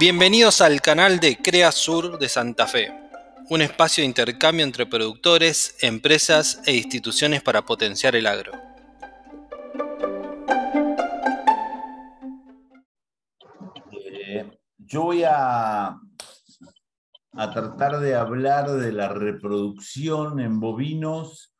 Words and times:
Bienvenidos 0.00 0.60
al 0.60 0.80
canal 0.80 1.18
de 1.18 1.38
Crea 1.38 1.72
Sur 1.72 2.20
de 2.20 2.28
Santa 2.28 2.68
Fe, 2.68 2.92
un 3.50 3.62
espacio 3.62 4.02
de 4.02 4.06
intercambio 4.06 4.64
entre 4.64 4.86
productores, 4.86 5.76
empresas 5.82 6.62
e 6.66 6.76
instituciones 6.76 7.42
para 7.42 7.62
potenciar 7.62 8.14
el 8.14 8.28
agro. 8.28 8.52
Eh, 13.90 14.48
yo 14.78 15.02
voy 15.02 15.24
a, 15.24 15.88
a 17.32 17.50
tratar 17.50 17.98
de 17.98 18.14
hablar 18.14 18.70
de 18.70 18.92
la 18.92 19.08
reproducción 19.08 20.38
en 20.38 20.60
bovinos. 20.60 21.52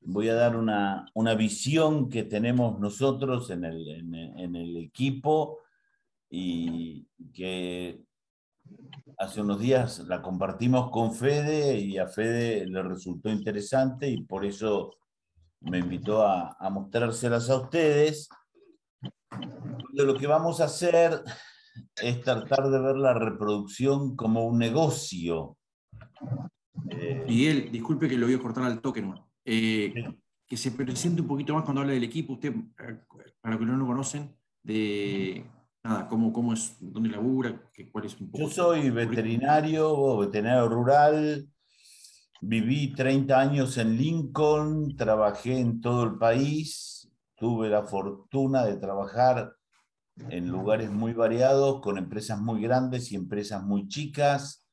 Voy 0.00 0.28
a 0.28 0.34
dar 0.34 0.54
una, 0.54 1.06
una 1.14 1.34
visión 1.34 2.08
que 2.08 2.22
tenemos 2.22 2.78
nosotros 2.78 3.50
en 3.50 3.64
el, 3.64 3.88
en, 3.88 4.14
en 4.14 4.54
el 4.54 4.76
equipo 4.76 5.58
y 6.30 7.06
que 7.34 8.02
hace 9.18 9.42
unos 9.42 9.60
días 9.60 9.98
la 10.06 10.22
compartimos 10.22 10.90
con 10.90 11.12
Fede 11.12 11.78
y 11.78 11.98
a 11.98 12.06
Fede 12.06 12.66
le 12.66 12.82
resultó 12.82 13.28
interesante 13.28 14.08
y 14.08 14.22
por 14.22 14.44
eso 14.44 14.96
me 15.60 15.78
invitó 15.78 16.22
a, 16.22 16.56
a 16.58 16.70
mostrárselas 16.70 17.50
a 17.50 17.56
ustedes. 17.56 18.28
Lo 19.92 20.16
que 20.16 20.26
vamos 20.26 20.60
a 20.60 20.64
hacer 20.64 21.22
es 22.00 22.20
tratar 22.22 22.70
de 22.70 22.80
ver 22.80 22.96
la 22.96 23.14
reproducción 23.14 24.16
como 24.16 24.44
un 24.44 24.58
negocio. 24.58 25.56
Eh, 26.90 27.24
Miguel, 27.26 27.70
disculpe 27.70 28.08
que 28.08 28.16
lo 28.16 28.26
voy 28.26 28.34
a 28.34 28.40
cortar 28.40 28.64
al 28.64 28.80
toque, 28.80 29.04
eh, 29.44 29.94
Que 30.46 30.56
se 30.56 30.72
presente 30.72 31.22
un 31.22 31.28
poquito 31.28 31.54
más 31.54 31.64
cuando 31.64 31.82
habla 31.82 31.92
del 31.92 32.04
equipo, 32.04 32.34
usted, 32.34 32.54
eh, 32.54 33.00
para 33.40 33.54
los 33.54 33.58
que 33.58 33.66
no 33.66 33.76
lo 33.76 33.86
conocen, 33.86 34.36
de 34.62 35.44
nada, 35.82 36.08
cómo, 36.08 36.32
cómo 36.32 36.52
es, 36.52 36.76
dónde 36.80 37.10
labura, 37.10 37.60
cuál 37.90 38.04
es 38.04 38.20
un 38.20 38.30
poco. 38.30 38.44
Yo 38.44 38.50
soy 38.50 38.90
veterinario, 38.90 40.18
veterinario 40.18 40.68
rural, 40.68 41.48
viví 42.40 42.92
30 42.94 43.38
años 43.38 43.78
en 43.78 43.96
Lincoln, 43.96 44.96
trabajé 44.96 45.58
en 45.58 45.80
todo 45.80 46.04
el 46.04 46.18
país, 46.18 47.10
tuve 47.36 47.68
la 47.68 47.84
fortuna 47.84 48.64
de 48.64 48.76
trabajar 48.76 49.54
en 50.28 50.48
lugares 50.48 50.90
muy 50.90 51.14
variados, 51.14 51.80
con 51.80 51.96
empresas 51.96 52.38
muy 52.38 52.60
grandes 52.60 53.10
y 53.12 53.16
empresas 53.16 53.62
muy 53.62 53.88
chicas. 53.88 54.66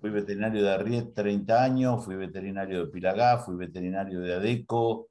Fui 0.00 0.10
veterinario 0.10 0.62
de 0.62 0.72
Arriet 0.72 1.14
30 1.14 1.62
años, 1.62 2.04
fui 2.04 2.16
veterinario 2.16 2.84
de 2.84 2.90
Pilagá, 2.90 3.38
fui 3.38 3.56
veterinario 3.56 4.20
de 4.20 4.34
Adeco. 4.34 5.08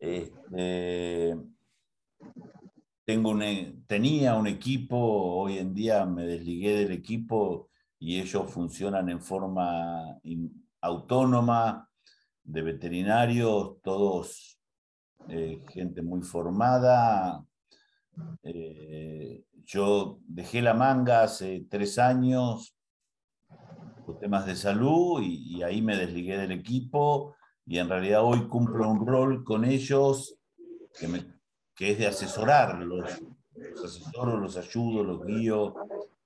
Este, 0.00 1.36
tengo 3.08 3.30
un, 3.30 3.42
e, 3.42 3.74
tenía 3.86 4.34
un 4.34 4.46
equipo, 4.46 4.98
hoy 4.98 5.56
en 5.56 5.72
día 5.72 6.04
me 6.04 6.26
desligué 6.26 6.76
del 6.76 6.92
equipo 6.92 7.70
y 7.98 8.20
ellos 8.20 8.50
funcionan 8.50 9.08
en 9.08 9.22
forma 9.22 10.20
autónoma, 10.82 11.88
de 12.44 12.60
veterinarios, 12.60 13.80
todos 13.82 14.60
eh, 15.26 15.64
gente 15.70 16.02
muy 16.02 16.20
formada. 16.20 17.42
Eh, 18.42 19.42
yo 19.64 20.18
dejé 20.26 20.60
la 20.60 20.74
manga 20.74 21.22
hace 21.22 21.66
tres 21.70 21.98
años 21.98 22.76
por 24.04 24.18
temas 24.18 24.44
de 24.44 24.54
salud 24.54 25.22
y, 25.22 25.56
y 25.56 25.62
ahí 25.62 25.80
me 25.80 25.96
desligué 25.96 26.36
del 26.36 26.52
equipo 26.52 27.34
y 27.64 27.78
en 27.78 27.88
realidad 27.88 28.22
hoy 28.22 28.46
cumplo 28.48 28.86
un 28.86 29.06
rol 29.06 29.44
con 29.44 29.64
ellos 29.64 30.38
que 31.00 31.08
me 31.08 31.37
que 31.78 31.92
es 31.92 31.98
de 31.98 32.08
asesorarlos. 32.08 33.22
Los 33.54 33.84
asesoro, 33.84 34.36
los 34.36 34.56
ayudo, 34.56 35.04
los 35.04 35.24
guío, 35.24 35.74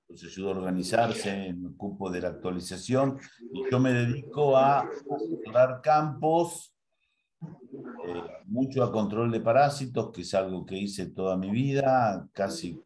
los 0.09 0.25
ayudo 0.25 0.49
a 0.49 0.57
organizarse, 0.57 1.53
me 1.53 1.69
ocupo 1.69 2.11
de 2.11 2.23
la 2.23 2.29
actualización 2.29 3.19
y 3.53 3.71
yo 3.71 3.79
me 3.79 3.93
dedico 3.93 4.57
a 4.57 4.81
asesorar 4.81 5.83
campos, 5.83 6.75
eh, 7.43 8.23
mucho 8.47 8.83
a 8.83 8.91
control 8.91 9.31
de 9.31 9.41
parásitos, 9.41 10.11
que 10.11 10.23
es 10.23 10.35
algo 10.35 10.65
que 10.65 10.77
hice 10.77 11.11
toda 11.11 11.37
mi 11.37 11.51
vida, 11.51 12.27
casi 12.33 12.81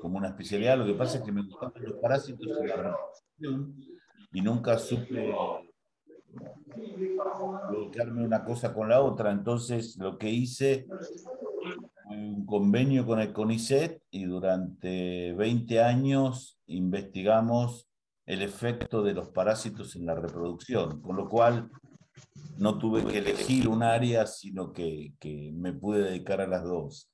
como 0.00 0.18
una 0.18 0.28
especialidad. 0.28 0.78
Lo 0.78 0.86
que 0.86 0.94
pasa 0.94 1.18
es 1.18 1.24
que 1.24 1.32
me 1.32 1.42
gustan 1.42 1.72
los 1.80 2.00
parásitos 2.00 2.46
y 2.46 2.66
la 2.66 2.96
y 4.32 4.40
nunca 4.40 4.78
supe 4.78 5.32
dedicarme 7.70 8.24
una 8.24 8.44
cosa 8.44 8.72
con 8.72 8.88
la 8.88 9.00
otra. 9.00 9.30
Entonces, 9.30 9.96
lo 9.96 10.18
que 10.18 10.28
hice 10.28 10.86
un 12.06 12.44
convenio 12.44 13.06
con 13.06 13.20
el 13.20 13.32
CONICET 13.32 14.02
y 14.10 14.24
durante 14.24 15.32
20 15.34 15.82
años 15.82 16.58
investigamos 16.66 17.88
el 18.26 18.42
efecto 18.42 19.02
de 19.02 19.14
los 19.14 19.30
parásitos 19.30 19.96
en 19.96 20.06
la 20.06 20.14
reproducción, 20.14 21.00
con 21.00 21.16
lo 21.16 21.28
cual 21.28 21.70
no 22.56 22.78
tuve 22.78 23.04
que 23.04 23.18
elegir 23.18 23.68
un 23.68 23.82
área, 23.82 24.26
sino 24.26 24.72
que, 24.72 25.14
me 25.54 25.72
pude 25.72 26.02
dedicar 26.02 26.40
a 26.40 26.46
las 26.46 26.64
dos. 26.64 27.10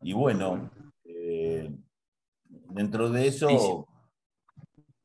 Y 0.00 0.12
bueno, 0.12 0.70
eh, 1.04 1.74
dentro 2.70 3.10
de 3.10 3.26
eso, 3.26 3.86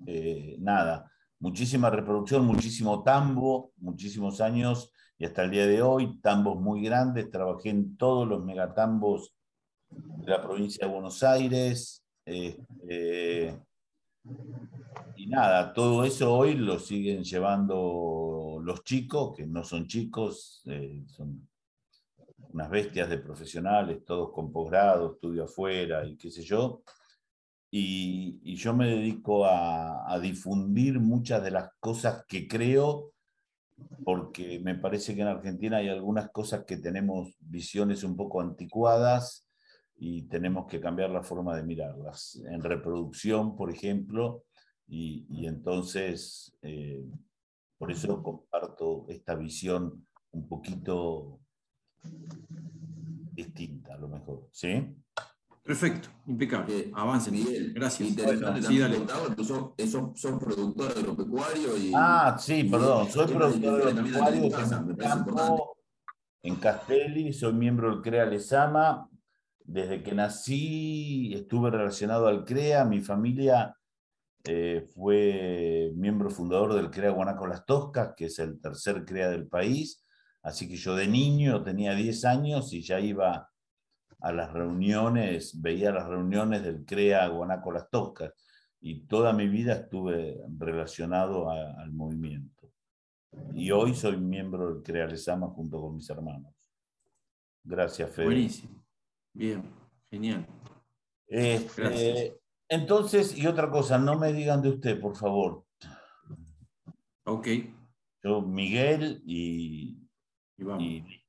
eh, 0.05 0.55
nada, 0.59 1.11
muchísima 1.39 1.89
reproducción, 1.89 2.45
muchísimo 2.45 3.03
tambo, 3.03 3.71
muchísimos 3.77 4.41
años 4.41 4.91
y 5.21 5.25
hasta 5.25 5.43
el 5.43 5.51
día 5.51 5.67
de 5.67 5.83
hoy, 5.83 6.19
tambos 6.19 6.59
muy 6.59 6.81
grandes, 6.81 7.29
trabajé 7.29 7.69
en 7.69 7.95
todos 7.95 8.27
los 8.27 8.43
megatambos 8.43 9.35
de 9.91 10.31
la 10.31 10.41
provincia 10.41 10.87
de 10.87 10.91
Buenos 10.91 11.21
Aires. 11.21 12.03
Este, 12.25 13.55
y 15.15 15.27
nada, 15.27 15.73
todo 15.73 16.03
eso 16.05 16.33
hoy 16.33 16.55
lo 16.55 16.79
siguen 16.79 17.23
llevando 17.23 18.61
los 18.63 18.83
chicos, 18.83 19.37
que 19.37 19.45
no 19.45 19.63
son 19.63 19.85
chicos, 19.85 20.63
eh, 20.65 21.03
son 21.05 21.47
unas 22.53 22.71
bestias 22.71 23.07
de 23.07 23.19
profesionales, 23.19 24.03
todos 24.03 24.31
con 24.31 24.51
posgrado, 24.51 25.13
estudio 25.13 25.43
afuera 25.43 26.03
y 26.03 26.17
qué 26.17 26.31
sé 26.31 26.41
yo. 26.41 26.81
Y, 27.69 28.55
yo 28.55 28.73
me 28.73 28.87
dedico 28.87 29.45
a, 29.45 30.11
a, 30.11 30.19
difundir 30.19 30.99
muchas 30.99 31.43
de 31.43 31.51
las 31.51 31.69
cosas 31.79 32.25
que 32.27 32.47
creo 32.47 33.11
porque 34.03 34.59
me 34.59 34.75
parece 34.75 35.15
que 35.15 35.21
en 35.21 35.27
Argentina 35.27 35.77
hay 35.77 35.89
algunas 35.89 36.29
cosas 36.31 36.65
que 36.65 36.77
tenemos 36.77 37.35
visiones 37.39 38.03
un 38.03 38.15
poco 38.15 38.41
anticuadas 38.41 39.47
y 39.95 40.23
tenemos 40.23 40.65
que 40.67 40.79
cambiar 40.79 41.11
la 41.11 41.23
forma 41.23 41.55
de 41.55 41.63
mirarlas. 41.63 42.41
En 42.49 42.63
reproducción, 42.63 43.55
por 43.55 43.71
ejemplo, 43.71 44.43
y, 44.87 45.45
entonces 45.45 46.57
eh, 46.61 47.05
por 47.77 47.91
eso 47.91 48.21
comparto 48.21 49.05
esta 49.07 49.35
visión 49.35 50.05
un 50.31 50.47
poquito 50.47 51.39
distinta, 53.31 53.93
a 53.93 53.97
lo 53.97 54.07
mejor. 54.07 54.49
¿Sí? 54.51 54.95
Perfecto, 55.63 56.09
impecable. 56.25 56.79
Eh, 56.79 56.91
Avance, 56.93 57.29
Miguel. 57.29 57.71
Gracias. 57.73 58.09
Interesante 58.09 58.63
sí, 58.63 58.79
dale. 58.79 58.97
Son, 59.43 59.73
son, 59.87 60.15
son 60.15 60.39
productor 60.39 60.91
agropecuario 60.91 61.77
y. 61.77 61.91
Ah, 61.95 62.35
sí, 62.39 62.63
perdón. 62.63 63.09
Soy 63.09 63.27
productor 63.27 63.87
agropecuario 63.87 64.43
en 64.43 64.95
campo, 64.95 65.77
en 66.43 66.55
Castelli, 66.55 67.31
soy 67.31 67.53
miembro 67.53 67.91
del 67.91 68.01
CREA 68.01 68.25
Lesama. 68.25 69.07
Desde 69.63 70.01
que 70.01 70.13
nací 70.13 71.31
estuve 71.35 71.69
relacionado 71.69 72.27
al 72.27 72.43
CREA. 72.43 72.83
Mi 72.83 72.99
familia 72.99 73.75
eh, 74.43 74.89
fue 74.95 75.91
miembro 75.95 76.31
fundador 76.31 76.73
del 76.73 76.89
CREA 76.89 77.11
Guanaco 77.11 77.45
Las 77.45 77.65
Toscas, 77.67 78.13
que 78.17 78.25
es 78.25 78.39
el 78.39 78.59
tercer 78.59 79.05
CREA 79.05 79.29
del 79.29 79.47
país. 79.47 80.03
Así 80.41 80.67
que 80.67 80.75
yo 80.75 80.95
de 80.95 81.07
niño 81.07 81.61
tenía 81.61 81.93
10 81.93 82.25
años 82.25 82.73
y 82.73 82.81
ya 82.81 82.99
iba 82.99 83.50
a 84.21 84.31
las 84.31 84.53
reuniones, 84.53 85.59
veía 85.61 85.91
las 85.91 86.07
reuniones 86.07 86.63
del 86.63 86.85
CREA 86.85 87.27
Guanaco 87.27 87.71
Las 87.71 87.89
Toscas 87.89 88.33
y 88.79 89.01
toda 89.07 89.33
mi 89.33 89.47
vida 89.47 89.73
estuve 89.73 90.41
relacionado 90.57 91.49
al 91.49 91.91
movimiento. 91.91 92.71
Y 93.53 93.71
hoy 93.71 93.95
soy 93.95 94.17
miembro 94.17 94.73
del 94.73 94.83
CREA 94.83 95.07
Lesama 95.07 95.47
junto 95.47 95.79
con 95.81 95.95
mis 95.95 96.09
hermanos. 96.09 96.53
Gracias, 97.63 98.09
Fede. 98.11 98.25
Buenísimo. 98.25 98.83
Bien, 99.33 99.63
genial. 100.09 100.45
Este, 101.27 102.39
entonces, 102.67 103.37
y 103.37 103.47
otra 103.47 103.69
cosa, 103.69 103.97
no 103.97 104.17
me 104.17 104.33
digan 104.33 104.61
de 104.61 104.69
usted, 104.69 104.99
por 104.99 105.15
favor. 105.15 105.65
Ok. 107.25 107.47
Yo, 108.23 108.41
Miguel 108.41 109.21
y, 109.25 109.97
y 110.57 111.20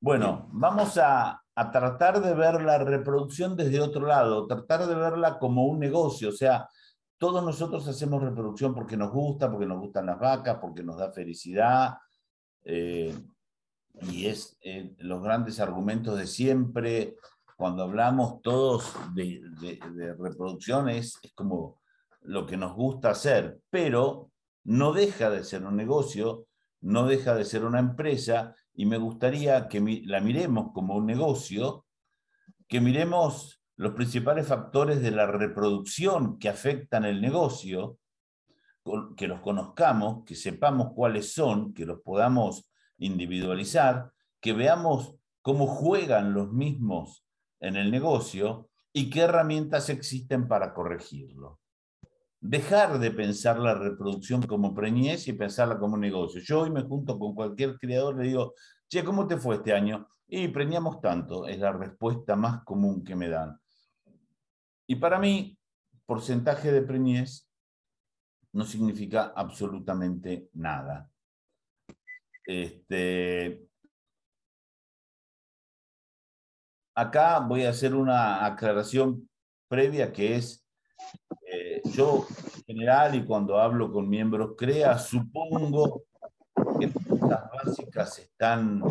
bueno, 0.00 0.48
vamos 0.52 0.98
a, 0.98 1.36
tratar 1.72 2.22
de 2.22 2.32
ver 2.32 2.62
la 2.62 2.78
reproducción 2.78 3.54
desde 3.54 3.82
otro 3.82 4.06
lado, 4.06 4.46
tratar 4.46 4.86
de 4.86 4.94
verla 4.94 5.38
como 5.38 5.66
un 5.66 5.78
negocio, 5.78 6.30
o 6.30 6.32
sea, 6.32 6.66
todos 7.18 7.44
nosotros 7.44 7.86
hacemos 7.86 8.22
reproducción 8.22 8.74
porque 8.74 8.96
nos 8.96 9.12
gusta, 9.12 9.50
porque 9.50 9.66
nos 9.66 9.78
gustan 9.78 10.06
las 10.06 10.18
vacas, 10.18 10.56
porque 10.58 10.82
nos 10.82 10.96
da 10.96 11.12
felicidad, 11.12 11.98
eh, 12.64 13.14
y 14.08 14.24
es 14.24 14.56
eh, 14.62 14.94
los 15.00 15.22
grandes 15.22 15.60
argumentos 15.60 16.16
de 16.16 16.26
siempre, 16.26 17.16
cuando 17.58 17.82
hablamos 17.82 18.40
todos 18.40 18.94
de, 19.14 19.42
reproducción 20.18 20.88
es, 20.88 21.20
como 21.34 21.78
lo 22.22 22.46
que 22.46 22.56
nos 22.56 22.74
gusta 22.74 23.10
hacer, 23.10 23.60
pero 23.68 24.30
no 24.64 24.94
deja 24.94 25.28
de 25.28 25.44
ser 25.44 25.66
un 25.66 25.76
negocio, 25.76 26.46
no 26.80 27.06
deja 27.06 27.34
de 27.34 27.44
ser 27.44 27.66
una 27.66 27.80
empresa 27.80 28.54
y 28.74 28.86
me 28.86 28.98
gustaría 28.98 29.68
que 29.68 30.02
la 30.04 30.20
miremos 30.20 30.72
como 30.72 30.96
un 30.96 31.06
negocio, 31.06 31.86
que 32.68 32.80
miremos 32.80 33.62
los 33.76 33.94
principales 33.94 34.46
factores 34.46 35.00
de 35.02 35.10
la 35.10 35.26
reproducción 35.26 36.38
que 36.38 36.48
afectan 36.48 37.04
el 37.04 37.20
negocio, 37.20 37.98
que 39.16 39.28
los 39.28 39.40
conozcamos, 39.40 40.24
que 40.24 40.34
sepamos 40.34 40.92
cuáles 40.94 41.32
son, 41.32 41.72
que 41.74 41.86
los 41.86 42.00
podamos 42.00 42.70
individualizar, 42.98 44.12
que 44.40 44.52
veamos 44.52 45.16
cómo 45.42 45.66
juegan 45.66 46.34
los 46.34 46.52
mismos 46.52 47.24
en 47.60 47.76
el 47.76 47.90
negocio 47.90 48.68
y 48.92 49.10
qué 49.10 49.22
herramientas 49.22 49.88
existen 49.88 50.48
para 50.48 50.74
corregirlo. 50.74 51.60
Dejar 52.40 52.98
de 52.98 53.10
pensar 53.10 53.58
la 53.58 53.74
reproducción 53.74 54.42
como 54.42 54.74
preñez 54.74 55.28
y 55.28 55.34
pensarla 55.34 55.78
como 55.78 55.94
un 55.94 56.00
negocio. 56.00 56.40
Yo 56.40 56.60
hoy 56.62 56.70
me 56.70 56.82
junto 56.82 57.18
con 57.18 57.34
cualquier 57.34 57.78
creador 57.78 58.14
y 58.14 58.18
le 58.18 58.28
digo, 58.28 58.54
che, 58.88 59.04
¿cómo 59.04 59.26
te 59.26 59.36
fue 59.36 59.56
este 59.56 59.74
año? 59.74 60.08
Y 60.26 60.48
preñamos 60.48 61.00
tanto, 61.00 61.46
es 61.46 61.58
la 61.58 61.72
respuesta 61.72 62.36
más 62.36 62.64
común 62.64 63.04
que 63.04 63.14
me 63.14 63.28
dan. 63.28 63.60
Y 64.86 64.96
para 64.96 65.18
mí, 65.18 65.58
porcentaje 66.06 66.72
de 66.72 66.82
preñez 66.82 67.48
no 68.52 68.64
significa 68.64 69.32
absolutamente 69.36 70.48
nada. 70.54 71.10
Este, 72.44 73.68
acá 76.94 77.38
voy 77.40 77.64
a 77.64 77.70
hacer 77.70 77.94
una 77.94 78.44
aclaración 78.44 79.28
previa 79.68 80.12
que 80.12 80.36
es, 80.36 80.59
yo 81.92 82.26
en 82.68 82.76
general 82.76 83.14
y 83.14 83.24
cuando 83.24 83.58
hablo 83.58 83.92
con 83.92 84.08
miembros 84.08 84.54
CREA, 84.56 84.98
supongo 84.98 86.04
que 86.78 86.90
las 87.28 87.50
básicas 87.50 88.18
están, 88.18 88.82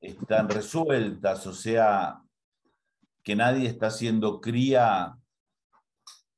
están 0.00 0.48
resueltas, 0.48 1.46
o 1.46 1.52
sea, 1.52 2.20
que 3.22 3.36
nadie 3.36 3.68
está 3.68 3.88
haciendo 3.88 4.40
cría 4.40 5.16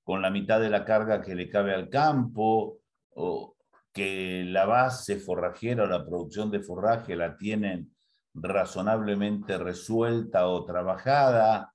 con 0.02 0.22
la 0.22 0.30
mitad 0.30 0.60
de 0.60 0.70
la 0.70 0.84
carga 0.84 1.20
que 1.20 1.34
le 1.34 1.50
cabe 1.50 1.74
al 1.74 1.88
campo, 1.90 2.78
o 3.14 3.56
que 3.92 4.44
la 4.46 4.64
base 4.64 5.18
forrajera 5.18 5.84
o 5.84 5.86
la 5.86 6.04
producción 6.04 6.50
de 6.50 6.60
forraje 6.60 7.16
la 7.16 7.36
tienen 7.36 7.92
razonablemente 8.32 9.58
resuelta 9.58 10.46
o 10.46 10.64
trabajada. 10.64 11.74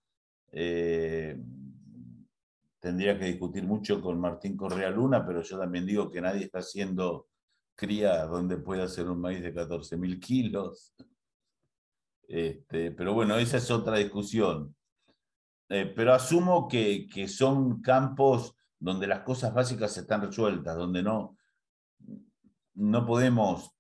Eh, 0.52 1.38
tendría 2.84 3.18
que 3.18 3.24
discutir 3.24 3.64
mucho 3.64 4.02
con 4.02 4.20
Martín 4.20 4.58
Correa 4.58 4.90
Luna, 4.90 5.26
pero 5.26 5.42
yo 5.42 5.58
también 5.58 5.86
digo 5.86 6.12
que 6.12 6.20
nadie 6.20 6.44
está 6.44 6.60
haciendo 6.60 7.30
cría 7.76 8.26
donde 8.26 8.58
pueda 8.58 8.84
hacer 8.84 9.10
un 9.10 9.22
maíz 9.22 9.42
de 9.42 9.54
14 9.54 9.96
mil 9.96 10.20
kilos. 10.20 10.94
Este, 12.28 12.92
pero 12.92 13.14
bueno, 13.14 13.38
esa 13.38 13.56
es 13.56 13.72
otra 13.72 14.00
discusión. 14.00 14.76
Eh, 15.70 15.94
pero 15.96 16.14
asumo 16.14 16.68
que, 16.68 17.08
que, 17.08 17.30
son 17.30 17.82
campos 17.82 18.54
donde 18.78 19.08
las 19.08 19.22
cosas 19.22 19.54
básicas 19.54 19.96
están 19.96 20.22
resueltas, 20.22 20.76
donde 20.76 21.02
no, 21.04 21.38
no 22.74 23.06
podemos 23.06 23.78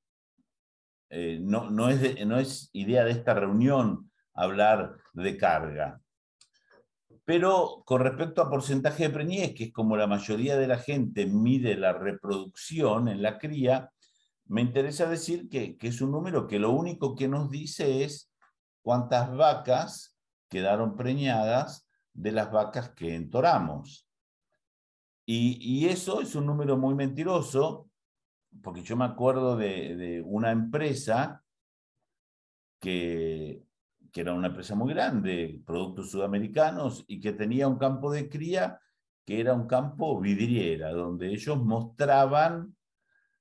eh, 1.09 1.39
no, 1.41 1.69
no, 1.69 1.89
es 1.89 2.25
no 2.25 2.39
es 2.39 2.69
idea 2.71 3.03
de 3.03 3.11
esta 3.11 3.33
reunión 3.33 4.09
hablar 4.33 4.95
de 5.11 5.35
carga. 5.35 6.01
Pero 7.25 7.83
con 7.85 8.01
respecto 8.01 8.41
a 8.41 8.49
porcentaje 8.49 9.03
de 9.03 9.09
preñez, 9.09 9.53
que 9.53 9.65
es 9.65 9.73
como 9.73 9.95
la 9.95 10.07
mayoría 10.07 10.57
de 10.57 10.67
la 10.67 10.77
gente 10.77 11.25
mide 11.25 11.75
la 11.75 11.93
reproducción 11.93 13.07
en 13.07 13.21
la 13.21 13.37
cría, 13.37 13.91
me 14.45 14.61
interesa 14.61 15.09
decir 15.09 15.47
que, 15.49 15.77
es 15.79 16.01
un 16.01 16.11
número 16.11 16.47
que 16.47 16.59
lo 16.59 16.71
único 16.71 17.15
que 17.15 17.27
nos 17.27 17.49
dice 17.49 18.03
es 18.03 18.31
cuántas 18.81 19.35
vacas 19.35 20.17
quedaron 20.49 20.97
preñadas 20.97 21.87
de 22.13 22.31
las 22.33 22.51
vacas 22.51 22.89
que 22.89 23.15
entoramos. 23.15 24.07
Y, 25.25 25.57
y, 25.61 25.87
eso 25.87 26.19
es 26.19 26.35
un 26.35 26.45
número 26.45 26.77
muy 26.77 26.93
mentiroso 26.95 27.89
porque 28.61 28.83
yo 28.83 28.95
me 28.95 29.05
acuerdo 29.05 29.55
de, 29.55 30.21
una 30.25 30.51
empresa 30.51 31.43
que, 32.79 33.62
que, 34.13 34.21
era 34.21 34.33
una 34.33 34.47
empresa 34.47 34.75
muy 34.75 34.93
grande, 34.93 35.61
productos 35.65 36.11
sudamericanos, 36.11 37.03
y 37.07 37.19
que 37.19 37.33
tenía 37.33 37.67
un 37.67 37.77
campo 37.77 38.11
de 38.11 38.29
cría 38.29 38.79
que 39.25 39.39
era 39.39 39.53
un 39.53 39.67
campo 39.67 40.19
vidriera, 40.19 40.91
donde 40.91 41.27
ellos 41.27 41.57
mostraban 41.57 42.75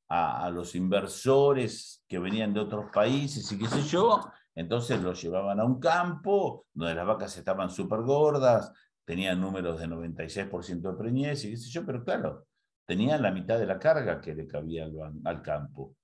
a, 0.09 0.51
los 0.51 0.75
inversores 0.75 2.05
que 2.07 2.19
venían 2.19 2.53
de 2.53 2.61
otros 2.61 2.91
países 2.93 3.51
y 3.51 3.59
qué 3.59 3.67
sé 3.67 3.83
yo, 3.83 4.21
entonces 4.55 5.01
los 5.03 5.23
llevaban 5.23 5.59
a 5.59 5.65
un 5.65 5.81
campo 5.81 6.67
donde 6.75 6.95
las 6.95 7.07
vacas 7.07 7.37
estaban 7.39 7.71
súper 7.71 8.03
gordas, 8.03 8.71
tenían 9.05 9.41
números 9.41 9.81
de 9.81 9.87
96% 9.87 10.93
de 10.93 10.99
preñez 10.99 11.45
y 11.45 11.51
qué 11.51 11.57
sé 11.57 11.71
yo, 11.71 11.87
pero 11.87 12.05
claro, 12.05 12.47
tenían 12.85 13.23
la 13.23 13.31
mitad 13.31 13.59
de 13.59 13.67
la 13.67 13.79
carga 13.79 14.21
que 14.21 14.35
le 14.35 14.47
cabía 14.47 14.87
al, 15.25 15.43
campo. 15.43 15.97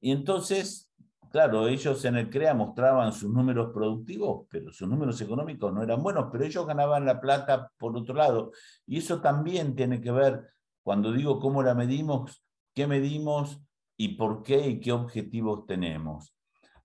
Y 0.00 0.12
entonces, 0.12 0.90
claro, 1.30 1.68
ellos 1.68 2.04
en 2.04 2.16
el 2.16 2.28
CREA 2.28 2.54
mostraban 2.54 3.12
sus 3.12 3.30
números 3.30 3.70
productivos, 3.72 4.46
pero 4.50 4.72
sus 4.72 4.88
números 4.88 5.20
económicos 5.20 5.72
no 5.72 5.82
eran 5.82 6.02
buenos, 6.02 6.26
pero 6.30 6.44
ellos 6.44 6.66
ganaban 6.66 7.04
la 7.04 7.20
plata 7.20 7.70
por 7.78 7.96
otro 7.96 8.14
lado. 8.14 8.52
Y 8.86 8.98
eso 8.98 9.20
también 9.20 9.74
tiene 9.74 10.00
que 10.00 10.10
ver, 10.10 10.42
cuando 10.82 11.12
digo 11.12 11.38
cómo 11.40 11.62
la 11.62 11.74
medimos, 11.74 12.42
qué 12.74 12.86
medimos 12.86 13.60
y 13.96 14.16
por 14.16 14.42
qué 14.42 14.68
y 14.68 14.80
qué 14.80 14.92
objetivos 14.92 15.66
tenemos. 15.66 16.34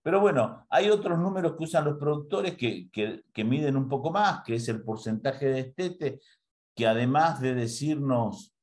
Pero 0.02 0.20
bueno, 0.20 0.66
hay 0.70 0.90
otros 0.90 1.18
números 1.18 1.56
que 1.58 1.64
usan 1.64 1.86
los 1.86 1.98
productores 1.98 2.56
que, 2.56 2.90
que, 2.92 3.44
miden 3.44 3.76
un 3.76 3.90
poco 3.90 4.12
más, 4.12 4.44
que 4.44 4.56
es 4.56 4.70
el 4.70 4.84
porcentaje 4.84 5.48
de 5.48 5.60
estete, 5.62 6.20
que 6.76 6.86
además 6.86 7.42
de 7.42 7.56
decirnos 7.56 8.54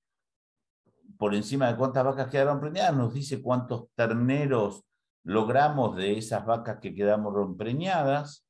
por 1.18 1.34
encima 1.34 1.66
de 1.66 1.76
cuántas 1.76 2.04
vacas 2.04 2.28
quedaron 2.28 2.60
preñadas, 2.60 2.96
nos 2.96 3.12
dice 3.12 3.42
cuántos 3.42 3.86
terneros 3.96 4.84
logramos 5.24 5.96
de 5.96 6.18
esas 6.18 6.44
vacas 6.44 6.78
que 6.80 6.94
quedamos 6.94 7.34
preñadas, 7.56 8.46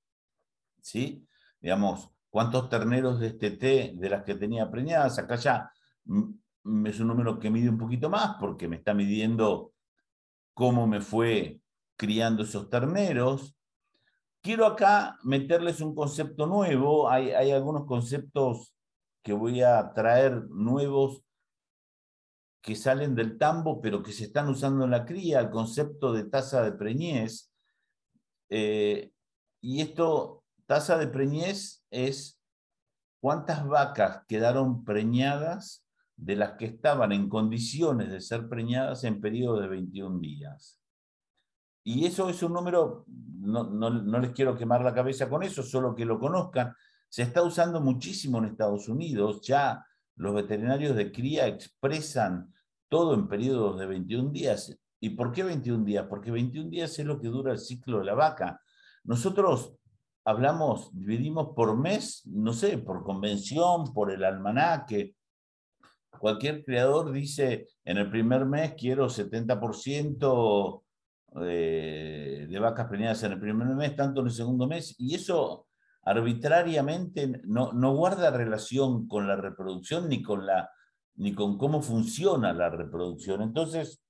¿sí? 0.81 1.27
Digamos, 1.61 2.11
cuántos 2.31 2.69
terneros 2.69 3.20
de 3.20 3.29
este 3.29 3.51
té 3.53 3.93
de 3.94 4.11
las 4.11 4.25
que 4.25 4.35
tenía 4.35 4.70
preñadas, 4.70 5.19
acá 5.19 5.37
ya 5.37 5.70
es 6.05 7.01
un 7.01 7.08
número 7.08 7.39
que 7.39 7.51
mide 7.51 7.69
un 7.69 7.79
poquito 7.79 8.08
más 8.08 8.37
porque 8.39 8.69
me 8.69 8.77
está 8.77 8.94
midiendo 8.94 9.73
cómo 10.55 10.87
me 10.87 11.01
fue 11.01 11.61
criando 11.96 12.43
esos 12.43 12.69
terneros. 12.69 13.56
Quiero 14.41 14.67
acá 14.67 15.19
meterles 15.23 15.81
un 15.81 15.94
concepto 15.94 16.46
nuevo, 16.46 17.08
hay, 17.08 17.31
hay 17.31 17.53
algunos 17.53 17.85
conceptos 17.85 18.75
que 19.23 19.32
voy 19.32 19.63
a 19.63 19.93
traer 19.93 20.49
nuevos 20.49 21.23
que 22.63 22.77
salen 22.77 23.15
del 23.15 23.37
tambo, 23.37 23.81
pero 23.81 24.03
que 24.03 24.13
se 24.13 24.25
están 24.25 24.49
usando 24.49 24.85
en 24.85 24.93
la 24.93 25.05
cría, 25.05 25.41
el 25.41 25.51
concepto 25.51 26.13
de 26.13 26.25
tasa 26.25 26.63
de 26.63 26.73
preñez. 26.73 27.53
Eh, 28.49 29.11
y 29.61 29.81
esto, 29.81 30.45
tasa 30.67 30.97
de 30.97 31.09
preñez 31.09 31.85
es 31.91 32.41
cuántas 33.21 33.67
vacas 33.67 34.25
quedaron 34.29 34.85
preñadas 34.85 35.85
de 36.17 36.37
las 36.37 36.53
que 36.53 36.67
estaban 36.67 37.11
en 37.11 37.29
condiciones 37.29 38.11
de 38.11 38.21
ser 38.21 38.49
preñadas 38.49 39.03
en 39.03 39.21
periodo 39.21 39.61
de 39.61 39.69
21 39.69 40.21
días. 40.21 40.79
Y 41.85 42.07
eso 42.07 42.29
es 42.29 42.43
un 42.45 42.53
número, 42.53 43.05
no, 43.09 43.65
no, 43.65 44.19
les 44.21 44.31
quiero 44.31 44.57
quemar 44.57 44.83
la 44.83 44.95
cabeza 44.95 45.29
con 45.29 45.43
eso, 45.43 45.65
solo 45.65 45.97
que 45.97 46.05
lo 46.05 46.21
conozcan. 46.21 46.75
Se 47.09 47.23
está 47.23 47.43
usando 47.43 47.81
muchísimo 47.81 48.39
en 48.39 48.45
Estados 48.45 48.89
Unidos, 48.89 49.41
ya 49.43 49.85
los 50.17 50.35
veterinarios 50.35 50.97
de 50.97 51.11
cría 51.11 51.47
expresan 51.47 52.53
todo 52.89 53.15
en 53.15 53.29
periodos 53.29 53.79
de 53.79 53.87
21 53.87 54.31
días. 54.31 54.79
¿Y 55.01 55.11
por 55.11 55.33
qué 55.33 55.43
21 55.43 55.85
días? 55.85 56.07
Porque 56.09 56.31
21 56.31 56.71
días 56.71 56.99
es 56.99 57.07
lo 57.07 57.21
que 57.21 57.29
dura 57.29 57.53
el 57.53 57.59
ciclo 57.59 57.99
de 57.99 58.05
la 58.05 58.15
vaca. 58.15 58.61
Nosotros 59.05 59.75
hablamos, 60.25 60.91
dividimos 60.93 61.55
por 61.57 61.77
mes, 61.77 62.23
no 62.27 62.53
sé, 62.53 62.79
por 62.79 63.03
convención, 63.03 63.93
por 63.93 64.13
el 64.13 64.25
almanaque. 64.25 65.17
Cualquier 66.19 66.65
creador 66.65 67.11
dice, 67.11 67.67
en 67.85 67.97
el 67.97 68.11
primer 68.11 68.45
mes 68.45 68.75
quiero 68.75 69.09
70% 69.09 70.83
de, 71.35 72.47
de 72.49 72.59
vacas 72.61 72.87
preñadas 72.87 73.23
en 73.25 73.33
el 73.33 73.41
primer 73.41 73.69
mes, 73.69 73.97
tanto 73.97 74.21
en 74.21 74.27
el 74.27 74.33
segundo 74.33 74.69
mes, 74.69 74.95
y 74.99 75.15
eso 75.15 75.67
arbitrariamente 76.05 77.41
no, 77.44 77.73
no 77.73 77.94
guarda 77.94 78.31
relación 78.31 79.06
con 79.06 79.27
la 79.27 79.37
reproducción 79.37 80.09
ni 80.09 80.23
con, 80.23 80.47
la, 80.47 80.71
ni 81.17 81.35
con 81.35 81.59
cómo 81.59 81.82
funciona 81.82 82.53
la 82.53 82.71
reproducción. 82.71 83.43
Entonces, 83.43 84.03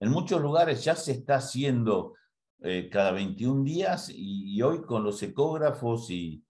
en 0.00 0.10
muchos 0.10 0.40
lugares 0.40 0.84
ya 0.84 0.94
se 0.94 1.12
está 1.12 1.36
haciendo 1.36 2.14
eh, 2.60 2.88
cada 2.90 3.12
21 3.12 3.64
días 3.64 4.10
y, 4.14 4.60
hoy 4.62 4.82
con 4.82 5.04
los 5.04 5.22
ecógrafos 5.22 6.10
y, 6.10 6.44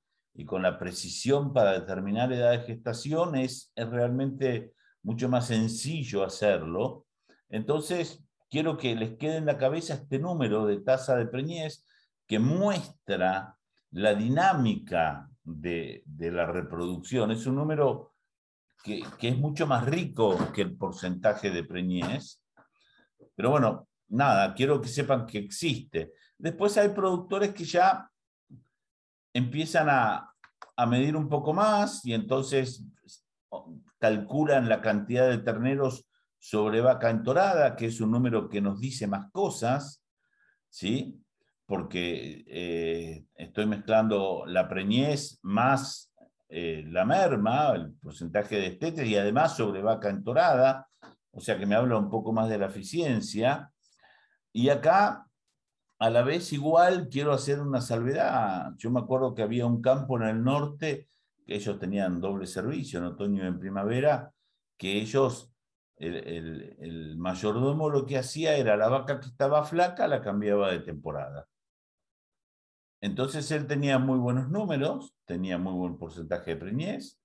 con 0.47 0.63
la 0.63 0.79
precisión 0.79 1.53
para 1.53 1.73
determinar 1.73 2.33
edad 2.33 2.51
de 2.51 2.67
gestación 2.67 3.37
es, 3.37 3.73
es 3.77 3.89
realmente 3.89 4.73
mucho 5.03 5.29
más 5.29 5.47
sencillo 5.47 6.25
hacerlo. 6.25 7.07
Entonces, 7.49 8.25
quiero 8.51 8.77
que 8.77 8.97
les 8.97 9.17
quede 9.17 9.37
en 9.37 9.47
la 9.47 9.59
cabeza 9.59 9.95
este 9.95 10.19
número 10.19 10.67
de 10.67 10.81
tasa 10.81 11.17
de 11.17 11.27
preñez 11.27 11.87
que 12.27 12.41
muestra 12.41 13.57
la 13.95 14.15
dinámica 14.15 15.29
de, 15.45 16.03
la 16.19 16.47
reproducción. 16.47 17.31
Es 17.31 17.47
un 17.47 17.57
número 17.57 18.15
que, 18.83 19.05
es 19.21 19.39
mucho 19.39 19.67
más 19.67 19.85
rico 19.85 20.37
que 20.53 20.63
el 20.63 20.77
porcentaje 20.77 21.51
de 21.51 21.65
preñez. 21.65 22.43
Pero 23.37 23.51
bueno, 23.51 23.89
nada, 24.09 24.53
quiero 24.55 24.81
que 24.81 24.89
sepan 24.89 25.27
que 25.27 25.39
existe. 25.39 26.13
Después 26.37 26.77
hay 26.77 26.89
productores 26.89 27.55
que 27.55 27.65
ya 27.65 28.11
empiezan 29.33 29.89
a, 29.89 30.33
a 30.77 30.87
medir 30.87 31.17
un 31.17 31.29
poco 31.29 31.53
más 31.53 32.05
y 32.05 32.15
entonces 32.15 32.85
calculan 33.99 34.69
la 34.69 34.81
cantidad 34.81 35.29
de 35.29 35.39
terneros 35.39 36.05
sobre 36.39 36.81
vaca 36.81 37.11
entorada, 37.11 37.77
que 37.77 37.87
es 37.87 38.01
un 38.01 38.11
número 38.11 38.49
que 38.49 38.61
nos 38.61 38.81
dice 38.81 39.07
más 39.07 39.31
cosas, 39.31 40.05
¿sí? 40.69 41.24
Porque 41.66 42.44
eh, 42.47 43.25
estoy 43.35 43.66
mezclando 43.66 44.44
la 44.47 44.68
preñez 44.68 45.38
más 45.42 46.12
eh, 46.49 46.85
la 46.87 47.04
merma, 47.04 47.73
el 47.75 47.94
porcentaje 47.94 48.56
de 48.56 48.66
estetes, 48.66 49.06
y 49.09 49.16
además 49.16 49.56
sobre 49.56 49.83
vaca 49.83 50.11
entorada, 50.11 50.88
o 51.33 51.40
sea 51.40 51.59
que 51.59 51.66
me 51.66 51.75
habla 51.75 51.99
un 51.99 52.11
poco 52.11 52.33
más 52.33 52.49
de 52.49 52.59
la 52.59 52.66
eficiencia. 52.66 53.73
Y 54.52 54.68
acá, 54.68 55.26
a 55.99 56.11
la 56.11 56.23
vez, 56.23 56.52
igual 56.52 57.09
quiero 57.11 57.33
hacer 57.33 57.61
una 57.61 57.80
salvedad. 57.80 58.73
Yo 58.76 58.90
me 58.90 59.00
acuerdo 59.00 59.35
que 59.35 59.42
había 59.42 59.66
un 59.66 59.83
campo 59.83 60.16
en 60.16 60.28
el 60.28 60.44
norte, 60.44 61.09
que 61.44 61.56
ellos 61.56 61.78
tenían 61.78 62.21
doble 62.21 62.47
servicio 62.47 63.00
en 63.00 63.06
otoño 63.06 63.42
y 63.42 63.49
en 63.49 63.59
primavera, 63.59 64.33
que 64.76 64.92
ellos 65.00 65.52
el, 65.97 66.76
el, 66.78 67.16
mayordomo 67.16 67.88
lo 67.88 68.04
que 68.06 68.18
hacía 68.18 68.56
era 68.56 68.76
la 68.76 68.88
vaca 68.88 69.21
que 69.21 69.26
estaba 69.26 69.64
flaca 69.64 70.06
la 70.09 70.21
cambiaba 70.21 70.71
de 70.71 70.80
temporada. 70.80 71.49
Entonces 73.05 73.51
él 73.51 73.67
tenía 73.67 73.99
muy 73.99 74.19
buenos 74.19 74.49
números, 74.49 75.15
tenía 75.27 75.59
muy 75.59 75.75
buen 75.75 75.99
porcentaje 75.99 76.53
de 76.53 76.57
preñez 76.57 77.21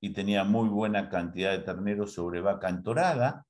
y 0.00 0.12
tenía 0.12 0.42
muy 0.42 0.68
buena 0.68 1.08
cantidad 1.08 1.52
de 1.52 1.60
terneros 1.60 2.12
sobre 2.12 2.40
vaca 2.40 2.68
entorada, 2.68 3.46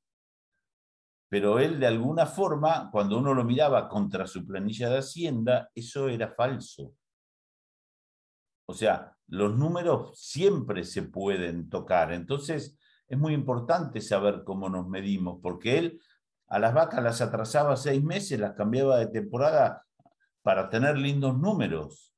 pero 1.30 1.58
él 1.58 1.80
de 1.80 1.86
alguna 1.86 2.26
forma, 2.26 2.90
cuando 2.92 3.16
uno 3.16 3.32
lo 3.32 3.42
miraba 3.42 3.88
contra 3.88 4.26
su 4.26 4.46
planilla 4.46 4.90
de 4.90 4.98
Hacienda, 4.98 5.70
eso 5.74 6.10
era 6.10 6.28
falso. 6.34 6.92
O 8.68 8.74
sea, 8.74 9.16
los 9.28 9.56
números 9.56 10.20
siempre 10.20 10.84
se 10.84 11.04
pueden 11.04 11.70
tocar. 11.70 12.12
Entonces, 12.12 12.76
es 13.08 13.18
muy 13.18 13.32
importante 13.32 14.02
saber 14.02 14.44
cómo 14.44 14.68
nos 14.68 14.86
medimos, 14.90 15.38
porque 15.42 15.78
él 15.78 16.02
a 16.48 16.58
las 16.58 16.74
vacas 16.74 17.02
las 17.02 17.22
atrasaba 17.22 17.78
seis 17.78 18.04
meses, 18.04 18.38
las 18.38 18.52
cambiaba 18.52 18.98
de 18.98 19.06
temporada 19.06 19.86
para 20.42 20.68
tener 20.68 20.98
lindos 20.98 21.38
números. 21.38 22.12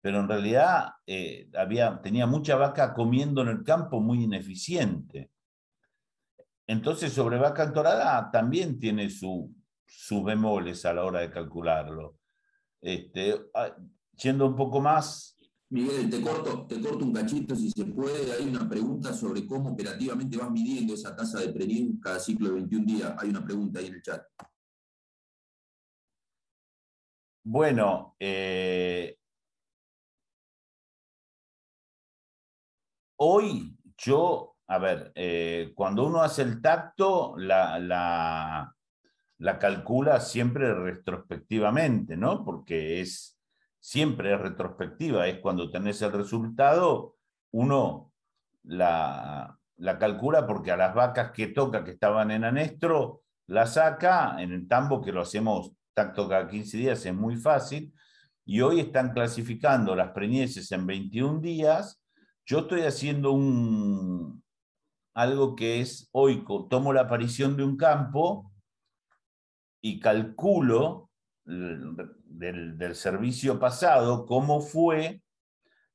Pero 0.00 0.20
en 0.20 0.28
realidad 0.28 0.92
eh, 1.06 1.50
había, 1.56 2.00
tenía 2.00 2.26
mucha 2.26 2.56
vaca 2.56 2.94
comiendo 2.94 3.42
en 3.42 3.48
el 3.48 3.64
campo 3.64 4.00
muy 4.00 4.24
ineficiente. 4.24 5.30
Entonces, 6.66 7.12
sobre 7.12 7.38
vaca 7.38 7.64
entorada 7.64 8.30
también 8.30 8.78
tiene 8.78 9.10
su, 9.10 9.54
sus 9.86 10.22
bemoles 10.24 10.84
a 10.84 10.92
la 10.92 11.04
hora 11.04 11.20
de 11.20 11.30
calcularlo. 11.30 12.18
Este, 12.80 13.34
ah, 13.54 13.74
yendo 14.16 14.46
un 14.46 14.54
poco 14.54 14.80
más. 14.80 15.36
Miguel, 15.70 16.08
te 16.08 16.20
corto, 16.20 16.66
te 16.66 16.80
corto 16.80 17.04
un 17.04 17.12
cachito 17.12 17.56
si 17.56 17.70
se 17.70 17.84
puede. 17.86 18.32
Hay 18.32 18.48
una 18.48 18.68
pregunta 18.68 19.12
sobre 19.12 19.46
cómo 19.46 19.70
operativamente 19.70 20.36
vas 20.36 20.50
midiendo 20.50 20.94
esa 20.94 21.14
tasa 21.16 21.40
de 21.40 21.48
prenin 21.48 21.98
cada 22.00 22.18
ciclo 22.20 22.48
de 22.48 22.54
21 22.54 22.86
días. 22.86 23.14
Hay 23.18 23.30
una 23.30 23.44
pregunta 23.44 23.80
ahí 23.80 23.86
en 23.86 23.94
el 23.94 24.02
chat. 24.02 24.22
Bueno, 27.50 28.14
eh, 28.20 29.16
hoy 33.16 33.74
yo, 33.96 34.56
a 34.66 34.78
ver, 34.78 35.12
eh, 35.14 35.72
cuando 35.74 36.04
uno 36.06 36.20
hace 36.20 36.42
el 36.42 36.60
tacto, 36.60 37.38
la, 37.38 37.78
la, 37.78 39.58
calcula 39.58 40.20
siempre 40.20 40.74
retrospectivamente, 40.74 42.18
¿no? 42.18 42.44
Porque 42.44 43.00
es 43.00 43.40
siempre 43.80 44.34
es 44.34 44.40
retrospectiva, 44.40 45.26
es 45.26 45.38
cuando 45.38 45.70
tenés 45.70 46.02
el 46.02 46.12
resultado, 46.12 47.16
uno 47.52 48.12
la, 48.64 49.58
la 49.78 49.98
calcula 49.98 50.46
porque 50.46 50.70
a 50.70 50.76
las 50.76 50.94
vacas 50.94 51.30
que 51.32 51.46
toca 51.46 51.82
que 51.82 51.92
estaban 51.92 52.30
en 52.30 52.44
anestro, 52.44 53.22
la 53.46 53.66
saca 53.66 54.36
en 54.38 54.52
el 54.52 54.68
tambo 54.68 55.00
que 55.00 55.12
lo 55.12 55.22
hacemos 55.22 55.72
tacto 55.98 56.28
cada 56.28 56.46
15 56.46 56.76
días 56.76 57.04
es 57.04 57.12
muy 57.14 57.34
fácil, 57.34 57.92
y 58.44 58.60
hoy 58.60 58.78
están 58.78 59.12
clasificando 59.12 59.96
las 59.96 60.12
preñeces 60.12 60.70
en 60.70 60.86
21 60.86 61.40
días. 61.40 62.00
Yo 62.46 62.60
estoy 62.60 62.82
haciendo 62.82 63.32
un, 63.32 64.44
algo 65.12 65.56
que 65.56 65.80
es, 65.80 66.08
hoy 66.12 66.44
tomo 66.70 66.92
la 66.92 67.02
aparición 67.02 67.56
de 67.56 67.64
un 67.64 67.76
campo 67.76 68.52
y 69.80 69.98
calculo 69.98 71.10
del, 71.44 72.78
del 72.78 72.94
servicio 72.94 73.58
pasado 73.58 74.24
cómo 74.24 74.60
fue 74.60 75.20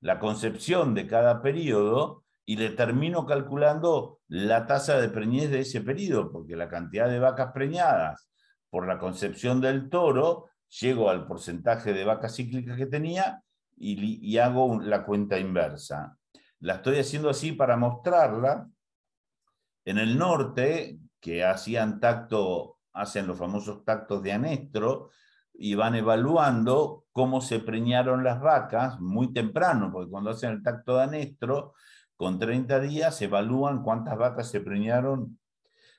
la 0.02 0.20
concepción 0.20 0.94
de 0.94 1.08
cada 1.08 1.42
periodo 1.42 2.26
y 2.46 2.58
le 2.58 2.72
termino 2.72 3.26
calculando 3.26 4.20
la 4.28 4.68
tasa 4.68 5.00
de 5.00 5.08
preñez 5.08 5.50
de 5.50 5.62
ese 5.62 5.80
periodo, 5.80 6.30
porque 6.30 6.58
la 6.58 6.68
cantidad 6.68 7.08
de 7.08 7.20
vacas 7.20 7.54
preñadas 7.54 8.33
por 8.74 8.88
la 8.88 8.98
concepción 8.98 9.62
del 9.62 9.88
toro, 9.88 10.50
llego 10.80 11.12
al 11.12 11.28
porcentaje 11.28 11.94
de 11.94 12.06
vacas 12.06 12.36
cíclicas 12.36 12.76
que 12.76 12.88
tenía 12.88 13.44
y, 13.78 14.36
hago 14.40 14.82
la 14.82 15.06
cuenta 15.06 15.38
inversa. 15.38 16.18
La 16.60 16.78
estoy 16.78 16.98
haciendo 16.98 17.30
así 17.30 17.52
para 17.52 17.78
mostrarla. 17.78 18.68
En 19.86 20.00
el 20.00 20.18
norte, 20.18 20.98
que 21.20 21.44
hacían 21.44 22.00
tacto, 22.00 22.80
hacen 22.94 23.28
los 23.28 23.38
famosos 23.38 23.86
tactos 23.86 24.24
de 24.24 24.32
anestro, 24.32 25.12
y 25.54 25.76
van 25.76 25.94
evaluando 25.94 27.06
cómo 27.12 27.42
se 27.42 27.60
preñaron 27.60 28.24
las 28.24 28.42
vacas 28.42 29.00
muy 29.00 29.32
temprano, 29.32 29.92
porque 29.94 30.10
cuando 30.10 30.32
hacen 30.32 30.50
el 30.50 30.64
tacto 30.64 30.98
de 30.98 31.04
anestro, 31.04 31.76
con 32.16 32.40
30 32.40 32.80
días 32.80 33.22
evalúan 33.22 33.84
cuántas 33.84 34.18
vacas 34.18 34.50
se 34.50 34.62
preñaron 34.62 35.38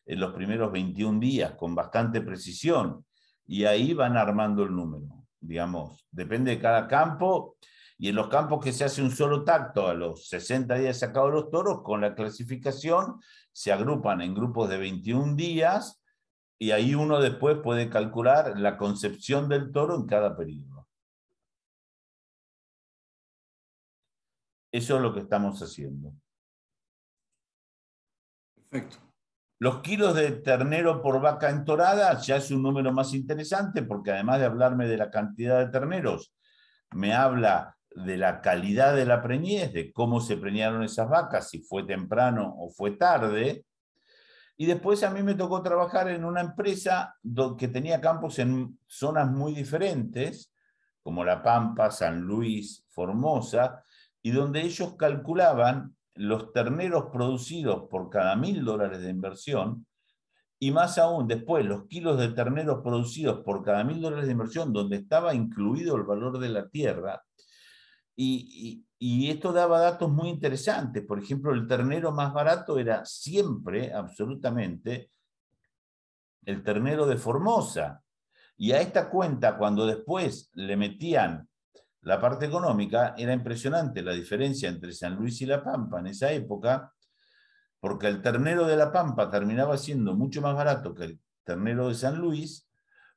en 0.06 0.20
los 0.20 0.32
primeros 0.34 0.70
21 0.73 1.20
días 1.20 1.52
con 1.52 1.75
bastante 1.75 2.20
precisión 2.20 3.04
y 3.46 3.64
ahí 3.64 3.94
van 3.94 4.16
armando 4.16 4.62
el 4.62 4.75
número, 4.75 5.26
digamos, 5.40 6.06
depende 6.11 6.52
de 6.52 6.61
cada 6.61 6.87
campo 6.88 7.56
y 7.96 8.08
en 8.08 8.16
los 8.16 8.28
campos 8.28 8.62
que 8.62 8.73
se 8.73 8.84
hace 8.84 9.02
un 9.02 9.11
solo 9.11 9.44
tacto 9.44 9.87
a 9.87 9.94
los 9.94 10.28
60 10.28 10.75
días 10.76 10.99
sacados 10.99 11.32
los 11.32 11.50
toros, 11.50 11.82
con 11.82 12.00
la 12.00 12.14
clasificación 12.14 13.20
se 13.52 13.73
agrupan 13.73 14.20
en 14.20 14.34
grupos 14.34 14.68
de 14.68 14.78
21 14.78 15.37
días 15.37 16.02
y 16.58 16.73
ahí 16.73 16.94
uno 16.94 17.20
después 17.20 17.58
puede 17.62 17.88
calcular 17.88 18.58
la 18.58 18.76
concepción 18.76 19.49
del 19.49 19.70
toro 19.70 19.94
en 19.96 20.06
cada 20.06 20.37
periodo. 20.37 20.88
Eso 24.73 24.96
es 24.96 25.02
lo 25.02 25.14
que 25.14 25.20
estamos 25.20 25.62
haciendo. 25.62 26.12
Perfecto. 28.56 29.13
Los 29.58 29.82
kilos 29.82 30.14
de 30.14 30.32
ternero 30.32 31.00
por 31.00 31.20
vaca 31.20 31.49
entorada 31.49 32.20
ya 32.20 32.37
es 32.37 32.50
un 32.50 32.62
número 32.62 32.92
más 32.92 33.14
interesante 33.14 33.82
porque 33.82 34.11
además 34.11 34.40
de 34.40 34.46
hablarme 34.46 34.88
de 34.88 34.96
la 34.96 35.11
cantidad 35.11 35.58
de 35.58 35.70
terneros, 35.70 36.34
me 36.90 37.14
habla 37.14 37.76
de 37.94 38.16
la 38.16 38.40
calidad 38.40 38.96
de 38.96 39.06
la 39.06 39.23
preñez, 39.23 39.73
de 39.73 39.92
cómo 39.92 40.20
se 40.20 40.37
preñaron 40.37 40.82
esas 40.82 41.08
vacas, 41.08 41.49
si 41.49 41.61
fue 41.61 41.84
temprano 41.84 42.54
o 42.58 42.70
fue 42.70 42.92
tarde. 42.92 43.64
Y 44.56 44.66
después 44.66 45.02
a 45.04 45.11
mí 45.11 45.23
me 45.23 45.34
tocó 45.34 45.62
trabajar 45.62 46.08
en 46.08 46.25
una 46.25 46.40
empresa 46.40 47.14
que 47.56 47.68
tenía 47.68 48.00
campos 48.00 48.38
en 48.40 48.78
zonas 48.87 49.30
muy 49.30 49.54
diferentes, 49.54 50.52
como 51.02 51.25
La 51.25 51.42
Pampa, 51.42 51.90
San 51.90 52.20
Luis, 52.20 52.84
Formosa, 52.90 53.82
y 54.23 54.30
donde 54.30 54.62
ellos 54.62 54.96
calculaban 54.96 55.94
los 56.14 56.52
terneros 56.52 57.06
producidos 57.12 57.88
por 57.88 58.11
cada 58.11 58.37
mil 58.37 58.64
dólares 58.64 59.00
de 59.00 59.11
inversión, 59.11 59.87
y 60.59 60.71
más 60.71 60.99
aún 60.99 61.26
después 61.26 61.64
los 61.66 61.87
kilos 61.88 62.18
de 62.18 62.28
terneros 62.28 62.80
producidos 62.83 63.40
por 63.40 63.62
cada 63.62 63.85
mil 63.85 64.00
dólares 64.00 64.26
de 64.26 64.33
inversión, 64.33 64.73
donde 64.73 64.97
estaba 64.97 65.35
incluido 65.35 65.97
el 65.97 66.04
valor 66.04 66.38
de 66.38 66.49
la 66.49 66.68
tierra. 66.68 67.23
Y, 68.16 68.87
esto 69.28 69.52
daba 69.52 69.80
datos 69.80 70.11
muy 70.11 70.30
interesantes. 70.30 71.04
Por 71.04 71.18
ejemplo, 71.18 71.52
el 71.52 71.66
ternero 71.66 72.12
más 72.12 72.33
barato 72.33 72.78
era 72.78 73.04
siempre, 73.04 73.92
absolutamente, 73.92 75.11
el 76.47 76.62
ternero 76.62 77.04
de 77.04 77.18
Formosa. 77.18 78.02
Y 78.56 78.73
a 78.73 78.80
esta 78.80 79.11
cuenta, 79.11 79.59
cuando 79.59 79.85
después 79.85 80.50
le 80.54 80.76
metían 80.76 81.47
la 82.04 82.20
parte 82.20 82.46
económica, 82.46 83.14
era 83.16 83.32
impresionante 83.32 84.02
la 84.02 84.12
diferencia 84.12 84.68
entre 84.68 84.92
San 84.92 85.16
Luis 85.16 85.40
y 85.40 85.46
La 85.46 85.62
Pampa 85.62 86.00
en 86.00 86.08
esa 86.08 86.30
época, 86.32 86.92
porque 87.80 88.08
el 88.08 88.20
ternero 88.20 88.66
de 88.66 88.76
La 88.76 88.92
Pampa 88.92 89.30
terminaba 89.30 89.76
siendo 89.78 90.14
mucho 90.14 90.42
más 90.42 90.54
barato 90.54 90.94
que 90.94 91.04
el 91.04 91.20
ternero 91.44 91.88
de 91.88 91.94
San 91.94 92.18
Luis 92.18 92.68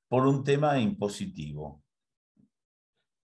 por 0.07 0.25
un 0.25 0.43
tema 0.43 0.79
impositivo. 0.79 1.83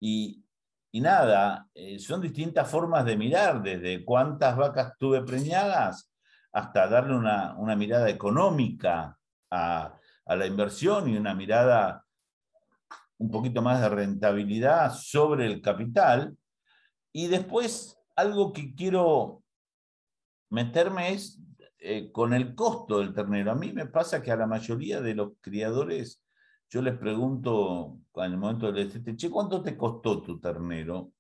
Y, 0.01 0.43
nada, 0.91 1.67
eh, 1.74 1.98
son 1.98 2.22
distintas 2.22 2.70
formas 2.70 3.05
de 3.05 3.15
mirar, 3.15 3.63
desde 3.63 4.03
cuántas 4.03 4.58
vacas 4.58 4.93
tuve 5.00 5.24
preñadas 5.24 6.12
hasta 6.51 6.88
darle 6.88 7.15
una, 7.15 7.75
mirada 7.77 8.10
económica 8.10 9.17
a, 9.50 9.98
a 10.25 10.36
la 10.36 10.46
inversión 10.46 11.08
y 11.08 11.15
una 11.15 11.34
mirada 11.34 12.05
un 13.17 13.32
poquito 13.32 13.62
más 13.62 13.82
de 13.82 13.89
rentabilidad 13.89 14.93
sobre 14.93 15.46
el 15.46 15.62
capital. 15.62 16.38
Y 17.12 17.27
después, 17.27 17.98
algo 18.15 18.53
que 18.53 18.74
quiero 18.75 19.43
meterme 20.50 21.13
es 21.13 21.39
eh, 21.79 22.12
con 22.12 22.34
el 22.34 22.55
costo 22.55 23.00
del 23.00 23.13
ternero. 23.13 23.51
A 23.51 23.55
mí 23.55 23.74
me 23.74 23.88
pasa 23.88 24.22
que 24.22 24.32
a 24.32 24.38
la 24.38 24.48
mayoría 24.48 25.01
de 25.01 25.15
los 25.15 25.34
criadores, 25.41 26.24
yo 26.70 26.82
les 26.82 26.98
pregunto 26.98 28.00
en 28.15 28.24
el 28.32 28.38
momento 28.38 28.72
del 28.72 28.88
este, 28.88 29.15
che, 29.15 29.29
¿cuánto 29.29 29.62
te 29.62 29.75
costó 29.75 30.22
tu 30.22 30.39
ternero? 30.39 31.12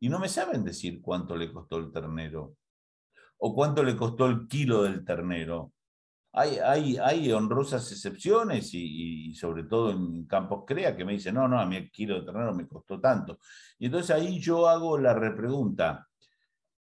Y 0.00 0.08
no 0.08 0.18
me 0.18 0.28
saben 0.28 0.64
decir 0.64 1.00
cuánto 1.00 1.36
le 1.36 1.52
costó 1.52 1.78
el 1.78 1.90
ternero 1.90 2.54
o 3.38 3.54
cuánto 3.54 3.82
le 3.82 3.96
costó 3.96 4.26
el 4.26 4.46
kilo 4.46 4.82
del 4.82 5.04
ternero. 5.04 5.72
Hay, 6.32 6.96
hay, 6.98 7.32
honrosas 7.32 7.90
excepciones 7.90 8.70
y, 8.72 9.34
sobre 9.34 9.64
todo 9.64 9.90
en 9.90 10.26
campos 10.26 10.64
crea 10.66 10.96
que 10.96 11.04
me 11.04 11.12
dicen, 11.12 11.34
no, 11.34 11.48
no, 11.48 11.58
a 11.58 11.66
mí 11.66 11.76
el 11.76 11.90
kilo 11.90 12.16
de 12.16 12.26
ternero 12.26 12.54
me 12.54 12.68
costó 12.68 13.00
tanto. 13.00 13.38
Y 13.78 13.86
entonces 13.86 14.14
ahí 14.14 14.38
yo 14.38 14.68
hago 14.68 14.98
la 14.98 15.14
repregunta. 15.14 16.06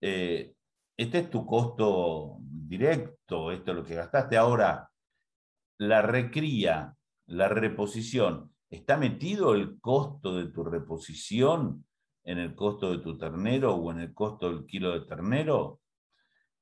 Eh, 0.00 0.53
este 0.97 1.19
es 1.19 1.31
tu 1.31 1.47
costo 1.47 2.38
directo, 2.41 3.53
esto 3.53 3.71
es 3.71 3.76
lo 3.76 3.85
que 3.85 3.95
gastaste. 3.95 4.37
Ahora, 4.37 4.91
la 5.79 6.03
recría, 6.03 6.95
la 7.26 7.49
reposición, 7.49 8.53
¿está 8.71 8.97
metido 8.97 9.55
el 9.55 9.79
costo 9.81 10.37
de 10.37 10.50
tu 10.50 10.65
reposición 10.65 11.85
en 12.25 12.38
el 12.38 12.55
costo 12.55 12.91
de 12.91 12.99
tu 12.99 13.17
ternero 13.17 13.75
o 13.75 13.93
en 13.93 14.00
el 14.00 14.15
costo 14.15 14.50
del 14.50 14.67
kilo 14.67 14.93
de 14.93 15.07
ternero? 15.07 15.81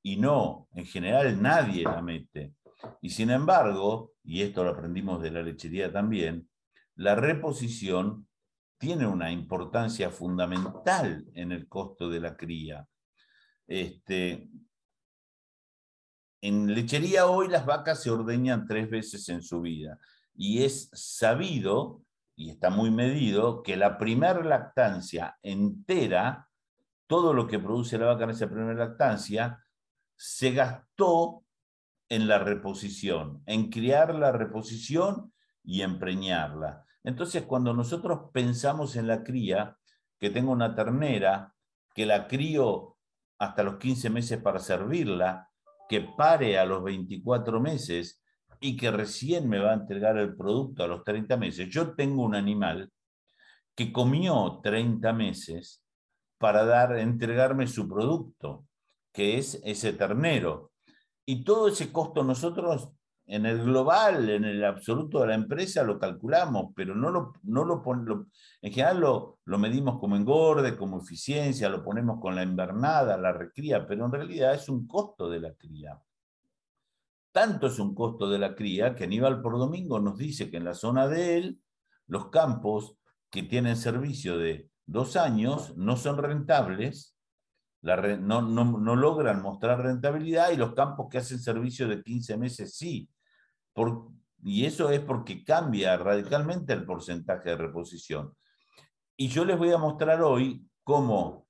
Y 0.03 0.17
no, 0.17 0.67
en 0.73 0.85
general 0.85 1.41
nadie 1.41 1.83
la 1.83 2.01
mete. 2.01 2.53
Y 3.01 3.09
sin 3.09 3.29
embargo, 3.29 4.13
y 4.23 4.41
esto 4.41 4.63
lo 4.63 4.71
aprendimos 4.71 5.21
de 5.21 5.31
la 5.31 5.41
lechería 5.41 5.91
también, 5.91 6.49
la 6.95 7.15
reposición 7.15 8.27
tiene 8.77 9.07
una 9.07 9.31
importancia 9.31 10.09
fundamental 10.09 11.25
en 11.33 11.51
el 11.51 11.67
costo 11.67 12.09
de 12.09 12.19
la 12.19 12.35
cría. 12.35 12.87
Este, 13.67 14.49
en 16.41 16.73
lechería 16.73 17.25
hoy 17.25 17.47
las 17.47 17.65
vacas 17.65 18.03
se 18.03 18.11
ordeñan 18.11 18.67
tres 18.67 18.89
veces 18.89 19.27
en 19.29 19.41
su 19.41 19.61
vida 19.61 19.97
y 20.35 20.63
es 20.63 20.89
sabido, 20.93 22.03
y 22.35 22.49
está 22.49 22.69
muy 22.69 22.91
medido, 22.91 23.63
que 23.63 23.77
la 23.77 23.97
primera 23.97 24.43
lactancia 24.43 25.37
entera, 25.41 26.49
todo 27.07 27.33
lo 27.33 27.47
que 27.47 27.59
produce 27.59 27.97
la 27.97 28.07
vaca 28.07 28.25
en 28.25 28.31
esa 28.31 28.49
primera 28.49 28.73
lactancia, 28.73 29.63
se 30.17 30.51
gastó 30.51 31.44
en 32.09 32.27
la 32.27 32.39
reposición, 32.39 33.41
en 33.45 33.69
criar 33.69 34.13
la 34.15 34.31
reposición 34.31 35.33
y 35.63 35.81
en 35.81 35.99
preñarla. 35.99 36.85
Entonces, 37.03 37.43
cuando 37.43 37.73
nosotros 37.73 38.29
pensamos 38.33 38.95
en 38.95 39.07
la 39.07 39.23
cría, 39.23 39.77
que 40.19 40.29
tengo 40.29 40.51
una 40.51 40.75
ternera, 40.75 41.53
que 41.93 42.05
la 42.05 42.27
crío 42.27 42.97
hasta 43.39 43.63
los 43.63 43.77
15 43.77 44.09
meses 44.09 44.41
para 44.41 44.59
servirla, 44.59 45.49
que 45.87 46.01
pare 46.01 46.57
a 46.57 46.65
los 46.65 46.83
24 46.83 47.59
meses 47.59 48.23
y 48.59 48.75
que 48.75 48.91
recién 48.91 49.47
me 49.47 49.59
va 49.59 49.71
a 49.71 49.75
entregar 49.75 50.17
el 50.17 50.35
producto 50.35 50.83
a 50.83 50.87
los 50.87 51.03
30 51.03 51.37
meses. 51.37 51.69
Yo 51.69 51.93
tengo 51.95 52.23
un 52.23 52.35
animal 52.35 52.91
que 53.75 53.91
comió 53.91 54.61
30 54.63 55.13
meses 55.13 55.83
para 56.37 56.65
dar, 56.65 56.97
entregarme 56.97 57.67
su 57.67 57.87
producto, 57.87 58.65
que 59.13 59.37
es 59.37 59.61
ese 59.63 59.93
ternero. 59.93 60.71
Y 61.25 61.43
todo 61.43 61.67
ese 61.67 61.91
costo 61.91 62.23
nosotros 62.23 62.89
en 63.27 63.45
el 63.45 63.63
global, 63.63 64.29
en 64.29 64.45
el 64.45 64.63
absoluto 64.63 65.21
de 65.21 65.27
la 65.27 65.35
empresa 65.35 65.83
lo 65.83 65.97
calculamos, 65.97 66.71
pero 66.75 66.93
no 66.93 67.09
lo, 67.09 67.33
no 67.43 67.65
lo, 67.65 67.83
en 68.61 68.71
general 68.71 68.99
lo, 68.99 69.39
lo, 69.45 69.57
medimos 69.57 69.99
como 69.99 70.15
engorde, 70.15 70.77
como 70.77 70.99
eficiencia, 70.99 71.69
lo 71.69 71.83
ponemos 71.83 72.19
con 72.21 72.35
la 72.35 72.43
invernada, 72.43 73.17
la 73.17 73.31
recría, 73.33 73.87
pero 73.87 74.05
en 74.05 74.11
realidad 74.11 74.53
es 74.53 74.69
un 74.69 74.85
costo 74.87 75.27
de 75.29 75.39
la 75.39 75.53
cría. 75.55 75.99
Tanto 77.31 77.67
es 77.67 77.79
un 77.79 77.95
costo 77.95 78.29
de 78.29 78.39
la 78.39 78.55
cría 78.55 78.95
que 78.95 79.05
Aníbal 79.05 79.41
por 79.41 79.57
domingo 79.57 79.99
nos 79.99 80.17
dice 80.17 80.49
que 80.51 80.57
en 80.57 80.65
la 80.65 80.75
zona 80.75 81.07
de 81.07 81.37
él, 81.37 81.59
los 82.07 82.29
campos 82.29 82.95
que 83.31 83.43
tienen 83.43 83.75
servicio 83.75 84.37
de 84.37 84.69
dos 84.85 85.15
años 85.15 85.75
no 85.75 85.97
son 85.97 86.17
rentables 86.17 87.14
no, 87.85 88.95
logran 88.95 89.41
mostrar 89.41 89.81
rentabilidad 89.81 90.51
y 90.51 90.57
los 90.57 90.73
campos 90.73 91.07
que 91.09 91.19
hacen 91.19 91.39
servicio 91.39 91.87
de 91.87 92.01
15 92.01 92.37
meses 92.37 92.75
sí. 92.75 93.07
y 94.43 94.65
eso 94.65 94.89
es 94.89 95.01
porque 95.01 95.43
cambia 95.43 95.95
radicalmente 95.97 96.73
el 96.73 96.85
porcentaje 96.85 97.51
de 97.51 97.57
reposición. 97.57 98.33
Y 99.15 99.27
yo 99.27 99.45
les 99.45 99.57
voy 99.57 99.71
a 99.71 99.77
mostrar 99.77 100.21
hoy 100.23 100.67
cómo 100.83 101.47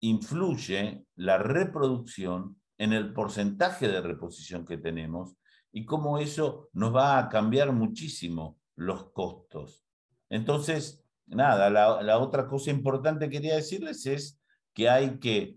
influye 0.00 1.04
la 1.16 1.38
reproducción 1.38 2.60
en 2.76 2.92
el 2.92 3.12
porcentaje 3.12 3.88
de 3.88 4.00
reposición 4.00 4.66
que 4.66 4.76
tenemos 4.76 5.36
y 5.72 5.84
cómo 5.84 6.18
eso 6.18 6.68
nos 6.72 6.94
va 6.94 7.18
a 7.18 7.28
cambiar 7.28 7.72
muchísimo 7.72 8.58
los 8.74 9.10
costos. 9.12 9.84
Entonces, 10.28 11.04
nada, 11.26 11.70
la, 11.70 12.02
la 12.02 12.18
otra 12.18 12.46
cosa 12.46 12.70
importante 12.70 13.26
que 13.26 13.36
quería 13.36 13.56
decirles 13.56 14.04
es 14.06 14.37
que 14.78 14.88
hay 14.88 15.18
que 15.18 15.56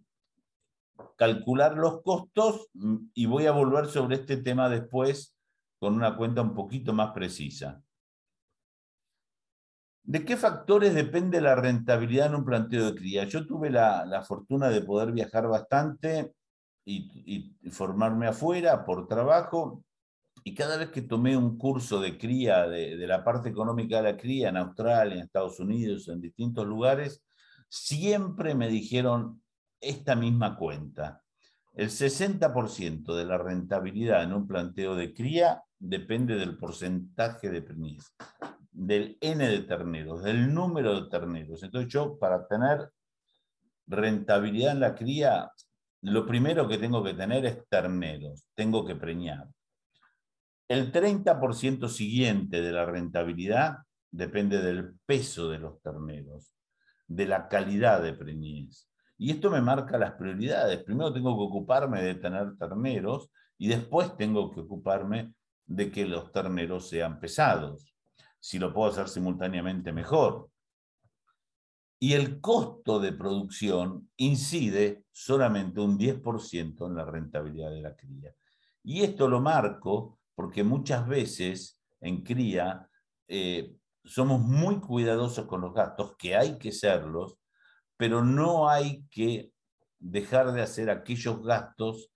calcular 1.15 1.77
los 1.77 2.01
costos 2.01 2.69
mm, 2.73 2.95
y 3.13 3.27
voy 3.27 3.45
a 3.45 3.51
volver 3.51 3.86
sobre 3.86 4.15
este 4.15 4.38
tema 4.38 4.67
después 4.67 5.38
con 5.79 5.93
una 5.93 6.17
cuenta 6.17 6.41
un 6.41 6.55
poquito 6.55 6.91
más 6.91 7.12
precisa. 7.12 7.84
¿De 10.01 10.25
qué 10.25 10.36
factores 10.36 10.95
depende 10.95 11.39
la 11.39 11.53
rentabilidad 11.53 12.27
en 12.27 12.36
un 12.36 12.45
planteo 12.45 12.88
de 12.88 12.95
cría? 12.95 13.25
Yo 13.25 13.45
tuve 13.45 13.69
la, 13.69 14.23
fortuna 14.27 14.69
de 14.69 14.81
poder 14.81 15.12
viajar 15.12 15.47
bastante 15.47 16.34
y, 16.84 17.55
formarme 17.69 18.25
afuera 18.25 18.84
por 18.84 19.07
trabajo 19.07 19.84
y 20.43 20.55
cada 20.55 20.77
vez 20.77 20.89
que 20.89 21.03
tomé 21.03 21.38
un 21.38 21.60
curso 21.60 22.01
de 22.01 22.17
cría, 22.17 22.67
de 22.67 23.05
la 23.05 23.23
parte 23.23 23.49
económica 23.49 23.97
de 23.97 24.13
la 24.13 24.17
cría 24.17 24.49
en 24.49 24.57
Australia, 24.57 25.13
en 25.13 25.21
Estados 25.21 25.60
Unidos, 25.60 26.07
en 26.07 26.19
distintos 26.19 26.65
lugares, 26.65 27.23
siempre 27.71 28.53
me 28.53 28.67
dijeron 28.67 29.41
esta 29.79 30.13
misma 30.15 30.57
cuenta. 30.57 31.23
El 31.73 31.89
60% 31.89 33.15
de 33.15 33.23
la 33.23 33.38
rentabilidad 33.38 34.23
en 34.23 34.34
un 34.34 34.45
planteo 34.45 34.93
de 34.93 35.13
cría 35.13 35.63
depende 35.79 36.36
del 36.36 36.57
porcentaje 36.57 37.49
de 37.49 37.62
preñez, 37.62 38.13
del 38.71 39.17
N 39.21 39.47
de 39.47 39.60
terneros, 39.62 40.21
del 40.21 40.53
número 40.53 41.01
de 41.01 41.10
terneros. 41.10 41.63
Entonces 41.63 41.91
yo 41.91 42.19
para 42.19 42.45
tener 42.45 42.89
rentabilidad 43.88 44.73
en 44.73 44.79
la 44.81 44.93
cría, 44.93 45.49
lo 46.01 46.25
primero 46.25 46.67
que 46.67 46.77
tengo 46.77 47.01
que 47.01 47.13
tener 47.13 47.45
es 47.45 47.65
terneros, 47.69 48.47
tengo 48.53 48.86
que 48.86 48.95
preñar. 48.95 49.47
El 50.67 50.91
30% 50.91 51.88
siguiente 51.88 52.62
de 52.62 52.71
la 52.73 52.86
rentabilidad 52.86 53.77
depende 54.12 54.62
del 54.62 54.93
peso 55.05 55.49
de 55.49 55.60
los 55.60 55.81
terneros 55.81 56.51
de 57.15 57.26
la 57.26 57.47
calidad 57.47 58.02
de 58.02 58.13
preñez. 58.13 58.89
Y 59.17 59.32
esto 59.32 59.50
me 59.50 59.62
marca 59.62 59.97
las 59.97 60.13
prioridades. 60.13 60.84
Primero 60.84 61.13
tengo 61.13 61.38
que 61.38 61.43
ocuparme 61.43 62.02
de 62.02 62.15
tener 62.15 62.58
terneros 62.58 63.30
y 63.58 63.67
después 63.67 64.15
tengo 64.17 64.50
que 64.52 64.62
ocuparme 64.62 65.34
de 65.65 65.91
que 65.91 66.06
los 66.06 66.32
terneros 66.32 66.89
sean 66.89 67.19
pesados. 67.19 67.93
Si 68.39 68.58
lo 68.58 68.74
puedo 68.74 68.89
hacer 68.89 69.10
simultáneamente, 69.10 69.91
mejor. 69.91 70.50
Y 72.00 72.13
el 72.13 72.41
costo 72.41 73.00
de 73.00 73.13
producción 73.13 74.10
incide 74.17 75.04
solamente 75.12 75.82
un 75.82 76.00
10% 76.00 76.88
en 76.88 76.95
la 76.95 77.06
rentabilidad 77.06 77.69
de 77.69 77.82
la 77.82 77.95
cría. 77.95 78.34
Y 78.84 79.04
esto 79.04 79.28
lo 79.28 79.39
marco 79.39 80.17
porque 80.34 80.63
muchas 80.63 81.08
veces 81.08 81.80
en 82.00 82.24
cría 82.24 82.89
eh, 83.28 83.76
somos 84.04 84.42
muy 84.42 84.80
cuidadosos 84.80 85.46
con 85.46 85.62
los 85.62 85.74
gastos, 85.74 86.16
que 86.18 86.36
hay 86.36 86.58
que 86.58 86.72
serlos, 86.72 87.38
pero 87.98 88.24
no 88.24 88.70
hay 88.70 89.06
que 89.10 89.52
dejar 90.00 90.52
de 90.54 90.62
hacer 90.62 90.90
aquellos 90.90 91.44
gastos 91.44 92.12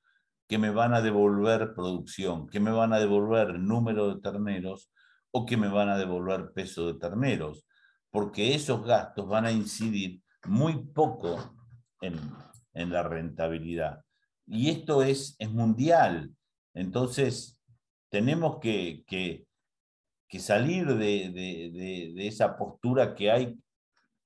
que 0.48 0.58
me 0.58 0.70
van 0.70 0.94
a 0.94 1.02
devolver 1.02 1.74
producción, 1.74 2.48
que 2.48 2.60
me 2.60 2.72
van 2.72 2.94
a 2.94 3.00
devolver 3.00 3.60
número 3.60 4.14
de 4.14 4.22
terneros 4.22 4.92
o 5.32 5.46
que 5.46 5.58
me 5.58 5.68
van 5.68 5.90
a 5.90 5.98
devolver 5.98 6.52
peso 6.54 6.88
de 6.88 7.00
terneros, 7.00 7.66
porque 8.12 8.56
esos 8.56 8.84
gastos 8.86 9.28
van 9.28 9.46
a 9.46 9.52
incidir 9.52 10.22
muy 10.46 10.86
poco 10.86 11.56
en, 12.02 12.20
la 12.74 13.04
rentabilidad. 13.04 14.02
Y 14.46 14.70
esto 14.70 15.02
es, 15.02 15.36
es 15.40 15.50
mundial. 15.50 16.32
Entonces, 16.74 17.60
tenemos 18.10 18.60
que, 18.60 19.04
que, 19.08 19.46
salir 20.40 20.88
de, 20.96 22.14
esa 22.28 22.58
postura 22.58 23.16
que 23.16 23.32
hay, 23.32 23.60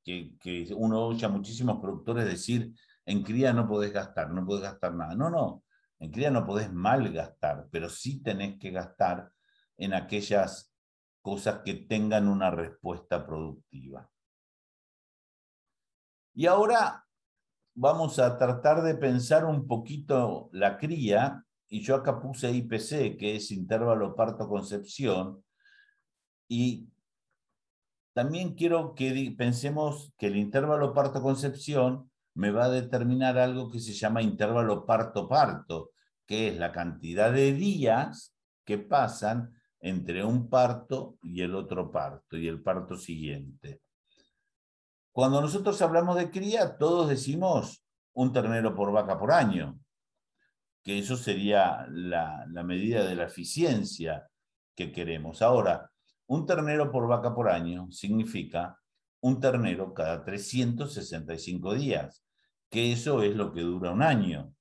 que, 0.03 0.35
que 0.39 0.67
uno 0.75 1.07
oye 1.07 1.25
a 1.25 1.29
muchísimos 1.29 1.79
productores 1.79 2.25
decir, 2.25 2.73
en 3.05 3.23
cría 3.23 3.53
no 3.53 3.67
podés 3.67 3.91
gastar, 3.91 4.29
no 4.31 4.45
podés 4.45 4.63
gastar 4.63 4.93
nada. 4.93 5.15
No, 5.15 5.29
no, 5.29 5.63
en 5.99 6.11
cría 6.11 6.31
no 6.31 6.45
podés 6.45 6.71
mal 6.71 7.11
gastar, 7.11 7.67
pero 7.71 7.89
sí 7.89 8.21
tenés 8.21 8.57
que 8.59 8.71
gastar 8.71 9.31
en 9.77 9.93
aquellas 9.93 10.73
cosas 11.21 11.61
que 11.65 11.73
tengan 11.73 12.27
una 12.27 12.51
respuesta 12.51 13.25
productiva. 13.25 14.09
Y 16.33 16.45
ahora 16.45 17.05
vamos 17.75 18.19
a 18.19 18.37
tratar 18.37 18.81
de 18.83 18.95
pensar 18.95 19.45
un 19.45 19.67
poquito 19.67 20.49
la 20.53 20.77
cría, 20.77 21.43
y 21.67 21.81
yo 21.81 21.95
acá 21.95 22.19
puse 22.19 22.51
IPC, 22.51 23.17
que 23.17 23.35
es 23.35 23.51
intervalo 23.51 24.15
parto-concepción, 24.15 25.43
y 26.49 26.89
también 28.13 28.55
quiero 28.55 28.93
que 28.95 29.33
pensemos 29.37 30.11
que 30.17 30.27
el 30.27 30.35
intervalo 30.35 30.93
parto-concepción 30.93 32.11
me 32.33 32.51
va 32.51 32.65
a 32.65 32.69
determinar 32.69 33.37
algo 33.37 33.71
que 33.71 33.79
se 33.79 33.93
llama 33.93 34.21
intervalo 34.21 34.85
parto-parto, 34.85 35.91
que 36.25 36.49
es 36.49 36.57
la 36.57 36.71
cantidad 36.71 37.31
de 37.31 37.53
días 37.53 38.35
que 38.65 38.77
pasan 38.77 39.53
entre 39.79 40.25
un 40.25 40.49
parto 40.49 41.17
y 41.21 41.41
el 41.41 41.55
otro 41.55 41.91
parto 41.91 42.35
y 42.35 42.47
el 42.47 42.61
parto 42.61 42.97
siguiente. 42.97 43.81
Cuando 45.11 45.41
nosotros 45.41 45.81
hablamos 45.81 46.15
de 46.15 46.29
cría, 46.29 46.77
todos 46.77 47.09
decimos 47.09 47.83
un 48.13 48.33
ternero 48.33 48.75
por 48.75 48.91
vaca 48.91 49.17
por 49.17 49.31
año, 49.31 49.79
que 50.83 50.99
eso 50.99 51.15
sería 51.15 51.85
la, 51.89 52.45
medida 52.63 53.05
de 53.05 53.15
la 53.15 53.25
eficiencia 53.25 54.27
que 54.75 54.91
queremos. 54.91 55.41
Ahora, 55.41 55.91
un 56.29 56.45
ternero 56.45 56.91
por 56.91 57.07
vaca 57.07 57.33
por 57.33 57.49
año 57.49 57.91
significa 57.91 58.79
un 59.21 59.39
ternero 59.39 59.93
cada 59.93 60.23
365 60.23 61.73
días, 61.73 62.23
que 62.69 62.91
eso 62.91 63.23
es 63.23 63.35
lo 63.35 63.51
que 63.51 63.61
dura 63.61 63.91
un 63.91 64.03
año. 64.03 64.53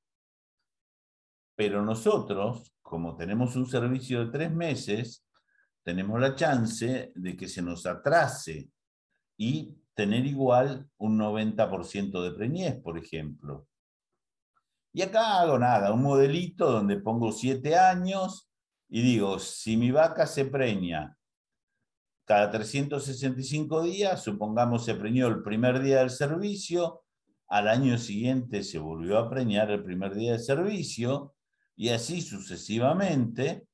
Pero 1.54 1.82
nosotros, 1.82 2.74
como 2.80 3.16
tenemos 3.16 3.54
un 3.54 3.66
servicio 3.66 4.24
de 4.24 4.32
tres 4.32 4.50
meses, 4.50 5.26
tenemos 5.82 6.18
la 6.18 6.34
chance 6.34 7.12
de 7.14 7.36
que 7.36 7.48
se 7.48 7.60
nos 7.60 7.84
atrase 7.84 8.70
y 9.36 9.76
tener 9.92 10.24
igual 10.24 10.88
un 10.96 11.18
90% 11.18 12.22
de 12.22 12.30
preñez, 12.30 12.80
por 12.80 12.96
ejemplo. 12.96 13.66
Y 14.94 15.02
acá 15.02 15.40
hago 15.40 15.58
nada, 15.58 15.92
un 15.92 16.02
modelito 16.02 16.72
donde 16.72 16.96
pongo 16.96 17.30
siete 17.30 17.76
años 17.76 18.50
y 18.88 19.02
digo, 19.02 19.38
si 19.38 19.76
mi 19.76 19.90
vaca 19.90 20.26
se 20.26 20.46
preña 20.46 21.17
cada 22.28 22.50
365 22.50 23.82
días, 23.82 24.22
supongamos 24.22 24.84
se 24.84 24.94
preñó 24.94 25.28
el 25.28 25.42
primer 25.42 25.80
día 25.80 26.00
del 26.00 26.10
servicio, 26.10 27.02
al 27.48 27.68
año 27.68 27.96
siguiente 27.96 28.62
se 28.62 28.78
volvió 28.78 29.16
a 29.16 29.30
preñar 29.30 29.70
el 29.70 29.82
primer 29.82 30.14
día 30.14 30.32
de 30.32 30.38
servicio, 30.38 31.34
y 31.74 31.88
así 31.88 32.20
sucesivamente, 32.20 33.66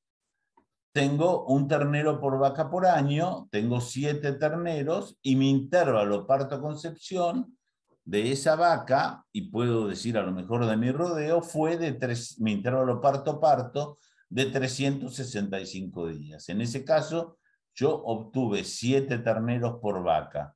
tengo 0.93 1.45
un 1.47 1.67
ternero 1.67 2.21
por 2.21 2.39
vaca 2.39 2.69
por 2.69 2.85
año, 2.85 3.49
tengo 3.51 3.81
siete 3.81 4.31
terneros 4.31 5.17
y 5.21 5.35
mi 5.35 5.49
intervalo 5.49 6.25
parto-concepción 6.25 7.57
de 8.05 8.31
esa 8.31 8.55
vaca, 8.55 9.25
y 9.33 9.49
puedo 9.49 9.85
decir 9.85 10.17
a 10.17 10.23
lo 10.23 10.31
mejor 10.31 10.65
de 10.65 10.77
mi 10.77 10.93
rodeo, 10.93 11.41
fue 11.41 11.75
de 11.75 11.91
tres, 11.91 12.39
mi 12.39 12.53
intervalo 12.53 13.01
parto-parto 13.01 13.97
de 14.29 14.45
365 14.45 16.07
días. 16.07 16.47
En 16.47 16.61
ese 16.61 16.85
caso, 16.85 17.37
yo 17.75 17.93
obtuve 17.93 18.63
siete 18.63 19.19
terneros 19.19 19.79
por 19.81 20.01
vaca. 20.01 20.55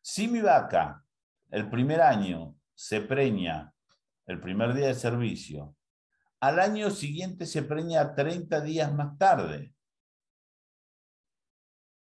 Si 0.00 0.28
mi 0.28 0.40
vaca 0.40 1.04
el 1.50 1.68
primer 1.68 2.00
año 2.00 2.56
se 2.74 3.00
preña 3.00 3.72
el 4.26 4.40
primer 4.40 4.74
día 4.74 4.88
de 4.88 4.94
servicio, 4.94 5.76
al 6.40 6.60
año 6.60 6.90
siguiente 6.90 7.46
se 7.46 7.62
preña 7.62 8.14
30 8.14 8.60
días 8.60 8.92
más 8.94 9.18
tarde. 9.18 9.74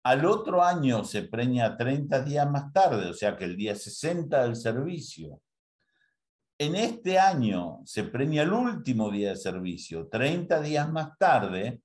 Al 0.03 0.25
otro 0.25 0.63
año 0.63 1.03
se 1.03 1.23
preña 1.23 1.75
30 1.75 2.21
días 2.21 2.49
más 2.49 2.71
tarde, 2.71 3.09
o 3.09 3.13
sea 3.13 3.35
que 3.35 3.45
el 3.45 3.57
día 3.57 3.75
60 3.75 4.43
del 4.43 4.55
servicio. 4.55 5.41
En 6.59 6.75
este 6.75 7.17
año 7.17 7.79
se 7.85 8.03
preña 8.03 8.43
el 8.43 8.53
último 8.53 9.09
día 9.09 9.29
de 9.29 9.35
servicio, 9.35 10.07
30 10.07 10.61
días 10.61 10.91
más 10.91 11.17
tarde. 11.17 11.81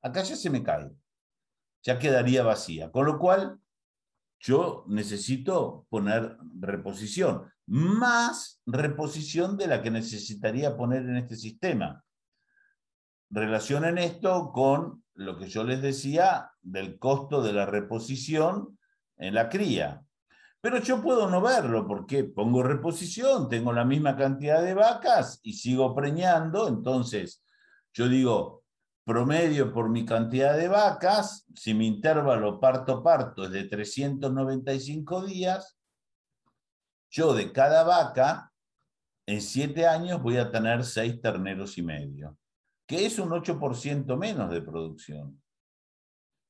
Acá 0.00 0.22
ya 0.22 0.36
se 0.36 0.48
me 0.48 0.62
cae, 0.62 0.90
ya 1.84 2.00
quedaría 2.00 2.42
vacía. 2.42 2.90
Con 2.90 3.06
lo 3.06 3.18
cual, 3.20 3.60
yo 4.40 4.84
necesito 4.88 5.86
poner 5.88 6.36
reposición 6.58 7.54
más 7.66 8.60
reposición 8.66 9.56
de 9.56 9.66
la 9.66 9.82
que 9.82 9.90
necesitaría 9.90 10.76
poner 10.76 11.02
en 11.02 11.16
este 11.16 11.36
sistema. 11.36 12.04
Relacionen 13.30 13.98
esto 13.98 14.52
con 14.52 15.02
lo 15.14 15.38
que 15.38 15.48
yo 15.48 15.64
les 15.64 15.80
decía 15.80 16.50
del 16.60 16.98
costo 16.98 17.42
de 17.42 17.52
la 17.52 17.66
reposición 17.66 18.78
en 19.16 19.34
la 19.34 19.48
cría. 19.48 20.02
Pero 20.60 20.78
yo 20.78 21.02
puedo 21.02 21.28
no 21.28 21.40
verlo 21.40 21.86
porque 21.86 22.24
pongo 22.24 22.62
reposición, 22.62 23.48
tengo 23.48 23.72
la 23.72 23.84
misma 23.84 24.16
cantidad 24.16 24.62
de 24.62 24.74
vacas 24.74 25.40
y 25.42 25.54
sigo 25.54 25.94
preñando, 25.94 26.68
entonces 26.68 27.44
yo 27.92 28.08
digo, 28.08 28.63
promedio 29.04 29.72
por 29.72 29.90
mi 29.90 30.04
cantidad 30.04 30.56
de 30.56 30.68
vacas, 30.68 31.46
si 31.54 31.74
mi 31.74 31.86
intervalo 31.86 32.58
parto-parto 32.58 33.44
es 33.44 33.50
de 33.50 33.64
395 33.64 35.26
días, 35.26 35.78
yo 37.10 37.34
de 37.34 37.52
cada 37.52 37.84
vaca, 37.84 38.50
en 39.26 39.40
siete 39.40 39.86
años 39.86 40.22
voy 40.22 40.38
a 40.38 40.50
tener 40.50 40.84
seis 40.84 41.20
terneros 41.20 41.78
y 41.78 41.82
medio, 41.82 42.38
que 42.86 43.06
es 43.06 43.18
un 43.18 43.30
8% 43.30 44.16
menos 44.16 44.50
de 44.50 44.62
producción. 44.62 45.40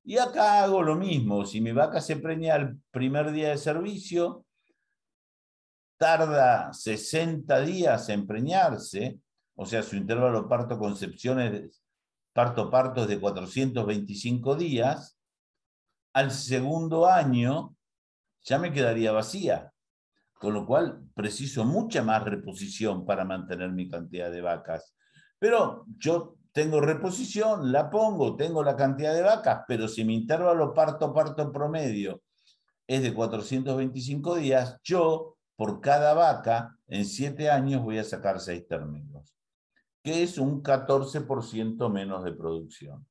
Y 0.05 0.19
acá 0.19 0.63
hago 0.63 0.83
lo 0.83 0.97
mismo, 0.97 1.45
si 1.45 1.61
mi 1.61 1.73
vaca 1.73 2.01
se 2.01 2.17
preña 2.17 2.57
el 2.57 2.79
primer 2.91 3.33
día 3.33 3.51
de 3.51 3.59
servicio, 3.59 4.45
tarda 5.99 6.73
60 6.73 7.61
días 7.61 8.09
en 8.11 8.27
preñarse, 8.27 9.19
o 9.57 9.67
sea, 9.67 9.83
su 9.83 9.97
intervalo 9.97 10.49
parto-concepción 10.49 11.41
es 11.41 11.84
parto-parto 12.35 13.03
es 13.03 13.09
de 13.09 13.19
425 13.19 14.57
días, 14.57 15.19
al 16.13 16.31
segundo 16.31 17.07
año 17.07 17.75
ya 18.43 18.59
me 18.59 18.73
quedaría 18.73 19.13
vacía 19.13 19.75
con 20.45 20.53
lo 20.53 20.67
cual 20.67 21.09
preciso 21.15 21.65
mucha 21.65 22.03
más 22.03 22.23
reposición 22.23 23.07
para 23.07 23.25
mantener 23.25 23.73
mi 23.73 23.89
cantidad 23.89 24.31
de 24.31 24.43
vacas. 24.43 24.95
Pero 25.39 25.87
yo 25.97 26.37
tengo 26.53 26.83
reposición, 26.83 27.73
la 27.73 27.89
pongo, 27.89 28.37
tengo 28.37 28.63
la 28.63 28.77
cantidad 28.77 29.15
de 29.15 29.23
vacas, 29.23 29.63
pero 29.67 29.89
si 29.89 30.05
mi 30.05 30.15
intervalo 30.15 30.75
parto-parto 30.75 31.51
promedio 31.51 32.21
es 32.87 33.03
de 33.03 33.15
425 33.15 34.37
días, 34.37 34.79
yo 34.85 35.39
por 35.57 35.81
cada 35.81 36.13
vaca 36.13 36.77
en 36.89 37.07
7 37.07 37.51
años 37.51 37.83
voy 37.83 37.97
a 37.97 38.05
sacar 38.05 38.39
6 38.39 38.69
terneros, 38.69 39.34
que 40.05 40.23
es 40.23 40.37
un 40.37 40.63
14% 40.63 41.91
menos 41.91 42.23
de 42.25 42.33
producción. 42.35 43.07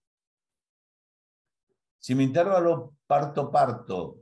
Si 1.98 2.14
mi 2.14 2.26
intervalo 2.26 2.94
parto-parto 3.08 4.20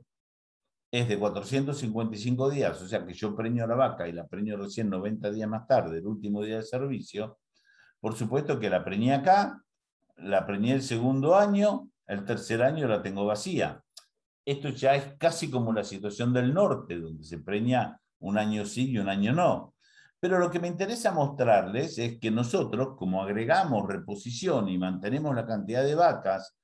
es 0.90 1.06
de 1.06 1.18
455 1.18 2.50
días, 2.50 2.80
o 2.80 2.88
sea 2.88 3.04
que 3.04 3.12
yo 3.12 3.36
preño 3.36 3.66
la 3.66 3.74
vaca 3.74 4.08
y 4.08 4.12
la 4.12 4.26
preño 4.26 4.56
recién 4.56 4.88
90 4.88 5.30
días 5.30 5.48
más 5.50 5.66
tarde, 5.66 5.98
el 5.98 6.06
último 6.06 6.42
día 6.42 6.56
de 6.56 6.62
servicio, 6.62 7.38
por 8.00 8.16
supuesto 8.16 8.58
que 8.58 8.70
la 8.70 8.82
preñé 8.82 9.14
acá, 9.14 9.62
la 10.16 10.46
preñé 10.46 10.72
el 10.72 10.82
segundo 10.82 11.36
año, 11.36 11.90
el 12.06 12.24
tercer 12.24 12.62
año 12.62 12.88
la 12.88 13.02
tengo 13.02 13.26
vacía. 13.26 13.82
Esto 14.46 14.70
ya 14.70 14.94
es 14.94 15.14
casi 15.18 15.50
como 15.50 15.74
la 15.74 15.84
situación 15.84 16.32
del 16.32 16.54
norte, 16.54 16.98
donde 16.98 17.22
se 17.22 17.38
preña 17.38 18.00
un 18.20 18.38
año 18.38 18.64
sí 18.64 18.90
y 18.90 18.98
un 18.98 19.10
año 19.10 19.34
no. 19.34 19.74
Pero 20.22 20.38
lo 20.38 20.52
que 20.52 20.60
me 20.60 20.68
interesa 20.68 21.10
mostrarles 21.10 21.98
es 21.98 22.20
que 22.20 22.30
nosotros, 22.30 22.94
como 22.96 23.24
agregamos 23.24 23.88
reposición 23.88 24.68
y 24.68 24.78
mantenemos 24.78 25.34
la 25.34 25.44
cantidad 25.44 25.82
de 25.82 25.96
vacas, 25.96 26.56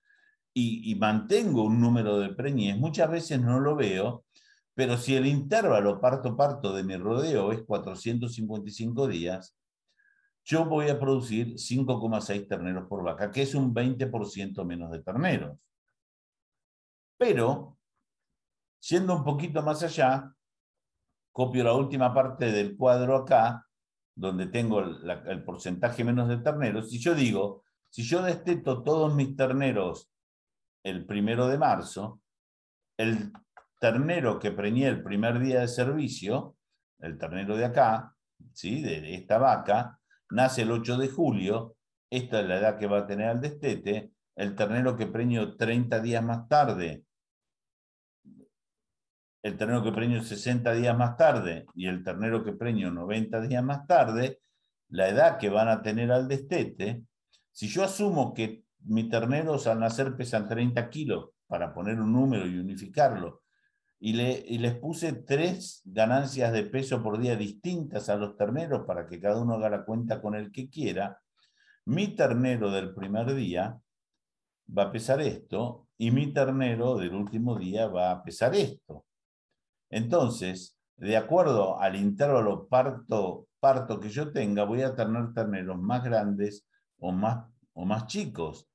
y, 0.55 0.95
mantengo 0.95 1.65
un 1.65 1.81
número 1.81 2.21
de 2.21 2.35
preñez, 2.35 2.77
muchas 2.77 3.11
veces 3.11 3.41
no 3.41 3.59
lo 3.59 3.75
veo, 3.75 4.25
pero 4.75 4.97
si 4.97 5.17
el 5.17 5.27
intervalo 5.27 6.01
parto-parto 6.01 6.73
de 6.73 6.85
mi 6.85 6.97
rodeo 6.97 7.51
es 7.51 7.63
455 7.63 9.09
días, 9.09 9.57
yo 10.45 10.65
voy 10.65 10.89
a 10.89 10.99
producir 10.99 11.55
5,6 11.55 12.49
terneros 12.49 12.89
por 12.89 13.03
vaca, 13.03 13.31
que 13.33 13.43
es 13.43 13.57
un 13.57 13.75
20% 13.75 14.65
menos 14.65 14.93
de 14.93 15.03
terneros. 15.03 15.59
Pero, 17.17 17.77
siendo 18.79 19.17
un 19.17 19.25
poquito 19.25 19.63
más 19.63 19.83
allá, 19.83 20.33
copio 21.39 21.63
la 21.63 21.73
última 21.73 22.13
parte 22.13 22.51
del 22.51 22.77
cuadro 22.77 23.15
acá, 23.15 23.65
donde 24.13 24.49
tengo 24.49 24.81
el 24.81 25.45
porcentaje 25.45 26.03
menos 26.03 26.29
de 26.29 26.39
terneros, 26.39 26.93
y 26.93 26.99
yo 26.99 27.15
digo, 27.15 27.63
si 27.89 28.03
yo 28.03 28.23
desteto 28.23 28.83
todos 28.83 29.15
mis 29.15 29.37
terneros 29.37 30.11
el 30.83 31.07
primero 31.07 31.47
de 31.47 31.57
marzo, 31.57 32.21
el 32.97 33.33
ternero 33.79 34.41
que 34.41 34.51
preñé 34.51 34.89
el 34.89 35.05
primer 35.05 35.39
día 35.39 35.61
de 35.61 35.69
servicio, 35.69 36.57
el 36.99 37.17
ternero 37.17 37.57
de 37.57 37.67
acá, 37.67 38.17
¿sí? 38.53 38.83
de 38.83 39.15
esta 39.15 39.39
vaca, 39.39 39.97
nace 40.31 40.63
el 40.63 40.73
8 40.73 40.99
de 40.99 41.09
julio, 41.09 41.77
esta 42.11 42.41
es 42.41 42.49
la 42.49 42.59
edad 42.59 42.79
que 42.79 42.89
va 42.89 42.99
a 42.99 43.07
tener 43.07 43.29
al 43.29 43.41
destete, 43.41 44.11
el 44.35 44.57
ternero 44.57 44.97
que 44.97 45.07
preñó 45.07 45.57
30 45.57 46.01
días 46.01 46.25
más 46.25 46.49
tarde, 46.49 47.05
el 49.43 49.57
ternero 49.57 49.83
que 49.83 49.93
preñó 49.93 50.23
60 50.23 50.73
días 50.75 50.97
más 50.97 51.17
tarde 51.17 51.67
y 51.75 51.87
el 51.87 52.03
ternero 52.03 52.45
que 52.45 52.53
preñó 52.53 52.91
90 52.91 53.41
días 53.43 53.63
más 53.63 53.87
tarde, 53.87 54.41
la 54.89 55.09
edad 55.09 55.39
que 55.39 55.49
van 55.49 55.69
a 55.69 55.83
tener 55.83 56.11
al 56.11 56.29
destete, 56.29 57.03
si 57.53 57.69
yo 57.69 57.85
asumo 57.85 58.35
que 58.35 58.65
mis 58.85 59.09
terneros 59.09 59.67
al 59.67 59.81
nacer 59.81 60.17
pesan 60.17 60.49
30 60.49 60.89
kilos, 60.91 61.31
para 61.47 61.73
poner 61.73 62.01
un 62.01 62.13
número 62.13 62.47
y 62.47 62.59
unificarlo, 62.59 63.43
y, 64.01 64.13
le, 64.13 64.45
y 64.47 64.59
les 64.59 64.77
puse 64.77 65.13
tres 65.13 65.83
ganancias 65.85 66.53
de 66.53 66.63
peso 66.65 67.03
por 67.03 67.19
día 67.19 67.37
distintas 67.37 68.09
a 68.09 68.17
los 68.17 68.37
terneros 68.37 68.87
para 68.87 69.07
que 69.07 69.21
cada 69.21 69.41
uno 69.41 69.55
haga 69.55 69.71
la 69.71 69.85
cuenta 69.85 70.21
con 70.21 70.35
el 70.35 70.53
que 70.53 70.69
quiera, 70.69 71.21
mi 71.87 72.15
ternero 72.15 72.71
del 72.71 72.95
primer 72.95 73.35
día 73.35 73.81
va 74.77 74.83
a 74.85 74.93
pesar 74.93 75.21
esto 75.21 75.89
y 75.97 76.11
mi 76.11 76.33
ternero 76.33 76.97
del 76.97 77.15
último 77.15 77.59
día 77.59 77.89
va 77.89 78.11
a 78.11 78.23
pesar 78.23 78.55
esto. 78.55 79.08
Entonces, 79.91 80.79
de 80.97 81.17
acuerdo 81.17 81.81
al 81.81 81.97
intervalo 81.97 82.67
parto, 82.69 83.47
parto 83.61 84.01
que 84.01 84.11
yo 84.11 84.33
tenga, 84.33 84.65
voy 84.65 84.83
a 84.83 84.95
tener 84.95 85.33
terneros 85.33 85.79
más 85.79 86.03
grandes 86.05 86.67
o 86.99 87.13
más, 87.13 87.47
o 87.73 87.85
más 87.85 88.07
chicos 88.07 88.69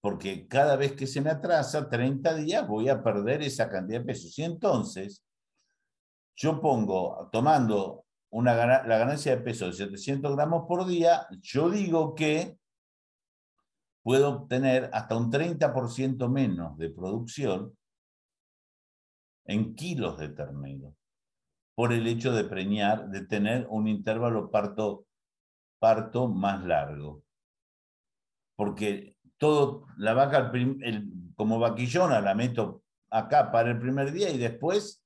porque 0.00 0.46
cada 0.46 0.76
vez 0.76 0.92
que 0.92 1.06
se 1.06 1.20
me 1.20 1.30
atrasa 1.30 1.88
30 1.88 2.34
días 2.34 2.66
voy 2.66 2.88
a 2.88 3.02
perder 3.02 3.42
esa 3.42 3.68
cantidad 3.68 4.00
de 4.00 4.06
pesos. 4.06 4.38
Y 4.38 4.44
entonces 4.44 5.24
yo 6.36 6.60
pongo, 6.60 7.28
tomando 7.32 8.04
una, 8.30 8.54
la 8.84 8.98
ganancia 8.98 9.34
de 9.34 9.42
peso 9.42 9.66
de 9.66 9.72
700 9.72 10.36
gramos 10.36 10.64
por 10.68 10.86
día, 10.86 11.26
yo 11.40 11.68
digo 11.68 12.14
que 12.14 12.58
puedo 14.02 14.28
obtener 14.28 14.88
hasta 14.92 15.16
un 15.16 15.30
30% 15.30 16.28
menos 16.28 16.78
de 16.78 16.90
producción 16.90 17.76
en 19.48 19.74
kilos 19.74 20.18
de 20.18 20.28
ternero 20.28 20.94
por 21.74 21.92
el 21.92 22.06
hecho 22.06 22.32
de 22.32 22.44
preñar, 22.44 23.08
de 23.08 23.24
tener 23.24 23.66
un 23.70 23.88
intervalo 23.88 24.50
parto, 24.50 25.06
parto 25.78 26.28
más 26.28 26.64
largo. 26.64 27.22
Porque 28.56 29.16
todo, 29.38 29.86
la 29.96 30.12
vaca 30.12 30.52
como 31.36 31.58
vaquillona 31.58 32.20
la 32.20 32.34
meto 32.34 32.82
acá 33.10 33.50
para 33.50 33.70
el 33.70 33.78
primer 33.78 34.12
día 34.12 34.30
y 34.30 34.38
después 34.38 35.04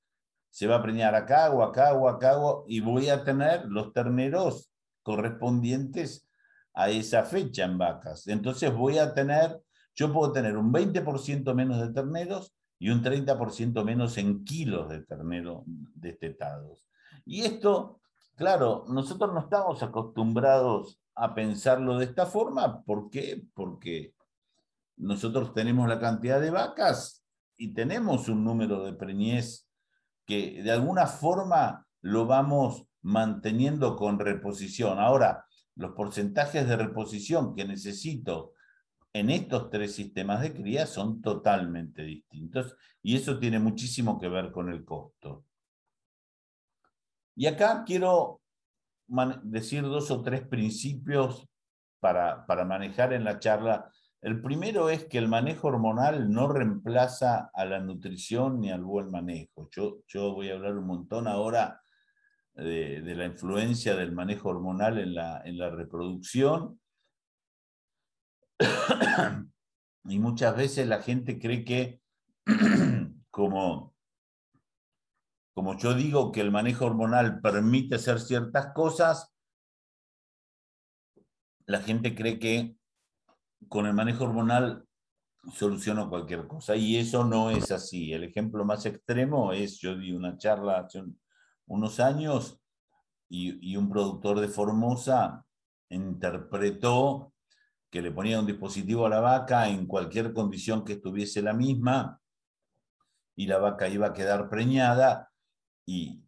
se 0.49 0.67
va 0.67 0.77
a 0.77 0.83
preñar 0.83 1.15
acá 1.15 1.51
o 1.51 1.63
acá 1.63 1.93
o 1.93 2.09
acá 2.09 2.35
y 2.67 2.79
voy 2.79 3.09
a 3.09 3.23
tener 3.23 3.65
los 3.65 3.93
terneros 3.93 4.71
correspondientes 5.03 6.27
a 6.73 6.89
esa 6.89 7.23
fecha 7.23 7.65
en 7.65 7.77
vacas. 7.77 8.27
Entonces 8.27 8.73
voy 8.73 8.97
a 8.97 9.13
tener, 9.13 9.61
yo 9.95 10.11
puedo 10.11 10.31
tener 10.31 10.57
un 10.57 10.73
20% 10.73 11.53
menos 11.53 11.79
de 11.79 11.93
terneros 11.93 12.53
y 12.83 12.89
un 12.89 13.01
30% 13.01 13.81
menos 13.85 14.17
en 14.17 14.43
kilos 14.43 14.89
de 14.89 14.99
ternero 15.03 15.63
destetados. 15.95 16.85
Y 17.23 17.43
esto, 17.43 18.01
claro, 18.35 18.83
nosotros 18.89 19.33
no 19.33 19.39
estamos 19.39 19.81
acostumbrados 19.81 20.99
a 21.15 21.33
pensarlo 21.33 21.97
de 21.97 22.03
esta 22.03 22.25
forma. 22.25 22.83
¿Por 22.83 23.09
qué? 23.09 23.41
Porque 23.53 24.13
nosotros 24.97 25.53
tenemos 25.53 25.87
la 25.87 25.97
cantidad 25.97 26.41
de 26.41 26.49
vacas 26.49 27.23
y 27.55 27.73
tenemos 27.73 28.27
un 28.27 28.43
número 28.43 28.83
de 28.83 28.91
preñez 28.91 29.69
que 30.25 30.61
de 30.61 30.71
alguna 30.71 31.07
forma 31.07 31.87
lo 32.01 32.25
vamos 32.25 32.83
manteniendo 33.01 33.95
con 33.95 34.19
reposición. 34.19 34.99
Ahora, 34.99 35.45
los 35.75 35.93
porcentajes 35.93 36.67
de 36.67 36.75
reposición 36.75 37.55
que 37.55 37.63
necesito 37.63 38.51
en 39.13 39.29
estos 39.29 39.69
tres 39.69 39.95
sistemas 39.95 40.41
de 40.41 40.53
cría 40.53 40.85
son 40.87 41.21
totalmente 41.21 42.03
distintos 42.03 42.75
y 43.01 43.15
eso 43.15 43.39
tiene 43.39 43.59
muchísimo 43.59 44.19
que 44.19 44.27
ver 44.27 44.51
con 44.51 44.69
el 44.69 44.83
costo. 44.83 45.45
Y 47.35 47.45
acá 47.45 47.83
quiero 47.85 48.41
decir 49.43 49.83
dos 49.83 50.09
o 50.11 50.21
tres 50.21 50.47
principios 50.47 51.47
para, 51.99 52.45
para 52.45 52.65
manejar 52.65 53.13
en 53.13 53.23
la 53.23 53.39
charla 53.39 53.91
el 54.23 54.41
primero 54.41 54.89
es 54.89 55.03
que 55.03 55.17
el 55.17 55.27
manejo 55.27 55.67
hormonal 55.67 56.31
no 56.31 56.47
reemplaza 56.47 57.51
a 57.53 57.65
la 57.65 57.81
nutrición 57.81 58.61
ni 58.61 58.71
al 58.71 58.81
buen 58.81 59.11
manejo. 59.11 59.67
Yo, 59.69 59.97
yo 60.07 60.33
voy 60.33 60.49
a 60.49 60.53
hablar 60.53 60.77
un 60.77 60.87
montón 60.87 61.27
ahora 61.27 61.81
de, 62.53 63.01
la 63.01 63.25
influencia 63.25 63.97
del 63.97 64.13
manejo 64.13 64.47
hormonal 64.47 64.97
en 64.99 65.13
la, 65.13 65.41
en 65.43 65.57
la 65.57 65.69
reproducción. 65.69 66.79
y 70.05 70.19
muchas 70.19 70.55
veces 70.55 70.87
la 70.87 71.01
gente 71.01 71.39
cree 71.39 71.63
que, 71.63 72.01
como, 73.29 73.95
como 75.53 75.77
yo 75.77 75.93
digo, 75.93 76.31
que 76.31 76.41
el 76.41 76.51
manejo 76.51 76.85
hormonal 76.85 77.41
permite 77.41 77.95
hacer 77.95 78.19
ciertas 78.19 78.73
cosas, 78.73 79.33
la 81.65 81.81
gente 81.81 82.15
cree 82.15 82.39
que 82.39 82.75
con 83.69 83.85
el 83.85 83.93
manejo 83.93 84.25
hormonal 84.25 84.85
soluciono 85.51 86.09
cualquier 86.09 86.47
cosa 86.47 86.75
y 86.75 86.97
eso 86.97 87.23
no 87.25 87.49
es 87.49 87.71
así. 87.71 88.13
El 88.13 88.23
ejemplo 88.23 88.63
más 88.65 88.85
extremo 88.85 89.51
es, 89.51 89.79
yo 89.79 89.95
di 89.95 90.11
una 90.11 90.37
charla 90.37 90.79
hace 90.79 91.03
unos 91.67 91.99
años 91.99 92.59
y, 93.29 93.75
un 93.75 93.89
productor 93.89 94.39
de 94.39 94.47
Formosa 94.47 95.45
interpretó 95.89 97.32
que 97.93 98.01
le 98.01 98.09
ponía 98.09 98.39
un 98.39 98.47
dispositivo 98.47 99.05
a 99.05 99.09
la 99.09 99.19
vaca 99.19 99.69
en 99.69 99.85
cualquier 99.85 100.33
condición 100.33 100.83
que 100.83 100.93
estuviese 100.93 101.43
la 101.43 101.53
misma 101.53 102.19
y 103.35 103.45
la 103.45 103.59
vaca 103.59 103.87
iba 103.87 104.07
a 104.07 104.13
quedar 104.13 104.49
preñada 104.49 105.29
y, 105.85 106.19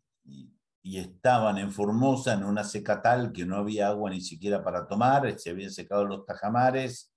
estaban 0.83 1.57
en 1.57 1.71
Formosa 1.71 2.33
en 2.33 2.43
una 2.43 2.63
seca 2.63 3.01
tal 3.01 3.33
que 3.33 3.47
no 3.47 3.55
había 3.55 3.87
agua 3.87 4.11
ni 4.11 4.21
siquiera 4.21 4.63
para 4.63 4.87
tomar, 4.87 5.39
se 5.39 5.49
habían 5.49 5.71
secado 5.71 6.05
los 6.05 6.23
tajamares 6.23 7.11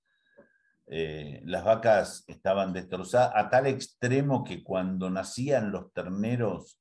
eh, 0.87 1.42
las 1.44 1.62
vacas 1.62 2.24
estaban 2.26 2.72
destrozadas 2.72 3.32
a 3.34 3.50
tal 3.50 3.66
extremo 3.66 4.42
que 4.42 4.64
cuando 4.64 5.11
nacían 5.11 5.70
los 5.70 5.92
terneros 5.92 6.80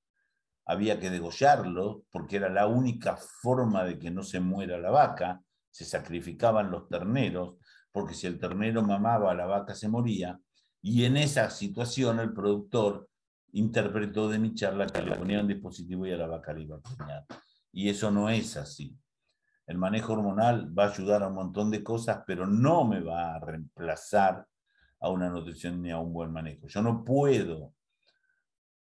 había 0.65 1.01
que 1.01 1.09
degollarlos 1.09 2.03
porque 2.09 2.37
era 2.37 2.47
la 2.47 2.67
única 2.67 3.17
forma 3.17 3.83
de 3.83 3.99
que 3.99 4.09
no 4.09 4.23
se 4.23 4.39
muera 4.39 4.77
la 4.77 4.89
vaca, 4.89 5.41
se 5.77 5.85
sacrificaban 5.85 6.71
los 6.71 6.89
terneros, 6.89 7.57
porque 7.91 8.15
si 8.15 8.25
el 8.25 8.39
ternero 8.39 8.81
mamaba, 8.81 9.35
la 9.35 9.45
vaca 9.45 9.75
se 9.75 9.87
moría, 9.87 10.39
y 10.81 11.05
en 11.05 11.17
esa 11.17 11.51
situación 11.51 12.19
el 12.19 12.33
productor 12.33 13.07
interpretó 13.51 14.27
de 14.27 14.39
mi 14.39 14.55
charla 14.55 14.87
que 14.87 15.03
le 15.03 15.15
ponía 15.15 15.39
un 15.39 15.47
dispositivo 15.47 16.07
y 16.07 16.13
a 16.13 16.17
la 16.17 16.25
vaca 16.25 16.51
le 16.51 16.63
iba 16.63 16.77
a 16.77 16.81
preñar. 16.81 17.25
Y 17.71 17.89
eso 17.89 18.09
no 18.09 18.27
es 18.27 18.57
así. 18.57 18.97
El 19.67 19.77
manejo 19.77 20.13
hormonal 20.13 20.75
va 20.75 20.85
a 20.85 20.89
ayudar 20.89 21.21
a 21.21 21.27
un 21.27 21.35
montón 21.35 21.69
de 21.69 21.83
cosas, 21.83 22.23
pero 22.25 22.47
no 22.47 22.83
me 22.83 22.99
va 22.99 23.35
a 23.35 23.39
reemplazar 23.39 24.47
a 24.99 25.09
una 25.09 25.29
nutrición 25.29 25.79
ni 25.83 25.91
a 25.91 25.99
un 25.99 26.11
buen 26.11 26.31
manejo. 26.31 26.65
Yo 26.67 26.81
no 26.81 27.03
puedo 27.03 27.75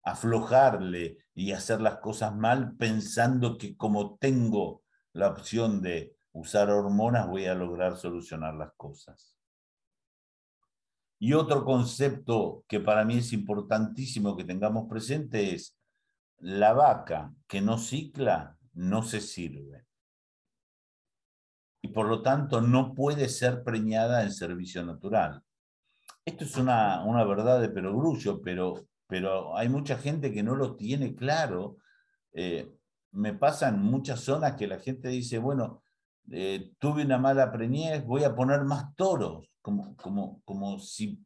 aflojarle 0.03 1.19
y 1.35 1.53
hacer 1.53 1.83
las 1.83 1.99
cosas 1.99 2.35
mal 2.35 2.75
pensando 2.79 3.59
que 3.59 3.77
como 3.77 4.17
tengo 4.17 4.83
la 5.13 5.29
opción 5.29 5.83
de 5.83 6.17
usar 6.33 6.71
hormonas 6.71 7.29
voy 7.29 7.47
a 7.47 7.55
lograr 7.55 7.97
solucionar 7.97 8.55
las 8.55 8.73
cosas. 8.77 9.37
Y 11.19 11.35
otro 11.35 11.65
concepto 11.65 12.65
que 12.67 12.81
para 12.81 13.05
mí 13.05 13.19
es 13.19 13.33
importantísimo 13.33 14.37
que 14.37 14.45
tengamos 14.45 14.89
presente 14.89 15.55
es 15.55 15.77
la 16.39 16.73
vaca 16.73 17.33
que 17.47 17.61
no 17.61 17.77
cicla 17.77 18.57
no 18.73 19.03
se 19.03 19.21
sirve 19.21 19.85
y 21.83 21.89
por 21.89 22.07
lo 22.07 22.23
tanto 22.23 22.61
no 22.61 22.95
puede 22.95 23.29
ser 23.29 23.63
preñada 23.63 24.23
en 24.23 24.33
servicio 24.33 24.85
natural. 24.85 25.43
Esto 26.25 26.45
es 26.45 26.57
una, 26.57 27.03
una 27.05 27.25
verdad 27.25 27.61
de 27.61 27.71
perogrullo, 27.71 28.43
pero, 28.43 28.87
pero 29.07 29.57
hay 29.57 29.69
mucha 29.69 29.97
gente 29.97 30.33
que 30.33 30.43
no 30.43 30.55
lo 30.55 30.77
tiene 30.77 31.15
claro. 31.15 31.79
Eh, 32.33 32.71
me 33.13 33.35
pasa 33.35 33.69
en 33.69 33.81
muchas 33.81 34.21
zonas 34.21 34.57
que 34.57 34.67
la 34.67 34.79
gente 34.79 35.09
dice, 35.09 35.39
bueno, 35.39 35.83
eh, 36.31 36.73
tuve 36.79 37.05
una 37.05 37.19
mala 37.19 37.51
preñez, 37.53 38.05
voy 38.05 38.25
a 38.25 38.35
poner 38.35 38.63
más 38.65 38.95
toros, 38.95 39.51
como, 39.61 39.97
como, 39.97 40.41
como 40.45 40.79
si 40.79 41.25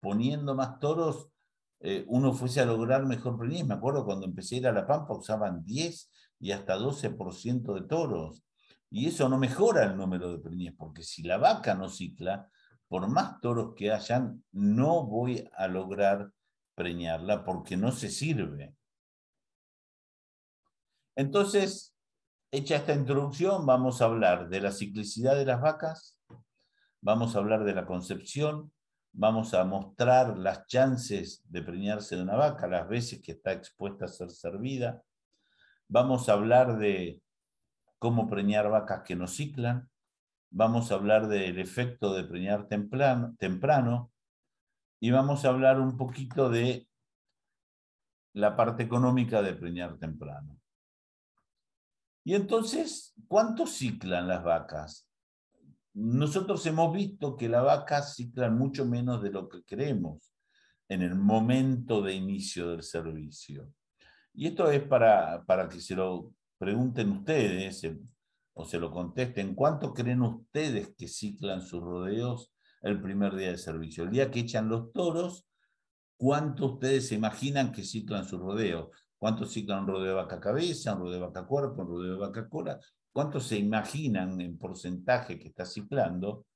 poniendo 0.00 0.54
más 0.54 0.78
toros 0.78 1.30
eh, 1.80 2.04
uno 2.08 2.32
fuese 2.32 2.60
a 2.60 2.66
lograr 2.66 3.06
mejor 3.06 3.38
preñez. 3.38 3.66
Me 3.66 3.74
acuerdo 3.74 4.04
cuando 4.04 4.26
empecé 4.26 4.56
a 4.56 4.58
ir 4.58 4.66
a 4.66 4.72
La 4.72 4.86
Pampa 4.86 5.14
usaban 5.14 5.64
10 5.64 6.10
y 6.40 6.52
hasta 6.52 6.76
12% 6.76 7.74
de 7.74 7.86
toros. 7.86 8.42
Y 8.90 9.08
eso 9.08 9.28
no 9.28 9.38
mejora 9.38 9.84
el 9.84 9.96
número 9.96 10.32
de 10.32 10.38
preñez, 10.38 10.74
porque 10.76 11.02
si 11.02 11.22
la 11.22 11.36
vaca 11.36 11.74
no 11.74 11.88
cicla, 11.88 12.48
por 12.88 13.06
más 13.08 13.40
toros 13.40 13.74
que 13.76 13.92
hayan, 13.92 14.42
no 14.50 15.04
voy 15.06 15.48
a 15.54 15.68
lograr 15.68 16.32
preñarla 16.74 17.44
porque 17.44 17.76
no 17.76 17.92
se 17.92 18.08
sirve. 18.08 18.74
Entonces, 21.14 21.94
hecha 22.50 22.76
esta 22.76 22.94
introducción, 22.94 23.66
vamos 23.66 24.00
a 24.00 24.06
hablar 24.06 24.48
de 24.48 24.60
la 24.60 24.72
ciclicidad 24.72 25.36
de 25.36 25.44
las 25.44 25.60
vacas, 25.60 26.18
vamos 27.00 27.34
a 27.34 27.38
hablar 27.38 27.64
de 27.64 27.74
la 27.74 27.84
concepción, 27.84 28.72
vamos 29.12 29.52
a 29.54 29.64
mostrar 29.64 30.38
las 30.38 30.66
chances 30.66 31.42
de 31.48 31.62
preñarse 31.62 32.16
de 32.16 32.22
una 32.22 32.36
vaca, 32.36 32.66
las 32.66 32.88
veces 32.88 33.20
que 33.22 33.32
está 33.32 33.52
expuesta 33.52 34.06
a 34.06 34.08
ser 34.08 34.30
servida, 34.30 35.02
vamos 35.88 36.28
a 36.28 36.32
hablar 36.32 36.78
de 36.78 37.22
cómo 37.98 38.28
preñar 38.28 38.70
vacas 38.70 39.02
que 39.02 39.16
no 39.16 39.26
ciclan, 39.26 39.90
vamos 40.50 40.90
a 40.90 40.94
hablar 40.94 41.28
del 41.28 41.58
efecto 41.58 42.14
de 42.14 42.24
preñar 42.24 42.66
temprano, 42.68 43.34
temprano 43.38 44.10
y 45.00 45.10
vamos 45.10 45.44
a 45.44 45.48
hablar 45.48 45.80
un 45.80 45.96
poquito 45.98 46.48
de 46.48 46.88
la 48.32 48.56
parte 48.56 48.84
económica 48.84 49.42
de 49.42 49.52
preñar 49.52 49.98
temprano. 49.98 50.57
Y 52.28 52.34
entonces, 52.34 53.14
¿cuánto 53.26 53.66
ciclan 53.66 54.28
las 54.28 54.44
vacas? 54.44 55.08
Nosotros 55.94 56.66
hemos 56.66 56.92
visto 56.92 57.34
que 57.38 57.48
las 57.48 57.64
vacas 57.64 58.16
ciclan 58.16 58.58
mucho 58.58 58.84
menos 58.84 59.22
de 59.22 59.30
lo 59.30 59.48
que 59.48 59.62
creemos 59.62 60.30
en 60.90 61.00
el 61.00 61.14
momento 61.14 62.02
de 62.02 62.12
inicio 62.12 62.68
del 62.68 62.82
servicio. 62.82 63.72
Y 64.34 64.48
esto 64.48 64.70
es 64.70 64.82
para, 64.82 65.42
para 65.46 65.70
que 65.70 65.80
se 65.80 65.94
lo 65.94 66.34
pregunten 66.58 67.12
ustedes 67.12 67.88
o 68.52 68.66
se 68.66 68.78
lo 68.78 68.90
contesten. 68.90 69.54
¿Cuánto 69.54 69.94
creen 69.94 70.20
ustedes 70.20 70.94
que 70.98 71.08
ciclan 71.08 71.62
sus 71.62 71.80
rodeos 71.80 72.52
el 72.82 73.00
primer 73.00 73.36
día 73.36 73.52
de 73.52 73.56
servicio? 73.56 74.04
El 74.04 74.10
día 74.10 74.30
que 74.30 74.40
echan 74.40 74.68
los 74.68 74.92
toros, 74.92 75.48
¿cuánto 76.18 76.74
ustedes 76.74 77.08
se 77.08 77.14
imaginan 77.14 77.72
que 77.72 77.84
ciclan 77.84 78.26
su 78.26 78.36
rodeo? 78.36 78.90
¿Cuánto 79.18 79.44
ciclan 79.44 79.86
rodeo 79.86 80.08
de 80.08 80.14
vaca 80.14 80.40
cabeza, 80.40 80.94
un 80.94 81.00
rodeo 81.00 81.14
de 81.14 81.26
vaca 81.26 81.44
cuerpo, 81.44 81.82
un 81.82 81.88
rodeo 81.88 82.12
de 82.12 82.18
vaca 82.20 82.48
cola? 82.48 82.78
¿Cuánto 83.12 83.40
se 83.40 83.58
imaginan 83.58 84.40
en 84.40 84.56
porcentaje 84.56 85.38
que 85.38 85.48
está 85.48 85.64
ciclando? 85.64 86.46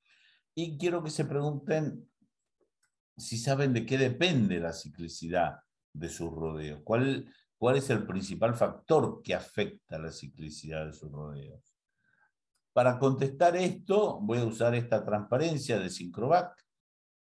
Y 0.55 0.77
quiero 0.77 1.03
que 1.03 1.09
se 1.09 1.25
pregunten 1.25 2.09
si 3.17 3.37
saben 3.37 3.73
de 3.73 3.85
qué 3.85 3.97
depende 3.97 4.59
la 4.59 4.71
ciclicidad 4.71 5.59
de 5.91 6.09
sus 6.09 6.31
rodeos. 6.31 6.81
¿Cuál, 6.83 7.29
¿Cuál 7.57 7.77
es 7.77 7.89
el 7.89 8.05
principal 8.05 8.55
factor 8.55 9.21
que 9.21 9.35
afecta 9.35 9.99
la 9.99 10.11
ciclicidad 10.11 10.85
de 10.85 10.93
sus 10.93 11.11
rodeos? 11.11 11.75
Para 12.71 12.97
contestar 12.97 13.55
esto, 13.55 14.19
voy 14.21 14.39
a 14.39 14.45
usar 14.45 14.73
esta 14.73 15.05
transparencia 15.05 15.77
de 15.77 15.89
Syncrovac 15.89 16.57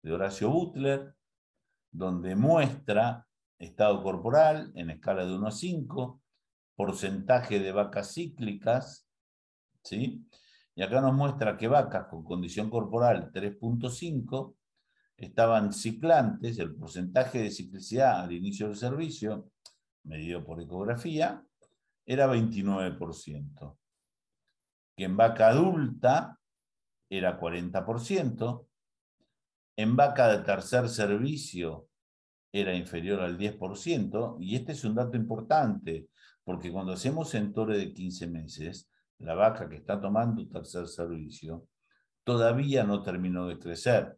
de 0.02 0.14
Horacio 0.14 0.50
Butler, 0.50 1.14
donde 1.92 2.36
muestra 2.36 3.28
estado 3.62 4.02
corporal 4.02 4.72
en 4.76 4.90
escala 4.90 5.26
de 5.26 5.36
1 5.36 5.48
a 5.48 5.52
5, 5.52 6.22
porcentaje 6.76 7.60
de 7.60 7.72
vacas 7.72 8.14
cíclicas, 8.14 9.08
¿sí? 9.84 10.26
Y 10.74 10.82
acá 10.82 11.02
nos 11.02 11.14
muestra 11.14 11.58
que 11.58 11.68
vacas 11.68 12.08
con 12.08 12.24
condición 12.24 12.70
corporal 12.70 13.32
3.5 13.32 14.56
estaban 15.18 15.74
ciclantes, 15.74 16.58
el 16.58 16.76
porcentaje 16.76 17.40
de 17.44 17.52
ciclicidad 17.52 18.22
al 18.22 18.32
inicio 18.32 18.68
del 18.68 18.76
servicio, 18.76 19.52
medido 20.04 20.44
por 20.44 20.60
ecografía, 20.60 21.44
era 22.06 22.28
29%. 22.28 23.78
Que 24.96 25.04
en 25.04 25.16
vaca 25.16 25.50
adulta 25.50 26.40
era 27.08 27.40
40%, 27.40 28.68
en 29.78 29.96
vaca 29.96 30.30
de 30.30 30.44
tercer 30.44 30.90
servicio 30.90 31.91
era 32.52 32.74
inferior 32.76 33.22
al 33.22 33.38
10%, 33.38 34.38
y 34.40 34.56
este 34.56 34.74
es 34.74 34.84
un 34.84 34.96
dato 34.96 35.16
importante, 35.16 36.08
porque 36.44 36.72
cuando 36.72 36.94
hacemos 36.94 37.34
entore 37.36 37.78
de 37.78 37.94
15 37.94 38.28
meses, 38.28 38.90
la 39.20 39.36
vaca 39.36 39.70
que 39.70 39.78
está 39.78 40.00
tomando 40.02 40.48
tercer 40.48 40.88
servicio 40.88 41.68
todavía 42.24 42.84
no 42.84 43.04
terminó 43.04 43.48
de 43.48 43.60
crecer. 43.60 44.18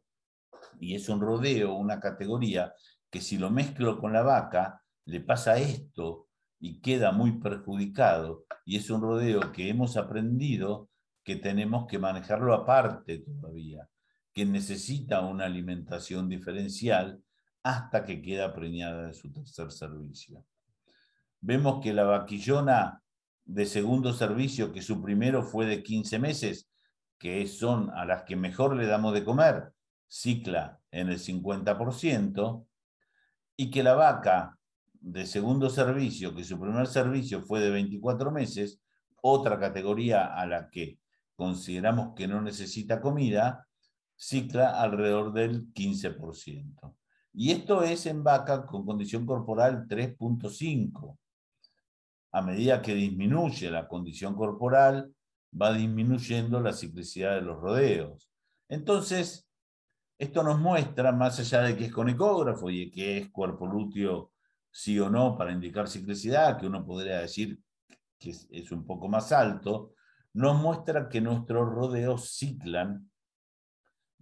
Y 0.79 0.95
es 0.95 1.09
un 1.09 1.21
rodeo, 1.21 1.73
una 1.73 1.99
categoría, 1.99 2.73
que 3.09 3.21
si 3.21 3.37
lo 3.37 3.51
mezclo 3.51 3.99
con 3.99 4.13
la 4.13 4.23
vaca, 4.23 4.81
le 5.05 5.19
pasa 5.19 5.57
esto 5.57 6.27
y 6.59 6.79
queda 6.79 7.11
muy 7.11 7.39
perjudicado. 7.39 8.45
Y 8.65 8.77
es 8.77 8.89
un 8.89 9.01
rodeo 9.01 9.51
que 9.51 9.69
hemos 9.69 9.97
aprendido 9.97 10.89
que 11.23 11.35
tenemos 11.35 11.85
que 11.87 11.99
manejarlo 11.99 12.53
aparte 12.53 13.19
todavía, 13.19 13.87
que 14.33 14.45
necesita 14.45 15.21
una 15.21 15.45
alimentación 15.45 16.27
diferencial 16.27 17.21
hasta 17.63 18.03
que 18.03 18.21
queda 18.21 18.53
preñada 18.53 19.07
de 19.07 19.13
su 19.13 19.31
tercer 19.31 19.71
servicio. 19.71 20.45
Vemos 21.39 21.81
que 21.81 21.93
la 21.93 22.03
vaquillona 22.03 23.01
de 23.45 23.65
segundo 23.65 24.13
servicio, 24.13 24.71
que 24.71 24.81
su 24.81 25.01
primero 25.01 25.43
fue 25.43 25.65
de 25.65 25.81
15 25.81 26.19
meses, 26.19 26.69
que 27.17 27.47
son 27.47 27.89
a 27.91 28.05
las 28.05 28.23
que 28.23 28.35
mejor 28.35 28.75
le 28.75 28.85
damos 28.85 29.13
de 29.13 29.23
comer, 29.23 29.73
cicla 30.07 30.79
en 30.91 31.09
el 31.09 31.19
50%, 31.19 32.65
y 33.55 33.71
que 33.71 33.83
la 33.83 33.95
vaca 33.95 34.57
de 34.93 35.25
segundo 35.25 35.69
servicio, 35.69 36.35
que 36.35 36.43
su 36.43 36.59
primer 36.59 36.87
servicio 36.87 37.41
fue 37.41 37.59
de 37.61 37.71
24 37.71 38.31
meses, 38.31 38.81
otra 39.21 39.59
categoría 39.59 40.25
a 40.33 40.45
la 40.45 40.69
que 40.69 40.99
consideramos 41.35 42.13
que 42.15 42.27
no 42.27 42.41
necesita 42.41 42.99
comida, 43.01 43.67
cicla 44.15 44.81
alrededor 44.81 45.33
del 45.33 45.73
15%. 45.73 46.95
Y 47.33 47.51
esto 47.51 47.81
es 47.83 48.05
en 48.05 48.23
vaca 48.23 48.65
con 48.65 48.85
condición 48.85 49.25
corporal 49.25 49.87
3.5. 49.87 51.17
A 52.31 52.41
medida 52.41 52.81
que 52.81 52.93
disminuye 52.93 53.71
la 53.71 53.87
condición 53.87 54.35
corporal, 54.35 55.13
va 55.59 55.73
disminuyendo 55.73 56.59
la 56.59 56.73
ciclicidad 56.73 57.35
de 57.35 57.41
los 57.41 57.59
rodeos. 57.59 58.29
Entonces, 58.69 59.47
esto 60.17 60.43
nos 60.43 60.59
muestra, 60.59 61.11
más 61.11 61.39
allá 61.39 61.61
de 61.61 61.75
que 61.75 61.85
es 61.85 61.91
con 61.91 62.09
ecógrafo 62.09 62.69
y 62.69 62.89
que 62.91 63.17
es 63.17 63.31
cuerpo 63.31 63.67
lúteo 63.67 64.31
sí 64.71 64.99
o 64.99 65.09
no 65.09 65.37
para 65.37 65.51
indicar 65.51 65.87
ciclicidad, 65.87 66.59
que 66.59 66.67
uno 66.67 66.85
podría 66.85 67.19
decir 67.19 67.59
que 68.17 68.29
es 68.29 68.71
un 68.71 68.85
poco 68.85 69.07
más 69.07 69.31
alto, 69.31 69.93
nos 70.33 70.59
muestra 70.59 71.09
que 71.09 71.21
nuestros 71.21 71.69
rodeos 71.69 72.35
ciclan 72.37 73.11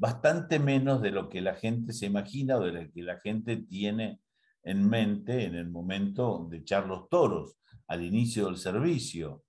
bastante 0.01 0.57
menos 0.57 0.99
de 0.99 1.11
lo 1.11 1.29
que 1.29 1.41
la 1.41 1.53
gente 1.53 1.93
se 1.93 2.07
imagina 2.07 2.57
o 2.57 2.61
de 2.61 2.71
lo 2.71 2.91
que 2.91 3.03
la 3.03 3.19
gente 3.19 3.57
tiene 3.57 4.19
en 4.63 4.89
mente 4.89 5.45
en 5.45 5.53
el 5.53 5.69
momento 5.69 6.47
de 6.49 6.57
echar 6.57 6.87
los 6.87 7.07
toros, 7.07 7.59
al 7.85 8.03
inicio 8.03 8.47
del 8.47 8.57
servicio. 8.57 9.43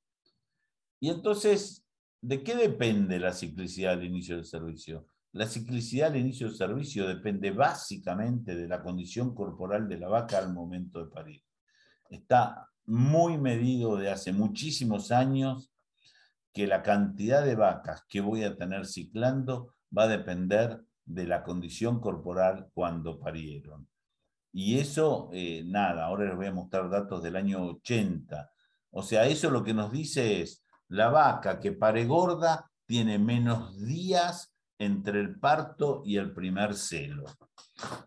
Y 1.00 1.08
entonces, 1.08 1.86
¿de 2.20 2.42
qué 2.42 2.54
depende 2.54 3.18
la 3.18 3.32
ciclicidad 3.32 3.94
al 3.94 4.04
inicio 4.04 4.36
del 4.36 4.44
servicio? 4.44 5.06
La 5.32 5.46
ciclicidad 5.46 6.10
al 6.10 6.18
inicio 6.18 6.48
del 6.48 6.56
servicio 6.56 7.08
depende 7.08 7.50
básicamente 7.50 8.54
de 8.54 8.68
la 8.68 8.82
condición 8.82 9.34
corporal 9.34 9.88
de 9.88 10.00
la 10.00 10.08
vaca 10.08 10.36
al 10.36 10.52
momento 10.52 11.02
de 11.02 11.10
parir. 11.10 11.42
Está 12.10 12.68
muy 12.84 13.38
medido 13.38 13.96
de 13.96 14.10
hace 14.10 14.34
muchísimos 14.34 15.12
años 15.12 15.72
que 16.52 16.66
la 16.66 16.82
cantidad 16.82 17.42
de 17.42 17.54
vacas 17.54 18.04
que 18.06 18.20
voy 18.20 18.44
a 18.44 18.54
tener 18.54 18.84
ciclando 18.84 19.72
va 19.96 20.04
a 20.04 20.08
depender 20.08 20.80
de 21.04 21.26
la 21.26 21.42
condición 21.42 22.00
corporal 22.00 22.68
cuando 22.74 23.18
parieron. 23.18 23.88
Y 24.52 24.78
eso, 24.78 25.30
eh, 25.32 25.62
nada, 25.64 26.06
ahora 26.06 26.26
les 26.26 26.36
voy 26.36 26.46
a 26.46 26.52
mostrar 26.52 26.90
datos 26.90 27.22
del 27.22 27.36
año 27.36 27.64
80. 27.64 28.50
O 28.90 29.02
sea, 29.02 29.26
eso 29.26 29.50
lo 29.50 29.64
que 29.64 29.74
nos 29.74 29.90
dice 29.90 30.42
es, 30.42 30.64
la 30.88 31.08
vaca 31.08 31.58
que 31.58 31.72
pare 31.72 32.04
gorda 32.04 32.70
tiene 32.86 33.18
menos 33.18 33.80
días 33.82 34.54
entre 34.78 35.20
el 35.20 35.38
parto 35.38 36.02
y 36.04 36.18
el 36.18 36.34
primer 36.34 36.74
celo. 36.74 37.24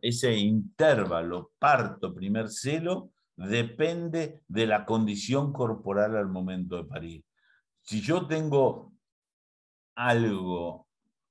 Ese 0.01 0.37
intervalo 0.37 1.51
parto-primer 1.57 2.49
celo 2.49 3.11
depende 3.35 4.43
de 4.47 4.67
la 4.67 4.85
condición 4.85 5.51
corporal 5.51 6.15
al 6.15 6.27
momento 6.27 6.77
de 6.77 6.83
parir. 6.85 7.25
Si 7.81 8.01
yo 8.01 8.27
tengo 8.27 8.93
algo 9.95 10.84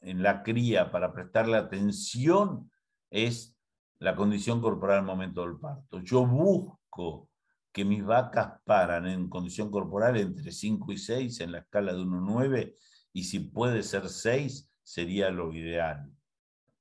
en 0.04 0.22
la 0.22 0.42
cría 0.42 0.90
para 0.90 1.12
prestarle 1.12 1.56
atención 1.56 2.70
es 3.10 3.56
la 3.98 4.14
condición 4.14 4.60
corporal 4.60 4.98
al 4.98 5.04
momento 5.04 5.42
del 5.42 5.58
parto. 5.58 6.00
Yo 6.00 6.26
busco 6.26 7.30
que 7.72 7.84
mis 7.84 8.04
vacas 8.04 8.60
paran 8.64 9.06
en 9.06 9.28
condición 9.28 9.70
corporal 9.70 10.16
entre 10.16 10.52
5 10.52 10.92
y 10.92 10.98
6 10.98 11.40
en 11.40 11.52
la 11.52 11.58
escala 11.58 11.92
de 11.92 12.02
1 12.02 12.18
a 12.18 12.20
9 12.20 12.76
y 13.12 13.24
si 13.24 13.40
puede 13.40 13.82
ser 13.82 14.08
6 14.08 14.70
sería 14.82 15.30
lo 15.30 15.52
ideal. 15.52 16.10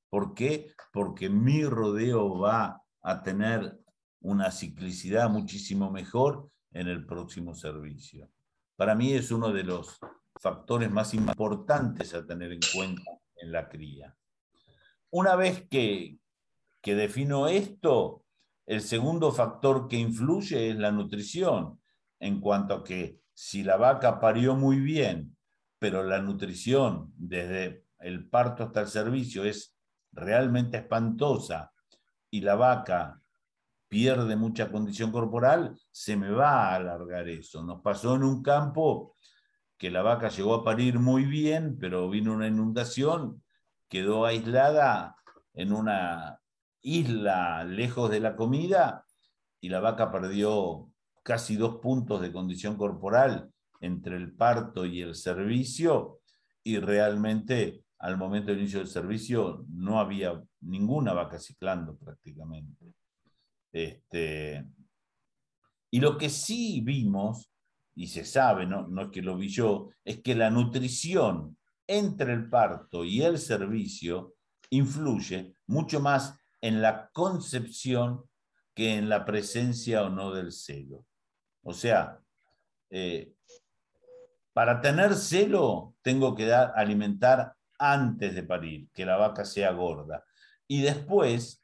¿Por 0.09 0.33
qué? 0.33 0.71
Porque 0.91 1.29
mi 1.29 1.63
rodeo 1.63 2.37
va 2.37 2.83
a 3.01 3.23
tener 3.23 3.79
una 4.19 4.51
ciclicidad 4.51 5.29
muchísimo 5.29 5.89
mejor 5.89 6.49
en 6.71 6.87
el 6.87 7.05
próximo 7.05 7.55
servicio. 7.55 8.29
Para 8.75 8.95
mí 8.95 9.13
es 9.13 9.31
uno 9.31 9.51
de 9.51 9.63
los 9.63 9.99
factores 10.43 10.91
más 10.91 11.13
importantes 11.13 12.13
a 12.13 12.25
tener 12.25 12.51
en 12.51 12.59
cuenta 12.75 13.11
en 13.37 13.53
la 13.53 13.69
cría. 13.69 14.13
Una 15.09 15.37
vez 15.37 15.65
que, 15.69 16.17
que 16.81 16.95
defino 16.95 17.47
esto, 17.47 18.25
el 18.65 18.81
segundo 18.81 19.31
factor 19.31 19.87
que 19.87 19.95
influye 19.95 20.69
es 20.69 20.75
la 20.75 20.91
nutrición, 20.91 21.79
en 22.19 22.41
cuanto 22.41 22.73
a 22.73 22.83
que 22.83 23.21
si 23.33 23.63
la 23.63 23.77
vaca 23.77 24.19
parió 24.19 24.55
muy 24.55 24.79
bien, 24.81 25.37
pero 25.79 26.03
la 26.03 26.21
nutrición 26.21 27.13
desde 27.15 27.85
el 27.99 28.27
parto 28.27 28.63
hasta 28.63 28.81
el 28.81 28.87
servicio 28.89 29.45
es 29.45 29.77
realmente 30.11 30.75
espantosa 30.77 31.71
y 32.29 32.41
la 32.41 32.55
vaca 32.55 33.21
pierde 33.87 34.35
mucha 34.35 34.69
condición 34.69 35.09
corporal, 35.09 35.79
se 35.89 36.17
me 36.17 36.31
va 36.31 36.67
a 36.67 36.75
alargar 36.75 37.29
eso. 37.29 37.63
Nos 37.63 37.81
pasó 37.81 38.15
en 38.15 38.23
un 38.23 38.43
campo 38.43 39.15
que 39.77 39.91
la 39.91 40.01
vaca 40.01 40.29
llegó 40.29 40.55
a 40.55 40.63
parir 40.63 40.99
muy 40.99 41.25
bien, 41.25 41.77
pero 41.79 42.09
vino 42.09 42.33
una 42.33 42.47
inundación, 42.47 43.43
quedó 43.89 44.25
aislada 44.25 45.15
en 45.53 45.73
una 45.73 46.39
isla 46.81 47.63
lejos 47.63 48.09
de 48.09 48.19
la 48.19 48.35
comida 48.35 49.05
y 49.61 49.69
la 49.69 49.79
vaca 49.79 50.11
perdió 50.11 50.89
casi 51.23 51.55
dos 51.55 51.77
puntos 51.77 52.21
de 52.21 52.31
condición 52.31 52.77
corporal 52.77 53.49
entre 53.79 54.17
el 54.17 54.33
parto 54.33 54.85
y 54.85 55.01
el 55.01 55.15
servicio 55.15 56.19
y 56.63 56.79
realmente 56.79 57.83
al 57.99 58.17
momento 58.17 58.51
del 58.51 58.59
inicio 58.59 58.79
del 58.79 58.87
servicio 58.87 59.65
no 59.69 59.99
había 59.99 60.41
ninguna 60.61 61.13
vaca 61.13 61.39
ciclando 61.39 61.95
prácticamente. 61.97 62.93
Este, 63.71 64.65
y 65.89 65.99
lo 65.99 66.17
que 66.17 66.29
sí 66.29 66.81
vimos, 66.81 67.52
y 67.95 68.07
se 68.07 68.25
sabe, 68.25 68.65
no, 68.65 68.87
no 68.87 69.03
es 69.03 69.09
que 69.09 69.21
lo 69.21 69.37
vi 69.37 69.49
yo, 69.49 69.89
es 70.03 70.21
que 70.21 70.35
la 70.35 70.49
nutrición 70.49 71.57
entre 71.87 72.33
el 72.33 72.49
parto 72.49 73.05
y 73.05 73.21
el 73.21 73.37
servicio 73.37 74.35
influye 74.69 75.53
mucho 75.67 75.99
más 75.99 76.37
en 76.61 76.81
la 76.81 77.09
concepción 77.11 78.23
que 78.73 78.95
en 78.95 79.09
la 79.09 79.25
presencia 79.25 80.03
o 80.03 80.09
no 80.09 80.31
del 80.31 80.51
celo. 80.51 81.05
O 81.61 81.73
sea, 81.73 82.19
eh, 82.89 83.33
para 84.53 84.81
tener 84.81 85.13
celo 85.15 85.95
tengo 86.01 86.35
que 86.35 86.45
dar, 86.45 86.73
alimentar 86.75 87.55
antes 87.77 88.33
de 88.33 88.43
parir, 88.43 88.87
que 88.93 89.05
la 89.05 89.17
vaca 89.17 89.45
sea 89.45 89.71
gorda. 89.71 90.23
Y 90.67 90.81
después, 90.81 91.63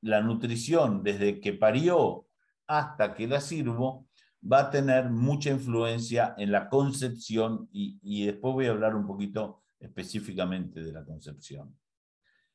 la 0.00 0.20
nutrición 0.20 1.02
desde 1.02 1.40
que 1.40 1.52
parió 1.52 2.26
hasta 2.66 3.14
que 3.14 3.26
la 3.26 3.40
sirvo 3.40 4.08
va 4.50 4.60
a 4.60 4.70
tener 4.70 5.10
mucha 5.10 5.50
influencia 5.50 6.34
en 6.36 6.50
la 6.50 6.68
concepción 6.68 7.68
y, 7.72 8.26
después 8.26 8.54
voy 8.54 8.66
a 8.66 8.70
hablar 8.70 8.96
un 8.96 9.06
poquito 9.06 9.62
específicamente 9.78 10.82
de 10.82 10.92
la 10.92 11.04
concepción. 11.04 11.76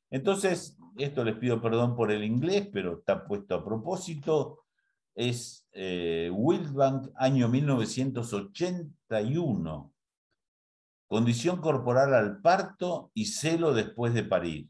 Entonces, 0.10 0.78
esto 0.98 1.24
les 1.24 1.36
pido 1.36 1.62
perdón 1.62 1.96
por 1.96 2.12
el 2.12 2.24
inglés, 2.24 2.70
pero 2.72 3.00
está 3.00 3.26
puesto 3.26 3.56
a 3.56 3.66
propósito 3.66 4.64
es 5.18 5.68
eh, 5.72 6.30
Wildbank, 6.32 7.10
año 7.16 7.50
1981. 7.50 9.94
Condición 11.08 11.60
corporal 11.60 12.14
al 12.14 12.40
parto 12.40 13.10
y 13.16 13.26
celo 13.26 13.74
después 13.74 14.14
de 14.14 14.24
parir. 14.24 14.70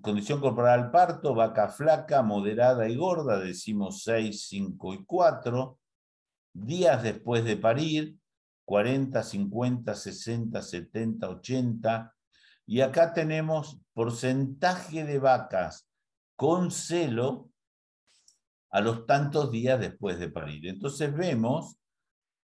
Condición 0.00 0.40
corporal 0.40 0.80
al 0.80 0.90
parto, 0.90 1.34
vaca 1.34 1.68
flaca, 1.68 2.22
moderada 2.22 2.88
y 2.88 2.96
gorda, 2.96 3.40
decimos 3.40 4.02
6, 4.04 4.46
5 4.48 4.94
y 4.94 5.04
4. 5.04 5.78
Días 6.52 7.02
después 7.02 7.44
de 7.44 7.56
parir, 7.56 8.16
40, 8.64 9.22
50, 9.22 9.94
60, 9.94 10.62
70, 10.62 11.28
80. 11.28 12.14
Y 12.66 12.80
acá 12.80 13.12
tenemos 13.12 13.80
porcentaje 13.92 15.04
de 15.04 15.18
vacas 15.18 15.88
con 16.36 16.70
celo 16.70 17.50
a 18.70 18.80
los 18.80 19.06
tantos 19.06 19.50
días 19.50 19.80
después 19.80 20.18
de 20.18 20.28
parir. 20.28 20.68
Entonces 20.68 21.14
vemos 21.14 21.78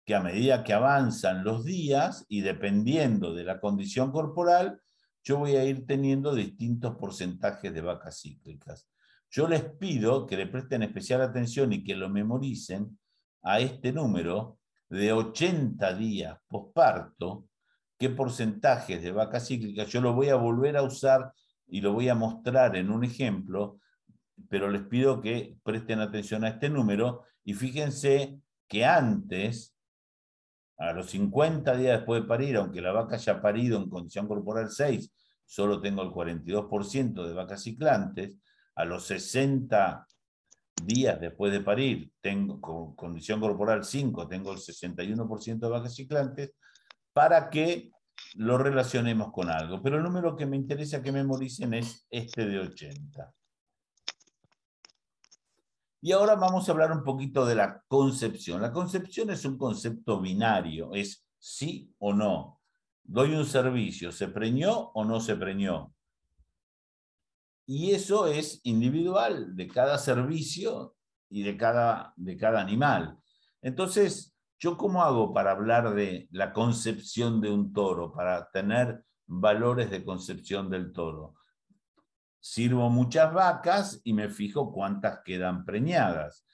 que 0.05 0.15
a 0.15 0.21
medida 0.21 0.63
que 0.63 0.73
avanzan 0.73 1.43
los 1.43 1.65
días 1.65 2.25
y 2.29 2.41
dependiendo 2.41 3.33
de 3.33 3.43
la 3.43 3.59
condición 3.59 4.11
corporal, 4.11 4.81
yo 5.25 5.39
voy 5.39 5.57
a 5.57 5.65
ir 5.65 5.85
teniendo 5.85 6.33
distintos 6.33 6.95
porcentajes 6.95 7.73
de 7.73 7.81
vacas 7.81 8.21
cíclicas. 8.21 8.87
Yo 9.29 9.49
les 9.49 9.63
pido 9.63 10.25
que 10.25 10.37
le 10.37 10.47
presten 10.47 10.83
especial 10.83 11.21
atención 11.21 11.73
y 11.73 11.83
que 11.83 11.95
lo 11.95 12.07
memoricen 12.07 12.97
a 13.43 13.59
este 13.59 13.91
número 13.91 14.59
de 14.87 15.11
80 15.11 15.93
días 15.95 16.37
posparto, 16.47 17.49
qué 17.99 18.09
porcentajes 18.09 19.03
de 19.03 19.11
vacas 19.11 19.47
cíclicas. 19.47 19.89
Yo 19.89 19.99
lo 19.99 20.13
voy 20.13 20.29
a 20.29 20.35
volver 20.35 20.77
a 20.77 20.83
usar 20.83 21.33
y 21.67 21.81
lo 21.81 21.91
voy 21.91 22.07
a 22.07 22.15
mostrar 22.15 22.77
en 22.77 22.89
un 22.89 23.03
ejemplo 23.03 23.79
pero 24.49 24.69
les 24.69 24.83
pido 24.83 25.21
que 25.21 25.57
presten 25.63 25.99
atención 25.99 26.43
a 26.43 26.49
este 26.49 26.69
número 26.69 27.23
y 27.43 27.53
fíjense 27.53 28.39
que 28.67 28.85
antes, 28.85 29.74
a 30.77 30.93
los 30.93 31.09
50 31.09 31.75
días 31.77 31.99
después 31.99 32.21
de 32.21 32.27
parir, 32.27 32.57
aunque 32.57 32.81
la 32.81 32.91
vaca 32.91 33.15
haya 33.15 33.41
parido 33.41 33.77
en 33.77 33.89
condición 33.89 34.27
corporal 34.27 34.69
6, 34.69 35.11
solo 35.45 35.79
tengo 35.79 36.01
el 36.01 36.09
42% 36.09 37.25
de 37.25 37.33
vacas 37.33 37.63
ciclantes, 37.63 38.37
a 38.75 38.83
los 38.83 39.05
60 39.05 40.05
días 40.83 41.19
después 41.19 41.53
de 41.53 41.61
parir, 41.61 42.11
tengo 42.19 42.59
con 42.59 42.95
condición 42.95 43.39
corporal 43.39 43.83
5, 43.83 44.27
tengo 44.27 44.51
el 44.51 44.57
61% 44.57 45.59
de 45.59 45.69
vacas 45.69 45.95
ciclantes, 45.95 46.51
para 47.13 47.49
que 47.49 47.91
lo 48.35 48.57
relacionemos 48.57 49.31
con 49.31 49.49
algo. 49.49 49.81
Pero 49.81 49.97
el 49.97 50.03
número 50.03 50.35
que 50.35 50.45
me 50.45 50.57
interesa 50.57 51.01
que 51.01 51.11
memoricen 51.11 51.73
es 51.73 52.05
este 52.09 52.45
de 52.45 52.59
80. 52.59 53.33
Y 56.05 56.11
ahora 56.11 56.35
vamos 56.35 56.69
a 56.69 56.71
hablar 56.71 56.91
un 56.91 57.03
poquito 57.03 57.47
de 57.47 57.55
la 57.55 57.81
concepción. 57.87 58.61
La 58.61 58.71
concepción 58.71 59.31
es 59.31 59.43
un 59.43 59.57
concepto 59.57 60.21
binario, 60.21 60.93
es 60.93 61.25
sí 61.39 61.95
o 61.97 62.13
no. 62.13 62.61
Doy 63.01 63.33
un 63.33 63.43
servicio, 63.43 64.11
¿se 64.11 64.27
preñó 64.27 64.91
o 64.93 65.03
no 65.03 65.19
se 65.19 65.35
preñó? 65.35 65.95
Y 67.65 67.89
eso 67.89 68.27
es 68.27 68.61
individual 68.65 69.55
de 69.55 69.67
cada 69.67 69.97
servicio 69.97 70.95
y 71.27 71.41
de 71.41 71.57
cada, 71.57 72.13
de 72.17 72.37
cada 72.37 72.61
animal. 72.61 73.17
Entonces, 73.63 74.37
¿yo 74.59 74.77
cómo 74.77 75.01
hago 75.01 75.33
para 75.33 75.53
hablar 75.53 75.95
de 75.95 76.27
la 76.29 76.53
concepción 76.53 77.41
de 77.41 77.49
un 77.49 77.73
toro, 77.73 78.13
para 78.13 78.47
tener 78.51 79.03
valores 79.25 79.89
de 79.89 80.05
concepción 80.05 80.69
del 80.69 80.93
toro? 80.93 81.33
Sirvo 82.47 82.91
muchas 82.91 83.33
vacas 83.33 84.01
y 84.03 84.13
me 84.13 84.29
fijo 84.29 84.71
cuántas 84.71 85.21
quedan 85.25 85.65
preñadas. 85.65 86.45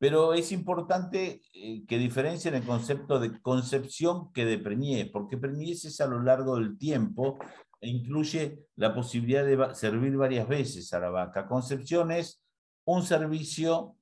Pero 0.00 0.34
es 0.34 0.50
importante 0.50 1.42
eh, 1.54 1.86
que 1.86 1.96
diferencien 1.96 2.56
el 2.56 2.64
concepto 2.64 3.20
de 3.20 3.40
concepción 3.40 4.32
que 4.32 4.44
de 4.44 4.58
preñez, 4.58 5.10
porque 5.12 5.38
preñez 5.38 5.84
es 5.84 6.00
a 6.00 6.08
lo 6.08 6.20
largo 6.20 6.56
del 6.56 6.76
tiempo 6.76 7.38
e 7.80 7.88
incluye 7.88 8.66
la 8.74 8.92
posibilidad 8.92 9.44
de 9.44 9.76
servir 9.76 10.16
varias 10.16 10.48
veces 10.48 10.92
a 10.92 10.98
la 10.98 11.10
vaca. 11.10 11.46
Concepción 11.46 12.10
es 12.10 12.42
un 12.84 13.04
servicio 13.04 13.94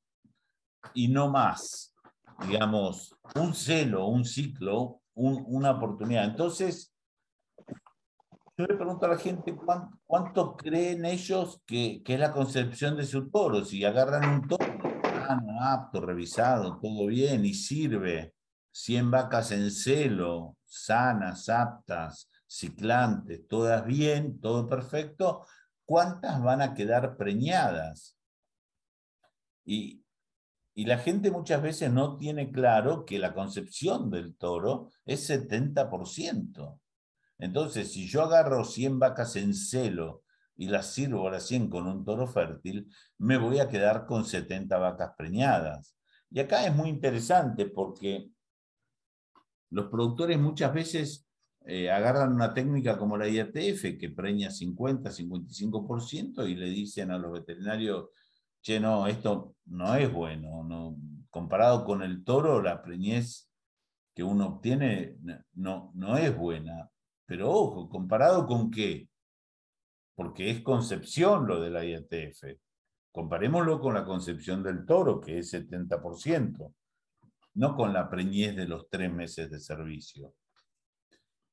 y 0.94 1.08
no 1.08 1.28
más, 1.28 1.94
digamos, 2.48 3.14
un 3.34 3.52
celo, 3.54 4.06
un 4.06 4.24
ciclo, 4.24 5.02
una 5.12 5.72
oportunidad. 5.72 6.24
Entonces, 6.24 6.94
yo 8.62 8.68
le 8.68 8.76
pregunto 8.76 9.06
a 9.06 9.08
la 9.08 9.18
gente 9.18 9.56
cuánto, 10.06 10.56
creen 10.56 11.04
ellos 11.04 11.60
que, 11.66 12.00
es 12.06 12.20
la 12.20 12.30
concepción 12.30 12.96
de 12.96 13.04
su 13.04 13.28
toro. 13.28 13.64
Si 13.64 13.84
agarran 13.84 14.28
un 14.28 14.46
toro 14.46 14.64
apto, 15.60 16.00
revisado, 16.00 16.78
todo 16.80 17.06
bien 17.06 17.44
y 17.44 17.54
sirve, 17.54 18.34
100 18.70 19.10
vacas 19.10 19.50
en 19.50 19.70
celo, 19.70 20.56
sanas, 20.64 21.48
aptas, 21.48 22.30
ciclantes, 22.46 23.46
todas 23.48 23.84
bien, 23.84 24.40
todo 24.40 24.68
perfecto, 24.68 25.44
¿cuántas 25.84 26.40
van 26.40 26.62
a 26.62 26.74
quedar 26.74 27.16
preñadas? 27.16 28.16
Y, 29.64 30.04
y 30.74 30.84
la 30.84 30.98
gente 30.98 31.30
muchas 31.30 31.62
veces 31.62 31.90
no 31.90 32.16
tiene 32.16 32.52
claro 32.52 33.04
que 33.04 33.18
la 33.18 33.34
concepción 33.34 34.10
del 34.10 34.36
toro 34.36 34.90
es 35.04 35.28
70%. 35.28 36.82
Entonces, 37.43 37.90
si 37.93 38.07
yo 38.07 38.22
agarro 38.22 38.64
100 38.64 39.01
vacas 39.01 39.34
en 39.34 39.53
celo 39.53 40.22
y 40.55 40.68
las 40.68 40.95
sirvo 40.95 41.26
a 41.26 41.32
las 41.32 41.45
100 41.49 41.70
con 41.70 41.88
un 41.88 42.05
toro 42.05 42.28
fértil, 42.28 42.88
me 43.18 43.36
voy 43.36 43.59
a 43.59 43.68
quedar 43.68 44.07
con 44.07 44.24
70 44.24 44.78
vacas 44.78 45.11
preñadas. 45.18 45.97
Y 46.30 46.38
acá 46.38 46.64
es 46.64 46.72
muy 46.72 46.88
interesante 46.88 47.66
porque 47.66 48.30
los 49.70 49.86
productores 49.86 50.38
muchas 50.38 50.72
veces 50.72 51.26
eh, 51.64 51.90
agarran 51.90 52.32
una 52.32 52.55
técnica 52.55 52.97
como 52.97 53.16
la 53.16 53.28
IATF 53.28 53.99
que 53.99 54.12
preña 54.14 54.49
50, 54.49 55.11
55% 55.11 56.49
y 56.49 56.55
le 56.55 56.66
dicen 56.66 57.11
a 57.11 57.18
los 57.18 57.32
veterinarios, 57.32 58.11
che, 58.61 58.78
no, 58.78 59.09
esto 59.09 59.57
no 59.64 59.97
es 59.97 60.12
bueno. 60.12 60.62
No. 60.62 60.97
Comparado 61.28 61.84
con 61.84 62.05
el 62.05 62.22
toro, 62.22 62.62
la 62.62 62.80
preñez 62.84 63.51
que 64.14 64.22
uno 64.22 64.47
obtiene 64.47 65.16
no, 65.55 65.90
no 65.97 66.16
es 66.16 66.36
buena. 66.36 66.88
Pero 67.26 67.50
ojo, 67.50 67.88
¿comparado 67.88 68.46
con 68.46 68.70
qué? 68.70 69.08
Porque 70.14 70.50
es 70.50 70.60
concepción 70.60 71.46
lo 71.46 71.60
de 71.60 71.70
la 71.70 71.84
IATF. 71.84 72.58
Comparémoslo 73.10 73.80
con 73.80 73.94
la 73.94 74.04
concepción 74.04 74.62
del 74.62 74.86
toro, 74.86 75.20
que 75.20 75.38
es 75.38 75.52
70%, 75.52 76.74
no 77.54 77.76
con 77.76 77.92
la 77.92 78.08
preñez 78.08 78.56
de 78.56 78.66
los 78.66 78.88
tres 78.88 79.12
meses 79.12 79.50
de 79.50 79.60
servicio. 79.60 80.34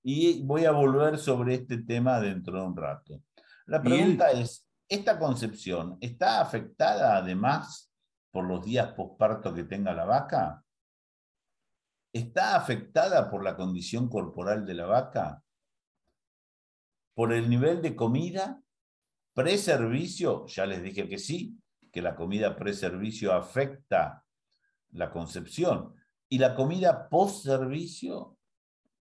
Y 0.02 0.44
voy 0.44 0.66
a 0.66 0.72
volver 0.72 1.18
sobre 1.18 1.56
este 1.56 1.80
tema 1.80 2.20
dentro 2.20 2.60
de 2.60 2.68
un 2.68 2.78
rato. 2.78 3.22
La 3.66 3.82
pregunta 3.82 4.32
es, 4.32 4.68
¿esta 4.88 5.20
concepción 5.20 5.98
está 6.00 6.42
afectada 6.42 7.18
además 7.18 7.94
por 8.32 8.46
los 8.46 8.64
días 8.64 8.94
posparto 8.94 9.54
que 9.54 9.66
tenga 9.66 9.94
la 9.94 10.06
vaca? 10.06 10.64
¿Está 12.12 12.56
afectada 12.56 13.30
por 13.30 13.44
la 13.44 13.56
condición 13.56 14.10
corporal 14.10 14.66
de 14.66 14.74
la 14.74 14.86
vaca? 14.86 15.44
¿Por 17.20 17.34
el 17.34 17.50
nivel 17.50 17.82
de 17.82 17.98
comida? 17.98 18.64
¿Preservicio? 19.34 20.46
Ya 20.48 20.66
les 20.66 20.82
dije 20.82 21.10
que 21.10 21.18
sí, 21.18 21.60
que 21.92 22.02
la 22.02 22.16
comida 22.16 22.56
preservicio 22.56 23.34
afecta 23.34 24.24
la 24.92 25.12
concepción. 25.12 25.96
¿Y 26.30 26.38
la 26.38 26.56
comida 26.56 27.10
post-servicio? 27.10 28.38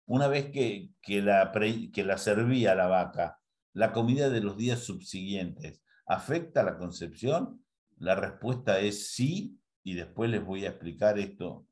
Una 0.05 0.29
vez 0.29 0.51
que, 0.51 0.91
que, 1.01 1.23
la 1.23 1.51
que 1.91 2.05
la 2.05 2.19
servía 2.19 2.75
la 2.75 2.87
vaca, 2.87 3.41
la 3.73 3.95
comida 3.95 4.29
de 4.29 4.43
los 4.43 4.59
días 4.59 4.81
subsiguientes, 4.81 5.83
¿afecta 6.05 6.63
la 6.63 6.77
concepción? 6.77 7.65
La 7.97 8.15
respuesta 8.15 8.79
es 8.79 9.11
sí, 9.13 9.59
y 9.83 9.95
después 9.95 10.29
les 10.29 10.45
voy 10.45 10.67
a 10.67 10.69
explicar 10.69 11.19
esto 11.19 11.67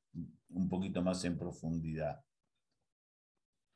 un 0.49 0.71
poquito 0.71 1.03
más 1.03 1.23
en 1.27 1.37
profundidad. 1.37 2.25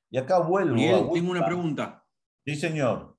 Y 0.08 0.16
acá 0.16 0.38
vuelvo. 0.38 0.76
Miguel, 0.76 1.10
tengo 1.12 1.30
una 1.30 1.44
pregunta. 1.44 2.03
Sí, 2.47 2.55
señor. 2.57 3.16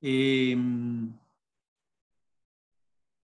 Em, 0.00 1.12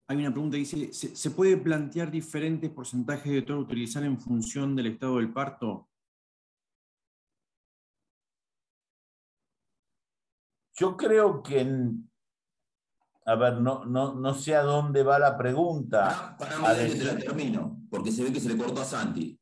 hay 0.09 0.17
una 0.19 0.31
pregunta 0.31 0.55
que 0.55 0.59
dice, 0.61 0.93
¿se, 0.93 1.31
puede 1.33 1.57
plantear 1.57 2.11
diferentes 2.11 2.71
porcentajes 2.71 3.33
de 3.33 3.43
toro 3.43 3.61
utilizar 3.61 4.05
en 4.05 4.21
función 4.21 4.77
del 4.77 4.87
estado 4.87 5.17
del 5.17 5.33
parto? 5.33 5.89
Yo 10.79 10.97
creo 10.97 11.43
que, 11.43 11.67
a 13.25 13.35
ver, 13.35 13.61
no, 13.61 13.85
no, 13.85 14.15
no 14.15 14.35
sé 14.35 14.55
a 14.55 14.63
dónde 14.63 15.03
va 15.03 15.19
la 15.19 15.37
pregunta. 15.37 16.37
Para, 16.39 16.61
para 16.61 16.87
que 16.87 16.95
te 16.95 17.05
la 17.05 17.19
termino, 17.19 17.81
porque 17.91 18.13
se 18.13 18.23
ve 18.23 18.33
que 18.33 18.41
se 18.41 18.51
le 18.51 18.59
cortó 18.59 18.83
a 18.83 18.85
Santi. 18.85 19.41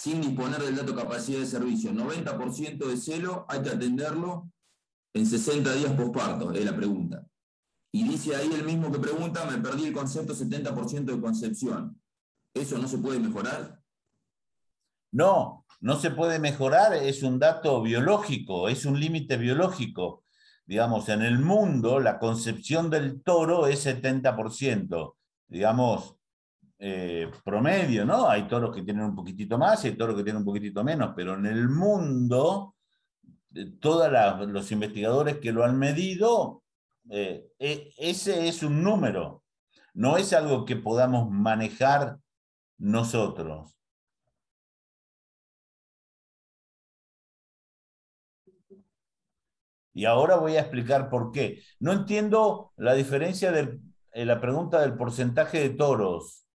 Sin 0.00 0.22
disponer 0.22 0.62
del 0.62 0.76
dato 0.76 0.96
capacidad 0.96 1.40
de 1.40 1.46
servicio, 1.46 1.92
90% 1.92 2.86
de 2.86 2.96
celo 2.96 3.44
hay 3.46 3.60
que 3.60 3.68
atenderlo 3.68 4.50
en 5.12 5.26
60 5.26 5.74
días 5.74 5.92
posparto, 5.92 6.52
es 6.52 6.64
la 6.64 6.74
pregunta. 6.74 7.26
Y 7.92 8.08
dice 8.08 8.34
ahí 8.34 8.50
el 8.50 8.64
mismo 8.64 8.90
que 8.90 8.98
pregunta, 8.98 9.44
me 9.44 9.58
perdí 9.58 9.88
el 9.88 9.92
concepto 9.92 10.34
70% 10.34 11.04
de 11.04 11.20
concepción. 11.20 12.00
¿Eso 12.54 12.78
no 12.78 12.88
se 12.88 12.96
puede 12.96 13.18
mejorar? 13.18 13.78
No, 15.12 15.66
no 15.82 15.96
se 15.96 16.10
puede 16.10 16.38
mejorar, 16.38 16.94
es 16.94 17.22
un 17.22 17.38
dato 17.38 17.82
biológico, 17.82 18.70
es 18.70 18.86
un 18.86 18.98
límite 18.98 19.36
biológico. 19.36 20.24
Digamos, 20.64 21.10
en 21.10 21.20
el 21.20 21.40
mundo 21.40 22.00
la 22.00 22.18
concepción 22.18 22.88
del 22.88 23.22
toro 23.22 23.66
es 23.66 23.84
70%, 23.84 25.16
digamos, 25.46 26.16
eh, 26.82 27.30
promedio, 27.44 28.06
¿no? 28.06 28.28
Hay 28.28 28.48
toros 28.48 28.74
que 28.74 28.82
tienen 28.82 29.04
un 29.04 29.14
poquitito 29.14 29.58
más 29.58 29.84
y 29.84 29.88
hay 29.88 29.96
toros 29.96 30.16
que 30.16 30.22
tienen 30.24 30.38
un 30.40 30.46
poquitito 30.46 30.82
menos, 30.82 31.12
pero 31.14 31.34
en 31.34 31.44
el 31.46 31.68
mundo, 31.68 32.74
eh, 33.54 33.72
todos 33.80 34.10
los 34.48 34.72
investigadores 34.72 35.38
que 35.38 35.52
lo 35.52 35.64
han 35.64 35.78
medido 35.78 36.62
eh, 37.10 37.50
e, 37.58 37.92
ese 37.98 38.48
es 38.48 38.62
un 38.62 38.82
número, 38.82 39.44
no 39.94 40.16
es 40.16 40.32
algo 40.32 40.64
que 40.64 40.76
podamos 40.76 41.30
manejar 41.30 42.18
nosotros. 42.78 43.76
Y 49.92 50.04
ahora 50.04 50.36
voy 50.36 50.56
a 50.56 50.60
explicar 50.60 51.10
por 51.10 51.32
qué. 51.32 51.62
No 51.80 51.92
entiendo 51.92 52.72
la 52.76 52.94
diferencia 52.94 53.52
de 53.52 53.80
la 54.14 54.40
pregunta 54.40 54.80
del 54.80 54.96
porcentaje 54.96 55.60
de 55.60 55.70
toros. 55.70 56.46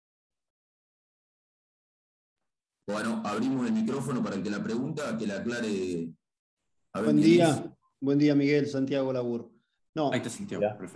Bueno, 2.87 3.23
abrimos 3.25 3.65
el 3.65 3.73
micrófono 3.73 4.23
para 4.23 4.41
que 4.41 4.49
la 4.49 4.61
pregunta, 4.61 5.17
que 5.17 5.25
la 5.25 5.37
aclare. 5.37 6.13
Buen 6.93 7.17
día, 7.17 7.75
buen 7.99 8.19
día 8.19 8.35
Miguel, 8.35 8.67
Santiago 8.67 9.11
Labur. 9.11 9.51
No, 9.95 10.11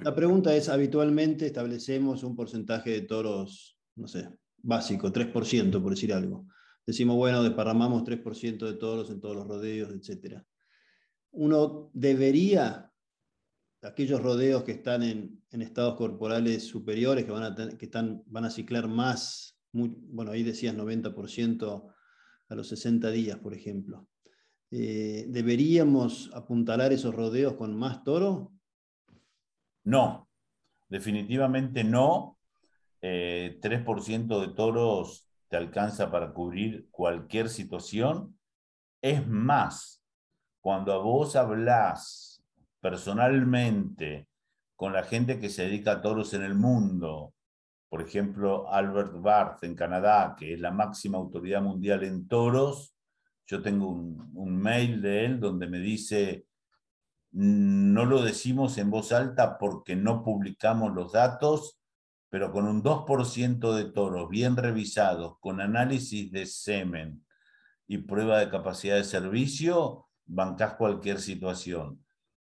la 0.04 0.14
pregunta 0.14 0.54
es, 0.54 0.70
habitualmente 0.70 1.48
establecemos 1.48 2.24
un 2.24 2.36
porcentaje 2.36 2.92
de 2.92 3.02
toros, 3.02 3.80
no 3.96 4.08
sé, 4.08 4.30
básico, 4.58 5.12
3%, 5.12 5.82
por 5.82 5.92
decir 5.92 6.14
algo. 6.14 6.46
Decimos, 6.86 7.16
bueno, 7.16 7.42
desparramamos 7.42 8.04
3% 8.04 8.66
de 8.66 8.74
toros 8.74 9.10
en 9.10 9.20
todos 9.20 9.36
los 9.38 9.48
rodeos, 9.48 9.92
etc. 9.92 10.42
Uno 11.32 11.90
debería, 11.94 12.92
aquellos 13.82 14.22
rodeos 14.22 14.64
que 14.64 14.74
están 14.74 15.02
en, 15.02 15.42
estados 15.50 15.96
corporales 15.96 16.68
superiores, 16.68 17.26
que, 17.26 17.32
van 17.32 17.44
a, 17.44 17.78
que 17.78 17.86
están, 17.86 18.22
van 18.28 18.46
a 18.46 18.52
ciclar 18.52 18.88
más, 18.88 19.59
bueno, 19.72 20.32
ahí 20.32 20.44
decías 20.44 20.76
90% 20.76 21.94
a 22.50 22.56
los 22.56 22.68
60 22.68 23.12
días, 23.12 23.38
por 23.40 23.54
ejemplo. 23.54 24.08
Eh, 24.72 25.26
¿Deberíamos 25.30 26.32
apuntalar 26.34 26.94
esos 26.94 27.16
rodeos 27.16 27.56
con 27.56 27.76
más 27.76 28.04
toro 28.04 28.54
no, 29.90 30.30
definitivamente 30.88 31.84
no. 31.84 32.38
3% 33.02 33.02
eh, 33.02 34.48
de 34.48 34.54
toros 34.54 35.28
te 35.48 35.58
alcanza 35.58 36.12
para 36.12 36.34
cubrir 36.34 36.90
cualquier 36.92 37.50
situación. 37.50 38.38
Es 39.02 39.26
más, 39.26 40.04
cuando 40.62 40.94
a 40.94 40.98
vos 40.98 41.36
hablas 41.36 42.44
personalmente 42.82 44.28
con 44.76 44.94
la 44.94 45.04
gente 45.04 45.40
que 45.40 45.50
se 45.50 45.64
dedica 45.64 45.94
a 45.94 46.02
toros 46.02 46.34
en 46.34 46.44
el 46.44 46.56
mundo, 46.56 47.34
por 47.90 48.02
ejemplo, 48.02 48.72
Albert 48.72 49.14
Barth 49.20 49.64
en 49.64 49.76
Canadá, 49.76 50.36
que 50.38 50.54
es 50.54 50.60
la 50.60 50.72
máxima 50.72 51.18
autoridad 51.18 51.62
mundial 51.62 52.04
en 52.04 52.28
toros, 52.28 52.96
yo 53.48 53.62
tengo 53.62 53.90
un 53.90 54.62
mail 54.62 55.02
de 55.02 55.26
él 55.26 55.40
donde 55.40 55.68
me 55.68 55.80
dice, 55.80 56.46
no 57.32 58.06
lo 58.06 58.22
decimos 58.22 58.78
en 58.78 58.90
voz 58.90 59.12
alta 59.12 59.58
porque 59.58 59.96
no 59.96 60.24
publicamos 60.24 60.94
los 60.94 61.12
datos, 61.12 61.80
pero 62.30 62.52
con 62.52 62.66
un 62.66 62.84
2% 62.84 63.74
de 63.74 63.86
toros 63.86 64.30
bien 64.30 64.56
revisados, 64.56 65.38
con 65.40 65.62
análisis 65.62 66.32
de 66.32 66.46
semen 66.46 67.26
y 67.88 68.00
prueba 68.00 68.40
de 68.40 68.50
capacidad 68.50 68.96
de 68.96 69.04
servicio, 69.04 70.08
bancás 70.26 70.76
cualquier 70.76 71.20
situación. 71.20 72.06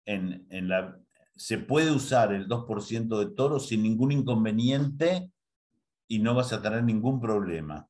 En, 0.06 0.46
la, 0.68 0.98
se 1.36 1.58
puede 1.58 1.92
usar 1.92 2.32
el 2.32 2.48
2% 2.48 3.18
de 3.18 3.34
toros 3.34 3.68
sin 3.68 3.82
ningún 3.82 4.12
inconveniente 4.12 5.30
y 6.08 6.18
no 6.18 6.34
vas 6.34 6.52
a 6.52 6.62
tener 6.62 6.82
ningún 6.82 7.20
problema. 7.20 7.86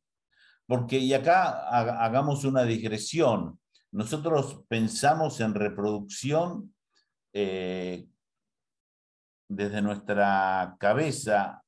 Porque, 0.66 0.98
y 0.98 1.14
acá 1.14 1.68
hagamos 1.68 2.44
una 2.44 2.64
digresión, 2.64 3.60
nosotros 3.92 4.64
pensamos 4.68 5.40
en 5.40 5.54
reproducción 5.54 6.74
eh, 7.32 8.08
desde 9.48 9.80
nuestra 9.80 10.76
cabeza, 10.80 11.62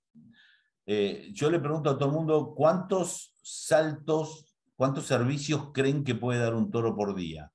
eh, 0.84 1.30
yo 1.32 1.50
le 1.50 1.60
pregunto 1.60 1.90
a 1.90 1.98
todo 1.98 2.08
el 2.08 2.14
mundo, 2.14 2.54
¿cuántos 2.56 3.34
saltos, 3.42 4.56
cuántos 4.74 5.06
servicios 5.06 5.70
creen 5.72 6.02
que 6.02 6.14
puede 6.14 6.40
dar 6.40 6.54
un 6.54 6.70
toro 6.70 6.96
por 6.96 7.14
día? 7.14 7.52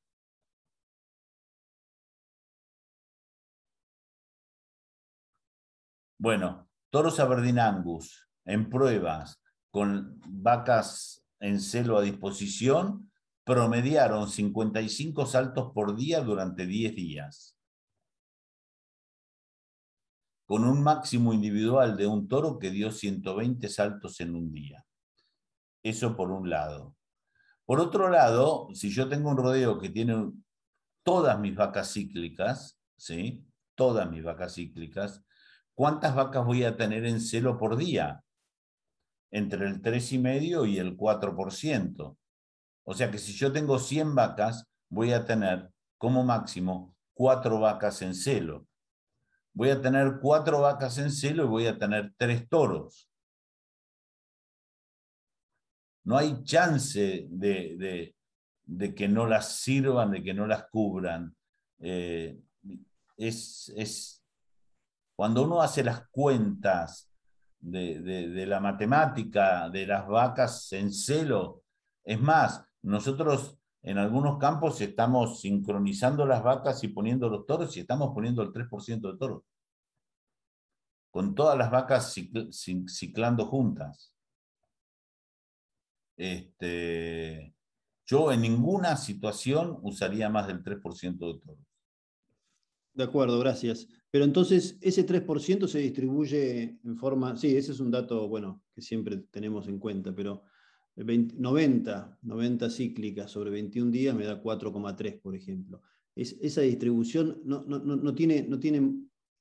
Bueno, 6.24 6.70
toros 6.90 7.20
Aberdeen 7.20 7.60
Angus 7.60 8.30
en 8.46 8.70
pruebas 8.70 9.44
con 9.70 10.22
vacas 10.26 11.22
en 11.42 11.60
celo 11.60 11.98
a 11.98 12.02
disposición 12.02 13.12
promediaron 13.44 14.30
55 14.30 15.26
saltos 15.26 15.74
por 15.74 15.98
día 15.98 16.22
durante 16.22 16.66
10 16.66 16.96
días 16.96 17.58
con 20.46 20.64
un 20.64 20.82
máximo 20.82 21.34
individual 21.34 21.98
de 21.98 22.08
un 22.08 22.30
toro 22.30 22.58
que 22.58 22.72
dio 22.72 22.90
120 22.90 23.68
saltos 23.68 24.22
en 24.22 24.34
un 24.34 24.54
día. 24.54 24.86
Eso 25.84 26.16
por 26.16 26.32
un 26.32 26.50
lado. 26.50 26.96
Por 27.66 27.82
otro 27.82 28.08
lado, 28.08 28.70
si 28.74 28.90
yo 28.90 29.10
tengo 29.10 29.30
un 29.30 29.36
rodeo 29.36 29.78
que 29.78 29.90
tiene 29.90 30.32
todas 31.04 31.38
mis 31.38 31.54
vacas 31.54 31.92
cíclicas, 31.92 32.80
¿sí? 32.96 33.46
Todas 33.76 34.10
mis 34.10 34.24
vacas 34.24 34.54
cíclicas, 34.54 35.22
¿cuántas 35.74 36.16
vacas 36.16 36.46
voy 36.46 36.64
a 36.64 36.78
tener 36.78 37.06
en 37.06 37.20
celo 37.20 37.58
por 37.58 37.76
día? 37.78 38.24
Entre 39.32 39.66
el 39.66 39.82
3,5 39.82 40.70
y 40.70 40.78
el 40.78 40.96
4%. 40.98 42.18
O 42.86 42.94
sea 42.94 43.10
que 43.10 43.18
si 43.18 43.34
yo 43.34 43.52
tengo 43.52 43.80
100 43.80 44.16
vacas, 44.16 44.68
voy 44.90 45.14
a 45.14 45.26
tener 45.26 45.70
como 45.98 46.24
máximo 46.24 46.96
4 47.14 47.60
vacas 47.60 48.02
en 48.02 48.14
celo. 48.14 48.68
Voy 49.54 49.70
a 49.70 49.82
tener 49.82 50.20
4 50.22 50.62
vacas 50.62 50.98
en 50.98 51.12
celo 51.12 51.46
y 51.46 51.48
voy 51.48 51.68
a 51.68 51.78
tener 51.78 52.14
3 52.18 52.50
toros. 52.50 53.10
No 56.04 56.18
hay 56.18 56.44
chance 56.44 57.28
de, 57.30 58.16
que 58.96 59.08
no 59.08 59.26
las 59.26 59.56
sirvan, 59.58 60.12
de 60.12 60.24
que 60.24 60.34
no 60.34 60.48
las 60.48 60.66
cubran. 60.70 61.36
Eh, 61.80 62.38
es, 63.18 64.23
cuando 65.16 65.44
uno 65.44 65.62
hace 65.62 65.84
las 65.84 66.08
cuentas 66.10 67.12
de, 67.60 68.46
la 68.48 68.60
matemática 68.60 69.70
de 69.70 69.88
las 69.88 70.08
vacas 70.08 70.72
en 70.74 70.92
celo, 70.92 71.64
es 72.04 72.20
más, 72.20 72.66
nosotros 72.82 73.58
en 73.82 73.98
algunos 73.98 74.38
campos 74.38 74.82
estamos 74.82 75.42
sincronizando 75.42 76.26
las 76.26 76.44
vacas 76.44 76.84
y 76.84 76.90
poniendo 76.90 77.30
los 77.30 77.46
toros 77.46 77.76
y 77.78 77.82
estamos 77.82 78.14
poniendo 78.14 78.42
el 78.42 78.52
3% 78.52 79.12
de 79.12 79.18
toros. 79.18 79.44
Con 81.12 81.36
todas 81.36 81.58
las 81.58 81.70
vacas 81.70 82.16
ciclando 82.88 83.46
juntas. 83.46 84.14
Este, 86.18 87.54
yo 88.06 88.32
en 88.32 88.42
ninguna 88.42 88.98
situación 88.98 89.80
usaría 89.84 90.30
más 90.30 90.48
del 90.48 90.64
3% 90.64 91.34
de 91.34 91.40
toros. 91.40 91.66
De 92.94 93.04
acuerdo, 93.04 93.40
gracias. 93.40 93.88
Pero 94.14 94.26
entonces 94.26 94.78
ese 94.80 95.08
3% 95.08 95.68
se 95.68 95.80
distribuye 95.80 96.78
en 96.84 96.98
forma, 96.98 97.36
sí, 97.36 97.58
ese 97.58 97.72
es 97.72 97.80
un 97.80 97.90
dato, 97.90 98.28
bueno, 98.28 98.62
que 98.76 98.80
siempre 98.80 99.18
tenemos 99.32 99.68
en 99.68 99.80
cuenta, 99.80 100.14
pero 100.14 100.44
90, 100.96 102.20
90 102.22 102.70
cíclicas 102.70 103.32
sobre 103.32 103.50
21 103.50 103.90
días 103.90 104.16
me 104.16 104.26
da 104.26 104.40
4,3, 104.40 105.20
por 105.20 105.36
ejemplo. 105.36 105.82
Es, 106.16 106.38
esa 106.44 106.62
distribución 106.62 107.42
no, 107.44 107.64
no, 107.64 107.80
no, 107.80 108.14
tiene, 108.14 108.44
no, 108.44 108.60
tiene, 108.60 108.88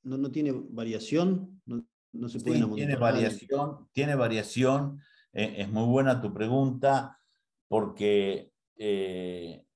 no, 0.04 0.30
tiene 0.30 0.52
variación, 0.70 1.60
no, 1.66 2.28
se 2.30 2.40
puede 2.40 2.60
sí, 2.60 2.64
tiene 2.74 2.96
variación, 2.96 3.88
tiene 3.92 4.14
variación. 4.14 5.00
Eh, 5.34 5.56
es 5.58 5.70
muy 5.70 5.84
buena 5.84 6.18
tu 6.18 6.32
pregunta 6.32 7.20
porque 7.68 8.50
eh, 8.78 9.66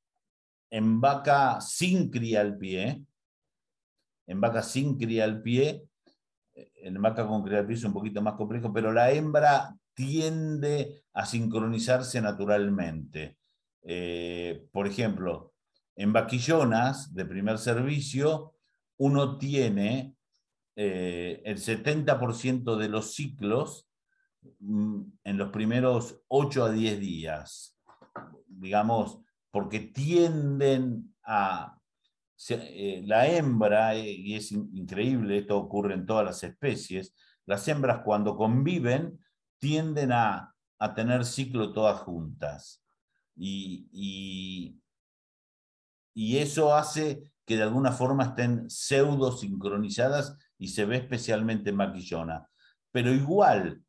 en 0.70 1.00
vaca 1.02 1.60
sin 1.60 2.08
cría 2.08 2.40
al 2.40 2.56
pie, 2.56 3.05
en 4.26 4.40
vaca 4.40 4.62
sin 4.62 4.98
cría 4.98 5.24
al 5.24 5.42
pie, 5.42 5.88
en 6.54 7.00
vaca 7.00 7.26
con 7.26 7.42
cría 7.42 7.60
al 7.60 7.66
pie 7.66 7.76
es 7.76 7.84
un 7.84 7.92
poquito 7.92 8.22
más 8.22 8.34
complejo, 8.34 8.72
pero 8.72 8.92
la 8.92 9.10
hembra 9.10 9.76
tiende 9.94 11.04
a 11.14 11.24
sincronizarse 11.24 12.20
naturalmente. 12.20 13.38
Eh, 13.82 14.66
por 14.72 14.86
ejemplo, 14.86 15.54
en 15.96 16.12
vaquillonas 16.12 17.14
de 17.14 17.24
primer 17.24 17.58
servicio, 17.58 18.54
uno 18.98 19.38
tiene 19.38 20.14
eh, 20.76 21.40
el 21.44 21.56
70% 21.56 22.76
de 22.76 22.88
los 22.88 23.14
ciclos 23.14 23.88
mm, 24.60 25.02
en 25.24 25.38
los 25.38 25.50
primeros 25.50 26.20
8 26.28 26.64
a 26.64 26.70
10 26.70 27.00
días, 27.00 27.78
digamos, 28.46 29.20
porque 29.50 29.80
tienden 29.80 31.14
a... 31.24 31.78
Eh, 32.50 33.02
la 33.06 33.26
hembra, 33.28 33.96
y 33.96 34.34
es 34.34 34.52
increíble, 34.52 35.38
esto 35.38 35.56
ocurre 35.56 35.94
en 35.94 36.04
todas 36.06 36.24
las 36.24 36.42
especies, 36.44 37.14
las 37.46 37.66
hembras 37.68 38.02
cuando 38.04 38.36
conviven 38.36 39.18
tienden 39.58 40.12
a, 40.12 40.52
tener 40.94 41.24
ciclo 41.24 41.72
todas 41.72 42.00
juntas. 42.00 42.82
Y, 43.34 43.88
y, 46.14 46.38
eso 46.38 46.74
hace 46.74 47.32
que 47.46 47.56
de 47.56 47.62
alguna 47.62 47.92
forma 47.92 48.24
estén 48.24 48.68
pseudo 48.68 49.32
sincronizadas 49.32 50.36
y 50.58 50.68
se 50.68 50.84
ve 50.84 50.98
especialmente 50.98 51.70
en 51.70 51.76
maquillona. 51.76 52.48
Pero 52.92 53.12
igual, 53.12 53.82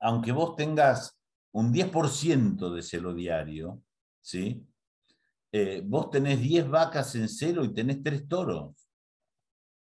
aunque 0.00 0.32
vos 0.32 0.56
tengas 0.56 1.18
un 1.52 1.72
10% 1.72 2.74
de 2.74 2.82
celo 2.82 3.14
diario, 3.14 3.82
¿sí? 4.20 4.66
Eh, 5.52 5.82
vos 5.84 6.10
tenés 6.10 6.40
10 6.40 6.68
vacas 6.70 7.14
en 7.14 7.28
celo 7.28 7.64
y 7.64 7.74
tenés 7.74 8.02
3 8.02 8.26
toros. 8.26 8.88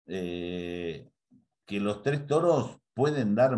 Eh, 0.06 1.10
que 1.66 1.80
los 1.80 2.03
3 2.03 2.28
toros 2.28 2.78
pueden 2.93 3.34
dar 3.34 3.58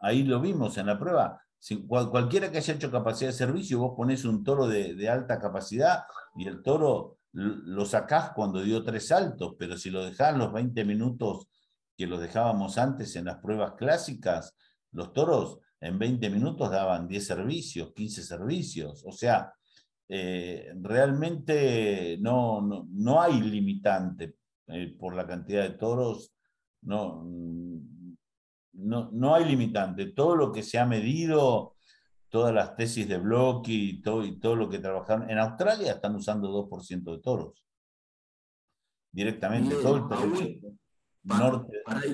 Ahí 0.00 0.22
lo 0.22 0.40
vimos 0.40 0.78
en 0.78 0.86
la 0.86 0.98
prueba. 0.98 1.42
Si, 1.58 1.86
cualquiera 1.86 2.50
que 2.50 2.58
haya 2.58 2.74
hecho 2.74 2.90
capacidad 2.90 3.30
de 3.30 3.36
servicio, 3.36 3.78
vos 3.78 3.92
pones 3.94 4.24
un 4.24 4.42
toro 4.42 4.66
de, 4.66 5.08
alta 5.10 5.38
capacidad 5.38 6.04
y 6.34 6.48
el 6.48 6.62
toro 6.62 7.18
lo 7.32 7.84
sacás 7.84 8.30
cuando 8.34 8.62
dio 8.62 8.82
tres 8.82 9.08
saltos, 9.08 9.54
pero 9.58 9.76
si 9.76 9.90
lo 9.90 10.04
dejás 10.04 10.36
los 10.36 10.52
20 10.52 10.84
minutos 10.86 11.48
que 11.96 12.06
los 12.06 12.18
dejábamos 12.18 12.78
antes 12.78 13.14
en 13.14 13.26
las 13.26 13.36
pruebas 13.38 13.74
clásicas, 13.74 14.56
los 14.92 15.12
toros 15.12 15.58
en 15.80 15.98
20 15.98 16.30
minutos 16.30 16.70
daban 16.70 17.06
10 17.06 17.26
servicios, 17.26 17.92
15 17.94 18.22
servicios. 18.22 19.02
O 19.06 19.12
sea, 19.12 19.52
eh, 20.12 20.72
realmente 20.80 22.18
no, 22.20 22.60
no, 22.90 23.22
hay 23.22 23.40
limitante 23.40 24.34
eh, 24.66 24.96
por 24.98 25.14
la 25.14 25.24
cantidad 25.24 25.62
de 25.62 25.78
toros. 25.78 26.34
No, 26.82 27.22
no, 28.72 29.34
hay 29.34 29.44
limitante. 29.44 30.06
Todo 30.06 30.34
lo 30.34 30.50
que 30.50 30.64
se 30.64 30.80
ha 30.80 30.84
medido, 30.84 31.76
todas 32.28 32.52
las 32.52 32.74
tesis 32.74 33.06
de 33.06 33.18
Bloch 33.18 33.68
y 33.68 34.02
todo, 34.02 34.24
y 34.24 34.40
todo 34.40 34.56
lo 34.56 34.68
que 34.68 34.80
trabajaron, 34.80 35.30
en 35.30 35.38
Australia 35.38 35.92
están 35.92 36.16
usando 36.16 36.48
2% 36.68 37.12
de 37.12 37.22
toros. 37.22 37.64
Directamente, 39.12 39.76
todo 39.76 39.96
el 39.96 40.08
para, 40.08 40.26
norte. 41.38 41.82
Para 41.84 42.06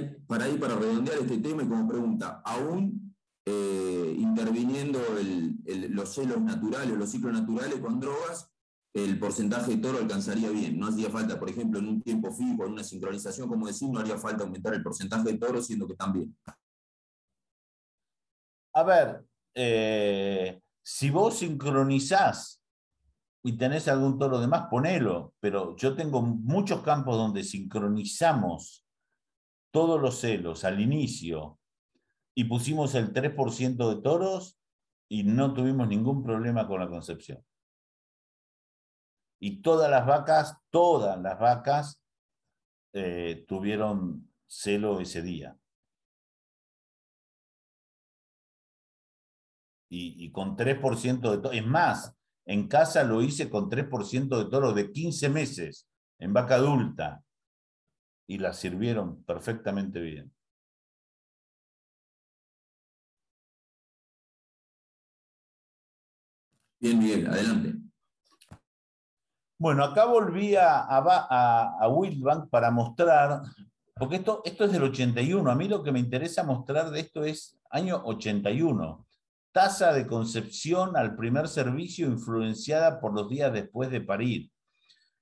ir, 0.49 0.61
para, 0.61 0.75
redondear 0.75 1.19
este 1.21 1.39
tema 1.39 1.63
y 1.63 1.69
como 1.69 1.89
pregunta, 1.89 2.43
aún 2.45 3.06
interviniendo 4.17 5.01
los 5.91 6.15
celos 6.15 6.41
naturales, 6.41 6.97
los 6.97 7.11
ciclos 7.11 7.33
naturales 7.33 7.79
con 7.81 8.01
drogas, 8.01 8.51
el 8.93 9.19
porcentaje 9.19 9.73
de 9.73 9.83
toro 9.83 9.99
alcanzaría 9.99 10.49
bien. 10.51 10.79
No 10.79 10.89
hacía 10.89 11.11
falta, 11.11 11.39
por 11.39 11.51
ejemplo, 11.51 11.79
en 11.79 11.89
un 11.89 12.03
tiempo 12.03 12.33
fijo, 12.33 12.65
en 12.65 12.73
una 12.73 12.85
sincronización, 12.85 13.49
como 13.49 13.67
decir, 13.67 13.89
no 13.91 14.01
haría 14.01 14.17
falta 14.17 14.45
aumentar 14.45 14.75
el 14.75 14.83
porcentaje 14.83 15.33
de 15.33 15.39
toro, 15.39 15.63
siendo 15.63 15.87
que 15.87 15.93
están 15.93 16.13
bien. 16.13 16.37
A 18.73 18.83
ver, 18.83 19.25
eh, 19.55 20.61
si 20.83 21.11
vos 21.11 21.39
sincronizás 21.39 22.63
y 23.43 23.57
tenés 23.57 23.87
algún 23.89 24.19
toro 24.19 24.41
de 24.41 24.49
más, 24.49 24.69
ponelo, 24.69 25.35
pero 25.41 25.77
yo 25.77 25.95
tengo 25.95 26.23
muchos 26.23 26.83
campos 26.83 27.17
donde 27.17 27.45
sincronizamos 27.45 28.85
todos 29.71 30.01
los 30.01 30.19
celos 30.21 30.65
al 30.65 30.81
inicio 30.81 31.59
y 32.39 32.45
pusimos 32.45 32.95
el 32.95 33.15
3% 33.15 33.95
de 33.95 34.03
toros 34.03 34.61
y 35.09 35.25
no 35.25 35.55
tuvimos 35.55 35.89
ningún 35.89 36.23
problema 36.23 36.69
con 36.69 36.81
la 36.81 36.89
concepción. 36.89 37.43
Y 39.41 39.63
todas 39.63 39.91
las 39.91 40.07
vacas, 40.07 40.59
todas 40.71 41.19
las 41.19 41.39
vacas 41.39 42.03
eh, 42.93 43.47
tuvieron 43.49 44.31
celo 44.47 45.01
ese 45.01 45.23
día. 45.23 45.57
Y, 49.89 50.31
con 50.31 50.57
3% 50.57 51.31
de 51.31 51.39
toro. 51.39 51.53
Es 51.53 51.65
más, 51.65 52.15
en 52.45 52.69
casa 52.69 53.03
lo 53.03 53.23
hice 53.23 53.49
con 53.49 53.71
3% 53.71 54.37
de 54.37 54.51
toro 54.51 54.75
de 54.75 54.93
15 54.93 55.31
meses, 55.31 55.89
en 56.19 56.35
vaca 56.35 56.57
adulta. 56.57 57.23
Y 58.27 58.37
la 58.39 58.53
sirvieron 58.53 59.25
perfectamente 59.25 60.01
bien. 60.01 60.36
Bien, 66.79 66.99
Miguel, 66.99 67.27
adelante. 67.27 67.75
Bueno, 69.59 69.85
acá 69.85 70.05
volví 70.05 70.55
a, 70.55 70.81
a, 70.81 71.77
a 71.81 71.89
Wildbank 71.89 72.51
para 72.51 72.71
mostrar, 72.71 73.41
porque 73.95 74.17
esto, 74.17 74.43
esto 74.45 74.65
es 74.65 74.73
del 74.73 74.83
81, 74.83 75.51
a 75.51 75.55
mí 75.55 75.67
lo 75.67 75.83
que 75.83 75.93
me 75.93 75.99
interesa 75.99 76.43
mostrar 76.43 76.91
de 76.91 77.01
esto 77.01 77.25
es 77.25 77.59
año 77.71 78.03
81, 78.05 79.07
tasa 79.53 79.95
de 79.95 80.07
concepción 80.07 80.97
al 80.97 81.17
primer 81.17 81.49
servicio 81.49 82.07
influenciada 82.07 83.01
por 83.01 83.15
los 83.15 83.31
días 83.31 83.53
después 83.53 83.91
de 83.91 84.03
parir. 84.03 84.51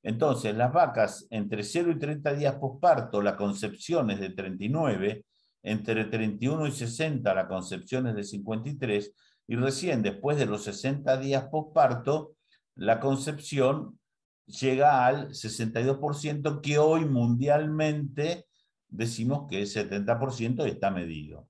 Entonces, 0.03 0.55
las 0.57 0.73
vacas 0.73 1.27
entre 1.31 1.63
0 1.63 1.93
y 1.93 1.99
30 1.99 2.35
días 2.35 2.57
posparto, 2.57 3.23
la 3.23 3.37
concepción 3.37 4.11
es 4.11 4.19
de 4.19 4.31
39, 4.31 5.25
entre 5.63 6.05
31 6.05 6.67
y 6.67 6.73
60 6.73 7.35
la 7.35 7.49
concepción 7.49 8.07
es 8.07 8.15
de 8.15 8.25
53 8.25 9.13
y 9.47 9.57
recién 9.57 10.03
después 10.03 10.39
de 10.39 10.47
los 10.47 10.65
60 10.65 11.17
días 11.19 11.49
postparto 11.51 12.37
la 12.77 13.01
concepción 13.01 13.99
llega 14.47 15.07
al 15.07 15.31
62% 15.31 16.61
que 16.61 16.79
hoy 16.79 17.05
mundialmente 17.05 18.47
decimos 18.89 19.47
que 19.49 19.63
el 19.63 19.67
70% 19.67 20.67
está 20.67 20.91
medido. 20.91 21.49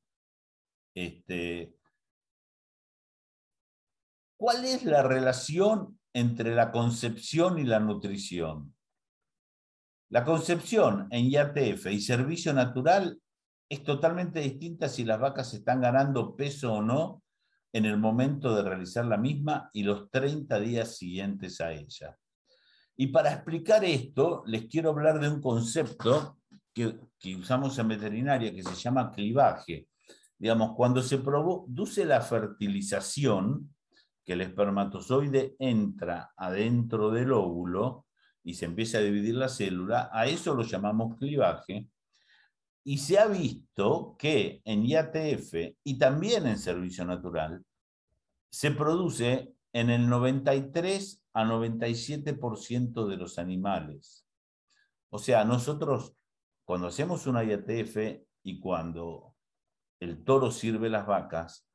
Este, 0.94 1.74
¿Cuál 4.36 4.64
es 4.64 4.84
la 4.84 5.02
relación 5.02 5.98
entre 6.12 6.54
la 6.54 6.70
concepción 6.70 7.58
y 7.58 7.64
la 7.64 7.80
nutrición? 7.80 8.74
La 10.10 10.24
concepción 10.24 11.08
en 11.10 11.30
IATF 11.30 11.86
y 11.86 12.00
servicio 12.00 12.52
natural 12.52 13.20
es 13.68 13.82
totalmente 13.82 14.40
distinta 14.40 14.88
si 14.88 15.04
las 15.04 15.18
vacas 15.18 15.54
están 15.54 15.80
ganando 15.80 16.36
peso 16.36 16.74
o 16.74 16.82
no 16.82 17.23
en 17.74 17.86
el 17.86 17.98
momento 17.98 18.54
de 18.54 18.62
realizar 18.62 19.04
la 19.04 19.16
misma 19.16 19.68
y 19.72 19.82
los 19.82 20.08
30 20.08 20.60
días 20.60 20.96
siguientes 20.96 21.60
a 21.60 21.72
ella. 21.72 22.16
Y 22.96 23.08
para 23.08 23.32
explicar 23.32 23.84
esto, 23.84 24.44
les 24.46 24.66
quiero 24.66 24.90
hablar 24.90 25.18
de 25.18 25.28
un 25.28 25.42
concepto 25.42 26.38
que, 26.72 26.96
usamos 27.36 27.76
en 27.80 27.88
veterinaria 27.88 28.54
que 28.54 28.62
se 28.62 28.76
llama 28.76 29.10
clivaje. 29.10 29.88
Digamos, 30.38 30.76
cuando 30.76 31.02
se 31.02 31.18
produce 31.18 32.04
la 32.04 32.20
fertilización, 32.20 33.74
que 34.24 34.34
el 34.34 34.42
espermatozoide 34.42 35.56
entra 35.58 36.32
adentro 36.36 37.10
del 37.10 37.32
óvulo 37.32 38.06
y 38.44 38.54
se 38.54 38.66
empieza 38.66 38.98
a 38.98 39.02
dividir 39.02 39.34
la 39.34 39.48
célula, 39.48 40.10
a 40.12 40.26
eso 40.26 40.54
lo 40.54 40.62
llamamos 40.62 41.16
clivaje. 41.18 41.88
Y 42.84 42.98
se 42.98 43.18
ha 43.18 43.26
visto 43.26 44.14
que 44.18 44.60
en 44.64 44.84
IATF 44.84 45.54
y 45.82 45.98
también 45.98 46.46
en 46.46 46.58
servicio 46.58 47.04
natural 47.04 47.64
se 48.50 48.70
produce 48.70 49.54
en 49.72 49.90
el 49.90 50.08
93 50.08 51.22
a 51.32 51.44
97% 51.44 53.06
de 53.06 53.16
los 53.16 53.38
animales. 53.38 54.26
O 55.10 55.18
sea, 55.18 55.44
nosotros 55.44 56.14
cuando 56.64 56.88
hacemos 56.88 57.26
una 57.26 57.42
IATF 57.42 58.22
y 58.42 58.60
cuando 58.60 59.34
el 60.00 60.22
toro 60.22 60.50
sirve 60.50 60.88
las 60.90 61.06
vacas, 61.06 61.66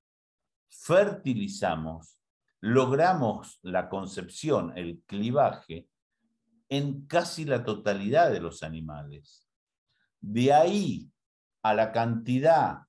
fertilizamos, 0.69 2.19
logramos 2.61 3.59
la 3.63 3.89
concepción, 3.89 4.77
el 4.77 5.01
clivaje, 5.05 5.87
en 6.69 7.07
casi 7.07 7.45
la 7.45 7.63
totalidad 7.63 8.31
de 8.31 8.39
los 8.39 8.61
animales. 8.61 9.48
De 10.21 10.53
ahí 10.53 11.11
a 11.63 11.73
la 11.73 11.91
cantidad 11.91 12.83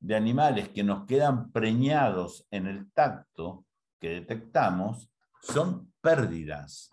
de 0.00 0.16
animales 0.16 0.68
que 0.70 0.82
nos 0.82 1.06
quedan 1.06 1.52
preñados 1.52 2.46
en 2.50 2.66
el 2.66 2.90
tacto 2.92 3.66
que 4.00 4.10
detectamos 4.10 5.10
son 5.42 5.92
pérdidas, 6.00 6.90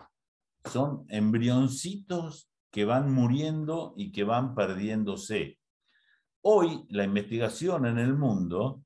son 0.65 1.05
embrioncitos 1.09 2.49
que 2.71 2.85
van 2.85 3.11
muriendo 3.11 3.93
y 3.97 4.11
que 4.11 4.23
van 4.23 4.53
perdiéndose. 4.53 5.59
Hoy 6.41 6.85
la 6.89 7.03
investigación 7.03 7.85
en 7.85 7.97
el 7.97 8.15
mundo, 8.15 8.83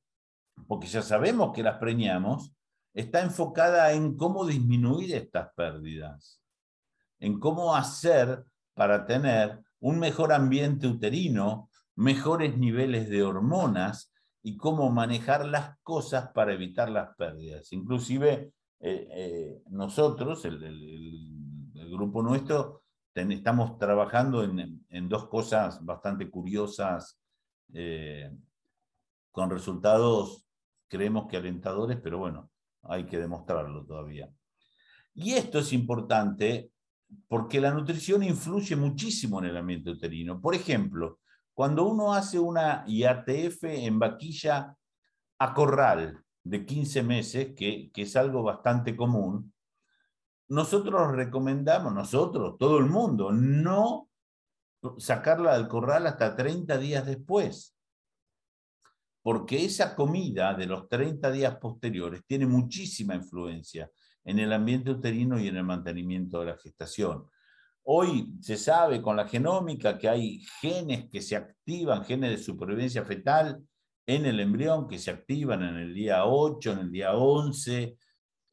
porque 0.67 0.87
ya 0.87 1.01
sabemos 1.01 1.53
que 1.53 1.63
las 1.63 1.77
preñamos, 1.77 2.55
está 2.93 3.21
enfocada 3.21 3.91
en 3.91 4.15
cómo 4.15 4.45
disminuir 4.45 5.15
estas 5.15 5.53
pérdidas, 5.53 6.41
en 7.19 7.39
cómo 7.39 7.75
hacer 7.75 8.45
para 8.73 9.05
tener 9.05 9.61
un 9.83 9.99
mejor 9.99 10.31
ambiente 10.31 10.87
uterino, 10.87 11.69
mejores 11.95 12.57
niveles 12.57 13.09
de 13.09 13.21
hormonas 13.21 14.13
y 14.41 14.55
cómo 14.55 14.89
manejar 14.89 15.45
las 15.45 15.77
cosas 15.83 16.29
para 16.33 16.53
evitar 16.53 16.89
las 16.89 17.13
pérdidas. 17.17 17.73
Inclusive 17.73 18.53
eh, 18.79 19.07
eh, 19.11 19.61
nosotros, 19.71 20.45
el, 20.45 20.61
grupo 21.91 22.23
nuestro, 22.23 22.83
estamos 23.13 23.77
trabajando 23.77 24.43
en, 24.43 25.09
dos 25.09 25.27
cosas 25.27 25.83
bastante 25.83 26.29
curiosas, 26.29 27.19
eh, 27.73 28.31
con 29.31 29.49
resultados, 29.49 30.45
creemos 30.87 31.27
que 31.27 31.37
alentadores, 31.37 31.99
pero 32.01 32.19
bueno, 32.19 32.49
hay 32.83 33.05
que 33.05 33.19
demostrarlo 33.19 33.85
todavía. 33.85 34.29
Y 35.13 35.33
esto 35.33 35.59
es 35.59 35.73
importante 35.73 36.71
porque 37.27 37.59
la 37.59 37.71
nutrición 37.71 38.23
influye 38.23 38.75
muchísimo 38.75 39.39
en 39.39 39.45
el 39.45 39.57
ambiente 39.57 39.91
uterino. 39.91 40.39
Por 40.39 40.55
ejemplo, 40.55 41.19
cuando 41.53 41.85
uno 41.85 42.13
hace 42.13 42.39
una 42.39 42.83
IATF 42.87 43.63
en 43.63 43.99
vaquilla 43.99 44.75
a 45.39 45.53
corral 45.53 46.23
de 46.43 46.65
15 46.65 47.03
meses, 47.03 47.53
que, 47.55 47.91
es 47.95 48.15
algo 48.15 48.43
bastante 48.43 48.95
común, 48.95 49.53
nosotros 50.49 51.15
recomendamos, 51.15 51.93
nosotros, 51.93 52.57
todo 52.57 52.77
el 52.79 52.85
mundo, 52.85 53.31
no 53.31 54.09
sacarla 54.97 55.57
del 55.57 55.67
corral 55.67 56.07
hasta 56.07 56.35
30 56.35 56.77
días 56.77 57.05
después. 57.05 57.75
Porque 59.21 59.63
esa 59.63 59.95
comida 59.95 60.53
de 60.53 60.65
los 60.65 60.89
30 60.89 61.31
días 61.31 61.55
posteriores 61.55 62.25
tiene 62.25 62.45
muchísima 62.45 63.15
influencia 63.15 63.89
en 64.25 64.39
el 64.39 64.53
ambiente 64.53 64.91
uterino 64.91 65.39
y 65.39 65.47
en 65.47 65.57
el 65.57 65.63
mantenimiento 65.63 66.39
de 66.39 66.47
la 66.47 66.57
gestación. 66.57 67.27
Hoy 67.83 68.33
se 68.39 68.57
sabe 68.57 69.01
con 69.01 69.17
la 69.17 69.27
genómica 69.27 69.97
que 69.97 70.07
hay 70.07 70.39
genes 70.61 71.09
que 71.09 71.21
se 71.21 71.35
activan, 71.35 72.05
genes 72.05 72.31
de 72.31 72.37
supervivencia 72.37 73.03
fetal 73.03 73.61
en 74.05 74.25
el 74.25 74.39
embrión 74.39 74.87
que 74.87 74.99
se 74.99 75.11
activan 75.11 75.63
en 75.63 75.75
el 75.75 75.93
día 75.93 76.25
8, 76.25 76.71
en 76.71 76.79
el 76.79 76.91
día 76.91 77.13
11. 77.13 77.97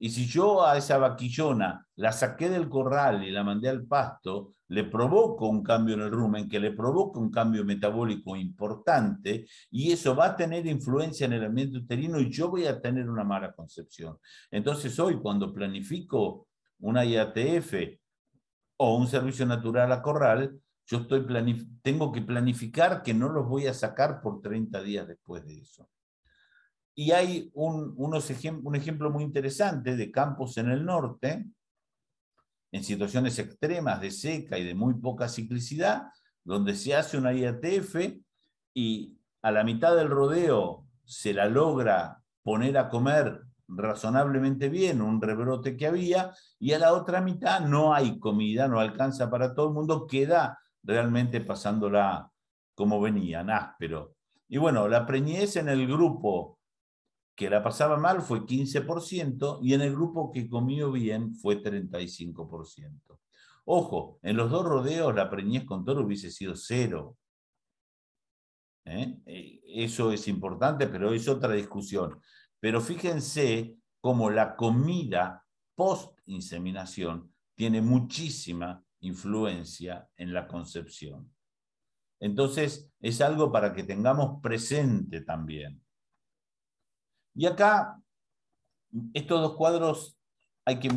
Y 0.03 0.09
si 0.09 0.27
yo 0.27 0.65
a 0.65 0.79
esa 0.79 0.97
vaquillona 0.97 1.87
la 1.97 2.11
saqué 2.11 2.49
del 2.49 2.71
corral 2.71 3.23
y 3.23 3.31
la 3.31 3.45
mandé 3.45 3.69
al 3.69 3.85
pasto, 3.85 4.55
le 4.69 4.85
provoco 4.85 5.47
un 5.47 5.63
cambio 5.63 5.95
en 5.95 6.01
el 6.01 6.11
rumen, 6.11 6.49
que 6.49 6.59
le 6.59 6.73
provoca 6.73 7.21
un 7.21 7.31
cambio 7.31 7.67
metabólico 7.67 8.35
importante, 8.35 9.47
y 9.71 9.93
eso 9.93 10.17
va 10.17 10.27
a 10.27 10.37
tener 10.37 10.67
influencia 10.67 11.27
en 11.27 11.35
el 11.35 11.45
ambiente 11.45 11.77
uterino 11.77 12.19
y 12.19 12.31
yo 12.31 12.49
voy 12.49 12.67
a 12.67 12.81
tener 12.81 13.11
una 13.11 13.25
mala 13.25 13.53
concepción. 13.53 14.17
Entonces 14.51 14.99
hoy 14.99 15.21
cuando 15.21 15.53
planifico 15.53 16.49
una 16.79 17.05
IATF 17.05 17.75
o 18.79 18.97
un 18.97 19.07
servicio 19.07 19.45
natural 19.45 19.93
a 19.93 20.01
corral, 20.01 20.59
yo 20.87 20.99
estoy 20.99 21.27
tengo 21.83 22.11
que 22.11 22.23
planificar 22.23 23.03
que 23.03 23.13
no 23.13 23.29
los 23.29 23.47
voy 23.47 23.67
a 23.67 23.75
sacar 23.75 24.23
por 24.23 24.41
30 24.41 24.83
días 24.83 25.07
después 25.07 25.45
de 25.45 25.61
eso. 25.61 25.91
Y 26.95 27.13
hay 27.13 27.51
un, 27.55 27.95
unos 27.97 28.31
un 28.63 28.77
ejemplo 28.77 29.11
muy 29.11 29.25
interesante 29.25 29.97
de 29.97 30.11
campos 30.11 30.57
en 30.59 30.71
el 30.71 30.85
norte, 30.85 31.47
en 32.73 32.85
situaciones 32.85 33.39
extremas 33.39 34.01
de 34.01 34.11
seca 34.11 34.59
y 34.59 34.65
de 34.65 34.75
muy 34.75 34.95
poca 34.95 35.29
ciclicidad, 35.29 36.09
donde 36.45 36.75
se 36.75 36.95
hace 36.95 37.19
una 37.19 37.33
IATF 37.33 37.97
y 38.75 39.19
a 39.43 39.51
la 39.51 39.65
mitad 39.65 39.97
del 39.97 40.09
rodeo 40.09 40.87
se 41.05 41.33
la 41.33 41.47
logra 41.47 42.23
poner 42.43 42.79
a 42.79 42.89
comer 42.89 43.43
razonablemente 43.69 44.69
bien 44.69 45.01
un 45.01 45.21
rebrote 45.21 45.77
que 45.77 45.87
había 45.87 46.33
y 46.59 46.73
a 46.73 46.79
la 46.79 46.93
otra 46.93 47.21
mitad 47.21 47.61
no 47.61 47.95
hay 47.95 48.19
comida, 48.19 48.69
no 48.69 48.81
alcanza 48.81 49.31
para 49.31 49.55
todo 49.55 49.69
el 49.69 49.75
mundo, 49.75 50.07
queda 50.07 50.59
realmente 50.83 51.41
pasándola 51.41 52.31
como 52.75 53.01
venía, 53.01 53.41
áspero. 53.41 54.15
Y 54.49 54.59
bueno, 54.59 54.89
la 54.89 55.07
preñez 55.07 55.57
en 55.57 55.69
el 55.69 55.87
grupo 55.87 56.59
que 57.35 57.49
la 57.49 57.63
pasaba 57.63 57.97
mal 57.97 58.21
fue 58.23 58.45
15% 58.45 59.61
y 59.63 59.75
en 59.75 59.81
el 59.81 59.93
grupo 59.93 60.31
que 60.31 60.49
comió 60.49 60.93
bien 60.93 61.35
fue 61.35 61.63
35%. 61.63 63.19
Ojo, 63.65 64.19
en 64.23 64.37
los 64.37 64.51
dos 64.51 64.65
rodeos 64.65 65.15
la 65.15 65.31
preñez 65.31 65.65
con 65.65 65.85
toro 65.85 66.05
hubiese 66.05 66.31
sido 66.31 66.57
cero. 66.57 67.17
¿Eh? 68.85 69.17
Eh, 69.27 69.61
eso 69.65 70.13
es 70.13 70.27
importante, 70.29 70.87
pero 70.87 71.13
es 71.13 71.29
otra 71.29 71.53
discusión. 71.53 72.21
Pero 72.59 72.81
fíjense 72.81 73.77
cómo 74.01 74.31
la 74.31 74.57
comida 74.57 75.45
post-inseminación 75.75 77.33
tiene 77.55 77.81
muchísima 77.81 78.83
influencia 79.01 80.09
en 80.17 80.33
la 80.33 80.47
concepción. 80.47 81.33
Entonces, 82.19 82.91
es 83.01 83.21
algo 83.21 83.51
para 83.51 83.73
que 83.73 83.83
tengamos 83.83 84.41
presente 84.43 85.23
también. 85.23 85.83
Y 87.35 87.47
acá, 87.47 88.01
estos 89.15 89.41
dos 89.41 89.57
cuadros, 89.57 90.19
hay 90.65 90.79
que, 90.79 90.89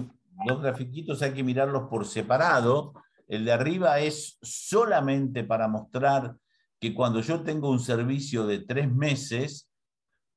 dos 0.48 0.62
grafiquitos 0.62 1.22
hay 1.22 1.34
que 1.34 1.44
mirarlos 1.44 1.90
por 1.90 2.06
separado. 2.06 2.94
El 3.28 3.46
de 3.46 3.52
arriba 3.52 4.00
es 4.00 4.38
solamente 4.42 5.44
para 5.44 5.68
mostrar 5.68 6.36
que 6.80 6.94
cuando 6.94 7.22
yo 7.22 7.44
tengo 7.44 7.70
un 7.70 7.80
servicio 7.80 8.46
de 8.46 8.60
tres 8.60 8.92
meses, 8.92 9.70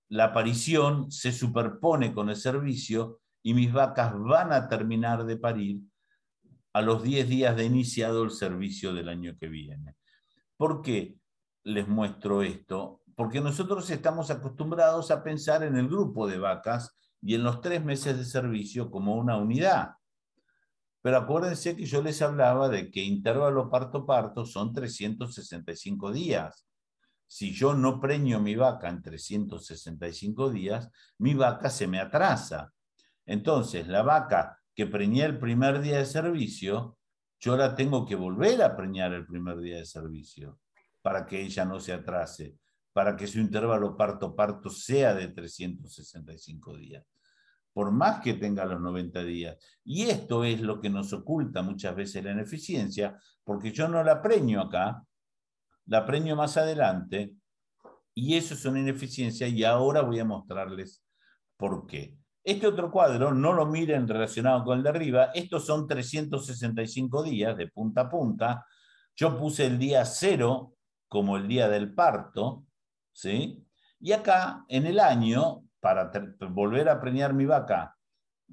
la 0.09 0.27
aparición 0.27 1.11
se 1.11 1.33
superpone 1.33 2.15
con 2.15 2.31
el 2.31 2.37
servicio 2.37 3.21
y 3.43 3.55
mis 3.55 3.73
vacas 3.73 4.13
van 4.17 4.53
a 4.53 4.69
terminar 4.69 5.25
de 5.25 5.37
parir 5.37 5.81
a 6.73 6.83
los 6.83 7.03
10 7.03 7.29
días 7.29 7.57
de 7.57 7.65
iniciado 7.65 8.23
el 8.23 8.31
servicio 8.31 8.93
del 8.93 9.09
año 9.09 9.37
que 9.39 9.49
viene. 9.49 9.97
¿Por 10.57 10.83
qué 10.83 11.17
les 11.65 11.89
muestro 11.89 12.43
esto? 12.43 13.03
Porque 13.17 13.41
nosotros 13.41 13.89
estamos 13.91 14.31
acostumbrados 14.31 15.11
a 15.11 15.25
pensar 15.25 15.65
en 15.65 15.77
el 15.77 15.89
grupo 15.89 16.29
de 16.29 16.39
vacas 16.39 16.97
y 17.23 17.35
en 17.35 17.43
los 17.43 17.63
tres 17.63 17.83
meses 17.83 18.17
de 18.17 18.25
servicio 18.25 18.91
como 18.91 19.17
una 19.17 19.39
unidad. 19.39 19.95
Pero 21.01 21.17
acuérdense 21.17 21.75
que 21.75 21.87
yo 21.87 22.03
les 22.03 22.21
hablaba 22.21 22.69
de 22.69 22.91
que 22.91 23.03
intervalo 23.03 23.71
parto-parto 23.71 24.45
son 24.45 24.73
365 24.73 26.13
días. 26.13 26.67
Si 27.27 27.53
yo 27.53 27.75
no 27.75 28.01
preño 28.01 28.39
mi 28.39 28.55
vaca 28.55 28.89
en 28.89 29.03
365 29.03 30.51
días, 30.51 30.91
mi 31.19 31.35
vaca 31.35 31.71
se 31.71 31.87
me 31.87 31.99
atrasa. 31.99 32.73
Entonces, 33.25 33.89
la 33.89 34.03
vaca 34.03 34.61
que 34.75 34.87
preñé 34.87 35.25
el 35.25 35.39
primer 35.39 35.81
día 35.81 35.99
de 35.99 36.07
servicio, 36.07 36.99
yo 37.41 37.57
la 37.57 37.75
tengo 37.75 38.05
que 38.05 38.15
volver 38.15 38.63
a 38.63 38.77
preñar 38.77 39.15
el 39.15 39.27
primer 39.27 39.59
día 39.59 39.79
de 39.79 39.87
servicio 39.87 40.61
para 41.01 41.25
que 41.25 41.41
ella 41.41 41.65
no 41.65 41.81
se 41.81 41.93
atrase, 41.93 42.57
para 42.97 43.15
que 43.15 43.27
su 43.27 43.41
intervalo 43.41 43.95
parto-parto 43.95 44.71
sea 44.71 45.13
de 45.13 45.29
365 45.29 46.79
días 46.79 47.05
por 47.75 47.93
más 47.93 48.23
que 48.23 48.33
tenga 48.33 48.65
los 48.65 48.81
90 48.81 49.23
días. 49.23 49.59
Y 49.85 50.05
esto 50.05 50.45
es 50.45 50.63
lo 50.63 50.81
que 50.81 50.89
nos 50.89 51.13
oculta 51.13 51.61
muchas 51.61 51.95
veces 51.95 52.25
la 52.25 52.33
ineficiencia, 52.33 53.21
porque 53.45 53.71
yo 53.71 53.87
no 53.87 54.03
la 54.03 54.23
preño 54.23 54.63
acá, 54.63 55.03
la 55.85 56.07
preño 56.07 56.37
más 56.37 56.57
adelante, 56.57 57.35
y 58.15 58.35
eso 58.35 58.55
es 58.55 58.65
una 58.65 58.81
ineficiencia, 58.81 59.47
y 59.47 59.63
ahora 59.63 60.01
voy 60.01 60.19
a 60.21 60.25
mostrarles 60.25 61.05
por 61.59 61.87
qué. 61.87 62.17
Este 62.43 62.67
otro 62.67 62.91
cuadro, 62.91 63.35
no 63.35 63.53
lo 63.53 63.67
miren 63.67 64.09
relacionado 64.09 64.65
con 64.65 64.79
el 64.79 64.83
de 64.83 64.89
arriba, 64.89 65.25
estos 65.35 65.67
son 65.67 65.87
365 65.87 67.25
días 67.25 67.59
de 67.59 67.69
punta 67.69 68.01
a 68.01 68.09
punta. 68.09 68.65
Yo 69.15 69.39
puse 69.39 69.67
el 69.67 69.79
día 69.79 70.03
cero 70.07 70.77
como 71.09 71.37
el 71.37 71.47
día 71.47 71.69
del 71.69 71.93
parto, 71.93 72.66
¿sí? 73.17 73.67
Y 73.99 74.13
acá, 74.13 74.65
en 74.69 74.87
el 74.87 75.01
año, 75.01 75.65
para 75.81 76.11
volver 76.51 76.89
a 76.89 77.01
preñar 77.01 77.33
mi 77.33 77.47
vaca, 77.47 77.97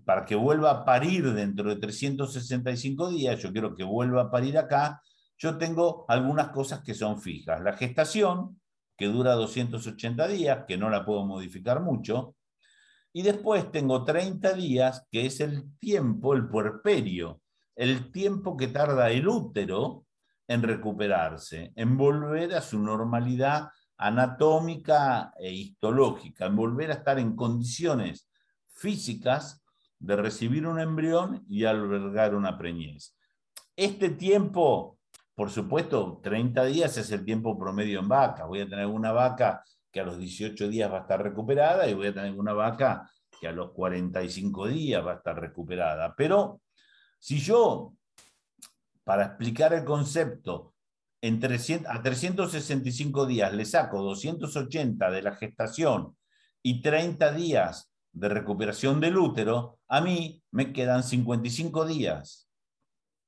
para 0.05 0.25
que 0.25 0.35
vuelva 0.35 0.71
a 0.71 0.85
parir 0.85 1.33
dentro 1.33 1.69
de 1.69 1.75
365 1.75 3.09
días, 3.09 3.39
yo 3.41 3.51
quiero 3.51 3.75
que 3.75 3.83
vuelva 3.83 4.23
a 4.23 4.31
parir 4.31 4.57
acá, 4.57 5.01
yo 5.37 5.57
tengo 5.57 6.05
algunas 6.07 6.49
cosas 6.49 6.81
que 6.81 6.93
son 6.93 7.21
fijas. 7.21 7.61
La 7.61 7.73
gestación, 7.73 8.61
que 8.97 9.07
dura 9.07 9.33
280 9.33 10.27
días, 10.29 10.63
que 10.65 10.77
no 10.77 10.89
la 10.89 11.05
puedo 11.05 11.25
modificar 11.25 11.81
mucho, 11.81 12.35
y 13.11 13.21
después 13.21 13.69
tengo 13.69 14.05
30 14.05 14.53
días, 14.53 15.05
que 15.11 15.25
es 15.25 15.41
el 15.41 15.77
tiempo, 15.77 16.33
el 16.33 16.47
puerperio, 16.47 17.41
el 17.75 18.11
tiempo 18.11 18.55
que 18.55 18.67
tarda 18.67 19.11
el 19.11 19.27
útero 19.27 20.05
en 20.47 20.63
recuperarse, 20.63 21.73
en 21.75 21.97
volver 21.97 22.55
a 22.55 22.61
su 22.61 22.79
normalidad 22.79 23.67
anatómica 23.97 25.33
e 25.37 25.51
histológica, 25.51 26.45
en 26.45 26.55
volver 26.55 26.91
a 26.91 26.95
estar 26.95 27.19
en 27.19 27.35
condiciones 27.35 28.29
físicas 28.67 29.63
de 29.99 30.15
recibir 30.15 30.67
un 30.67 30.79
embrión 30.79 31.45
y 31.47 31.65
albergar 31.65 32.35
una 32.35 32.57
preñez. 32.57 33.15
Este 33.75 34.09
tiempo, 34.09 34.99
por 35.33 35.49
supuesto, 35.49 36.19
30 36.21 36.65
días 36.65 36.97
es 36.97 37.11
el 37.11 37.23
tiempo 37.23 37.57
promedio 37.57 37.99
en 37.99 38.09
vaca. 38.09 38.45
Voy 38.45 38.61
a 38.61 38.67
tener 38.67 38.85
una 38.85 39.11
vaca 39.11 39.63
que 39.91 40.01
a 40.01 40.03
los 40.03 40.17
18 40.17 40.67
días 40.67 40.91
va 40.91 40.97
a 40.97 41.01
estar 41.01 41.21
recuperada 41.21 41.87
y 41.87 41.93
voy 41.93 42.07
a 42.07 42.13
tener 42.13 42.33
una 42.33 42.53
vaca 42.53 43.09
que 43.39 43.47
a 43.47 43.51
los 43.51 43.71
45 43.71 44.67
días 44.67 45.05
va 45.05 45.13
a 45.13 45.15
estar 45.15 45.39
recuperada. 45.39 46.13
Pero 46.15 46.61
si 47.19 47.39
yo, 47.39 47.93
para 49.03 49.25
explicar 49.25 49.73
el 49.73 49.85
concepto, 49.85 50.72
en 51.23 51.39
300, 51.39 51.89
a 51.89 52.03
365 52.03 53.25
días 53.25 53.53
le 53.53 53.63
saco 53.63 54.01
280 54.01 55.09
de 55.09 55.21
la 55.21 55.33
gestación 55.33 56.17
y 56.61 56.81
30 56.81 57.31
días 57.31 57.89
de 58.11 58.27
recuperación 58.27 58.99
del 58.99 59.17
útero, 59.17 59.79
a 59.87 60.01
mí 60.01 60.43
me 60.51 60.73
quedan 60.73 61.01
55 61.01 61.85
días 61.85 62.49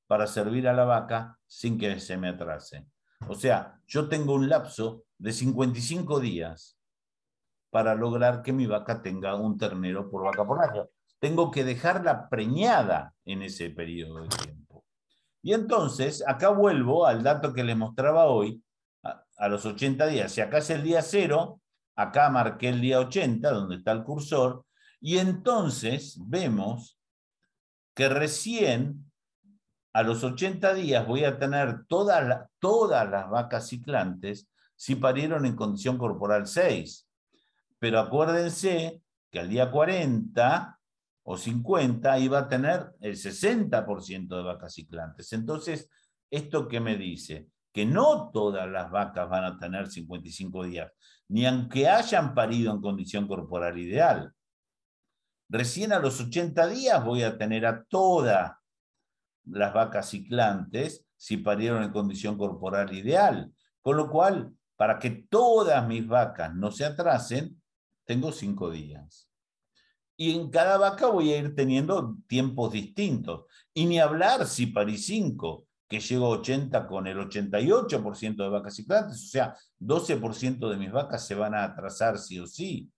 para 0.06 0.26
servir 0.26 0.68
a 0.68 0.74
la 0.74 0.84
vaca 0.84 1.38
sin 1.46 1.78
que 1.78 1.98
se 1.98 2.18
me 2.18 2.28
atrase. 2.28 2.86
O 3.28 3.34
sea, 3.34 3.80
yo 3.86 4.10
tengo 4.10 4.34
un 4.34 4.50
lapso 4.50 5.04
de 5.16 5.32
55 5.32 6.20
días 6.20 6.78
para 7.70 7.94
lograr 7.94 8.42
que 8.42 8.52
mi 8.52 8.66
vaca 8.66 9.00
tenga 9.00 9.36
un 9.36 9.56
ternero 9.56 10.10
por 10.10 10.22
vaca 10.22 10.46
por 10.46 10.62
año. 10.62 10.86
Tengo 11.18 11.50
que 11.50 11.64
dejarla 11.64 12.28
preñada 12.28 13.14
en 13.24 13.40
ese 13.40 13.70
periodo 13.70 14.20
de 14.20 14.28
tiempo. 14.28 14.65
Y 15.46 15.52
entonces, 15.52 16.24
acá 16.26 16.48
vuelvo 16.48 17.06
al 17.06 17.22
dato 17.22 17.52
que 17.52 17.62
les 17.62 17.76
mostraba 17.76 18.24
hoy, 18.24 18.64
a, 19.04 19.48
los 19.48 19.64
80 19.64 20.08
días. 20.08 20.32
Si 20.32 20.40
acá 20.40 20.58
es 20.58 20.70
el 20.70 20.82
día 20.82 21.02
cero, 21.02 21.60
acá 21.94 22.28
marqué 22.30 22.70
el 22.70 22.80
día 22.80 22.98
80, 22.98 23.48
donde 23.52 23.76
está 23.76 23.92
el 23.92 24.02
cursor, 24.02 24.64
y 25.00 25.18
entonces 25.18 26.18
vemos 26.26 26.98
que 27.94 28.08
recién 28.08 29.08
a 29.92 30.02
los 30.02 30.24
80 30.24 30.74
días 30.74 31.06
voy 31.06 31.22
a 31.22 31.38
tener 31.38 31.86
todas 31.86 33.08
las 33.08 33.30
vacas 33.30 33.68
ciclantes 33.68 34.48
si 34.74 34.96
parieron 34.96 35.46
en 35.46 35.54
condición 35.54 35.96
corporal 35.96 36.48
6. 36.48 37.06
Pero 37.78 38.00
acuérdense 38.00 39.00
que 39.30 39.38
al 39.38 39.48
día 39.48 39.70
40 39.70 40.75
o 41.28 41.36
50, 41.36 42.20
iba 42.20 42.38
a 42.38 42.48
tener 42.48 42.94
el 43.00 43.16
60% 43.16 44.36
de 44.36 44.42
vacas 44.44 44.74
ciclantes. 44.74 45.32
Entonces, 45.32 45.90
¿esto 46.30 46.68
qué 46.68 46.78
me 46.78 46.96
dice? 46.96 47.48
Que 47.72 47.84
no 47.84 48.30
todas 48.32 48.70
las 48.70 48.92
vacas 48.92 49.28
van 49.28 49.42
a 49.42 49.58
tener 49.58 49.88
55 49.88 50.64
días, 50.64 50.92
ni 51.28 51.44
aunque 51.44 51.88
hayan 51.88 52.32
parido 52.32 52.72
en 52.72 52.80
condición 52.80 53.26
corporal 53.26 53.76
ideal. 53.76 54.32
Recién 55.48 55.92
a 55.92 55.98
los 55.98 56.20
80 56.20 56.64
días 56.68 57.04
voy 57.04 57.24
a 57.24 57.36
tener 57.36 57.66
a 57.66 57.82
todas 57.82 58.52
las 59.46 59.74
vacas 59.74 60.08
ciclantes 60.08 61.08
si 61.16 61.38
parieron 61.38 61.82
en 61.82 61.90
condición 61.90 62.38
corporal 62.38 62.94
ideal. 62.94 63.52
Con 63.82 63.96
lo 63.96 64.08
cual, 64.08 64.52
para 64.76 65.00
que 65.00 65.10
todas 65.28 65.84
mis 65.88 66.06
vacas 66.06 66.54
no 66.54 66.70
se 66.70 66.84
atrasen, 66.84 67.60
tengo 68.04 68.30
5 68.30 68.70
días. 68.70 69.25
Y 70.16 70.34
en 70.34 70.50
cada 70.50 70.78
vaca 70.78 71.08
voy 71.08 71.32
a 71.32 71.38
ir 71.38 71.54
teniendo 71.54 72.16
tiempos 72.26 72.72
distintos. 72.72 73.44
Y 73.74 73.86
ni 73.86 73.98
hablar 73.98 74.46
si 74.46 74.66
parí 74.66 74.96
5, 74.96 75.66
que 75.88 76.00
llego 76.00 76.26
a 76.26 76.38
80 76.38 76.86
con 76.86 77.06
el 77.06 77.18
88% 77.18 78.36
de 78.36 78.48
vacas 78.48 78.74
ciclantes, 78.74 79.22
o 79.24 79.26
sea, 79.28 79.56
12% 79.78 80.68
de 80.68 80.76
mis 80.76 80.90
vacas 80.90 81.26
se 81.26 81.34
van 81.34 81.54
a 81.54 81.64
atrasar 81.64 82.18
sí 82.18 82.38
o 82.38 82.46
sí. 82.46 82.90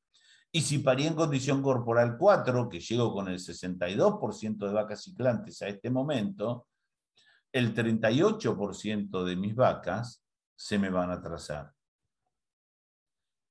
Y 0.50 0.62
si 0.62 0.78
parí 0.78 1.06
en 1.06 1.14
condición 1.14 1.62
corporal 1.62 2.16
4, 2.18 2.68
que 2.68 2.80
llego 2.80 3.12
con 3.12 3.28
el 3.28 3.38
62% 3.38 4.66
de 4.66 4.72
vacas 4.72 5.02
ciclantes 5.02 5.60
a 5.60 5.68
este 5.68 5.90
momento, 5.90 6.66
el 7.52 7.74
38% 7.74 9.24
de 9.24 9.36
mis 9.36 9.54
vacas 9.54 10.24
se 10.56 10.78
me 10.78 10.88
van 10.90 11.10
a 11.10 11.14
atrasar. 11.14 11.72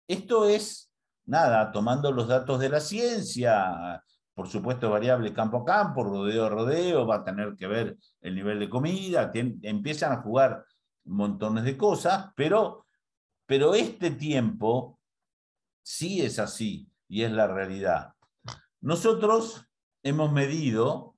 Esto 0.07 0.47
es 0.47 0.86
nada, 1.27 1.71
tomando 1.71 2.11
los 2.11 2.27
datos 2.27 2.59
de 2.59 2.69
la 2.69 2.79
ciencia, 2.79 4.03
por 4.33 4.47
supuesto 4.47 4.89
variable 4.89 5.33
campo 5.33 5.61
a 5.61 5.65
campo, 5.65 6.03
rodeo 6.03 6.45
a 6.45 6.49
rodeo, 6.49 7.05
va 7.05 7.17
a 7.17 7.23
tener 7.23 7.55
que 7.55 7.67
ver 7.67 7.97
el 8.21 8.35
nivel 8.35 8.59
de 8.59 8.69
comida, 8.69 9.31
empiezan 9.33 10.13
a 10.13 10.21
jugar 10.21 10.65
montones 11.05 11.63
de 11.63 11.77
cosas, 11.77 12.31
pero, 12.35 12.85
pero 13.45 13.75
este 13.75 14.11
tiempo 14.11 14.99
sí 15.83 16.21
es 16.21 16.39
así 16.39 16.89
y 17.07 17.23
es 17.23 17.31
la 17.31 17.47
realidad. 17.47 18.13
Nosotros 18.81 19.65
hemos 20.03 20.31
medido, 20.31 21.15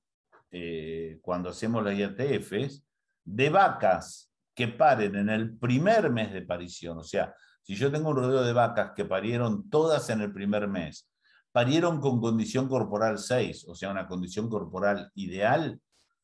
eh, 0.50 1.18
cuando 1.22 1.50
hacemos 1.50 1.84
las 1.84 1.96
IATFs, 1.96 2.84
de 3.24 3.50
vacas 3.50 4.32
que 4.54 4.68
paren 4.68 5.14
en 5.14 5.28
el 5.28 5.56
primer 5.56 6.10
mes 6.10 6.32
de 6.32 6.42
parición, 6.42 6.98
o 6.98 7.04
sea, 7.04 7.34
si 7.76 7.76
yo 7.76 7.92
tengo 7.92 8.10
un 8.10 8.16
rodeo 8.16 8.42
de 8.42 8.52
vacas 8.52 8.94
que 8.96 9.04
parieron 9.04 9.70
todas 9.70 10.10
en 10.10 10.20
el 10.20 10.32
primer 10.32 10.66
mes, 10.66 11.08
parieron 11.52 12.00
con 12.00 12.20
condición 12.20 12.68
corporal 12.68 13.16
6, 13.16 13.66
o 13.68 13.76
sea, 13.76 13.92
una 13.92 14.08
condición 14.08 14.48
corporal 14.48 15.12
ideal, 15.14 15.80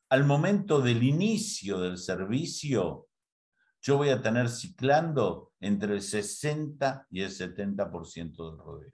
al 0.08 0.24
momento 0.24 0.80
del 0.80 1.04
inicio 1.04 1.78
del 1.78 1.98
servicio, 1.98 3.06
yo 3.80 3.96
voy 3.96 4.08
a 4.08 4.20
tener 4.20 4.48
ciclando 4.48 5.52
entre 5.60 5.94
el 5.94 6.02
60 6.02 7.06
y 7.10 7.22
el 7.22 7.30
70% 7.30 8.50
del 8.50 8.58
rodeo. 8.58 8.92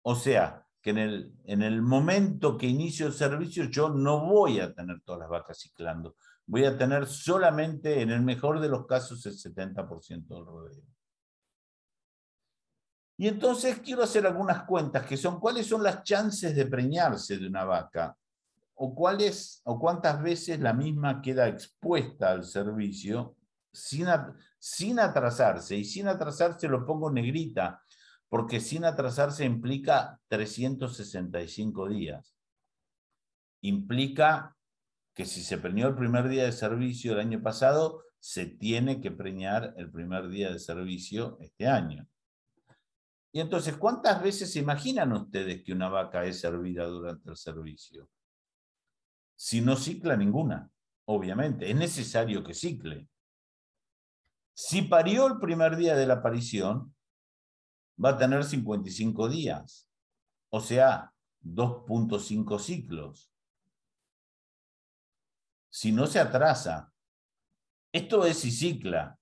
O 0.00 0.14
sea, 0.14 0.66
que 0.80 0.88
en 0.88 0.98
el, 0.98 1.34
en 1.44 1.60
el 1.60 1.82
momento 1.82 2.56
que 2.56 2.66
inicio 2.66 3.08
el 3.08 3.12
servicio 3.12 3.64
yo 3.64 3.90
no 3.90 4.20
voy 4.26 4.60
a 4.60 4.72
tener 4.72 5.02
todas 5.02 5.20
las 5.20 5.28
vacas 5.28 5.58
ciclando, 5.58 6.16
voy 6.50 6.64
a 6.64 6.76
tener 6.76 7.06
solamente, 7.06 8.02
en 8.02 8.10
el 8.10 8.22
mejor 8.22 8.58
de 8.58 8.68
los 8.68 8.84
casos, 8.84 9.24
el 9.24 9.34
70% 9.34 10.26
del 10.26 10.44
rodeo. 10.44 10.82
Y 13.16 13.28
entonces 13.28 13.78
quiero 13.78 14.02
hacer 14.02 14.26
algunas 14.26 14.64
cuentas 14.64 15.06
que 15.06 15.16
son 15.16 15.38
cuáles 15.38 15.68
son 15.68 15.84
las 15.84 16.02
chances 16.02 16.56
de 16.56 16.66
preñarse 16.66 17.38
de 17.38 17.46
una 17.46 17.64
vaca 17.64 18.16
o 18.74 18.94
cuáles 18.96 19.60
o 19.64 19.78
cuántas 19.78 20.20
veces 20.20 20.58
la 20.58 20.72
misma 20.72 21.22
queda 21.22 21.46
expuesta 21.46 22.32
al 22.32 22.42
servicio 22.44 23.36
sin, 23.72 24.06
sin 24.58 24.98
atrasarse. 24.98 25.76
Y 25.76 25.84
sin 25.84 26.08
atrasarse 26.08 26.66
lo 26.66 26.84
pongo 26.84 27.12
negrita, 27.12 27.80
porque 28.28 28.58
sin 28.58 28.84
atrasarse 28.84 29.44
implica 29.44 30.18
365 30.26 31.88
días. 31.88 32.34
Implica 33.60 34.56
que 35.14 35.24
si 35.24 35.42
se 35.42 35.58
preñó 35.58 35.88
el 35.88 35.94
primer 35.94 36.28
día 36.28 36.44
de 36.44 36.52
servicio 36.52 37.12
el 37.12 37.20
año 37.20 37.42
pasado, 37.42 38.04
se 38.18 38.46
tiene 38.46 39.00
que 39.00 39.10
preñar 39.10 39.74
el 39.76 39.90
primer 39.90 40.28
día 40.28 40.52
de 40.52 40.58
servicio 40.58 41.38
este 41.40 41.66
año. 41.66 42.06
Y 43.32 43.40
entonces, 43.40 43.76
¿cuántas 43.76 44.22
veces 44.22 44.52
se 44.52 44.58
imaginan 44.58 45.12
ustedes 45.12 45.62
que 45.62 45.72
una 45.72 45.88
vaca 45.88 46.24
es 46.24 46.40
servida 46.40 46.84
durante 46.84 47.30
el 47.30 47.36
servicio? 47.36 48.08
Si 49.36 49.60
no 49.60 49.76
cicla 49.76 50.16
ninguna, 50.16 50.70
obviamente, 51.06 51.70
es 51.70 51.76
necesario 51.76 52.42
que 52.42 52.54
cicle. 52.54 53.08
Si 54.52 54.82
parió 54.82 55.26
el 55.26 55.38
primer 55.38 55.76
día 55.76 55.94
de 55.94 56.06
la 56.06 56.14
aparición, 56.14 56.94
va 58.02 58.10
a 58.10 58.18
tener 58.18 58.44
55 58.44 59.28
días, 59.28 59.88
o 60.50 60.60
sea, 60.60 61.12
2.5 61.42 62.58
ciclos. 62.58 63.29
Si 65.70 65.92
no 65.92 66.06
se 66.06 66.20
atrasa, 66.20 66.92
esto 67.92 68.26
es 68.26 68.38
si 68.38 68.50
cicla, 68.50 69.18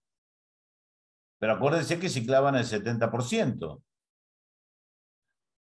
pero 1.38 1.54
acuérdense 1.54 2.00
que 2.00 2.08
ciclaban 2.08 2.56
el 2.56 2.64
70% 2.64 3.82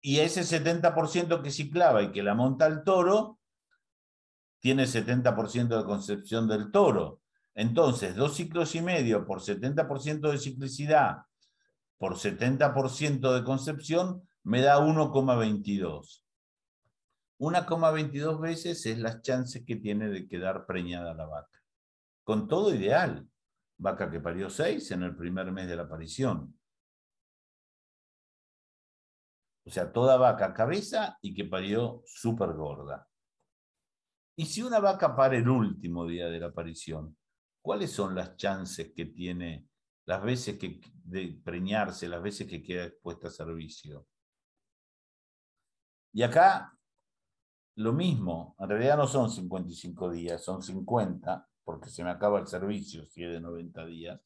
y 0.02 0.18
ese 0.18 0.42
70% 0.42 1.42
que 1.42 1.50
ciclaba 1.50 2.02
y 2.02 2.10
que 2.10 2.22
la 2.22 2.34
monta 2.34 2.66
el 2.66 2.82
toro, 2.82 3.38
tiene 4.58 4.84
70% 4.84 5.78
de 5.78 5.84
concepción 5.84 6.48
del 6.48 6.70
toro. 6.70 7.20
Entonces, 7.54 8.14
dos 8.14 8.36
ciclos 8.36 8.74
y 8.74 8.82
medio 8.82 9.26
por 9.26 9.40
70% 9.40 10.30
de 10.30 10.38
ciclicidad 10.38 11.18
por 12.00 12.16
70% 12.16 13.34
de 13.34 13.44
concepción 13.44 14.26
me 14.42 14.62
da 14.62 14.78
1,22. 14.78 16.22
1,22 17.40 18.38
veces 18.38 18.84
es 18.84 18.98
las 18.98 19.22
chances 19.22 19.64
que 19.64 19.76
tiene 19.76 20.10
de 20.10 20.28
quedar 20.28 20.66
preñada 20.66 21.14
la 21.14 21.26
vaca. 21.26 21.58
Con 22.22 22.46
todo 22.46 22.74
ideal. 22.74 23.26
Vaca 23.78 24.10
que 24.10 24.20
parió 24.20 24.50
6 24.50 24.90
en 24.90 25.04
el 25.04 25.16
primer 25.16 25.50
mes 25.50 25.66
de 25.66 25.74
la 25.74 25.84
aparición. 25.84 26.54
O 29.64 29.70
sea, 29.70 29.90
toda 29.90 30.18
vaca 30.18 30.52
cabeza 30.52 31.16
y 31.22 31.32
que 31.32 31.46
parió 31.46 32.02
súper 32.04 32.52
gorda. 32.52 33.08
Y 34.36 34.44
si 34.44 34.62
una 34.62 34.78
vaca 34.78 35.16
pare 35.16 35.38
el 35.38 35.48
último 35.48 36.06
día 36.06 36.26
de 36.26 36.40
la 36.40 36.48
aparición, 36.48 37.16
¿cuáles 37.62 37.90
son 37.90 38.14
las 38.14 38.36
chances 38.36 38.92
que 38.94 39.06
tiene 39.06 39.66
las 40.04 40.22
veces 40.22 40.58
que 40.58 40.80
de 41.04 41.40
preñarse, 41.42 42.06
las 42.06 42.22
veces 42.22 42.46
que 42.46 42.62
queda 42.62 42.84
expuesta 42.84 43.28
a 43.28 43.30
servicio? 43.30 44.06
Y 46.12 46.22
acá 46.22 46.76
lo 47.80 47.92
mismo, 47.92 48.54
en 48.58 48.68
realidad 48.68 48.96
no 48.96 49.06
son 49.06 49.30
55 49.30 50.10
días, 50.10 50.44
son 50.44 50.62
50, 50.62 51.46
porque 51.64 51.88
se 51.88 52.04
me 52.04 52.10
acaba 52.10 52.40
el 52.40 52.46
servicio 52.46 53.04
si 53.06 53.24
es 53.24 53.32
de 53.32 53.40
90 53.40 53.86
días. 53.86 54.20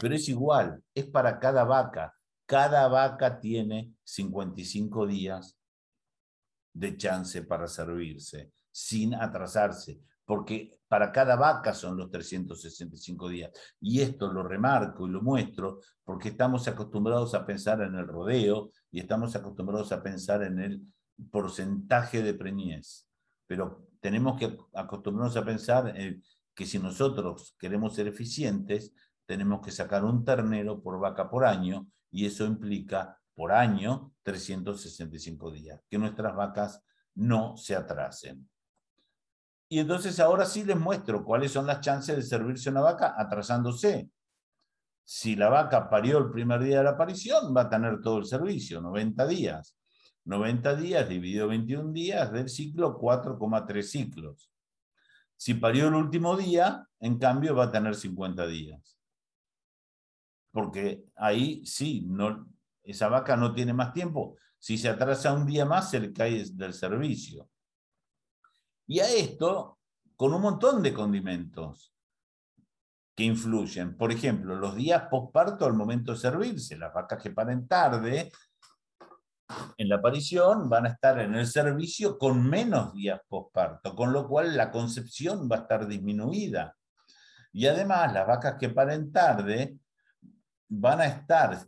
Pero 0.00 0.14
es 0.14 0.28
igual, 0.28 0.82
es 0.94 1.06
para 1.06 1.38
cada 1.38 1.64
vaca 1.64 2.14
cada 2.46 2.88
vaca 2.88 3.40
tiene 3.40 3.94
55 4.04 5.06
días 5.06 5.58
de 6.72 6.96
chance 6.96 7.42
para 7.42 7.68
servirse, 7.68 8.52
sin 8.70 9.14
atrasarse, 9.14 10.00
porque 10.24 10.78
para 10.88 11.12
cada 11.12 11.36
vaca 11.36 11.72
son 11.72 11.96
los 11.96 12.10
365 12.10 13.28
días. 13.28 13.50
Y 13.80 14.00
esto 14.00 14.32
lo 14.32 14.42
remarco 14.42 15.06
y 15.06 15.10
lo 15.10 15.22
muestro 15.22 15.80
porque 16.04 16.30
estamos 16.30 16.66
acostumbrados 16.68 17.34
a 17.34 17.46
pensar 17.46 17.80
en 17.82 17.94
el 17.94 18.06
rodeo 18.06 18.70
y 18.90 19.00
estamos 19.00 19.34
acostumbrados 19.36 19.92
a 19.92 20.02
pensar 20.02 20.42
en 20.42 20.58
el 20.58 20.82
porcentaje 21.30 22.22
de 22.22 22.34
preñez. 22.34 23.08
Pero 23.46 23.88
tenemos 24.00 24.38
que 24.38 24.56
acostumbrarnos 24.74 25.36
a 25.36 25.44
pensar 25.44 25.96
en 25.98 26.22
que 26.54 26.66
si 26.66 26.78
nosotros 26.78 27.54
queremos 27.58 27.94
ser 27.94 28.06
eficientes, 28.06 28.92
tenemos 29.26 29.60
que 29.60 29.70
sacar 29.70 30.04
un 30.04 30.24
ternero 30.24 30.82
por 30.82 30.98
vaca 31.00 31.28
por 31.28 31.44
año 31.44 31.86
y 32.10 32.26
eso 32.26 32.44
implica 32.44 33.18
por 33.34 33.52
año 33.52 34.12
365 34.22 35.50
días, 35.50 35.80
que 35.88 35.98
nuestras 35.98 36.34
vacas 36.36 36.82
no 37.14 37.56
se 37.56 37.74
atrasen. 37.74 38.48
Y 39.68 39.80
entonces 39.80 40.20
ahora 40.20 40.44
sí 40.44 40.62
les 40.64 40.78
muestro 40.78 41.24
cuáles 41.24 41.52
son 41.52 41.66
las 41.66 41.80
chances 41.80 42.16
de 42.16 42.22
servirse 42.22 42.70
una 42.70 42.82
vaca 42.82 43.14
atrasándose. 43.16 44.08
Si 45.02 45.36
la 45.36 45.48
vaca 45.48 45.88
parió 45.90 46.18
el 46.18 46.30
primer 46.30 46.62
día 46.62 46.78
de 46.78 46.84
la 46.84 46.90
aparición, 46.90 47.54
va 47.56 47.62
a 47.62 47.68
tener 47.68 48.00
todo 48.00 48.18
el 48.18 48.24
servicio, 48.24 48.80
90 48.80 49.26
días. 49.26 49.76
90 50.24 50.76
días 50.76 51.08
dividido 51.08 51.48
21 51.48 51.92
días 51.92 52.32
del 52.32 52.48
ciclo, 52.48 52.98
4,3 52.98 53.82
ciclos. 53.82 54.50
Si 55.36 55.54
parió 55.54 55.88
el 55.88 55.94
último 55.94 56.36
día, 56.36 56.88
en 57.00 57.18
cambio 57.18 57.54
va 57.54 57.64
a 57.64 57.72
tener 57.72 57.94
50 57.94 58.46
días 58.46 58.94
porque 60.54 61.06
ahí 61.16 61.66
sí, 61.66 62.04
no, 62.06 62.48
esa 62.84 63.08
vaca 63.08 63.36
no 63.36 63.52
tiene 63.52 63.72
más 63.72 63.92
tiempo. 63.92 64.36
Si 64.56 64.78
se 64.78 64.88
atrasa 64.88 65.32
un 65.32 65.44
día 65.44 65.64
más, 65.64 65.90
se 65.90 65.98
le 65.98 66.12
cae 66.12 66.44
del 66.52 66.72
servicio. 66.72 67.50
Y 68.86 69.00
a 69.00 69.10
esto, 69.12 69.80
con 70.14 70.32
un 70.32 70.40
montón 70.40 70.80
de 70.80 70.94
condimentos 70.94 71.92
que 73.16 73.24
influyen. 73.24 73.96
Por 73.96 74.12
ejemplo, 74.12 74.54
los 74.54 74.76
días 74.76 75.08
posparto 75.10 75.66
al 75.66 75.74
momento 75.74 76.12
de 76.12 76.18
servirse. 76.18 76.78
Las 76.78 76.94
vacas 76.94 77.20
que 77.20 77.30
paren 77.30 77.66
tarde 77.66 78.30
en 79.76 79.88
la 79.88 79.96
aparición 79.96 80.68
van 80.68 80.86
a 80.86 80.90
estar 80.90 81.18
en 81.20 81.34
el 81.34 81.46
servicio 81.46 82.18
con 82.18 82.48
menos 82.48 82.94
días 82.94 83.20
posparto, 83.28 83.94
con 83.94 84.12
lo 84.12 84.28
cual 84.28 84.56
la 84.56 84.70
concepción 84.70 85.48
va 85.50 85.56
a 85.56 85.60
estar 85.60 85.86
disminuida. 85.86 86.76
Y 87.52 87.66
además, 87.66 88.12
las 88.12 88.26
vacas 88.26 88.56
que 88.58 88.70
paren 88.70 89.12
tarde 89.12 89.78
van 90.68 91.00
a 91.00 91.06
estar 91.06 91.58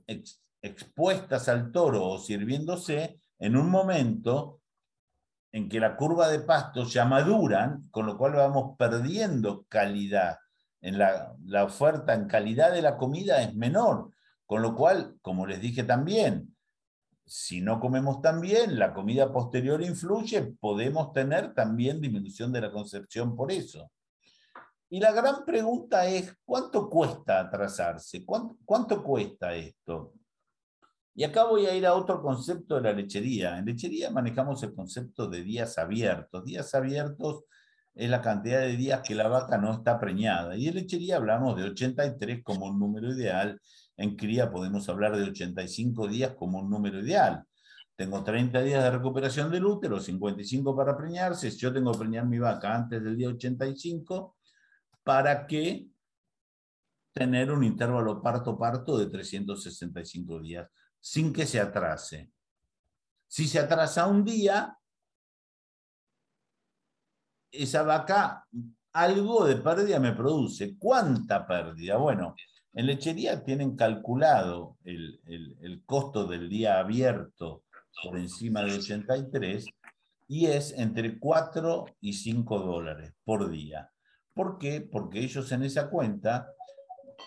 expuestas 0.61 1.49
al 1.49 1.71
toro 1.71 2.05
o 2.05 2.19
sirviéndose 2.19 3.21
en 3.39 3.57
un 3.57 3.71
momento 3.71 4.61
en 5.53 5.69
que 5.69 5.81
la 5.81 5.97
curva 5.97 6.29
de 6.29 6.41
pasto 6.41 6.85
ya 6.85 7.05
maduran, 7.05 7.89
con 7.91 8.07
lo 8.07 8.19
cual 8.19 8.33
vamos 8.33 8.77
perdiendo 8.77 9.65
calidad. 9.69 10.39
En 10.81 10.99
la, 10.99 11.35
la 11.45 11.65
oferta 11.65 12.15
en 12.15 12.27
calidad 12.27 12.73
de 12.73 12.83
la 12.83 12.97
comida 12.97 13.43
es 13.43 13.55
menor, 13.55 14.11
con 14.45 14.63
lo 14.63 14.75
cual, 14.75 15.17
como 15.23 15.47
les 15.47 15.61
dije 15.61 15.85
también, 15.85 16.56
si 17.27 17.61
no 17.61 17.81
comemos 17.81 18.23
tan 18.23 18.41
bien, 18.41 18.79
la 18.79 18.95
comida 18.95 19.33
posterior 19.33 19.83
influye, 19.83 20.43
podemos 20.61 21.13
tener 21.13 21.53
también 21.55 22.01
disminución 22.01 22.53
de 22.53 22.61
la 22.61 22.71
concepción 22.71 23.35
por 23.35 23.51
eso. 23.51 23.91
Y 24.89 25.01
la 25.01 25.11
gran 25.11 25.45
pregunta 25.45 26.07
es, 26.07 26.33
¿cuánto 26.45 26.89
cuesta 26.89 27.41
atrasarse? 27.41 28.25
¿Cuánto, 28.25 29.03
cuesta 29.03 29.53
esto? 29.55 30.15
Y 31.17 31.25
acá 31.25 31.45
voy 31.45 31.67
a 31.67 31.75
ir 31.75 31.85
a 31.87 31.95
otro 31.95 32.23
concepto 32.23 32.77
de 32.77 32.83
la 32.83 32.93
lechería. 32.93 33.59
En 33.59 33.65
lechería 33.65 34.11
manejamos 34.11 34.63
el 34.63 34.73
concepto 34.75 35.27
de 35.27 35.43
días 35.43 35.79
abiertos. 35.79 36.45
Días 36.45 36.73
abiertos 36.77 37.45
es 37.95 38.09
la 38.09 38.21
cantidad 38.23 38.61
de 38.61 38.77
días 38.77 39.01
que 39.03 39.17
la 39.17 39.27
vaca 39.27 39.59
no 39.59 39.73
está 39.73 39.99
preñada. 39.99 40.57
Y 40.57 40.69
en 40.69 40.77
lechería 40.77 41.17
hablamos 41.17 41.57
de 41.57 41.65
83 41.65 42.45
como 42.45 42.67
un 42.67 42.79
número 42.79 43.11
ideal. 43.13 43.61
En 43.97 44.17
cría 44.17 44.51
podemos 44.51 44.89
hablar 44.89 45.17
de 45.17 45.25
85 45.25 46.09
días 46.09 46.35
como 46.35 46.59
un 46.59 46.69
número 46.69 47.01
ideal. 47.01 47.45
Tengo 47.97 48.23
30 48.23 48.61
días 48.61 48.85
de 48.85 48.91
recuperación 48.91 49.51
del 49.51 49.65
útero, 49.65 49.99
55 49.99 50.77
para 50.77 50.97
preñarse. 50.97 51.51
Yo 51.51 51.73
tengo 51.73 51.93
que 51.93 51.99
preñar 52.01 52.27
mi 52.27 52.39
vaca 52.39 52.75
antes 52.75 53.03
del 53.03 53.17
día 53.17 53.29
85, 53.29 54.37
para 55.03 55.47
que 55.47 55.89
tener 57.13 57.51
un 57.51 57.65
intervalo 57.65 58.21
parto-parto 58.21 58.99
de 58.99 59.07
365 59.07 60.41
días, 60.41 60.69
sin 61.01 61.33
que 61.33 61.47
se 61.47 61.59
atrase. 61.59 62.31
Si 63.27 63.49
se 63.49 63.59
atrasa 63.59 64.07
un 64.07 64.23
día, 64.23 64.77
esa 67.51 67.83
vaca 67.83 68.47
algo 68.93 69.47
de 69.47 69.57
pérdida 69.57 69.99
me 69.99 70.13
produce. 70.13 70.77
¿Cuánta 70.77 71.47
pérdida? 71.47 71.97
Bueno, 71.97 72.35
en 72.77 72.87
lechería 72.87 73.43
tienen 73.43 73.75
calculado 73.75 74.77
el, 74.85 75.19
el, 75.27 75.83
costo 75.87 76.27
del 76.27 76.51
día 76.51 76.79
abierto 76.79 77.65
por 78.05 78.19
encima 78.19 78.63
de 78.63 78.75
83 78.75 79.65
y 80.29 80.47
es 80.47 80.73
entre 80.73 81.19
4 81.19 81.87
y 82.03 82.13
5 82.13 82.59
dólares 82.59 83.15
por 83.25 83.49
día. 83.49 83.91
¿Por 84.35 84.59
qué? 84.59 84.83
Porque 84.83 85.21
ellos 85.21 85.51
en 85.53 85.63
esa 85.63 85.89
cuenta 85.89 86.51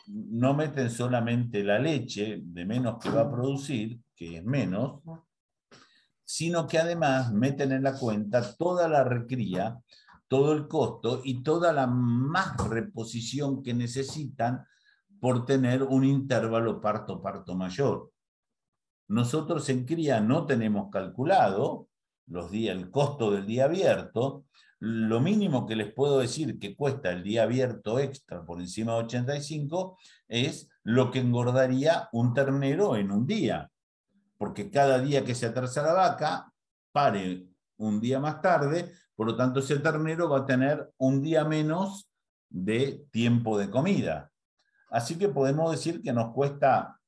no 0.06 0.54
meten 0.54 0.92
solamente 0.92 1.64
la 1.64 1.80
leche 1.80 2.42
de 2.44 2.66
menos 2.66 3.00
que 3.02 3.10
va 3.10 3.22
a 3.22 3.32
producir, 3.32 4.00
que 4.16 4.38
es 4.38 4.44
menos, 4.44 5.02
sino 6.24 6.68
que 6.68 6.78
además 6.78 7.34
meten 7.34 7.72
en 7.72 7.82
la 7.82 7.98
cuenta 7.98 8.56
toda 8.56 8.88
la 8.88 9.04
recría 9.04 9.80
todo 10.28 10.54
el 10.54 10.68
costo 10.68 11.22
y 11.24 11.42
toda 11.42 11.74
la 11.74 11.88
más 11.88 12.56
reposición 12.70 13.64
que 13.64 13.74
necesitan 13.74 14.64
por 15.20 15.46
tener 15.46 15.84
un 15.84 16.04
intervalo 16.04 16.80
parto-parto 16.80 17.56
mayor. 17.56 18.12
Nosotros 19.08 19.68
en 19.70 19.86
cría 19.86 20.22
no 20.22 20.46
tenemos 20.46 20.90
calculado 20.92 21.88
los 22.28 22.52
días, 22.52 22.78
el 22.78 22.92
costo 22.92 23.32
del 23.32 23.46
día 23.46 23.66
abierto. 23.66 24.46
Lo 24.80 25.20
mínimo 25.20 25.66
que 25.66 25.76
les 25.76 25.92
puedo 25.92 26.20
decir 26.20 26.60
que 26.60 26.76
cuesta 26.76 27.12
el 27.12 27.24
día 27.24 27.44
abierto 27.44 28.00
extra 28.00 28.46
por 28.46 28.62
encima 28.62 28.94
de 28.94 29.00
85 29.00 29.98
es 30.28 30.70
lo 30.84 31.12
que 31.12 31.20
engordaría 31.20 32.08
un 32.14 32.34
ternero 32.34 32.96
en 32.96 33.12
un 33.12 33.26
día. 33.26 33.70
Porque 34.38 34.70
cada 34.70 35.00
día 35.00 35.26
que 35.26 35.36
se 35.36 35.48
atrasa 35.48 35.82
la 35.82 35.94
vaca, 35.94 36.54
pare 36.92 37.48
un 37.78 38.00
día 38.00 38.20
más 38.20 38.42
tarde, 38.42 38.94
por 39.16 39.28
lo 39.28 39.36
tanto 39.36 39.60
ese 39.60 39.80
ternero 39.80 40.30
va 40.30 40.40
a 40.40 40.46
tener 40.46 40.94
un 40.98 41.22
día 41.22 41.44
menos 41.44 42.10
de 42.50 43.06
tiempo 43.12 43.58
de 43.58 43.70
comida. 43.70 44.32
Así 44.90 45.18
que 45.18 45.30
podemos 45.30 45.72
decir 45.72 46.02
que 46.02 46.14
nos 46.14 46.34
cuesta, 46.34 47.00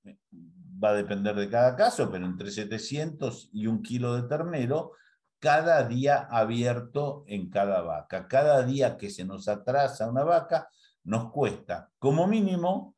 va 0.84 0.90
a 0.90 0.94
depender 0.94 1.36
de 1.36 1.50
cada 1.50 1.76
caso, 1.76 2.12
pero 2.12 2.26
entre 2.26 2.52
700 2.52 3.50
y 3.54 3.68
un 3.68 3.82
kilo 3.82 4.16
de 4.16 4.28
ternero 4.28 4.94
cada 5.40 5.88
día 5.88 6.28
abierto 6.30 7.24
en 7.28 7.50
cada 7.50 7.82
vaca. 7.82 8.28
Cada 8.28 8.64
día 8.64 8.98
que 8.98 9.10
se 9.10 9.26
nos 9.26 9.48
atrasa 9.48 10.10
una 10.10 10.24
vaca 10.24 10.70
nos 11.04 11.32
cuesta 11.32 11.90
como 11.98 12.28
mínimo 12.28 12.96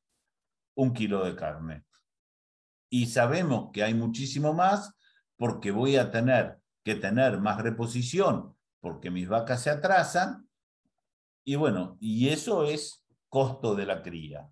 un 0.75 0.93
kilo 0.93 1.23
de 1.23 1.35
carne. 1.35 1.85
Y 2.89 3.07
sabemos 3.07 3.69
que 3.71 3.83
hay 3.83 3.93
muchísimo 3.93 4.53
más 4.53 4.93
porque 5.37 5.71
voy 5.71 5.95
a 5.95 6.11
tener 6.11 6.59
que 6.83 6.95
tener 6.95 7.39
más 7.39 7.61
reposición 7.61 8.55
porque 8.81 9.09
mis 9.09 9.29
vacas 9.29 9.61
se 9.61 9.69
atrasan. 9.69 10.49
Y 11.45 11.55
bueno, 11.55 11.95
y 12.01 12.27
eso 12.27 12.65
es 12.65 13.05
costo 13.29 13.75
de 13.75 13.85
la 13.85 14.03
cría. 14.03 14.49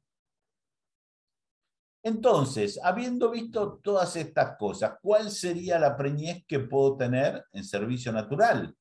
Entonces, 2.03 2.79
habiendo 2.83 3.29
visto 3.29 3.79
todas 3.83 4.15
estas 4.15 4.57
cosas, 4.57 4.93
¿cuál 5.01 5.29
sería 5.29 5.77
la 5.77 5.95
preñez 5.95 6.43
que 6.47 6.59
puedo 6.59 6.97
tener 6.97 7.45
en 7.53 7.63
servicio 7.63 8.11
natural? 8.11 8.75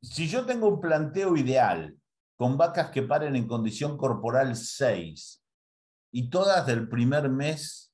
Si 0.00 0.28
yo 0.28 0.44
tengo 0.44 0.68
un 0.68 0.80
planteo 0.80 1.36
ideal 1.36 1.96
con 2.36 2.56
vacas 2.56 2.90
que 2.90 3.02
paren 3.02 3.34
en 3.36 3.48
condición 3.48 3.96
corporal 3.96 4.54
6 4.54 5.42
y 6.12 6.30
todas 6.30 6.66
del 6.66 6.88
primer 6.88 7.28
mes 7.28 7.92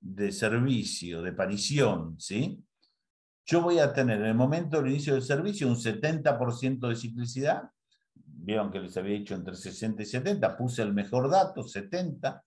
de 0.00 0.32
servicio, 0.32 1.22
de 1.22 1.32
parición, 1.32 2.18
¿sí? 2.18 2.62
Yo 3.46 3.62
voy 3.62 3.78
a 3.78 3.92
tener 3.92 4.20
en 4.20 4.26
el 4.26 4.34
momento 4.34 4.78
del 4.78 4.90
inicio 4.90 5.14
del 5.14 5.22
servicio 5.22 5.68
un 5.68 5.76
70% 5.76 6.88
de 6.88 6.96
ciclicidad. 6.96 7.70
Vieron 8.42 8.70
que 8.70 8.80
les 8.80 8.96
había 8.96 9.18
dicho 9.18 9.34
entre 9.34 9.54
60 9.54 10.02
y 10.02 10.06
70, 10.06 10.56
puse 10.56 10.82
el 10.82 10.92
mejor 10.92 11.30
dato, 11.30 11.62
70, 11.62 12.42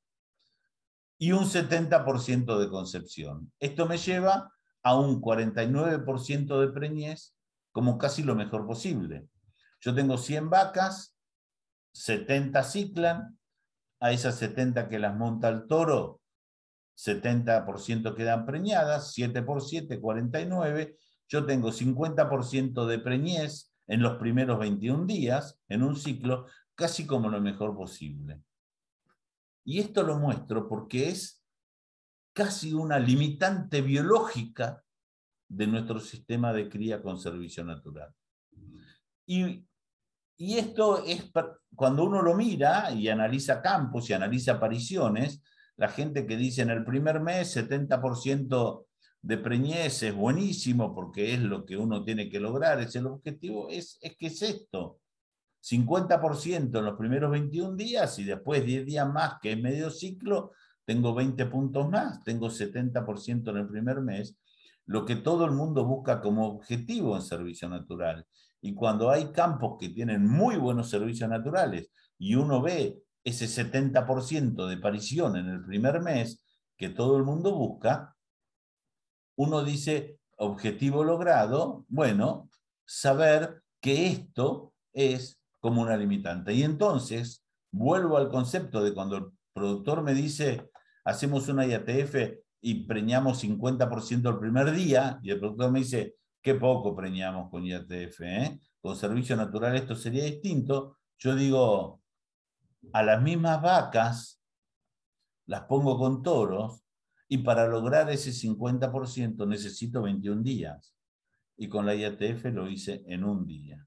y 1.19 1.31
un 1.31 1.45
70% 1.45 2.57
de 2.57 2.69
concepción. 2.69 3.51
Esto 3.59 3.85
me 3.85 3.97
lleva 3.97 4.51
a 4.81 4.97
un 4.97 5.21
49% 5.21 6.59
de 6.59 6.67
preñez 6.69 7.35
como 7.71 7.97
casi 7.97 8.23
lo 8.23 8.35
mejor 8.35 8.65
posible. 8.65 9.27
Yo 9.79 9.93
tengo 9.93 10.17
100 10.17 10.49
vacas, 10.49 11.15
70 11.93 12.63
ciclan, 12.63 13.37
a 13.99 14.11
esas 14.11 14.35
70 14.35 14.89
que 14.89 14.99
las 14.99 15.15
monta 15.15 15.47
el 15.47 15.65
toro, 15.67 16.19
70% 16.97 18.15
quedan 18.15 18.45
preñadas, 18.45 19.13
7 19.13 19.41
por 19.43 19.61
7, 19.61 19.99
49. 19.99 20.97
Yo 21.27 21.45
tengo 21.45 21.71
50% 21.71 22.85
de 22.85 22.99
preñez 22.99 23.72
en 23.88 24.01
los 24.01 24.17
primeros 24.17 24.59
21 24.59 25.05
días, 25.05 25.59
en 25.67 25.84
un 25.84 25.95
ciclo, 25.95 26.47
casi 26.75 27.05
como 27.05 27.29
lo 27.29 27.41
mejor 27.41 27.75
posible. 27.75 28.41
Y 29.65 29.79
esto 29.79 30.03
lo 30.03 30.17
muestro 30.17 30.67
porque 30.67 31.09
es 31.09 31.43
casi 32.34 32.73
una 32.73 32.99
limitante 32.99 33.81
biológica 33.81 34.84
de 35.47 35.67
nuestro 35.67 35.99
sistema 35.99 36.51
de 36.51 36.67
cría 36.67 37.01
con 37.01 37.19
servicio 37.19 37.63
natural. 37.63 38.13
Y, 39.25 39.65
y 40.38 40.57
esto 40.57 41.03
es, 41.05 41.31
cuando 41.75 42.03
uno 42.03 42.21
lo 42.21 42.34
mira 42.34 42.91
y 42.91 43.07
analiza 43.07 43.61
campos 43.61 44.09
y 44.09 44.13
analiza 44.13 44.53
apariciones, 44.53 45.41
la 45.75 45.89
gente 45.89 46.25
que 46.25 46.38
dice 46.38 46.61
en 46.61 46.71
el 46.71 46.84
primer 46.84 47.19
mes 47.19 47.55
70% 47.55 48.86
de 49.24 49.38
preñez 49.38 50.03
es 50.03 50.13
buenísimo 50.13 50.93
porque 50.93 51.34
es 51.34 51.39
lo 51.39 51.65
que 51.65 51.78
uno 51.78 52.03
tiene 52.03 52.30
que 52.30 52.41
lograr, 52.41 52.82
es 52.82 52.93
el 52.97 53.07
objetivo, 53.07 53.69
es, 53.69 53.97
es 54.01 54.17
que 54.17 54.28
es 54.28 54.41
esto. 54.41 54.99
50% 55.61 56.78
en 56.78 56.86
los 56.86 56.97
primeros 56.97 57.32
21 57.32 57.78
días 57.78 58.19
y 58.19 58.26
después 58.26 58.65
10 58.65 58.86
días 58.86 59.07
más, 59.11 59.36
que 59.41 59.53
es 59.53 59.61
medio 59.61 59.89
ciclo, 59.89 60.51
tengo 60.84 61.15
20 61.15 61.45
puntos 61.45 61.89
más, 61.89 62.21
tengo 62.26 62.49
70% 62.49 63.49
en 63.49 63.57
el 63.57 63.67
primer 63.67 64.01
mes, 64.01 64.38
lo 64.86 65.05
que 65.05 65.15
todo 65.15 65.45
el 65.45 65.51
mundo 65.51 65.86
busca 65.86 66.19
como 66.19 66.45
objetivo 66.45 67.15
en 67.15 67.21
servicio 67.21 67.69
natural. 67.69 68.28
Y 68.59 68.74
cuando 68.74 69.09
hay 69.09 69.32
campos 69.32 69.78
que 69.80 69.88
tienen 69.88 70.28
muy 70.28 70.57
buenos 70.57 70.89
servicios 70.89 71.30
naturales 71.30 71.89
y 72.17 72.36
uno 72.36 72.61
ve 72.61 73.01
ese 73.24 73.45
70% 73.45 74.67
de 74.67 74.78
parición 74.78 75.38
en 75.38 75.47
el 75.47 75.63
primer 75.63 76.01
mes 76.01 76.43
que 76.76 76.89
todo 76.89 77.15
el 77.15 77.24
mundo 77.24 77.55
busca, 77.55 78.12
uno 79.36 79.63
dice, 79.63 80.19
objetivo 80.38 81.03
logrado, 81.03 81.86
bueno, 81.88 82.49
saber 82.86 83.63
que 83.81 84.07
esto 84.07 84.73
es 84.93 85.39
como 85.59 85.81
una 85.81 85.97
limitante. 85.97 86.53
Y 86.53 86.63
entonces, 86.63 87.45
vuelvo 87.71 88.17
al 88.17 88.29
concepto 88.29 88.84
de 88.84 88.93
cuando 88.93 89.17
el 89.17 89.25
productor 89.53 90.03
me 90.03 90.13
dice, 90.13 90.69
hacemos 91.05 91.47
una 91.47 91.65
IATF 91.65 92.15
y 92.61 92.86
preñamos 92.86 93.43
50% 93.43 94.29
el 94.29 94.39
primer 94.39 94.71
día, 94.71 95.19
y 95.21 95.31
el 95.31 95.39
productor 95.39 95.71
me 95.71 95.79
dice, 95.79 96.15
qué 96.41 96.55
poco 96.55 96.95
preñamos 96.95 97.49
con 97.49 97.65
IATF, 97.65 98.21
¿eh? 98.21 98.59
con 98.81 98.95
servicio 98.95 99.36
natural 99.36 99.75
esto 99.75 99.95
sería 99.95 100.25
distinto, 100.25 100.97
yo 101.17 101.36
digo, 101.36 102.01
a 102.91 103.03
las 103.03 103.21
mismas 103.21 103.61
vacas 103.61 104.41
las 105.45 105.61
pongo 105.61 105.97
con 105.97 106.21
toros 106.21 106.82
y 107.34 107.39
para 107.39 107.67
lograr 107.67 108.11
ese 108.11 108.29
50% 108.29 109.47
necesito 109.47 110.03
21 110.03 110.43
días. 110.43 110.93
Y 111.57 111.67
con 111.67 111.84
la 111.84 111.95
IATF 111.95 112.45
lo 112.53 112.69
hice 112.69 113.03
en 113.07 113.23
un 113.23 113.47
día, 113.47 113.84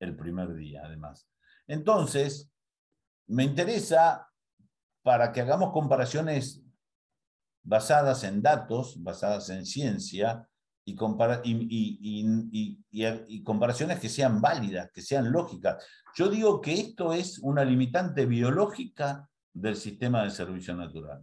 el 0.00 0.16
primer 0.16 0.54
día 0.54 0.80
además. 0.82 1.28
Entonces, 1.66 2.50
me 3.26 3.44
interesa 3.44 4.26
para 5.02 5.32
que 5.32 5.42
hagamos 5.42 5.70
comparaciones 5.70 6.62
basadas 7.62 8.24
en 8.24 8.40
datos, 8.40 9.02
basadas 9.02 9.50
en 9.50 9.66
ciencia, 9.66 10.48
y, 10.86 12.78
y, 12.90 13.42
comparaciones 13.44 14.00
que 14.00 14.08
sean 14.08 14.40
válidas, 14.40 14.90
que 14.92 15.02
sean 15.02 15.30
lógicas. 15.30 15.84
Yo 16.16 16.30
digo 16.30 16.62
que 16.62 16.72
esto 16.72 17.12
es 17.12 17.38
una 17.38 17.66
limitante 17.66 18.24
biológica 18.24 19.28
del 19.52 19.76
sistema 19.76 20.24
de 20.24 20.30
servicio 20.30 20.74
natural, 20.74 21.22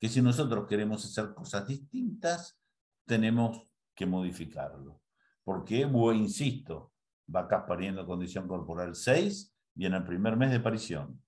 que 0.00 0.08
si 0.08 0.22
nosotros 0.22 0.66
queremos 0.66 1.04
hacer 1.04 1.34
cosas 1.34 1.68
distintas, 1.68 2.58
tenemos 3.06 3.70
que 3.94 4.06
modificarlo. 4.06 5.02
Porque, 5.44 5.80
insisto, 6.14 6.92
vacas 7.26 7.64
pariendo 7.68 8.06
condición 8.06 8.48
corporal 8.48 8.94
6 8.94 9.54
y 9.76 9.86
en 9.86 9.94
el 9.94 10.04
primer 10.04 10.36
mes 10.36 10.50
de 10.50 10.56
aparición. 10.56 11.22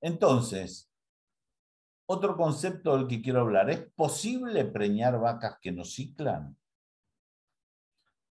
Entonces, 0.00 0.92
otro 2.06 2.36
concepto 2.36 2.96
del 2.96 3.06
que 3.06 3.22
quiero 3.22 3.42
hablar, 3.42 3.70
¿es 3.70 3.90
posible 3.94 4.64
preñar 4.64 5.20
vacas 5.20 5.58
que 5.60 5.70
no 5.70 5.84
ciclan? 5.84 6.56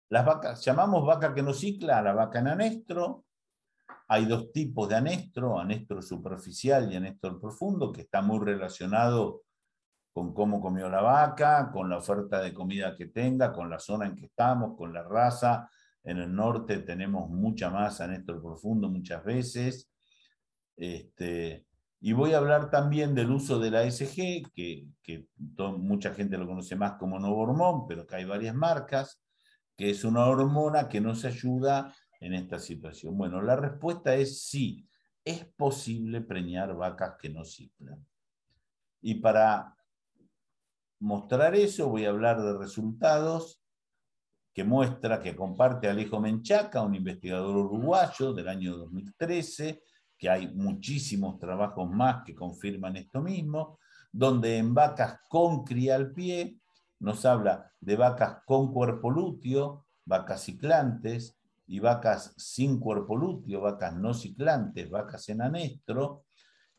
Las 0.10 0.26
vacas, 0.26 0.66
llamamos 0.66 1.06
vaca 1.06 1.36
que 1.36 1.44
no 1.44 1.54
cicla 1.54 2.00
a 2.00 2.02
la 2.02 2.14
vaca 2.14 2.40
en 2.40 2.48
anestro. 2.48 3.26
Hay 4.12 4.26
dos 4.26 4.52
tipos 4.52 4.90
de 4.90 4.96
anestro, 4.96 5.60
anestro 5.60 6.02
superficial 6.02 6.92
y 6.92 6.96
anestro 6.96 7.40
profundo, 7.40 7.92
que 7.92 8.02
está 8.02 8.22
muy 8.24 8.44
relacionado 8.44 9.44
con 10.12 10.34
cómo 10.34 10.60
comió 10.60 10.90
la 10.90 11.02
vaca, 11.02 11.70
con 11.72 11.90
la 11.90 11.98
oferta 11.98 12.42
de 12.42 12.54
comida 12.54 12.96
que 12.96 13.06
tenga, 13.06 13.54
con 13.54 13.70
la 13.70 13.78
zona 13.78 14.08
en 14.08 14.16
que 14.16 14.26
estamos, 14.26 14.76
con 14.76 14.92
la 14.94 15.04
raza. 15.04 15.70
En 16.04 16.18
el 16.18 16.34
norte 16.34 16.80
tenemos 16.80 17.30
mucha 17.30 17.70
más 17.70 18.02
anestro 18.02 18.42
profundo 18.42 18.90
muchas 18.90 19.24
veces. 19.24 19.92
Este, 20.76 21.68
y 22.02 22.14
voy 22.14 22.34
a 22.34 22.38
hablar 22.38 22.72
también 22.72 23.14
del 23.14 23.30
uso 23.30 23.60
de 23.60 23.70
la 23.70 23.82
ASG, 23.82 24.52
que, 24.54 24.88
mucha 25.78 26.16
gente 26.16 26.38
lo 26.38 26.48
conoce 26.48 26.76
más 26.76 26.94
como 26.94 27.20
nuevo 27.20 27.42
hormón, 27.42 27.86
pero 27.88 28.08
que 28.08 28.16
hay 28.16 28.26
varias 28.26 28.56
marcas, 28.56 29.22
que 29.76 29.92
es 29.92 30.04
una 30.04 30.26
hormona 30.26 30.90
que 30.90 31.00
nos 31.00 31.26
ayuda 31.26 31.94
en 32.20 32.34
esta 32.34 32.60
situación. 32.60 33.18
Bueno, 33.18 33.42
la 33.42 33.56
respuesta 33.56 34.16
es 34.16 34.44
sí, 34.44 34.88
es 35.24 35.46
posible 35.46 36.22
preñar 36.22 36.76
vacas 36.76 37.16
que 37.20 37.30
no 37.30 37.46
ciclan. 37.46 38.06
Y 39.02 39.16
para 39.16 39.76
mostrar 41.00 41.56
eso 41.56 41.90
voy 41.90 42.06
a 42.06 42.10
hablar 42.10 42.42
de 42.42 42.58
resultados 42.58 43.62
que 44.54 44.64
muestra 44.64 45.22
que 45.22 45.36
comparte 45.36 45.88
Alejo 45.88 46.20
Menchaca, 46.20 46.82
un 46.82 46.96
investigador 46.96 47.56
uruguayo 47.56 48.34
del 48.34 48.50
año 48.50 48.76
2013, 48.76 49.84
que 50.18 50.30
hay 50.30 50.54
muchísimos 50.54 51.40
trabajos 51.40 51.90
más 51.90 52.24
que 52.26 52.36
confirman 52.36 52.98
esto 52.98 53.22
mismo, 53.22 53.80
donde 54.12 54.58
en 54.58 54.74
vacas 54.74 55.20
con 55.30 55.64
cría 55.64 55.96
al 55.96 56.12
pie 56.12 56.60
nos 57.00 57.26
habla 57.26 57.72
de 57.80 57.96
vacas 57.96 58.40
con 58.46 58.74
cuerpo 58.74 59.10
lúteo, 59.10 59.86
vacas 60.04 60.44
ciclantes 60.44 61.39
y 61.70 61.80
vacas 61.80 62.34
sin 62.36 62.80
cuerpo 62.80 63.16
lúteo, 63.16 63.62
vacas 63.62 63.96
no 63.96 64.16
ciclantes, 64.16 64.90
vacas 64.90 65.30
en 65.30 65.44
anestro, 65.44 66.26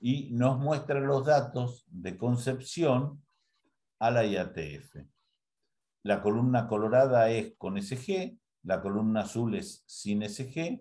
y 0.00 0.32
nos 0.32 0.58
muestra 0.58 0.98
los 0.98 1.24
datos 1.24 1.84
de 1.86 2.16
concepción 2.16 3.22
a 4.00 4.10
la 4.10 4.26
IATF. 4.26 4.96
La 6.02 6.20
columna 6.20 6.66
colorada 6.66 7.30
es 7.30 7.54
con 7.56 7.80
SG, 7.80 8.36
la 8.64 8.82
columna 8.82 9.20
azul 9.20 9.54
es 9.54 9.84
sin 9.86 10.28
SG. 10.28 10.80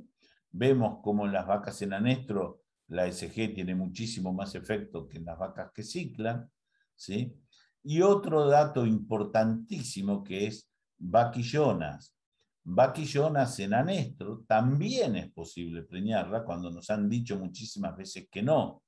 Vemos 0.51 1.03
como 1.03 1.27
en 1.27 1.33
las 1.33 1.45
vacas 1.45 1.79
en 1.83 1.93
anestro 1.93 2.63
la 2.87 3.05
SG 3.11 3.53
tiene 3.53 3.75
muchísimo 3.75 4.33
más 4.33 4.55
efecto 4.55 5.07
que 5.07 5.19
en 5.19 5.25
las 5.25 5.37
vacas 5.37 5.71
que 5.71 5.83
ciclan. 5.83 6.49
¿sí? 6.95 7.37
Y 7.83 8.01
otro 8.01 8.47
dato 8.47 8.87
importantísimo 8.87 10.23
que 10.23 10.47
es 10.47 10.67
vaquillonas. 10.97 12.15
Vaquillonas 12.63 13.59
en 13.59 13.73
anestro 13.73 14.43
también 14.47 15.15
es 15.15 15.31
posible 15.31 15.83
preñarla 15.83 16.43
cuando 16.43 16.69
nos 16.69 16.89
han 16.89 17.09
dicho 17.09 17.37
muchísimas 17.37 17.95
veces 17.95 18.27
que 18.29 18.43
no. 18.43 18.83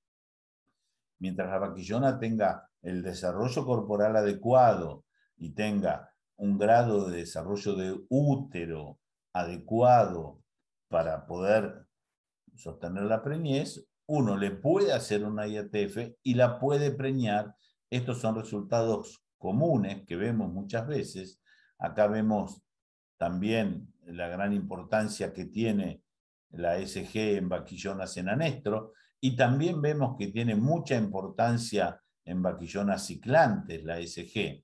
Mientras 1.20 1.50
la 1.50 1.60
vaquillona 1.60 2.20
tenga 2.20 2.70
el 2.82 3.02
desarrollo 3.02 3.66
corporal 3.66 4.16
adecuado 4.16 5.06
y 5.38 5.52
tenga 5.52 6.12
un 6.38 6.58
grado 6.58 7.10
de 7.10 7.18
desarrollo 7.18 7.76
de 7.76 8.00
útero 8.10 9.00
adecuado 9.34 10.42
para 10.90 11.26
poder 11.26 11.86
sostener 12.56 13.04
la 13.04 13.24
preñez, 13.24 13.88
uno 14.08 14.36
le 14.36 14.52
puede 14.52 14.92
hacer 14.92 15.24
una 15.24 15.48
IATF 15.48 16.18
y 16.24 16.34
la 16.34 16.60
puede 16.60 16.92
preñar. 16.92 17.56
Estos 17.90 18.20
son 18.20 18.36
resultados 18.36 19.24
comunes 19.38 20.06
que 20.06 20.16
vemos 20.16 20.52
muchas 20.52 20.86
veces. 20.88 21.42
Acá 21.78 22.08
vemos 22.08 22.62
también 23.22 23.94
la 24.08 24.30
gran 24.30 24.52
importancia 24.52 25.32
que 25.32 25.46
tiene 25.46 26.02
la 26.54 26.80
SG 26.84 27.38
en 27.38 27.50
vaquillonas 27.50 28.18
en 28.18 28.30
anestro 28.30 28.94
y 29.20 29.36
también 29.36 29.80
vemos 29.80 30.16
que 30.18 30.30
tiene 30.30 30.56
mucha 30.56 30.96
importancia 30.96 32.02
en 32.26 32.42
vaquillonas 32.42 33.06
ciclantes, 33.06 33.84
la 33.84 34.02
SG. 34.02 34.64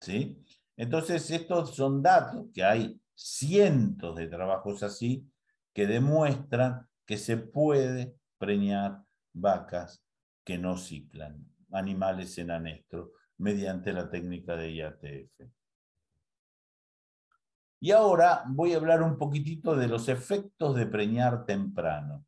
¿sí? 0.00 0.36
Entonces, 0.76 1.30
estos 1.30 1.76
son 1.76 2.02
datos 2.02 2.46
que 2.52 2.64
hay 2.64 3.00
cientos 3.14 4.16
de 4.16 4.26
trabajos 4.26 4.82
así 4.82 5.24
que 5.72 5.86
demuestran 5.86 6.88
que 7.06 7.16
se 7.16 7.36
puede 7.36 8.16
preñar 8.36 9.04
vacas 9.32 10.04
que 10.42 10.58
no 10.58 10.76
ciclan, 10.76 11.46
animales 11.70 12.36
en 12.38 12.50
anestro, 12.50 13.12
mediante 13.38 13.92
la 13.92 14.10
técnica 14.10 14.56
de 14.56 14.74
IATF. 14.74 15.61
Y 17.82 17.90
ahora 17.90 18.44
voy 18.46 18.74
a 18.74 18.76
hablar 18.76 19.02
un 19.02 19.18
poquitito 19.18 19.74
de 19.74 19.88
los 19.88 20.08
efectos 20.08 20.76
de 20.76 20.86
preñar 20.86 21.44
temprano. 21.44 22.24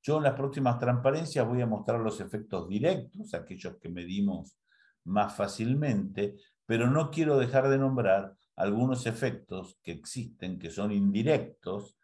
Yo 0.00 0.18
en 0.18 0.22
las 0.22 0.34
próximas 0.34 0.78
transparencias 0.78 1.44
voy 1.44 1.60
a 1.60 1.66
mostrar 1.66 1.98
los 1.98 2.20
efectos 2.20 2.68
directos, 2.68 3.34
aquellos 3.34 3.78
que 3.78 3.88
medimos 3.88 4.56
más 5.02 5.34
fácilmente, 5.34 6.36
pero 6.66 6.88
no 6.88 7.10
quiero 7.10 7.36
dejar 7.36 7.68
de 7.68 7.78
nombrar 7.78 8.36
algunos 8.54 9.04
efectos 9.06 9.76
que 9.82 9.90
existen, 9.90 10.56
que 10.56 10.70
son 10.70 10.92
indirectos, 10.92 11.98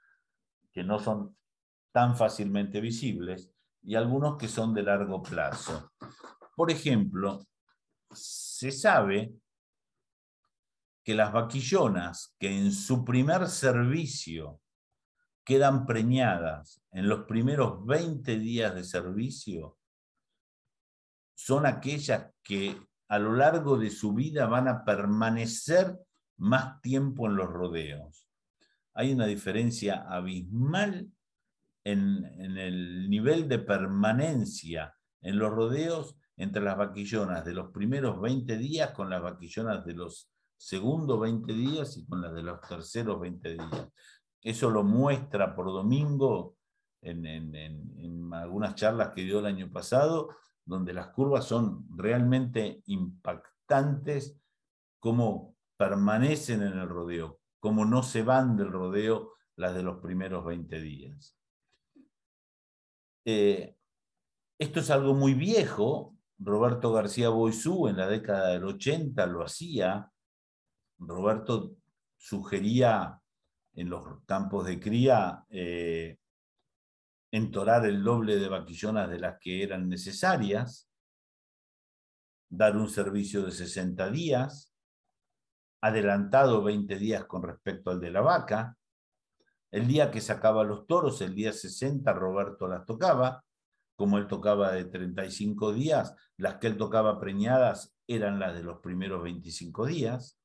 que 0.72 0.82
no 0.82 0.98
son 0.98 1.36
tan 1.92 2.16
fácilmente 2.16 2.80
visibles, 2.80 3.52
y 3.80 3.94
algunos 3.94 4.36
que 4.36 4.48
son 4.48 4.74
de 4.74 4.82
largo 4.82 5.22
plazo. 5.22 5.92
Por 6.56 6.72
ejemplo, 6.72 7.46
se 8.10 8.72
sabe 8.72 9.34
que 11.08 11.14
las 11.14 11.32
vaquillonas 11.32 12.36
que 12.38 12.54
en 12.54 12.70
su 12.70 13.02
primer 13.02 13.46
servicio 13.46 14.60
quedan 15.42 15.86
preñadas 15.86 16.82
en 16.92 17.08
los 17.08 17.20
primeros 17.24 17.86
20 17.86 18.38
días 18.38 18.74
de 18.74 18.84
servicio 18.84 19.78
son 21.34 21.64
aquellas 21.64 22.26
que 22.42 22.78
a 23.08 23.18
lo 23.18 23.32
largo 23.32 23.78
de 23.78 23.88
su 23.88 24.12
vida 24.12 24.48
van 24.48 24.68
a 24.68 24.84
permanecer 24.84 25.98
más 26.36 26.78
tiempo 26.82 27.26
en 27.26 27.36
los 27.36 27.48
rodeos. 27.48 28.28
Hay 28.92 29.10
una 29.10 29.24
diferencia 29.24 30.04
abismal 30.10 31.10
en, 31.84 32.26
en, 32.38 32.58
el 32.58 33.08
nivel 33.08 33.48
de 33.48 33.60
permanencia 33.60 34.94
en 35.22 35.38
los 35.38 35.52
rodeos 35.52 36.16
entre 36.36 36.60
las 36.60 36.76
vaquillonas 36.76 37.46
de 37.46 37.54
los 37.54 37.70
primeros 37.72 38.20
20 38.20 38.58
días 38.58 38.90
con 38.90 39.08
las 39.08 39.22
vaquillonas 39.22 39.86
de 39.86 39.94
los 39.94 40.28
segundos 40.58 41.20
20 41.20 41.52
días 41.52 41.96
y 41.96 42.06
con 42.06 42.20
las 42.20 42.34
de 42.34 42.42
los 42.42 42.60
terceros 42.60 43.20
20 43.20 43.52
días. 43.54 43.88
Eso 44.42 44.70
lo 44.70 44.82
muestra 44.82 45.54
por 45.54 45.66
domingo 45.66 46.56
en, 47.00 47.24
en, 47.26 48.34
algunas 48.34 48.74
charlas 48.74 49.12
que 49.14 49.22
dio 49.22 49.38
el 49.38 49.46
año 49.46 49.70
pasado, 49.70 50.36
donde 50.64 50.92
las 50.92 51.08
curvas 51.08 51.46
son 51.46 51.86
realmente 51.96 52.82
impactantes, 52.86 54.38
cómo 55.00 55.56
permanecen 55.76 56.62
en 56.62 56.78
el 56.78 56.88
rodeo, 56.88 57.40
cómo 57.60 57.84
no 57.84 58.02
se 58.02 58.22
van 58.22 58.56
del 58.56 58.70
rodeo 58.70 59.32
las 59.56 59.74
de 59.74 59.82
los 59.82 60.00
primeros 60.00 60.44
20 60.44 60.80
días. 60.80 61.36
Eh, 63.24 63.76
esto 64.58 64.80
es 64.80 64.90
algo 64.90 65.14
muy 65.14 65.34
viejo. 65.34 66.16
Roberto 66.38 66.92
García 66.92 67.28
Boisú 67.28 67.88
en 67.88 67.96
la 67.96 68.08
década 68.08 68.48
del 68.48 68.64
80 68.64 69.26
lo 69.26 69.44
hacía. 69.44 70.10
Roberto 70.98 71.76
sugería 72.16 73.20
en 73.74 73.88
los 73.90 74.22
campos 74.26 74.66
de 74.66 74.80
cría 74.80 75.44
eh, 75.50 76.18
entorar 77.30 77.84
el 77.86 78.02
doble 78.02 78.36
de 78.36 78.48
vaquillonas 78.48 79.08
de 79.08 79.18
las 79.20 79.38
que 79.38 79.62
eran 79.62 79.88
necesarias, 79.88 80.88
dar 82.48 82.76
un 82.76 82.88
servicio 82.88 83.42
de 83.44 83.52
60 83.52 84.10
días, 84.10 84.74
adelantado 85.80 86.62
20 86.62 86.96
días 86.96 87.24
con 87.26 87.42
respecto 87.42 87.90
al 87.90 88.00
de 88.00 88.10
la 88.10 88.20
vaca. 88.20 88.76
El 89.70 89.86
día 89.86 90.10
que 90.10 90.20
sacaba 90.20 90.64
los 90.64 90.86
toros, 90.86 91.20
el 91.20 91.34
día 91.34 91.52
60, 91.52 92.12
Roberto 92.14 92.66
las 92.66 92.84
tocaba. 92.84 93.44
Como 93.94 94.16
él 94.16 94.26
tocaba 94.26 94.72
de 94.72 94.84
35 94.84 95.72
días, 95.72 96.14
las 96.36 96.56
que 96.56 96.68
él 96.68 96.76
tocaba 96.76 97.18
preñadas 97.20 97.96
eran 98.06 98.38
las 98.38 98.54
de 98.54 98.62
los 98.62 98.78
primeros 98.78 99.22
25 99.22 99.86
días. 99.86 100.37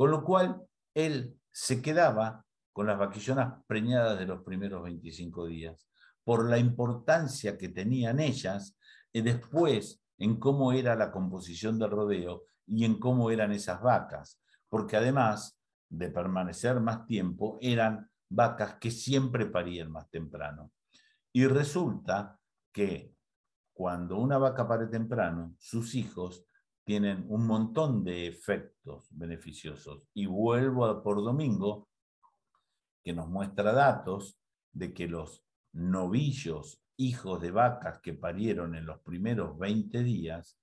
Con 0.00 0.10
lo 0.10 0.24
cual, 0.24 0.66
él 0.94 1.38
se 1.52 1.82
quedaba 1.82 2.42
con 2.72 2.86
las 2.86 2.98
vaquillonas 2.98 3.62
preñadas 3.66 4.18
de 4.18 4.24
los 4.24 4.42
primeros 4.42 4.82
25 4.82 5.44
días, 5.44 5.86
por 6.24 6.48
la 6.48 6.56
importancia 6.56 7.58
que 7.58 7.68
tenían 7.68 8.18
ellas 8.18 8.78
y 9.12 9.20
después 9.20 10.02
en 10.16 10.40
cómo 10.40 10.72
era 10.72 10.96
la 10.96 11.12
composición 11.12 11.78
del 11.78 11.90
rodeo 11.90 12.44
y 12.66 12.86
en 12.86 12.98
cómo 12.98 13.30
eran 13.30 13.52
esas 13.52 13.82
vacas, 13.82 14.40
porque 14.70 14.96
además 14.96 15.60
de 15.90 16.08
permanecer 16.08 16.80
más 16.80 17.04
tiempo, 17.04 17.58
eran 17.60 18.08
vacas 18.30 18.76
que 18.76 18.90
siempre 18.90 19.44
parían 19.44 19.92
más 19.92 20.08
temprano. 20.08 20.72
Y 21.30 21.46
resulta 21.46 22.38
que 22.72 23.12
cuando 23.74 24.16
una 24.16 24.38
vaca 24.38 24.66
pare 24.66 24.86
temprano, 24.86 25.54
sus 25.58 25.94
hijos 25.94 26.46
tienen 26.90 27.24
un 27.28 27.46
montón 27.46 28.02
de 28.02 28.26
efectos 28.26 29.06
beneficiosos. 29.12 30.08
Y 30.12 30.26
vuelvo 30.26 31.00
por 31.04 31.22
domingo, 31.22 31.88
que 33.04 33.12
nos 33.12 33.28
muestra 33.28 33.72
datos 33.72 34.40
de 34.72 34.92
que 34.92 35.06
los 35.06 35.46
novillos, 35.72 36.82
hijos 36.96 37.40
de 37.40 37.52
vacas 37.52 38.00
que 38.00 38.14
parieron 38.14 38.74
en 38.74 38.86
los 38.86 38.98
primeros 39.02 39.56
20 39.56 40.02
días, 40.02 40.58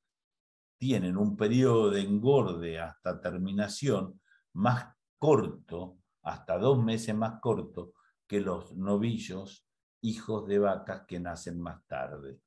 tienen 0.78 1.16
un 1.16 1.38
periodo 1.38 1.92
de 1.92 2.02
engorde 2.02 2.78
hasta 2.78 3.22
terminación 3.22 4.20
más 4.52 4.98
corto, 5.18 5.98
hasta 6.24 6.58
dos 6.58 6.84
meses 6.84 7.16
más 7.16 7.40
corto, 7.40 7.94
que 8.28 8.42
los 8.42 8.76
novillos, 8.76 9.66
hijos 10.02 10.46
de 10.46 10.60
vacas 10.60 11.06
que 11.08 11.22
nacen 11.22 11.62
más 11.62 11.88
tarde. 11.88 12.42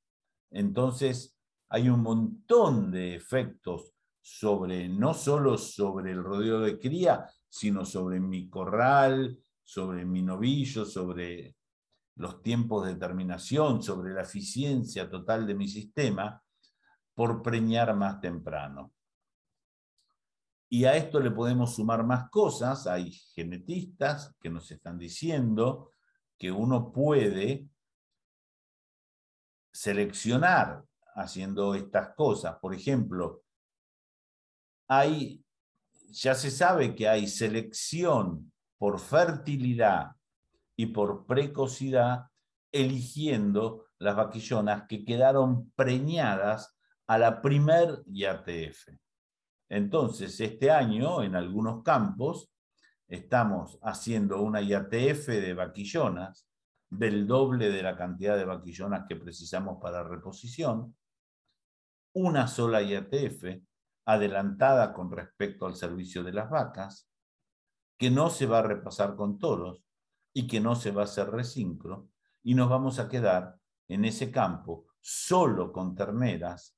Entonces, 0.51 1.40
hay 1.71 1.89
un 1.89 2.03
montón 2.03 2.91
de 2.91 3.15
efectos 3.15 3.95
sobre, 4.21 4.89
no 4.89 5.15
solo 5.15 5.57
sobre 5.57 6.11
el 6.11 6.23
rodeo 6.23 6.61
de 6.61 6.79
cría, 6.79 7.27
sino 7.49 7.85
sobre 7.85 8.19
mi 8.21 8.51
corral, 8.51 9.39
sobre 9.63 10.05
mi 10.05 10.21
novillo, 10.21 10.85
sobre 10.85 11.57
los 12.17 12.43
tiempos 12.43 12.87
de 12.87 12.97
terminación, 12.97 13.83
sobre 13.83 14.13
la 14.13 14.23
eficiencia 14.23 15.09
total 15.09 15.47
de 15.47 15.55
mi 15.55 15.69
sistema, 15.69 16.43
por 17.15 17.41
preñar 17.41 17.95
más 17.95 18.21
temprano. 18.21 18.93
Y 20.69 20.85
a 20.85 20.97
esto 20.97 21.21
le 21.21 21.31
podemos 21.31 21.77
sumar 21.77 22.05
más 22.05 22.31
cosas. 22.31 22.87
Hay 22.89 23.13
genetistas 23.13 24.35
que 24.41 24.51
nos 24.51 24.71
están 24.71 24.99
diciendo 24.99 25.93
que 26.37 26.51
uno 26.51 26.93
puede 26.93 27.69
seleccionar 29.73 30.85
haciendo 31.15 31.75
estas 31.75 32.15
cosas. 32.15 32.57
Por 32.61 32.75
ejemplo, 32.75 33.43
hay, 34.89 35.45
ya 36.09 36.35
se 36.35 36.51
sabe 36.51 36.95
que 36.95 37.09
hay 37.09 37.27
selección 37.27 38.53
por 38.79 38.99
fertilidad 38.99 40.13
y 40.77 40.87
por 40.87 41.27
precocidad, 41.27 42.27
eligiendo 42.73 43.87
las 43.99 44.17
vaquillonas 44.17 44.85
que 44.89 45.05
quedaron 45.05 45.71
preñadas 45.73 46.77
a 47.07 47.19
la 47.19 47.43
primer 47.43 48.03
IATF. 48.07 48.89
Entonces, 49.69 50.41
este 50.41 50.71
año, 50.71 51.23
en 51.23 51.37
algunos 51.37 51.83
campos, 51.83 52.51
estamos 53.07 53.79
haciendo 53.83 54.41
una 54.41 54.63
IATF 54.63 55.27
de 55.29 55.55
vaquillonas 55.55 56.49
del 56.89 57.27
doble 57.27 57.71
de 57.71 57.83
la 57.83 57.97
cantidad 57.97 58.37
de 58.37 58.45
vaquillonas 58.45 59.05
que 59.09 59.17
precisamos 59.17 59.79
para 59.81 60.03
reposición, 60.03 60.97
una 62.13 62.47
sola 62.47 62.83
IATF 62.83 63.45
adelantada 64.05 64.93
con 64.93 65.11
respecto 65.11 65.67
al 65.67 65.77
servicio 65.77 66.23
de 66.25 66.33
las 66.33 66.51
vacas, 66.51 67.09
que 67.97 68.11
no 68.11 68.31
se 68.31 68.47
va 68.47 68.61
a 68.61 68.63
repasar 68.63 69.15
con 69.15 69.39
toros 69.39 69.85
y 70.33 70.47
que 70.47 70.61
no 70.61 70.75
se 70.75 70.91
va 70.91 71.03
a 71.03 71.05
hacer 71.05 71.31
resincro, 71.31 72.09
y 72.43 72.55
nos 72.55 72.69
vamos 72.69 72.99
a 72.99 73.09
quedar 73.09 73.57
en 73.89 74.05
ese 74.05 74.31
campo 74.31 74.87
solo 75.01 75.73
con 75.73 75.95
terneras 75.95 76.77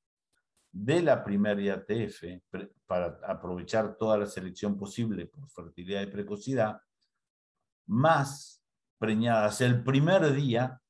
de 0.72 1.02
la 1.02 1.22
primera 1.22 1.60
IATF 1.60 2.24
para 2.86 3.18
aprovechar 3.26 3.96
toda 3.96 4.18
la 4.18 4.26
selección 4.26 4.76
posible 4.76 5.26
por 5.26 5.48
fertilidad 5.50 6.02
y 6.02 6.06
precocidad, 6.06 6.80
más 7.86 8.64
preñadas. 8.98 9.60
El 9.60 9.84
primer 9.84 10.32
día 10.32 10.81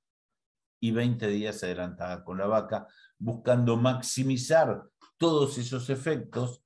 y 0.82 0.90
20 0.90 1.28
días 1.28 1.62
adelantadas 1.62 2.24
con 2.24 2.38
la 2.38 2.48
vaca, 2.48 2.88
buscando 3.16 3.76
maximizar 3.76 4.82
todos 5.16 5.56
esos 5.56 5.88
efectos 5.90 6.64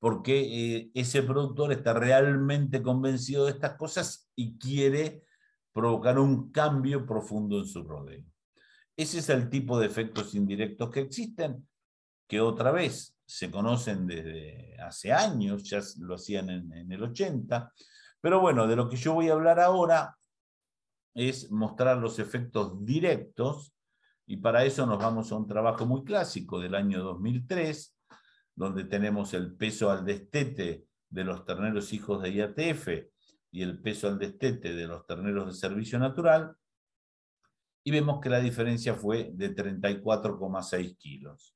porque 0.00 0.40
eh, 0.40 0.90
ese 0.94 1.22
productor 1.22 1.72
está 1.72 1.94
realmente 1.94 2.82
convencido 2.82 3.44
de 3.44 3.52
estas 3.52 3.76
cosas 3.76 4.28
y 4.34 4.58
quiere 4.58 5.22
provocar 5.72 6.18
un 6.18 6.50
cambio 6.50 7.06
profundo 7.06 7.60
en 7.60 7.66
su 7.66 7.84
rodeo. 7.84 8.24
Ese 8.96 9.20
es 9.20 9.28
el 9.28 9.48
tipo 9.48 9.78
de 9.78 9.86
efectos 9.86 10.34
indirectos 10.34 10.90
que 10.90 11.00
existen, 11.00 11.68
que 12.28 12.40
otra 12.40 12.72
vez 12.72 13.16
se 13.24 13.48
conocen 13.48 14.08
desde 14.08 14.76
hace 14.80 15.12
años, 15.12 15.62
ya 15.62 15.80
lo 16.00 16.16
hacían 16.16 16.50
en, 16.50 16.72
en 16.72 16.90
el 16.90 17.02
80, 17.04 17.72
pero 18.20 18.40
bueno, 18.40 18.66
de 18.66 18.74
lo 18.74 18.88
que 18.88 18.96
yo 18.96 19.14
voy 19.14 19.28
a 19.28 19.34
hablar 19.34 19.60
ahora 19.60 20.16
es 21.16 21.50
mostrar 21.50 21.96
los 21.96 22.18
efectos 22.18 22.84
directos 22.84 23.74
y 24.26 24.36
para 24.36 24.64
eso 24.64 24.84
nos 24.84 24.98
vamos 24.98 25.32
a 25.32 25.36
un 25.36 25.46
trabajo 25.46 25.86
muy 25.86 26.04
clásico 26.04 26.60
del 26.60 26.74
año 26.74 27.02
2003, 27.02 27.96
donde 28.54 28.84
tenemos 28.84 29.32
el 29.32 29.56
peso 29.56 29.90
al 29.90 30.04
destete 30.04 30.84
de 31.08 31.24
los 31.24 31.46
terneros 31.46 31.92
hijos 31.94 32.22
de 32.22 32.32
IATF 32.32 32.88
y 33.50 33.62
el 33.62 33.80
peso 33.80 34.08
al 34.08 34.18
destete 34.18 34.74
de 34.74 34.86
los 34.86 35.06
terneros 35.06 35.46
de 35.46 35.58
servicio 35.58 35.98
natural, 35.98 36.54
y 37.82 37.92
vemos 37.92 38.20
que 38.20 38.28
la 38.28 38.40
diferencia 38.40 38.94
fue 38.94 39.30
de 39.32 39.54
34,6 39.54 40.98
kilos. 40.98 41.54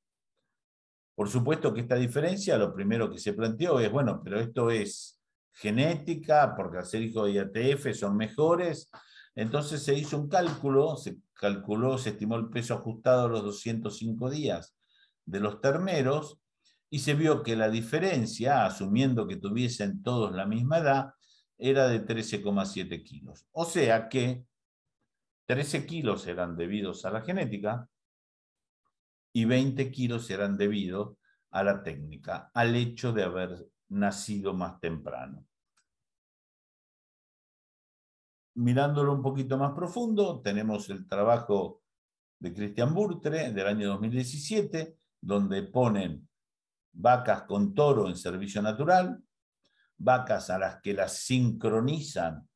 Por 1.13 1.29
supuesto 1.29 1.71
que 1.73 1.81
esta 1.81 1.95
diferencia, 1.95 2.57
lo 2.57 2.73
primero 2.73 3.11
que 3.11 3.19
se 3.19 3.33
planteó 3.33 3.79
es, 3.79 3.91
bueno, 3.91 4.21
pero 4.23 4.39
esto 4.39 4.71
es 4.71 5.21
genética, 5.51 6.55
porque 6.55 6.79
al 6.79 6.85
ser 6.85 7.03
hijo 7.03 7.25
de 7.25 7.33
IATF 7.33 7.93
son 7.93 8.15
mejores, 8.15 8.89
entonces 9.35 9.83
se 9.83 9.95
hizo 9.95 10.17
un 10.17 10.29
cálculo, 10.29 10.97
se 10.97 11.17
calculó, 11.33 11.97
se 11.97 12.09
estimó 12.09 12.35
el 12.35 12.49
peso 12.49 12.73
ajustado 12.75 13.25
a 13.25 13.29
los 13.29 13.43
205 13.43 14.29
días 14.29 14.75
de 15.25 15.39
los 15.39 15.61
terneros 15.61 16.39
y 16.89 16.99
se 16.99 17.13
vio 17.13 17.41
que 17.41 17.55
la 17.55 17.69
diferencia, 17.69 18.65
asumiendo 18.65 19.27
que 19.27 19.37
tuviesen 19.37 20.03
todos 20.03 20.33
la 20.33 20.45
misma 20.45 20.79
edad, 20.79 21.13
era 21.57 21.87
de 21.87 22.05
13,7 22.05 23.03
kilos. 23.03 23.45
O 23.51 23.65
sea 23.65 24.09
que 24.09 24.43
13 25.45 25.85
kilos 25.85 26.27
eran 26.27 26.57
debidos 26.57 27.05
a 27.05 27.11
la 27.11 27.21
genética 27.21 27.87
y 29.33 29.45
20 29.45 29.91
kilos 29.91 30.29
eran 30.29 30.57
debidos 30.57 31.17
a 31.51 31.63
la 31.63 31.83
técnica, 31.83 32.51
al 32.53 32.75
hecho 32.75 33.13
de 33.13 33.23
haber 33.23 33.65
nacido 33.87 34.53
más 34.53 34.79
temprano 34.79 35.45
mirándolo 38.55 39.13
un 39.13 39.21
poquito 39.21 39.57
más 39.57 39.73
profundo, 39.73 40.41
tenemos 40.41 40.89
el 40.89 41.07
trabajo 41.07 41.81
de 42.39 42.53
Christian 42.53 42.93
Burtre 42.93 43.51
del 43.51 43.67
año 43.67 43.89
2017, 43.89 44.97
donde 45.21 45.63
ponen 45.63 46.27
vacas 46.93 47.43
con 47.43 47.73
toro 47.73 48.07
en 48.07 48.15
servicio 48.15 48.61
natural, 48.61 49.23
vacas 49.97 50.49
a 50.49 50.57
las 50.57 50.81
que 50.81 50.93
las 50.93 51.17
sincronizan 51.17 52.47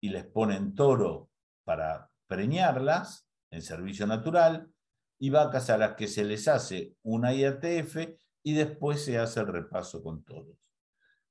y 0.00 0.10
les 0.10 0.24
ponen 0.24 0.74
toro 0.74 1.30
para 1.64 2.10
preñarlas 2.26 3.28
en 3.50 3.62
servicio 3.62 4.06
natural, 4.06 4.70
y 5.18 5.30
vacas 5.30 5.68
a 5.70 5.78
las 5.78 5.94
que 5.94 6.06
se 6.06 6.24
les 6.24 6.46
hace 6.48 6.94
una 7.02 7.34
IATF 7.34 7.96
y 8.42 8.54
después 8.54 9.04
se 9.04 9.18
hace 9.18 9.40
el 9.40 9.48
repaso 9.48 10.02
con 10.02 10.22
toros. 10.22 10.56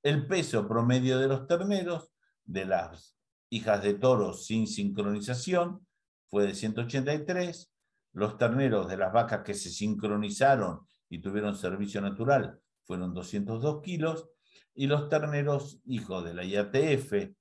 El 0.03 0.27
peso 0.27 0.67
promedio 0.67 1.17
de 1.19 1.27
los 1.27 1.47
terneros 1.47 2.11
de 2.43 2.65
las 2.65 3.16
hijas 3.49 3.83
de 3.83 3.93
toros 3.93 4.45
sin 4.45 4.67
sincronización 4.67 5.85
fue 6.29 6.45
de 6.45 6.55
183, 6.55 7.71
los 8.13 8.37
terneros 8.37 8.87
de 8.87 8.97
las 8.97 9.13
vacas 9.13 9.43
que 9.43 9.53
se 9.53 9.69
sincronizaron 9.69 10.81
y 11.09 11.19
tuvieron 11.19 11.55
servicio 11.55 12.01
natural 12.01 12.59
fueron 12.87 13.13
202 13.13 13.81
kilos, 13.81 14.29
y 14.73 14.87
los 14.87 15.09
terneros 15.09 15.81
hijos 15.85 16.23
de 16.23 16.33
la 16.33 16.45
IATF 16.45 17.33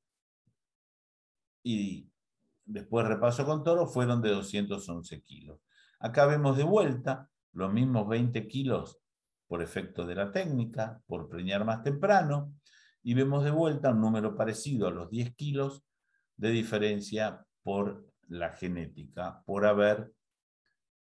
y 1.62 2.10
después 2.64 3.06
repaso 3.06 3.44
con 3.44 3.62
toro 3.62 3.86
fueron 3.86 4.22
de 4.22 4.30
211 4.30 5.22
kilos. 5.22 5.60
Acá 6.00 6.26
vemos 6.26 6.56
de 6.56 6.64
vuelta 6.64 7.28
los 7.52 7.72
mismos 7.72 8.08
20 8.08 8.48
kilos 8.48 8.98
por 9.46 9.62
efecto 9.62 10.04
de 10.06 10.14
la 10.14 10.32
técnica, 10.32 11.00
por 11.06 11.28
preñar 11.28 11.64
más 11.64 11.82
temprano, 11.82 12.54
y 13.02 13.14
vemos 13.14 13.44
de 13.44 13.50
vuelta 13.50 13.90
un 13.90 14.00
número 14.00 14.34
parecido 14.34 14.88
a 14.88 14.90
los 14.90 15.10
10 15.10 15.36
kilos 15.36 15.84
de 16.36 16.50
diferencia 16.50 17.44
por 17.62 18.06
la 18.28 18.50
genética, 18.50 19.42
por 19.44 19.66
haber 19.66 20.12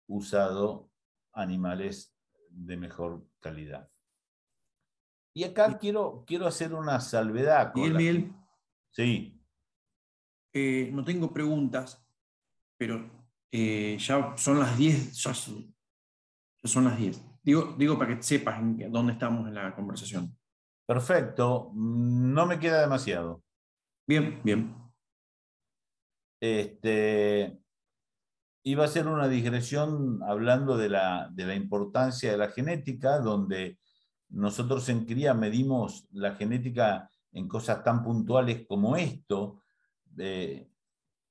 usado 0.07 0.91
animales 1.33 2.15
de 2.51 2.77
mejor 2.77 3.27
calidad. 3.41 3.89
Y 5.35 5.45
acá 5.45 5.79
quiero, 5.79 6.25
quiero 6.27 6.47
hacer 6.47 6.75
una 6.75 7.01
salvedad. 7.01 7.73
Con 7.73 7.99
Sí. 8.91 9.41
Eh, 10.53 10.91
no 10.93 11.03
tengo 11.03 11.33
preguntas, 11.33 12.07
pero 12.77 13.11
eh, 13.51 13.97
ya 13.99 14.37
son 14.37 14.61
las 14.61 14.79
10, 14.79 15.13
ya 15.21 15.35
son, 15.35 16.85
las 16.85 16.97
10. 16.97 17.21
Digo, 17.43 17.75
digo 17.77 17.99
para 17.99 18.17
que 18.17 18.23
sepas 18.23 18.61
dónde 18.89 19.15
estamos 19.15 19.49
en 19.49 19.55
la 19.55 19.75
conversación. 19.75 20.37
Perfecto, 20.87 21.73
no 21.75 22.47
me 22.47 22.61
queda 22.61 22.83
demasiado. 22.83 23.43
Bien, 24.07 24.41
bien 24.45 24.84
este, 26.41 27.59
iba 28.65 28.85
a 28.85 28.89
ser 28.89 29.07
una 29.07 29.29
digresión 29.29 30.21
hablando 30.23 30.77
de 30.77 30.89
la, 30.89 31.29
de 31.33 31.47
la 31.47 31.55
importancia 31.55 32.31
de 32.31 32.39
la 32.39 32.51
genética, 32.51 33.19
donde 33.19 33.79
nosotros 34.31 34.89
en 34.89 35.05
cría 35.05 35.35
medimos 35.35 36.07
la 36.13 36.35
genética 36.35 37.11
en 37.33 37.49
cosas 37.49 37.85
tan 37.85 38.03
puntuales 38.03 38.65
como 38.67 38.97
esto, 38.97 39.61
eh, 40.19 40.69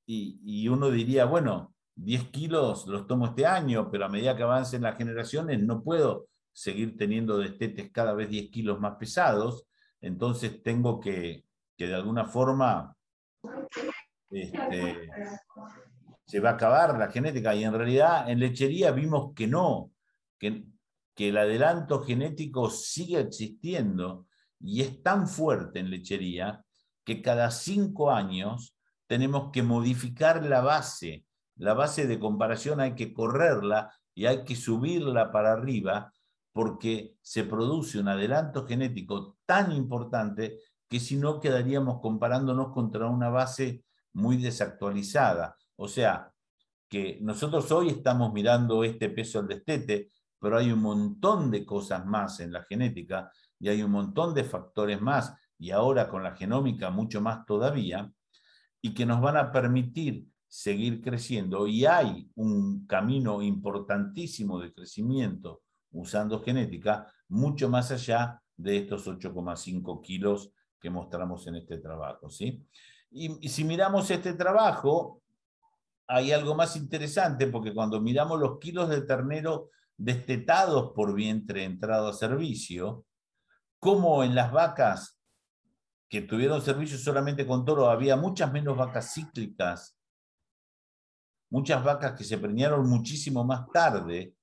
y, 0.06 0.68
uno 0.68 0.92
diría, 0.92 1.26
bueno, 1.26 1.74
10 1.96 2.30
kilos 2.30 2.88
los 2.88 3.08
tomo 3.08 3.28
este 3.28 3.46
año, 3.46 3.90
pero 3.90 4.06
a 4.06 4.10
medida 4.10 4.36
que 4.36 4.44
avancen 4.44 4.82
las 4.82 4.98
generaciones 4.98 5.62
no 5.62 5.82
puedo 5.82 6.28
seguir 6.52 6.98
teniendo 6.98 7.38
destetes 7.38 7.92
cada 7.92 8.14
vez 8.14 8.30
10 8.30 8.52
kilos 8.52 8.80
más 8.80 8.98
pesados, 8.98 9.66
entonces 10.02 10.62
tengo 10.62 11.00
que, 11.00 11.46
que 11.78 11.88
de 11.88 11.96
alguna 11.96 12.26
forma 12.26 12.96
este, 14.34 15.10
se 16.26 16.40
va 16.40 16.52
a 16.52 16.54
acabar 16.54 16.98
la 16.98 17.12
genética 17.12 17.54
y 17.56 17.64
en 17.64 17.74
realidad 17.74 18.30
en 18.30 18.40
lechería 18.40 18.92
vimos 18.92 19.34
que 19.36 19.48
no, 19.48 19.92
que, 20.40 20.66
que 21.14 21.30
el 21.30 21.38
adelanto 21.38 22.02
genético 22.02 22.70
sigue 22.70 23.20
existiendo 23.20 24.28
y 24.60 24.82
es 24.82 25.04
tan 25.04 25.28
fuerte 25.28 25.80
en 25.80 25.90
lechería 25.90 26.64
que 27.04 27.22
cada 27.22 27.52
cinco 27.52 28.12
años 28.12 28.76
tenemos 29.08 29.52
que 29.52 29.62
modificar 29.62 30.44
la 30.44 30.62
base. 30.62 31.26
La 31.58 31.74
base 31.74 32.08
de 32.08 32.20
comparación 32.20 32.80
hay 32.80 32.96
que 32.96 33.14
correrla 33.14 33.94
y 34.16 34.26
hay 34.26 34.44
que 34.44 34.56
subirla 34.56 35.32
para 35.32 35.52
arriba 35.52 36.12
porque 36.54 37.16
se 37.22 37.44
produce 37.44 38.00
un 38.00 38.08
adelanto 38.08 38.66
genético 38.66 39.38
tan 39.46 39.72
importante 39.72 40.60
que 40.88 41.00
si 41.00 41.18
no 41.18 41.40
quedaríamos 41.40 42.00
comparándonos 42.00 42.72
contra 42.72 43.08
una 43.08 43.30
base 43.30 43.84
muy 44.14 44.38
desactualizada. 44.38 45.58
O 45.76 45.88
sea, 45.88 46.32
que 46.88 47.18
nosotros 47.22 47.72
hoy 47.72 47.90
estamos 47.90 48.32
mirando 48.34 48.84
este 48.84 49.10
peso 49.10 49.42
del 49.42 49.58
destete, 49.58 50.12
pero 50.40 50.58
hay 50.58 50.72
un 50.72 50.82
montón 50.82 51.50
de 51.50 51.66
cosas 51.66 52.06
más 52.06 52.40
en 52.40 52.52
la 52.52 52.64
genética 52.64 53.32
y 53.60 53.70
hay 53.70 53.82
un 53.82 53.92
montón 53.92 54.34
de 54.34 54.44
factores 54.44 55.02
más, 55.02 55.34
y 55.58 55.72
ahora 55.72 56.10
con 56.10 56.22
la 56.22 56.36
genómica 56.36 56.90
mucho 56.90 57.22
más 57.22 57.46
todavía, 57.46 58.12
y 58.82 58.94
que 58.94 59.06
nos 59.06 59.22
van 59.22 59.38
a 59.38 59.52
permitir 59.52 60.28
seguir 60.48 61.02
creciendo. 61.02 61.66
Y 61.66 61.86
hay 61.86 62.30
un 62.36 62.86
camino 62.86 63.42
importantísimo 63.42 64.60
de 64.60 64.74
crecimiento 64.74 65.64
usando 65.94 66.44
genética, 66.44 67.08
mucho 67.30 67.70
más 67.70 67.92
allá 67.92 68.42
de 68.58 68.78
estos 68.78 69.08
8,5 69.08 70.02
kilos 70.02 70.52
que 70.80 70.90
mostramos 70.90 71.48
en 71.48 71.56
este 71.56 71.78
trabajo. 71.78 72.30
¿sí? 72.30 72.68
Y, 73.16 73.48
si 73.48 73.64
miramos 73.64 74.10
este 74.10 74.34
trabajo, 74.34 75.22
hay 76.08 76.32
algo 76.32 76.56
más 76.56 76.76
interesante, 76.76 77.46
porque 77.48 77.74
cuando 77.74 78.02
miramos 78.02 78.40
los 78.40 78.58
kilos 78.60 78.90
de 78.90 79.02
ternero 79.02 79.70
destetados 79.96 80.94
por 80.96 81.14
vientre 81.14 81.64
entrado 81.64 82.08
a 82.08 82.14
servicio, 82.14 83.06
como 83.78 84.24
en 84.24 84.34
las 84.34 84.52
vacas 84.52 85.20
que 86.10 86.22
tuvieron 86.22 86.62
servicio 86.62 86.98
solamente 86.98 87.46
con 87.46 87.66
toro 87.66 87.90
había 87.90 88.16
muchas 88.16 88.52
menos 88.52 88.76
vacas 88.76 89.14
cíclicas, 89.14 89.96
muchas 91.52 91.84
vacas 91.84 92.14
que 92.14 92.24
se 92.24 92.40
preñaron 92.40 92.90
muchísimo 92.90 93.44
más 93.44 93.68
tarde, 93.72 94.36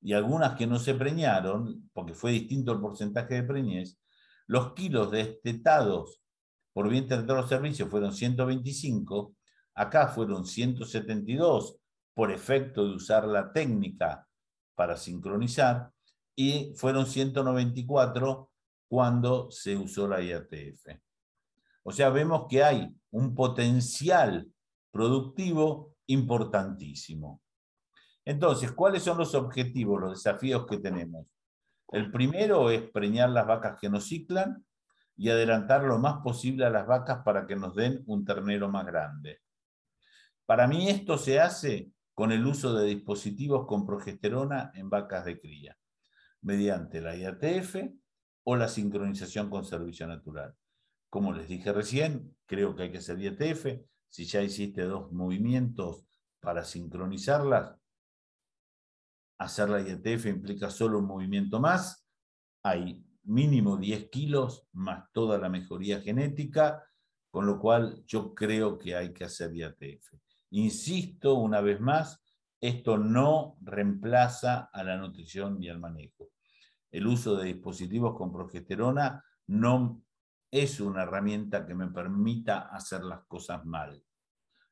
y 0.00 0.12
algunas 0.12 0.54
que 0.54 0.68
no 0.68 0.78
se 0.78 0.94
preñaron, 0.94 1.90
porque 1.92 2.14
fue 2.14 2.30
distinto 2.30 2.70
el 2.70 2.80
porcentaje 2.80 3.34
de 3.34 3.42
preñez, 3.42 3.98
los 4.46 4.74
kilos 4.74 5.10
destetados 5.10 6.22
por 6.76 6.90
vientre 6.90 7.22
de 7.22 7.32
los 7.32 7.48
servicios 7.48 7.88
fueron 7.88 8.12
125, 8.12 9.34
acá 9.76 10.08
fueron 10.08 10.44
172 10.44 11.78
por 12.12 12.30
efecto 12.30 12.86
de 12.86 12.96
usar 12.96 13.26
la 13.26 13.50
técnica 13.50 14.28
para 14.74 14.94
sincronizar, 14.98 15.90
y 16.36 16.74
fueron 16.76 17.06
194 17.06 18.50
cuando 18.90 19.50
se 19.50 19.74
usó 19.74 20.06
la 20.06 20.20
IATF. 20.20 21.00
O 21.82 21.92
sea, 21.92 22.10
vemos 22.10 22.44
que 22.46 22.62
hay 22.62 22.94
un 23.10 23.34
potencial 23.34 24.46
productivo 24.90 25.94
importantísimo. 26.08 27.40
Entonces, 28.22 28.72
¿cuáles 28.72 29.02
son 29.02 29.16
los 29.16 29.34
objetivos, 29.34 29.98
los 29.98 30.22
desafíos 30.22 30.66
que 30.66 30.76
tenemos? 30.76 31.26
El 31.88 32.12
primero 32.12 32.68
es 32.68 32.82
preñar 32.90 33.30
las 33.30 33.46
vacas 33.46 33.78
que 33.80 33.88
nos 33.88 34.06
ciclan 34.06 34.65
y 35.16 35.30
adelantar 35.30 35.84
lo 35.84 35.98
más 35.98 36.22
posible 36.22 36.66
a 36.66 36.70
las 36.70 36.86
vacas 36.86 37.22
para 37.24 37.46
que 37.46 37.56
nos 37.56 37.74
den 37.74 38.02
un 38.06 38.24
ternero 38.24 38.68
más 38.68 38.84
grande. 38.84 39.40
Para 40.44 40.66
mí 40.66 40.88
esto 40.88 41.18
se 41.18 41.40
hace 41.40 41.90
con 42.14 42.32
el 42.32 42.46
uso 42.46 42.74
de 42.74 42.86
dispositivos 42.86 43.66
con 43.66 43.86
progesterona 43.86 44.70
en 44.74 44.88
vacas 44.88 45.24
de 45.24 45.40
cría, 45.40 45.76
mediante 46.42 47.00
la 47.00 47.16
IATF 47.16 47.76
o 48.44 48.56
la 48.56 48.68
sincronización 48.68 49.50
con 49.50 49.64
servicio 49.64 50.06
natural. 50.06 50.54
Como 51.10 51.32
les 51.32 51.48
dije 51.48 51.72
recién, 51.72 52.36
creo 52.46 52.74
que 52.74 52.84
hay 52.84 52.92
que 52.92 52.98
hacer 52.98 53.18
IATF. 53.20 53.66
Si 54.08 54.24
ya 54.24 54.42
hiciste 54.42 54.82
dos 54.82 55.12
movimientos 55.12 56.06
para 56.40 56.64
sincronizarlas, 56.64 57.76
hacer 59.38 59.68
la 59.68 59.80
IETF 59.80 60.26
implica 60.26 60.70
solo 60.70 60.98
un 60.98 61.06
movimiento 61.06 61.60
más, 61.60 62.06
hay 62.62 63.05
mínimo 63.26 63.76
10 63.76 64.08
kilos 64.10 64.66
más 64.72 65.10
toda 65.12 65.38
la 65.38 65.48
mejoría 65.48 66.00
genética, 66.00 66.84
con 67.30 67.46
lo 67.46 67.58
cual 67.58 68.02
yo 68.06 68.34
creo 68.34 68.78
que 68.78 68.96
hay 68.96 69.12
que 69.12 69.24
hacer 69.24 69.54
IATF. 69.54 70.14
Insisto 70.50 71.34
una 71.34 71.60
vez 71.60 71.80
más, 71.80 72.22
esto 72.60 72.96
no 72.96 73.58
reemplaza 73.60 74.70
a 74.72 74.82
la 74.82 74.96
nutrición 74.96 75.62
y 75.62 75.68
al 75.68 75.78
manejo. 75.78 76.30
El 76.90 77.06
uso 77.06 77.36
de 77.36 77.52
dispositivos 77.52 78.16
con 78.16 78.32
progesterona 78.32 79.22
no 79.48 80.02
es 80.50 80.80
una 80.80 81.02
herramienta 81.02 81.66
que 81.66 81.74
me 81.74 81.88
permita 81.88 82.68
hacer 82.68 83.02
las 83.02 83.24
cosas 83.26 83.64
mal. 83.64 84.02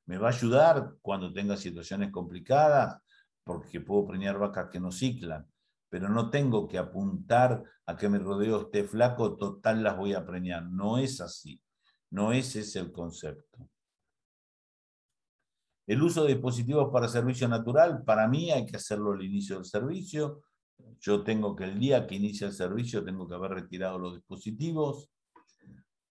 Me 0.07 0.17
va 0.17 0.29
a 0.29 0.33
ayudar 0.33 0.95
cuando 1.03 1.33
tenga 1.33 1.57
situaciones 1.57 2.11
complicadas, 2.11 3.03
porque 3.43 3.81
puedo 3.81 4.07
preñar 4.07 4.39
vacas 4.39 4.71
que 4.71 4.81
no 4.81 4.91
ciclan, 4.91 5.47
pero 5.95 6.09
no 6.09 6.29
tengo 6.29 6.67
que 6.67 6.77
apuntar 6.77 7.63
a 7.87 7.97
que 7.97 8.09
mi 8.09 8.19
rodeo 8.19 8.63
esté 8.63 8.83
flaco, 8.83 9.37
total 9.37 9.85
las 9.85 9.97
voy 9.97 10.13
a 10.13 10.27
preñar. 10.27 10.65
No 10.65 10.99
es 10.99 11.21
así, 11.21 11.63
no 12.11 12.33
ese 12.33 12.63
es 12.63 12.75
el 12.75 12.91
concepto. 12.91 13.71
El 15.87 16.03
uso 16.03 16.25
de 16.25 16.33
dispositivos 16.33 16.91
para 16.93 17.07
servicio 17.07 17.47
natural, 17.47 18.03
para 18.03 18.27
mí 18.27 18.51
hay 18.51 18.67
que 18.67 18.77
hacerlo 18.77 19.13
al 19.13 19.23
inicio 19.23 19.55
del 19.55 19.67
servicio. 19.67 20.43
Yo 20.99 21.23
tengo 21.23 21.55
que 21.55 21.63
el 21.63 21.79
día 21.79 22.09
que 22.09 22.17
inicia 22.17 22.49
el 22.49 22.55
servicio 22.55 23.05
tengo 23.05 23.29
que 23.29 23.37
haber 23.37 23.53
retirado 23.53 23.97
los 23.97 24.17
dispositivos. 24.17 25.13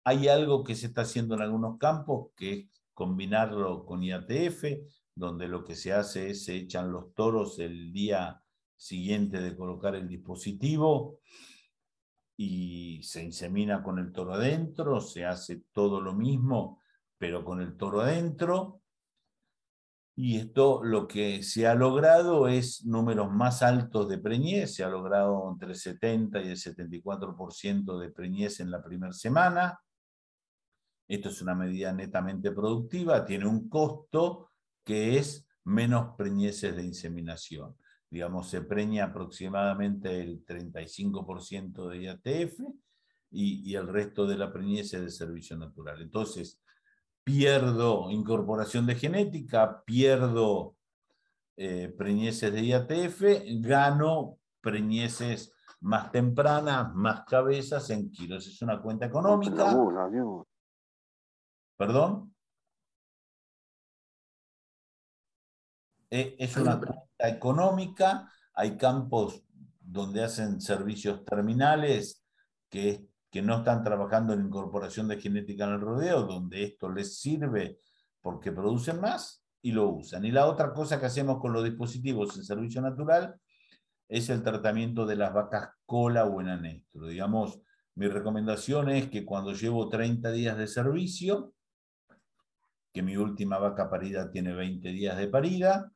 Hay 0.06 0.30
algo 0.30 0.64
que 0.64 0.76
se 0.76 0.86
está 0.86 1.02
haciendo 1.02 1.36
en 1.36 1.42
algunos 1.42 1.78
campos, 1.78 2.32
que 2.38 2.54
es 2.54 2.66
combinarlo 2.94 3.86
con 3.86 4.02
IATF, 4.02 4.64
donde 5.14 5.50
lo 5.50 5.66
que 5.66 5.76
se 5.76 5.92
hace 5.92 6.30
es 6.30 6.46
se 6.46 6.56
echan 6.56 6.90
los 6.90 7.14
toros 7.14 7.60
el 7.60 7.92
día 7.92 8.43
siguiente 8.84 9.40
de 9.40 9.56
colocar 9.56 9.96
el 9.96 10.10
dispositivo 10.10 11.20
y 12.36 13.02
se 13.04 13.24
insemina 13.24 13.82
con 13.82 13.98
el 13.98 14.12
toro 14.12 14.34
adentro, 14.34 15.00
se 15.00 15.26
hace 15.26 15.64
todo 15.72 16.02
lo 16.02 16.14
mismo, 16.14 16.82
pero 17.18 17.46
con 17.46 17.62
el 17.62 17.78
toro 17.78 18.02
adentro. 18.02 18.82
Y 20.16 20.38
esto 20.38 20.84
lo 20.84 21.08
que 21.08 21.42
se 21.44 21.66
ha 21.66 21.76
logrado 21.76 22.48
es 22.48 22.86
números 22.86 23.32
más 23.32 23.64
altos 23.64 24.10
de 24.10 24.18
preñez, 24.18 24.76
se 24.76 24.84
ha 24.84 24.90
logrado 24.90 25.50
entre 25.50 25.70
el 25.70 25.76
70 25.76 26.42
y 26.42 26.50
el 26.50 26.58
74% 26.58 27.98
de 27.98 28.12
preñez 28.12 28.60
en 28.60 28.70
la 28.70 28.84
primera 28.84 29.14
semana. 29.14 29.80
Esto 31.08 31.30
es 31.30 31.42
una 31.42 31.56
medida 31.56 31.94
netamente 31.94 32.52
productiva, 32.52 33.26
tiene 33.26 33.48
un 33.48 33.70
costo 33.70 34.50
que 34.84 35.18
es 35.18 35.48
menos 35.64 36.16
preñeces 36.18 36.76
de 36.76 36.84
inseminación. 36.84 37.76
Digamos, 38.14 38.48
se 38.48 38.62
preña 38.62 39.06
aproximadamente 39.06 40.22
el 40.22 40.46
35% 40.46 41.90
de 41.90 42.04
IATF 42.04 42.60
y, 43.32 43.74
el 43.74 43.88
resto 43.88 44.28
de 44.28 44.38
la 44.38 44.54
preñez 44.54 44.94
es 44.94 45.02
de 45.02 45.10
servicio 45.10 45.58
natural. 45.58 46.00
Entonces, 46.00 46.62
pierdo 47.24 48.12
incorporación 48.12 48.86
de 48.86 48.94
genética, 48.94 49.82
pierdo 49.84 50.76
eh, 51.58 51.92
preñeces 51.98 52.54
de 52.54 52.64
IATF, 52.64 53.22
gano 53.62 54.38
preñeces 54.62 55.52
más 55.80 56.12
tempranas, 56.12 56.94
más 56.94 57.26
cabezas 57.26 57.90
en 57.90 58.12
kilos. 58.12 58.46
Es 58.46 58.62
una 58.62 58.80
cuenta 58.80 59.08
económica. 59.08 59.76
¿Perdón? 61.76 62.36
Eh, 66.12 66.36
es 66.38 66.56
una 66.58 66.78
cuenta 66.78 67.03
económica, 67.18 68.32
hay 68.54 68.78
campos 68.78 69.44
donde 69.80 70.24
hacen 70.24 70.62
servicios 70.62 71.24
terminales 71.26 72.24
que, 72.70 73.06
que 73.30 73.42
no 73.42 73.58
están 73.58 73.84
trabajando 73.84 74.34
en 74.34 74.46
incorporación 74.46 75.08
de 75.08 75.20
genética 75.20 75.66
en 75.66 75.74
el 75.74 75.82
rodeo, 75.82 76.24
donde 76.24 76.64
esto 76.64 76.90
les 76.90 77.20
sirve 77.20 77.80
porque 78.22 78.52
producen 78.52 79.02
más 79.02 79.44
y 79.62 79.72
lo 79.72 79.90
usan. 79.90 80.26
Y 80.26 80.32
la 80.32 80.48
otra 80.48 80.74
cosa 80.74 81.00
que 81.00 81.06
hacemos 81.06 81.40
con 81.40 81.54
los 81.54 81.64
dispositivos 81.64 82.36
en 82.38 82.44
servicio 82.44 82.82
natural 82.82 83.36
es 84.08 84.30
el 84.30 84.44
tratamiento 84.44 85.06
de 85.06 85.16
las 85.16 85.34
vacas 85.34 85.70
cola 85.86 86.26
o 86.26 86.42
en 86.42 86.50
anestro. 86.50 87.08
Digamos, 87.08 87.60
mi 87.96 88.08
recomendación 88.08 88.90
es 88.90 89.10
que 89.10 89.26
cuando 89.26 89.54
llevo 89.54 89.90
30 89.90 90.32
días 90.32 90.58
de 90.58 90.68
servicio, 90.68 91.54
que 92.92 93.02
mi 93.02 93.18
última 93.18 93.58
vaca 93.58 93.90
parida 93.90 94.30
tiene 94.32 94.54
20 94.54 94.88
días 94.90 95.18
de 95.18 95.28
parida, 95.28 95.92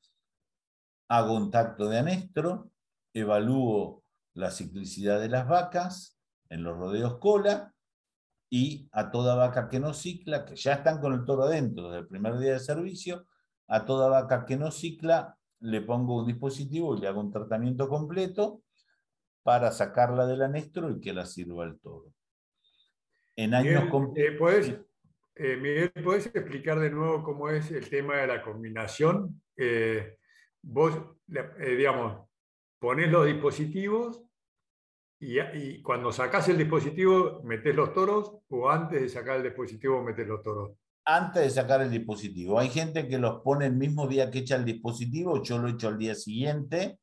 hago 1.08 1.36
un 1.36 1.52
tacto 1.52 1.90
de 1.90 2.00
anestro, 2.00 2.72
evalúo 3.14 4.04
la 4.34 4.52
ciclicidad 4.52 5.20
de 5.20 5.30
las 5.30 5.48
vacas 5.48 6.20
en 6.50 6.64
los 6.64 6.78
rodeos 6.78 7.18
cola 7.20 7.74
y 8.50 8.88
a 8.92 9.12
toda 9.12 9.36
vaca 9.36 9.68
que 9.68 9.80
no 9.80 9.94
cicla, 9.94 10.46
que 10.46 10.56
ya 10.56 10.74
están 10.74 11.02
con 11.02 11.14
el 11.14 11.26
toro 11.26 11.44
adentro 11.44 11.90
desde 11.90 12.02
el 12.02 12.08
primer 12.08 12.38
día 12.38 12.54
de 12.54 12.60
servicio, 12.60 13.26
a 13.68 13.86
toda 13.86 14.10
vaca 14.10 14.46
que 14.46 14.58
no 14.58 14.72
cicla 14.72 15.38
le 15.60 15.82
pongo 15.82 16.20
un 16.20 16.28
dispositivo 16.28 16.96
y 16.96 17.02
le 17.02 17.08
hago 17.08 17.20
un 17.20 17.32
tratamiento 17.32 17.90
completo 17.90 18.62
para 19.44 19.72
sacarla 19.72 20.26
del 20.26 20.44
anestro 20.44 20.92
y 20.92 21.00
que 21.00 21.14
la 21.14 21.26
sirva 21.26 21.66
el 21.66 21.80
toro. 21.80 22.14
En 23.36 23.54
años 23.54 23.84
eh, 24.16 24.32
¿puedes, 24.32 24.76
eh, 25.36 25.58
Miguel, 25.58 25.92
¿puedes 26.04 26.26
explicar 26.28 26.80
de 26.80 26.90
nuevo 26.90 27.24
cómo 27.24 27.50
es 27.50 27.72
el 27.72 27.90
tema 27.90 28.18
de 28.18 28.28
la 28.28 28.42
combinación? 28.42 29.42
Eh, 29.56 30.18
vos, 30.62 30.94
eh, 31.30 31.76
digamos, 31.76 32.28
pones 32.80 33.12
los 33.12 33.26
dispositivos 33.26 34.24
Y, 35.20 35.82
cuando 35.82 36.12
sacas 36.12 36.48
el 36.50 36.60
dispositivo, 36.60 37.42
¿metes 37.44 37.76
los 37.76 37.92
toros 37.94 38.38
o 38.50 38.70
antes 38.70 39.02
de 39.02 39.10
sacar 39.10 39.38
el 39.38 39.44
dispositivo 39.44 40.04
metes 40.04 40.28
los 40.28 40.44
toros? 40.44 40.72
Antes 41.06 41.44
de 41.44 41.50
sacar 41.50 41.82
el 41.82 41.90
dispositivo. 41.90 42.60
Hay 42.60 42.70
gente 42.70 43.08
que 43.08 43.18
los 43.18 43.42
pone 43.42 43.66
el 43.66 43.74
mismo 43.74 44.08
día 44.08 44.30
que 44.30 44.40
echa 44.40 44.58
el 44.58 44.66
dispositivo, 44.66 45.42
yo 45.42 45.58
lo 45.58 45.70
echo 45.70 45.88
al 45.88 45.98
día 45.98 46.14
siguiente, 46.14 47.00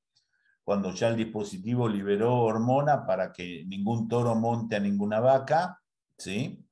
cuando 0.63 0.93
ya 0.93 1.09
el 1.09 1.17
dispositivo 1.17 1.89
liberó 1.89 2.37
hormona 2.43 3.05
para 3.05 3.33
que 3.33 3.65
ningún 3.67 4.09
toro 4.09 4.35
monte 4.35 4.77
a 4.77 4.81
ninguna 4.81 5.21
vaca, 5.21 5.81
¿sí? 6.17 6.65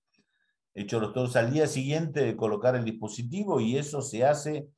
Echo 0.74 1.00
los 1.00 1.12
toros 1.12 1.36
al 1.36 1.52
día 1.52 1.66
siguiente 1.66 2.24
de 2.24 2.36
colocar 2.36 2.76
el 2.76 2.84
dispositivo 2.84 3.60
y 3.60 3.76
eso 3.76 4.00
se 4.00 4.24
hace 4.24 4.68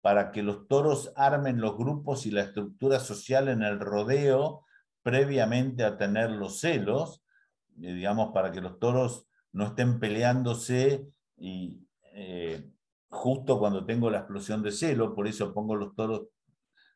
para 0.00 0.32
que 0.32 0.42
los 0.42 0.66
toros 0.66 1.12
armen 1.16 1.60
los 1.60 1.76
grupos 1.76 2.26
y 2.26 2.30
la 2.30 2.42
estructura 2.42 3.00
social 3.00 3.48
en 3.48 3.62
el 3.62 3.78
rodeo 3.78 4.64
previamente 5.02 5.84
a 5.84 5.96
tener 5.96 6.30
los 6.30 6.60
celos, 6.60 7.22
eh, 7.80 7.92
digamos, 7.94 8.32
para 8.32 8.50
que 8.52 8.60
los 8.60 8.78
toros 8.78 9.26
no 9.52 9.66
estén 9.66 9.98
peleándose 9.98 11.06
y 11.36 11.86
eh, 12.14 12.70
justo 13.08 13.58
cuando 13.58 13.84
tengo 13.84 14.10
la 14.10 14.18
explosión 14.18 14.62
de 14.62 14.72
celo, 14.72 15.14
por 15.14 15.26
eso 15.26 15.52
pongo 15.52 15.74
los 15.74 15.94
toros 15.94 16.28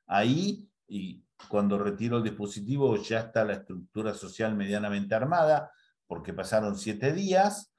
ahí 0.07 0.69
y 0.87 1.25
cuando 1.49 1.79
retiro 1.79 2.19
el 2.19 2.23
dispositivo 2.23 2.97
ya 2.97 3.21
está 3.21 3.45
la 3.45 3.55
estructura 3.55 4.15
social 4.15 4.55
medianamente 4.55 5.15
armada, 5.15 5.73
porque 6.07 6.33
pasaron 6.33 6.77
siete 6.77 7.13
días, 7.13 7.74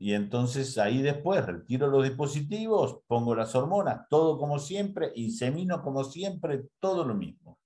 y 0.00 0.14
entonces 0.14 0.76
ahí 0.78 1.02
después 1.02 1.46
retiro 1.46 1.86
los 1.86 2.02
dispositivos, 2.02 3.02
pongo 3.06 3.36
las 3.36 3.54
hormonas, 3.54 4.08
todo 4.08 4.36
como 4.38 4.58
siempre, 4.58 5.12
insemino 5.14 5.80
como 5.82 6.02
siempre, 6.02 6.64
todo 6.80 7.04
lo 7.04 7.14
mismo 7.14 7.60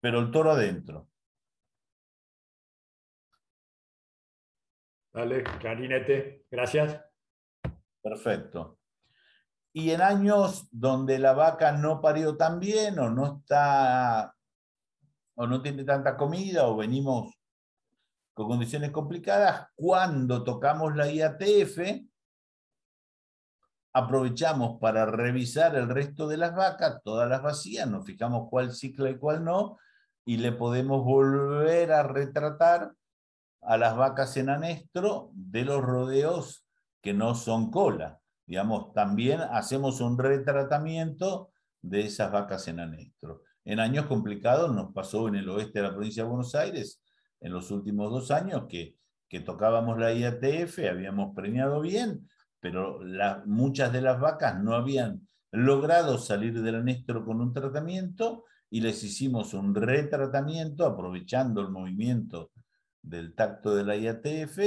pero 0.00 0.20
el 0.20 0.30
toro 0.30 0.52
adentro. 0.52 1.08
Dale, 5.12 5.42
clarinete, 5.42 6.46
gracias. 6.50 7.00
Perfecto. 8.02 8.78
Y 9.72 9.90
en 9.90 10.00
años 10.00 10.68
donde 10.70 11.18
la 11.18 11.32
vaca 11.32 11.72
no 11.72 12.00
parió 12.00 12.36
tan 12.36 12.58
bien 12.58 12.98
o 12.98 13.10
no 13.10 13.38
está 13.38 14.34
o 15.36 15.46
no 15.46 15.62
tiene 15.62 15.84
tanta 15.84 16.16
comida 16.16 16.66
o 16.68 16.76
venimos 16.76 17.39
con 18.40 18.48
condiciones 18.48 18.90
complicadas, 18.90 19.68
cuando 19.74 20.42
tocamos 20.42 20.96
la 20.96 21.12
IATF, 21.12 22.06
aprovechamos 23.92 24.80
para 24.80 25.04
revisar 25.04 25.76
el 25.76 25.90
resto 25.90 26.26
de 26.26 26.38
las 26.38 26.54
vacas, 26.54 27.02
todas 27.04 27.28
las 27.28 27.42
vacías, 27.42 27.86
nos 27.86 28.06
fijamos 28.06 28.48
cuál 28.48 28.72
cicla 28.72 29.10
y 29.10 29.18
cuál 29.18 29.44
no, 29.44 29.76
y 30.24 30.38
le 30.38 30.52
podemos 30.52 31.04
volver 31.04 31.92
a 31.92 32.02
retratar 32.02 32.94
a 33.60 33.76
las 33.76 33.94
vacas 33.94 34.34
en 34.38 34.48
anestro 34.48 35.30
de 35.34 35.66
los 35.66 35.82
rodeos 35.82 36.66
que 37.02 37.12
no 37.12 37.34
son 37.34 37.70
cola. 37.70 38.20
Digamos, 38.46 38.94
también 38.94 39.42
hacemos 39.42 40.00
un 40.00 40.16
retratamiento 40.16 41.50
de 41.82 42.06
esas 42.06 42.32
vacas 42.32 42.68
en 42.68 42.80
anestro. 42.80 43.42
En 43.66 43.80
años 43.80 44.06
complicados 44.06 44.74
nos 44.74 44.94
pasó 44.94 45.28
en 45.28 45.34
el 45.34 45.48
oeste 45.50 45.80
de 45.80 45.88
la 45.88 45.92
provincia 45.92 46.22
de 46.22 46.28
Buenos 46.30 46.54
Aires, 46.54 47.02
en 47.40 47.52
los 47.52 47.70
últimos 47.70 48.10
dos 48.10 48.30
años, 48.30 48.64
que, 48.68 48.96
tocábamos 49.44 49.98
la 49.98 50.12
IATF, 50.12 50.78
habíamos 50.90 51.34
premiado 51.34 51.80
bien, 51.80 52.28
pero 52.58 53.00
muchas 53.46 53.92
de 53.92 54.02
las 54.02 54.20
vacas 54.20 54.60
no 54.60 54.74
habían 54.74 55.28
logrado 55.52 56.18
salir 56.18 56.60
del 56.60 56.76
anestro 56.76 57.24
con 57.24 57.40
un 57.40 57.52
tratamiento 57.52 58.44
y 58.68 58.80
les 58.80 59.02
hicimos 59.04 59.54
un 59.54 59.74
retratamiento 59.74 60.84
aprovechando 60.84 61.60
el 61.60 61.70
movimiento 61.70 62.50
del 63.02 63.34
tacto 63.34 63.74
de 63.74 63.84
la 63.84 63.96
IATF 63.96 64.58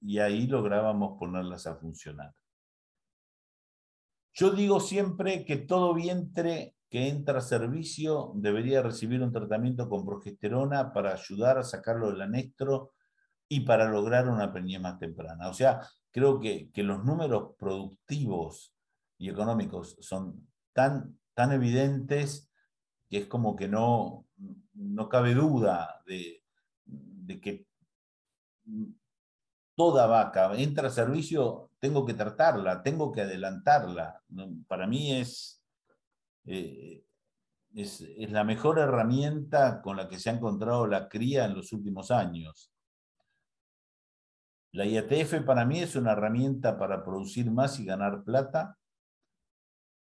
y 0.00 0.18
ahí 0.18 0.46
lográbamos 0.46 1.18
ponerlas 1.18 1.66
a 1.66 1.76
funcionar. 1.76 2.32
Yo 4.32 4.50
digo 4.50 4.80
siempre 4.80 5.44
que 5.44 5.56
todo 5.56 5.94
vientre 5.94 6.75
que 6.88 7.08
entra 7.08 7.38
a 7.38 7.42
servicio 7.42 8.32
debería 8.34 8.82
recibir 8.82 9.22
un 9.22 9.32
tratamiento 9.32 9.88
con 9.88 10.04
progesterona 10.06 10.92
para 10.92 11.12
ayudar 11.12 11.58
a 11.58 11.64
sacarlo 11.64 12.10
del 12.10 12.22
anestro 12.22 12.92
y 13.48 13.60
para 13.60 13.88
lograr 13.88 14.28
una 14.28 14.52
preñez 14.52 14.80
más 14.80 14.98
temprana. 14.98 15.48
O 15.48 15.54
sea, 15.54 15.80
creo 16.10 16.40
que, 16.40 16.70
que 16.72 16.82
los 16.82 17.04
números 17.04 17.54
productivos 17.58 18.74
y 19.18 19.28
económicos 19.28 19.96
son 20.00 20.48
tan, 20.72 21.18
tan 21.34 21.52
evidentes 21.52 22.50
que 23.08 23.18
es 23.18 23.26
como 23.26 23.56
que 23.56 23.68
no, 23.68 24.26
no 24.74 25.08
cabe 25.08 25.34
duda 25.34 26.02
de, 26.06 26.42
que 27.40 27.66
toda 29.74 30.06
vaca 30.06 30.54
entra 30.56 30.88
a 30.88 30.90
servicio, 30.90 31.70
tengo 31.78 32.04
que 32.04 32.14
tratarla, 32.14 32.82
tengo 32.82 33.12
que 33.12 33.22
adelantarla. 33.22 34.22
Para 34.66 34.86
mí 34.86 35.12
es, 35.12 35.55
eh, 36.46 37.04
es, 37.74 38.00
es, 38.00 38.30
la 38.30 38.44
mejor 38.44 38.78
herramienta 38.78 39.82
con 39.82 39.96
la 39.96 40.08
que 40.08 40.18
se 40.18 40.30
ha 40.30 40.34
encontrado 40.34 40.86
la 40.86 41.08
cría 41.08 41.44
en 41.44 41.54
los 41.54 41.72
últimos 41.72 42.10
años. 42.10 42.72
La 44.72 44.84
IATF 44.84 45.44
para 45.44 45.64
mí 45.64 45.80
es 45.80 45.96
una 45.96 46.12
herramienta 46.12 46.78
para 46.78 47.04
producir 47.04 47.50
más 47.50 47.78
y 47.80 47.84
ganar 47.84 48.24
plata, 48.24 48.76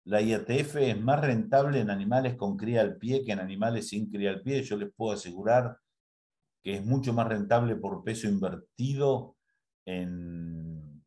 la 0.05 0.21
IATF 0.21 0.75
es 0.75 1.01
más 1.01 1.19
rentable 1.19 1.79
en 1.79 1.89
animales 1.89 2.35
con 2.35 2.55
cría 2.57 2.81
al 2.81 2.97
pie 2.97 3.25
que 3.25 3.31
en 3.31 3.39
animales 3.39 3.89
sin 3.89 4.07
cría 4.07 4.29
al 4.29 4.41
pie. 4.41 4.61
Yo 4.61 4.77
les 4.77 4.93
puedo 4.93 5.13
asegurar 5.13 5.79
que 6.61 6.75
es 6.75 6.85
mucho 6.85 7.11
más 7.11 7.27
rentable 7.27 7.75
por 7.75 8.03
peso 8.03 8.27
invertido 8.27 9.35
en, 9.83 11.03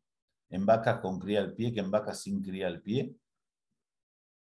vacas 0.49 0.99
con 0.99 1.17
cría 1.17 1.39
al 1.39 1.53
pie 1.53 1.73
que 1.73 1.79
en 1.79 1.89
vacas 1.89 2.21
sin 2.21 2.43
cría 2.43 2.67
al 2.67 2.81
pie. 2.81 3.15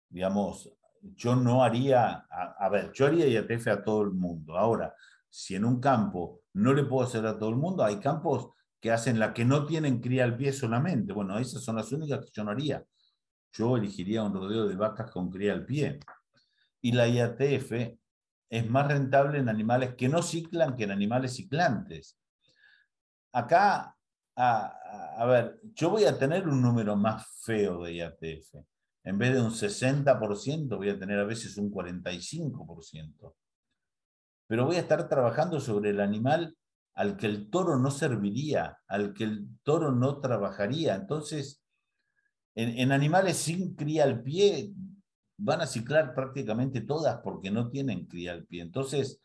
Digamos, 0.09 0.69
yo 1.01 1.37
no 1.37 1.63
haría, 1.65 2.27
a, 2.31 2.57
a, 2.59 2.69
ver, 2.69 2.93
yo 2.93 3.07
haría 3.07 3.27
IATF 3.27 3.69
a 3.69 3.85
todo 3.85 4.03
el 4.03 4.11
mundo. 4.13 4.57
Ahora, 4.57 4.95
si 5.29 5.55
en 5.55 5.65
un 5.65 5.81
campo 5.81 6.43
no 6.55 6.73
le 6.73 6.85
puedo 6.85 7.07
hacer 7.07 7.27
a 7.27 7.39
todo 7.39 7.51
el 7.51 7.57
mundo, 7.57 7.85
hay 7.85 8.01
campos 8.01 8.51
que 8.81 8.91
hacen 8.91 9.19
la 9.19 9.33
que 9.35 9.45
no 9.45 9.67
tienen 9.67 10.01
cría 10.01 10.25
al 10.25 10.37
pie 10.37 10.53
solamente. 10.53 11.13
Bueno, 11.13 11.39
esas 11.39 11.63
son 11.63 11.77
las 11.77 11.93
únicas 11.93 12.21
que 12.21 12.31
yo 12.33 12.45
no 12.45 12.51
haría 12.51 12.85
yo 13.53 13.77
elegiría 13.77 14.23
un 14.23 14.35
rodeo 14.35 14.67
de 14.67 14.77
vacas 14.77 15.11
con 15.11 15.31
cría 15.31 15.53
al 15.53 15.65
pie. 15.65 16.01
Y 16.81 16.93
la 16.93 17.09
IATF 17.09 17.73
es 18.49 18.71
más 18.71 18.89
rentable 18.89 19.39
en 19.39 19.49
animales 19.49 19.95
que 19.95 20.09
no 20.09 20.23
ciclan 20.23 20.77
que 20.77 20.85
en 20.85 20.93
animales 20.93 21.35
ciclantes. 21.35 22.19
Acá, 23.33 23.97
a, 24.37 25.25
ver, 25.27 25.61
yo 25.75 25.91
voy 25.91 26.05
a 26.05 26.19
tener 26.19 26.49
un 26.49 26.61
número 26.63 26.97
más 26.97 27.27
feo 27.45 27.83
de 27.83 27.95
IATF. 27.95 28.55
En 29.05 29.19
vez 29.19 29.33
de 29.35 29.41
un 29.41 29.51
60%, 29.51 30.77
voy 30.77 30.91
a 30.91 30.99
tener 30.99 31.19
a 31.19 31.25
veces 31.25 31.57
un 31.57 31.71
45%. 31.71 33.35
Pero 34.47 34.67
voy 34.67 34.77
a 34.77 34.81
estar 34.81 35.09
trabajando 35.09 35.61
sobre 35.61 35.91
el 35.91 36.01
animal 36.01 36.57
al 36.95 37.17
que 37.17 37.27
el 37.27 37.51
toro 37.51 37.79
no 37.79 37.91
serviría, 37.91 38.79
al 38.87 39.15
que 39.15 39.25
el 39.25 39.49
toro 39.63 39.93
no 39.93 40.21
trabajaría. 40.21 40.97
Entonces, 40.97 41.63
en, 42.55 42.93
animales 42.93 43.37
sin 43.37 43.75
cría 43.75 44.05
al 44.05 44.23
pie 44.23 44.73
van 45.39 45.61
a 45.61 45.67
ciclar 45.67 46.15
prácticamente 46.15 46.83
todas 46.83 47.21
porque 47.23 47.51
no 47.51 47.71
tienen 47.71 48.07
cría 48.07 48.33
al 48.33 48.45
pie. 48.45 48.63
Entonces, 48.63 49.23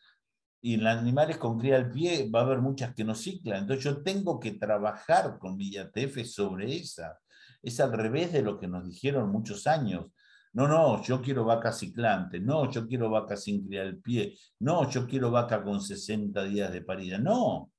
y 0.62 0.76
en 0.76 0.88
animales 0.88 1.38
con 1.38 1.60
cría 1.60 1.76
al 1.76 1.92
pie 1.92 2.30
va 2.34 2.42
a 2.42 2.44
haber 2.44 2.60
muchas 2.60 2.94
que 2.94 3.04
no 3.04 3.14
ciclan. 3.14 3.62
Entonces 3.62 3.84
yo 3.84 4.04
tengo 4.04 4.40
que 4.40 4.54
trabajar 4.54 5.38
con 5.38 5.58
mi 5.58 5.70
IATF 5.70 6.26
sobre 6.26 6.76
esa. 6.78 7.20
Es 7.66 7.80
al 7.80 7.92
revés 7.94 8.32
de 8.32 8.44
lo 8.44 8.60
que 8.60 8.68
nos 8.68 8.86
dijeron 8.86 9.32
muchos 9.32 9.66
años. 9.66 10.12
No, 10.54 10.68
no, 10.68 11.02
yo 11.04 11.20
quiero 11.22 11.44
vaca 11.44 11.72
ciclante. 11.72 12.40
No, 12.40 12.70
yo 12.70 12.88
quiero 12.88 13.10
vaca 13.10 13.36
sin 13.36 13.66
cría 13.66 13.82
al 13.82 13.98
pie. 13.98 14.38
No, 14.60 14.88
yo 14.90 15.08
quiero 15.08 15.32
vaca 15.32 15.64
con 15.64 15.82
60 15.82 16.44
días 16.44 16.72
de 16.72 16.82
parida. 16.82 17.18
No. 17.18 17.72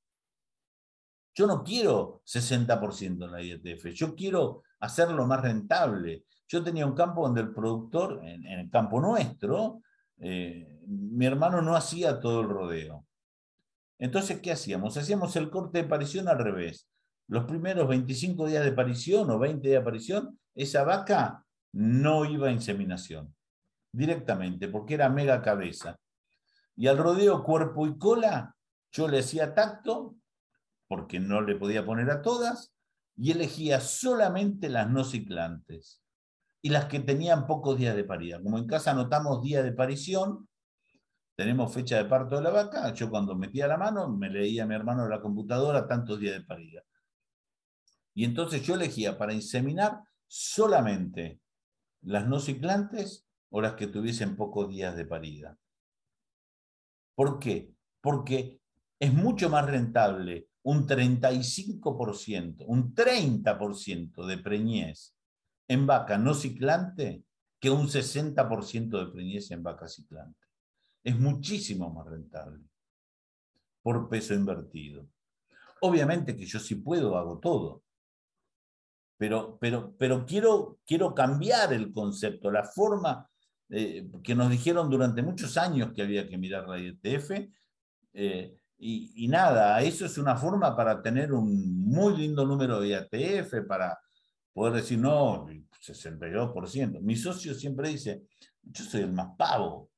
Yo 1.34 1.46
no 1.46 1.62
quiero 1.62 2.22
60% 2.26 3.24
en 3.24 3.30
la 3.30 3.42
IATF. 3.42 3.86
Yo 3.94 4.14
quiero 4.16 4.62
hacerlo 4.80 5.24
más 5.26 5.40
rentable. 5.40 6.24
Yo 6.48 6.64
tenía 6.64 6.84
un 6.84 6.94
campo 6.94 7.22
donde 7.22 7.42
el 7.42 7.54
productor, 7.54 8.20
en, 8.24 8.44
el 8.44 8.68
campo 8.70 9.00
nuestro, 9.00 9.82
eh, 10.18 10.80
mi 10.86 11.26
hermano 11.26 11.62
no 11.62 11.76
hacía 11.76 12.18
todo 12.18 12.40
el 12.40 12.48
rodeo. 12.48 13.06
Entonces, 13.98 14.40
¿qué 14.40 14.52
hacíamos? 14.52 14.96
Hacíamos 14.96 15.36
el 15.36 15.50
corte 15.50 15.82
de 15.82 15.88
parición 15.88 16.28
al 16.28 16.38
revés. 16.38 16.88
Los 17.28 17.44
primeros 17.44 17.88
25 17.88 18.46
días 18.46 18.64
de 18.64 18.72
parición 18.72 19.30
o 19.30 19.38
20 19.38 19.66
días 19.66 19.80
de 19.80 19.84
parición, 19.84 20.38
esa 20.54 20.84
vaca 20.84 21.44
no 21.72 22.24
iba 22.24 22.48
a 22.48 22.52
inseminación 22.52 23.34
directamente, 23.92 24.68
porque 24.68 24.94
era 24.94 25.08
mega 25.08 25.42
cabeza. 25.42 25.98
Y 26.76 26.86
al 26.86 26.98
rodeo 26.98 27.42
cuerpo 27.42 27.86
y 27.86 27.96
cola, 27.98 28.54
yo 28.92 29.08
le 29.08 29.20
hacía 29.20 29.54
tacto, 29.54 30.16
porque 30.86 31.18
no 31.18 31.40
le 31.40 31.56
podía 31.56 31.84
poner 31.84 32.10
a 32.10 32.22
todas, 32.22 32.74
y 33.16 33.32
elegía 33.32 33.80
solamente 33.80 34.68
las 34.68 34.90
no 34.90 35.02
ciclantes 35.02 36.02
y 36.60 36.68
las 36.68 36.86
que 36.86 37.00
tenían 37.00 37.46
pocos 37.46 37.78
días 37.78 37.96
de 37.96 38.04
parida. 38.04 38.42
Como 38.42 38.58
en 38.58 38.66
casa 38.66 38.90
anotamos 38.90 39.42
día 39.42 39.62
de 39.62 39.72
parición, 39.72 40.48
tenemos 41.34 41.72
fecha 41.72 41.96
de 41.96 42.06
parto 42.06 42.36
de 42.36 42.42
la 42.42 42.50
vaca, 42.50 42.92
yo 42.92 43.10
cuando 43.10 43.34
metía 43.34 43.66
la 43.66 43.76
mano 43.76 44.08
me 44.08 44.30
leía 44.30 44.64
a 44.64 44.66
mi 44.66 44.74
hermano 44.74 45.04
en 45.04 45.10
la 45.10 45.20
computadora 45.20 45.86
tantos 45.86 46.18
días 46.18 46.34
de 46.34 46.44
parida. 46.44 46.82
Y 48.16 48.24
entonces 48.24 48.62
yo 48.62 48.74
elegía 48.74 49.18
para 49.18 49.34
inseminar 49.34 50.00
solamente 50.26 51.38
las 52.00 52.26
no 52.26 52.40
ciclantes 52.40 53.28
o 53.50 53.60
las 53.60 53.74
que 53.74 53.88
tuviesen 53.88 54.36
pocos 54.36 54.70
días 54.70 54.96
de 54.96 55.04
parida. 55.04 55.58
¿Por 57.14 57.38
qué? 57.38 57.74
Porque 58.00 58.58
es 58.98 59.12
mucho 59.12 59.50
más 59.50 59.66
rentable 59.66 60.48
un 60.62 60.86
35%, 60.88 62.64
un 62.66 62.94
30% 62.94 64.26
de 64.26 64.38
preñez 64.38 65.14
en 65.68 65.86
vaca 65.86 66.16
no 66.16 66.32
ciclante 66.32 67.22
que 67.60 67.68
un 67.68 67.86
60% 67.86 68.98
de 68.98 69.12
preñez 69.12 69.50
en 69.50 69.62
vaca 69.62 69.88
ciclante 69.88 70.40
es 71.04 71.18
muchísimo 71.18 71.92
más 71.92 72.06
rentable 72.06 72.64
por 73.82 74.08
peso 74.08 74.32
invertido. 74.32 75.06
Obviamente 75.82 76.34
que 76.34 76.46
yo 76.46 76.58
si 76.58 76.76
puedo 76.76 77.18
hago 77.18 77.38
todo, 77.38 77.82
pero, 79.16 79.58
pero, 79.60 79.94
pero 79.98 80.24
quiero, 80.26 80.78
quiero 80.86 81.14
cambiar 81.14 81.72
el 81.72 81.92
concepto, 81.92 82.50
la 82.50 82.64
forma 82.64 83.28
eh, 83.68 84.08
que 84.22 84.34
nos 84.34 84.50
dijeron 84.50 84.90
durante 84.90 85.22
muchos 85.22 85.56
años 85.56 85.92
que 85.94 86.02
había 86.02 86.28
que 86.28 86.38
mirar 86.38 86.68
la 86.68 86.78
IETF. 86.78 87.30
Eh, 88.12 88.56
y, 88.78 89.26
nada, 89.28 89.80
eso 89.80 90.04
es 90.04 90.18
una 90.18 90.36
forma 90.36 90.76
para 90.76 91.00
tener 91.00 91.32
un 91.32 91.86
muy 91.88 92.16
lindo 92.16 92.44
número 92.44 92.78
de 92.80 92.88
IATF, 92.88 93.66
para 93.66 93.98
poder 94.52 94.74
decir, 94.74 94.98
no, 94.98 95.46
62%. 95.46 97.00
Mi 97.00 97.16
socio 97.16 97.54
siempre 97.54 97.88
dice, 97.88 98.24
yo 98.62 98.84
soy 98.84 99.02
el 99.02 99.12
más 99.12 99.28
pavo, 99.36 99.90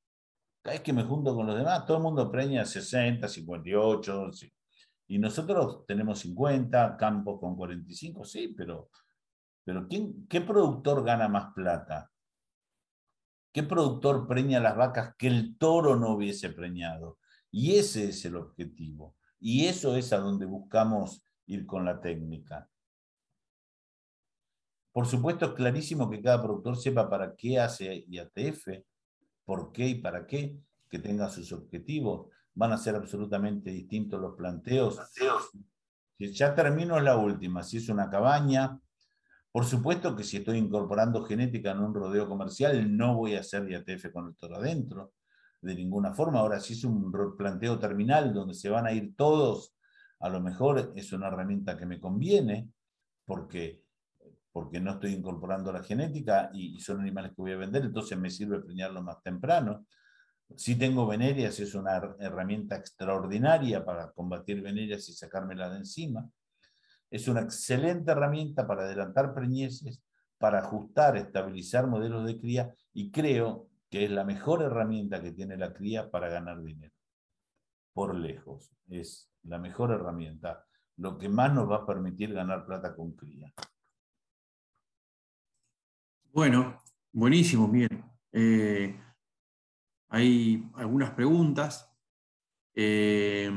cada 0.61 0.75
vez 0.75 0.81
que 0.81 0.93
me 0.93 1.03
junto 1.03 1.35
con 1.35 1.47
los 1.47 1.57
demás, 1.57 1.85
todo 1.85 1.97
el 1.97 2.03
mundo 2.03 2.31
preña 2.31 2.65
60, 2.65 3.27
58, 3.27 4.31
y 5.07 5.17
nosotros 5.17 5.85
tenemos 5.85 6.19
50, 6.19 6.95
Campos 6.97 7.39
con 7.39 7.55
45, 7.55 8.23
sí, 8.23 8.53
pero, 8.55 8.89
pero 9.69 9.87
¿quién, 9.87 10.25
¿qué 10.27 10.41
productor 10.41 11.03
gana 11.03 11.27
más 11.27 11.53
plata? 11.53 12.11
¿Qué 13.53 13.61
productor 13.61 14.27
preña 14.27 14.59
las 14.59 14.75
vacas 14.75 15.13
que 15.15 15.27
el 15.27 15.59
toro 15.59 15.95
no 15.95 16.15
hubiese 16.15 16.49
preñado? 16.49 17.19
Y 17.51 17.75
ese 17.75 18.09
es 18.09 18.25
el 18.25 18.37
objetivo. 18.37 19.15
Y 19.39 19.67
eso 19.67 19.95
es 19.95 20.11
a 20.11 20.17
donde 20.17 20.47
buscamos 20.47 21.23
ir 21.45 21.67
con 21.67 21.85
la 21.85 22.01
técnica. 22.01 22.67
Por 24.91 25.05
supuesto, 25.05 25.45
es 25.45 25.51
clarísimo 25.51 26.09
que 26.09 26.19
cada 26.19 26.41
productor 26.41 26.75
sepa 26.75 27.07
para 27.07 27.35
qué 27.35 27.59
hace 27.59 28.05
IATF, 28.07 28.69
por 29.45 29.71
qué 29.71 29.89
y 29.89 29.95
para 30.01 30.25
qué, 30.25 30.57
que 30.89 30.97
tenga 30.97 31.29
sus 31.29 31.53
objetivos. 31.53 32.31
Van 32.55 32.71
a 32.71 32.77
ser 32.79 32.95
absolutamente 32.95 33.69
distintos 33.69 34.19
los 34.19 34.35
planteos. 34.35 34.99
Si 36.17 36.33
ya 36.33 36.55
termino 36.55 36.99
la 36.99 37.17
última, 37.17 37.61
si 37.61 37.77
es 37.77 37.87
una 37.87 38.09
cabaña, 38.09 38.81
por 39.51 39.65
supuesto 39.65 40.15
que 40.15 40.23
si 40.23 40.37
estoy 40.37 40.57
incorporando 40.57 41.23
genética 41.23 41.71
en 41.71 41.79
un 41.79 41.93
rodeo 41.93 42.27
comercial, 42.27 42.95
no 42.95 43.15
voy 43.15 43.35
a 43.35 43.41
hacer 43.41 43.69
IATF 43.69 44.11
con 44.11 44.27
el 44.27 44.35
toro 44.35 44.57
adentro, 44.57 45.13
de 45.61 45.75
ninguna 45.75 46.13
forma. 46.13 46.39
Ahora, 46.39 46.59
si 46.59 46.73
es 46.73 46.83
un 46.83 47.11
planteo 47.37 47.79
terminal 47.79 48.33
donde 48.33 48.53
se 48.53 48.69
van 48.69 48.85
a 48.85 48.91
ir 48.91 49.15
todos, 49.15 49.75
a 50.19 50.29
lo 50.29 50.39
mejor 50.39 50.93
es 50.95 51.11
una 51.13 51.27
herramienta 51.27 51.77
que 51.77 51.85
me 51.85 51.99
conviene, 51.99 52.69
porque 53.25 53.83
porque 54.51 54.79
no 54.79 54.91
estoy 54.91 55.13
incorporando 55.13 55.71
la 55.71 55.83
genética 55.83 56.49
y, 56.53 56.79
son 56.79 57.01
animales 57.01 57.31
que 57.31 57.41
voy 57.41 57.51
a 57.51 57.57
vender, 57.57 57.85
entonces 57.85 58.17
me 58.17 58.29
sirve 58.29 58.59
preñarlos 58.59 59.03
más 59.03 59.21
temprano. 59.21 59.85
Si 60.55 60.75
tengo 60.75 61.05
venerias, 61.05 61.59
es 61.59 61.75
una 61.75 61.97
herramienta 62.19 62.75
extraordinaria 62.75 63.85
para 63.85 64.11
combatir 64.11 64.61
venerias 64.61 65.07
y 65.09 65.13
sacármela 65.13 65.69
de 65.69 65.77
encima. 65.77 66.27
Es 67.11 67.27
una 67.27 67.41
excelente 67.41 68.11
herramienta 68.11 68.67
para 68.67 68.83
adelantar 68.83 69.33
preñeces, 69.33 70.01
para 70.37 70.59
ajustar, 70.59 71.17
estabilizar 71.17 71.87
modelos 71.87 72.25
de 72.25 72.39
cría 72.39 72.73
y 72.93 73.11
creo 73.11 73.67
que 73.89 74.05
es 74.05 74.11
la 74.11 74.23
mejor 74.23 74.61
herramienta 74.61 75.21
que 75.21 75.31
tiene 75.31 75.57
la 75.57 75.73
cría 75.73 76.09
para 76.09 76.29
ganar 76.29 76.61
dinero. 76.61 76.93
Por 77.93 78.15
lejos, 78.15 78.71
es 78.87 79.31
la 79.43 79.57
mejor 79.57 79.91
herramienta, 79.91 80.65
lo 80.97 81.17
que 81.17 81.27
más 81.27 81.53
nos 81.53 81.69
va 81.69 81.77
a 81.77 81.85
permitir 81.85 82.33
ganar 82.33 82.65
plata 82.65 82.95
con 82.95 83.13
cría. 83.13 83.51
Bueno, 86.31 86.81
buenísimo, 87.11 87.67
Miguel. 87.67 88.03
Eh, 88.31 88.95
hay 90.09 90.69
algunas 90.75 91.11
preguntas. 91.11 91.91
Eh, 92.75 93.51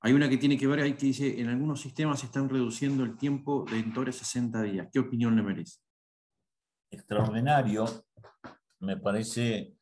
hay 0.00 0.12
una 0.12 0.28
que 0.28 0.36
tiene 0.36 0.56
que 0.56 0.66
ver 0.66 0.80
ahí 0.80 0.94
que 0.94 1.06
dice, 1.06 1.40
en 1.40 1.48
algunos 1.48 1.80
sistemas 1.80 2.20
se 2.20 2.26
están 2.26 2.48
reduciendo 2.48 3.04
el 3.04 3.16
tiempo 3.16 3.64
de 3.70 3.78
entores 3.78 4.16
60 4.16 4.62
días. 4.62 4.88
¿Qué 4.92 5.00
opinión 5.00 5.34
le 5.34 5.42
merece? 5.42 5.80
Extraordinario. 6.90 7.86
Me 8.80 8.96
parece 8.96 9.74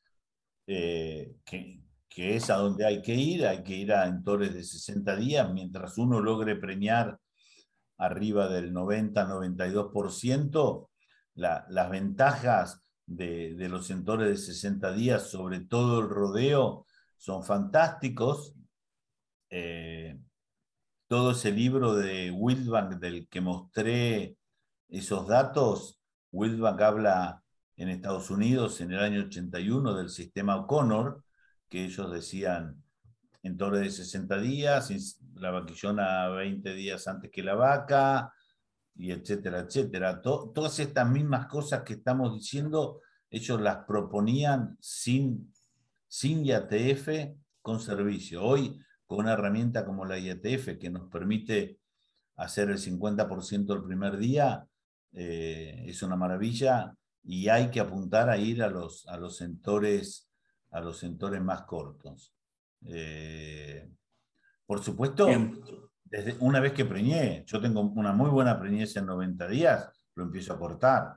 eh, 0.67 1.37
que, 1.45 1.83
es 2.17 2.49
a 2.49 2.57
donde 2.57 2.87
hay 2.87 3.03
que 3.03 3.15
ir. 3.15 3.47
Hay 3.47 3.63
que 3.63 3.77
ir 3.77 3.93
a 3.93 4.07
entores 4.07 4.55
de 4.55 4.65
60 4.65 5.17
días 5.17 5.53
mientras 5.53 5.99
uno 5.99 6.19
logre 6.21 6.57
preñar 6.57 7.21
arriba 7.99 8.49
del 8.49 8.73
90-92% 8.73 10.89
las 11.35 11.91
ventajas 11.91 12.83
de, 13.05 13.55
los 13.69 13.87
centores 13.87 14.29
de 14.29 14.39
60 14.39 14.95
días, 14.95 15.31
sobre 15.31 15.61
todo 15.61 16.01
el 16.01 16.09
rodeo, 16.09 16.87
son 17.19 17.45
fantásticos. 17.45 18.56
Eh, 19.51 20.19
todo 21.09 21.33
ese 21.33 21.53
libro 21.53 21.95
de 21.95 22.31
Wildbank 22.31 22.95
del 22.95 23.29
que 23.29 23.41
mostré 23.41 24.37
esos 24.89 25.27
datos, 25.29 26.01
Wildbank 26.33 26.81
habla 26.81 27.43
en 27.77 27.89
Estados 27.89 28.31
Unidos 28.31 28.81
en 28.81 28.93
el 28.93 29.01
año 29.01 29.23
81 29.25 29.95
del 29.95 30.11
sistema 30.11 30.57
O'Connor, 30.57 31.23
que 31.69 31.85
ellos 31.85 32.11
decían 32.11 32.83
en 33.43 33.57
torno 33.57 33.79
de 33.79 33.91
60 33.91 34.39
días, 34.41 35.21
la 35.35 35.51
vaquillona 35.51 36.29
20 36.29 36.75
días 36.75 37.07
antes 37.07 37.31
que 37.31 37.43
la 37.43 37.55
vaca, 37.55 38.33
y 38.99 39.13
etcétera, 39.13 39.61
etcétera. 39.61 40.21
todas 40.23 40.79
estas 40.79 41.09
mismas 41.09 41.47
cosas 41.47 41.83
que 41.83 41.95
estamos 41.95 42.35
diciendo, 42.35 43.03
ellos 43.31 43.61
las 43.61 43.85
proponían 43.85 44.77
sin, 44.81 45.53
sin 46.09 46.45
IATF 46.45 47.09
con 47.61 47.81
servicio. 47.81 48.43
Hoy, 48.43 48.81
con 49.07 49.21
una 49.21 49.33
herramienta 49.33 49.85
como 49.85 50.05
la 50.05 50.19
IATF 50.19 50.79
que 50.79 50.91
nos 50.91 51.09
permite 51.09 51.79
hacer 52.37 52.71
el 52.71 52.79
50% 52.79 53.75
el 53.75 53.83
primer 53.85 54.17
día, 54.17 54.67
eh, 55.13 55.85
es 55.87 56.03
una 56.03 56.17
maravilla 56.17 56.95
y 57.23 57.49
hay 57.49 57.71
que 57.71 57.81
apuntar 57.81 58.29
a 58.29 58.37
ir 58.37 58.63
a 58.63 58.69
los, 58.69 59.07
a 59.09 59.17
los 59.17 59.41
a 59.41 60.81
los 60.81 60.99
centores 60.99 61.43
más 61.43 61.63
cortos. 61.63 62.35
Eh, 62.85 63.89
por 64.67 64.83
supuesto, 64.83 65.29
desde 66.05 66.37
una 66.41 66.61
vez 66.61 66.73
que 66.73 66.85
preñé, 66.85 67.45
yo 67.47 67.61
tengo 67.61 67.81
una 67.81 68.13
muy 68.13 68.31
buena 68.31 68.59
preñez 68.59 68.97
en 68.97 69.07
90 69.07 69.49
días, 69.49 69.91
lo 70.15 70.25
empiezo 70.25 70.53
a 70.53 70.59
cortar. 70.59 71.17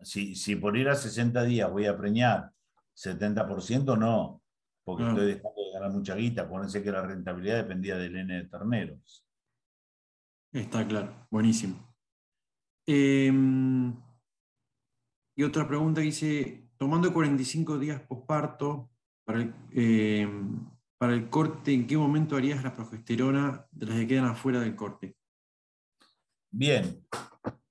Si, 0.00 0.34
si 0.34 0.56
por 0.56 0.76
ir 0.76 0.88
a 0.88 0.94
60 0.94 1.42
días 1.44 1.70
voy 1.70 1.86
a 1.86 1.96
preñar 1.96 2.50
70%, 2.94 3.98
no, 3.98 4.42
porque 4.84 5.04
ah. 5.04 5.08
estoy 5.08 5.26
dejando 5.26 5.55
mucha 5.88 6.14
guita. 6.14 6.42
Acuérdense 6.42 6.82
que 6.82 6.90
la 6.90 7.02
rentabilidad 7.02 7.56
dependía 7.56 7.96
del 7.96 8.16
N 8.16 8.34
de 8.34 8.44
terneros. 8.44 9.24
Está 10.52 10.86
claro, 10.86 11.26
buenísimo. 11.30 11.94
Em, 12.86 13.94
y 15.36 15.42
otra 15.42 15.66
pregunta 15.66 16.00
dice, 16.00 16.70
tomando 16.78 17.12
45 17.12 17.78
días 17.78 18.00
posparto, 18.02 18.90
para 19.24 19.40
el, 19.40 19.54
em, 19.72 20.70
para 20.98 21.14
el 21.14 21.28
corte, 21.28 21.74
¿en 21.74 21.86
qué 21.86 21.96
momento 21.96 22.36
harías 22.36 22.62
la 22.62 22.72
progesterona 22.72 23.66
de 23.70 23.86
las 23.86 23.96
que 23.96 24.06
quedan 24.06 24.26
afuera 24.26 24.60
del 24.60 24.76
corte? 24.76 25.16
Bien, 26.50 27.04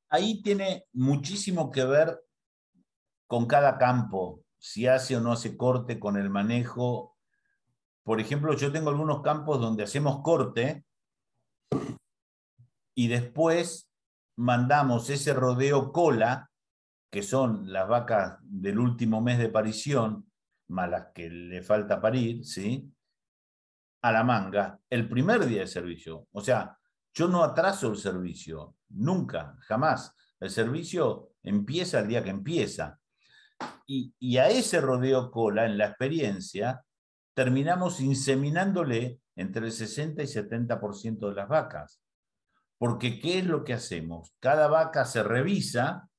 ahí 0.09 0.41
tiene 0.43 0.85
muchísimo 0.93 1.71
que 1.71 1.85
ver 1.85 2.19
con 3.27 3.47
cada 3.47 3.77
campo, 3.77 4.43
si 4.57 4.85
hace 4.85 5.15
o 5.15 5.21
no 5.21 5.31
hace 5.31 5.57
corte, 5.57 5.99
con 5.99 6.17
el 6.17 6.29
manejo. 6.29 7.14
Por 8.05 8.21
ejemplo, 8.21 8.53
yo 8.53 8.71
tengo 8.71 8.91
algunos 8.91 9.23
campos 9.23 9.59
donde 9.59 9.83
hacemos 9.83 10.21
corte 10.21 10.85
y 12.95 13.07
después 13.07 13.89
mandamos 14.37 15.09
ese 15.09 15.33
rodeo 15.33 15.91
cola, 15.91 16.51
que 17.11 17.23
son 17.23 17.73
las 17.73 17.87
vacas 17.87 18.37
del 18.43 18.77
último 18.77 19.21
mes 19.21 19.39
de 19.39 19.49
parición, 19.49 20.29
más 20.69 20.89
las 20.89 21.07
que 21.15 21.29
le 21.29 21.63
falta 21.63 21.99
parir, 21.99 22.45
¿sí? 22.45 22.95
a 24.05 24.11
la 24.11 24.23
manga 24.23 24.79
el 24.87 25.09
primer 25.09 25.47
día 25.47 25.61
de 25.61 25.67
servicio. 25.67 26.27
O 26.31 26.41
sea, 26.41 26.77
yo 27.11 27.27
no 27.27 27.43
atraso 27.43 27.87
el 27.87 27.97
servicio, 27.97 28.75
nunca, 28.89 29.57
jamás. 29.61 30.13
El 30.39 30.51
servicio 30.51 31.31
empieza 31.41 32.01
el 32.01 32.09
día 32.09 32.23
que 32.23 32.29
empieza. 32.29 32.99
Y, 33.87 34.13
y 34.19 34.37
a 34.37 34.47
ese 34.49 34.79
rodeo 34.79 35.31
cola, 35.31 35.65
en 35.65 35.79
la 35.79 35.87
experiencia, 35.87 36.84
terminamos 37.35 37.99
inseminándole 37.99 39.19
entre 39.35 39.67
el 39.67 39.71
60 39.71 40.23
y 40.23 40.25
70% 40.25 41.29
de 41.29 41.35
las 41.35 41.47
vacas. 41.47 42.01
Porque 42.77 43.19
¿qué 43.19 43.39
es 43.39 43.45
lo 43.45 43.63
que 43.63 43.73
hacemos? 43.73 44.33
Cada 44.39 44.67
vaca 44.67 45.05
se 45.05 45.21
revisa 45.21 46.09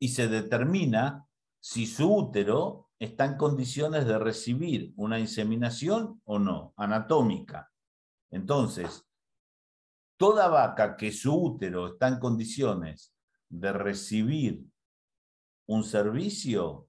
y 0.00 0.08
se 0.08 0.28
determina 0.28 1.26
si 1.60 1.86
su 1.86 2.12
útero 2.12 2.90
está 2.98 3.26
en 3.26 3.36
condiciones 3.36 4.06
de 4.06 4.18
recibir 4.18 4.92
una 4.96 5.18
inseminación 5.18 6.20
o 6.24 6.38
no, 6.38 6.72
anatómica. 6.76 7.70
Entonces, 8.30 9.06
toda 10.16 10.48
vaca 10.48 10.96
que 10.96 11.12
su 11.12 11.34
útero 11.34 11.88
está 11.88 12.08
en 12.08 12.18
condiciones 12.18 13.14
de 13.48 13.72
recibir 13.72 14.64
un 15.66 15.84
servicio, 15.84 16.88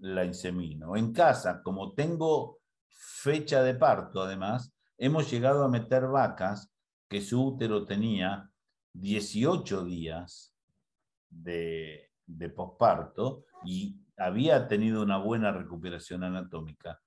la 0.00 0.24
insemino. 0.24 0.96
En 0.96 1.12
casa, 1.12 1.62
como 1.62 1.94
tengo 1.94 2.58
fecha 2.88 3.62
de 3.62 3.74
parto, 3.74 4.22
además, 4.22 4.72
hemos 4.98 5.30
llegado 5.30 5.64
a 5.64 5.68
meter 5.68 6.06
vacas 6.06 6.72
que 7.08 7.20
su 7.20 7.44
útero 7.44 7.84
tenía 7.86 8.50
18 8.92 9.84
días 9.84 10.54
de, 11.28 12.10
de 12.26 12.48
posparto 12.48 13.44
y 13.64 14.00
había 14.16 14.68
tenido 14.68 15.02
una 15.02 15.18
buena 15.18 15.52
recuperación 15.52 16.24
anatómica. 16.24 17.00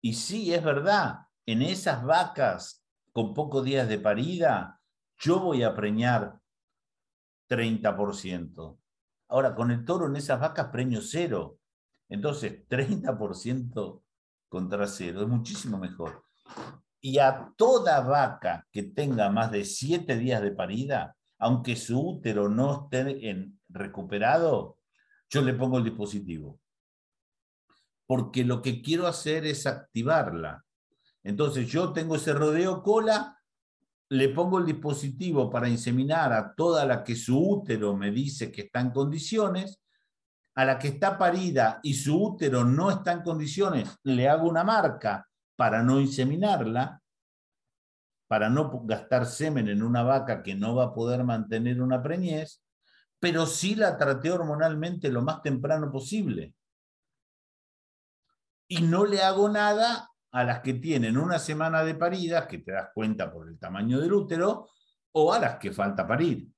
Y 0.00 0.14
sí, 0.14 0.54
es 0.54 0.62
verdad, 0.62 1.18
en 1.46 1.62
esas 1.62 2.04
vacas 2.04 2.84
con 3.12 3.34
pocos 3.34 3.64
días 3.64 3.88
de 3.88 3.98
parida, 3.98 4.80
yo 5.18 5.40
voy 5.40 5.62
a 5.62 5.74
preñar 5.74 6.38
30%. 7.48 8.78
Ahora, 9.28 9.54
con 9.54 9.70
el 9.70 9.84
toro 9.84 10.06
en 10.06 10.16
esas 10.16 10.40
vacas 10.40 10.68
preño 10.68 11.00
cero. 11.02 11.58
Entonces, 12.08 12.66
30% 12.68 14.02
contra 14.48 14.86
cero 14.86 15.22
es 15.22 15.28
muchísimo 15.28 15.78
mejor. 15.78 16.24
Y 17.00 17.18
a 17.18 17.52
toda 17.56 18.00
vaca 18.00 18.66
que 18.72 18.82
tenga 18.82 19.30
más 19.30 19.52
de 19.52 19.64
siete 19.64 20.16
días 20.16 20.42
de 20.42 20.50
parida, 20.50 21.16
aunque 21.38 21.76
su 21.76 22.00
útero 22.00 22.48
no 22.48 22.84
esté 22.84 23.30
en 23.30 23.60
recuperado, 23.68 24.78
yo 25.30 25.42
le 25.42 25.54
pongo 25.54 25.78
el 25.78 25.84
dispositivo. 25.84 26.58
Porque 28.06 28.44
lo 28.44 28.62
que 28.62 28.80
quiero 28.80 29.06
hacer 29.06 29.46
es 29.46 29.66
activarla. 29.66 30.64
Entonces 31.22 31.68
yo 31.68 31.92
tengo 31.92 32.16
ese 32.16 32.32
rodeo 32.32 32.82
cola, 32.82 33.38
le 34.08 34.30
pongo 34.30 34.58
el 34.58 34.64
dispositivo 34.64 35.50
para 35.50 35.68
inseminar 35.68 36.32
a 36.32 36.54
toda 36.54 36.86
la 36.86 37.04
que 37.04 37.14
su 37.14 37.38
útero 37.38 37.94
me 37.94 38.10
dice 38.10 38.50
que 38.50 38.62
está 38.62 38.80
en 38.80 38.90
condiciones, 38.90 39.78
a 40.58 40.64
la 40.64 40.76
que 40.76 40.88
está 40.88 41.16
parida 41.16 41.78
y 41.84 41.94
su 41.94 42.20
útero 42.20 42.64
no 42.64 42.90
está 42.90 43.12
en 43.12 43.22
condiciones, 43.22 43.96
le 44.02 44.28
hago 44.28 44.48
una 44.48 44.64
marca 44.64 45.24
para 45.54 45.84
no 45.84 46.00
inseminarla, 46.00 47.00
para 48.26 48.50
no 48.50 48.82
gastar 48.84 49.24
semen 49.24 49.68
en 49.68 49.84
una 49.84 50.02
vaca 50.02 50.42
que 50.42 50.56
no 50.56 50.74
va 50.74 50.86
a 50.86 50.92
poder 50.92 51.22
mantener 51.22 51.80
una 51.80 52.02
preñez, 52.02 52.60
pero 53.20 53.46
sí 53.46 53.76
la 53.76 53.96
traté 53.96 54.32
hormonalmente 54.32 55.10
lo 55.10 55.22
más 55.22 55.42
temprano 55.42 55.92
posible. 55.92 56.56
Y 58.66 58.82
no 58.82 59.06
le 59.06 59.22
hago 59.22 59.48
nada 59.48 60.10
a 60.32 60.42
las 60.42 60.58
que 60.62 60.74
tienen 60.74 61.18
una 61.18 61.38
semana 61.38 61.84
de 61.84 61.94
paridas, 61.94 62.48
que 62.48 62.58
te 62.58 62.72
das 62.72 62.88
cuenta 62.92 63.32
por 63.32 63.48
el 63.48 63.60
tamaño 63.60 64.00
del 64.00 64.12
útero, 64.12 64.70
o 65.12 65.32
a 65.32 65.38
las 65.38 65.56
que 65.58 65.70
falta 65.70 66.04
parir. 66.04 66.48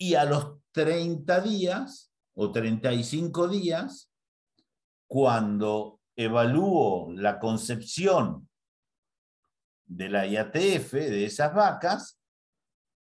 Y 0.00 0.14
a 0.14 0.24
los 0.24 0.57
30 0.78 1.40
días 1.40 2.14
o 2.36 2.52
35 2.52 3.48
días, 3.48 4.12
cuando 5.08 6.00
evalúo 6.16 7.12
la 7.14 7.40
concepción 7.40 8.48
de 9.86 10.08
la 10.08 10.24
IATF 10.24 10.92
de 10.92 11.24
esas 11.24 11.52
vacas, 11.52 12.20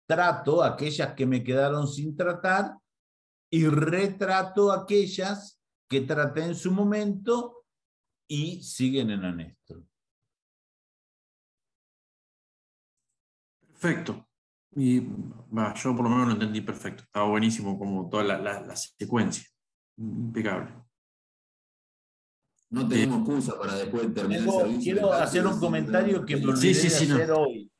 trato 0.07 0.63
aquellas 0.63 1.13
que 1.13 1.27
me 1.27 1.43
quedaron 1.43 1.87
sin 1.87 2.17
tratar 2.17 2.75
y 3.51 3.67
retrato 3.67 4.71
aquellas 4.71 5.61
que 5.87 6.01
traté 6.01 6.45
en 6.45 6.55
su 6.55 6.71
momento 6.71 7.63
y 8.27 8.63
siguen 8.63 9.11
en 9.11 9.23
anestro. 9.23 9.85
Perfecto. 13.59 14.26
Y 14.79 15.01
yo 15.01 15.95
por 15.95 16.03
lo 16.03 16.09
menos 16.09 16.27
lo 16.27 16.33
entendí 16.33 16.61
perfecto. 16.61 17.01
Estaba 17.01 17.27
buenísimo 17.27 17.79
como 17.79 18.07
toda 18.09 18.23
la, 18.23 18.75
secuencia. 18.75 19.43
Impecable. 19.97 20.71
No 22.69 22.87
tenemos 22.87 23.21
excusa 23.21 23.57
para 23.57 23.73
después 23.73 24.13
terminar 24.13 24.43
el 24.43 24.51
servicio. 24.51 24.93
Quiero 24.93 25.13
hacer 25.13 25.47
un 25.47 25.59
comentario 25.59 26.23
que 26.23 26.37
me 26.37 26.45
olvidé 26.45 26.79
de 26.79 26.87
hacer 26.87 27.31
hoy. 27.31 27.71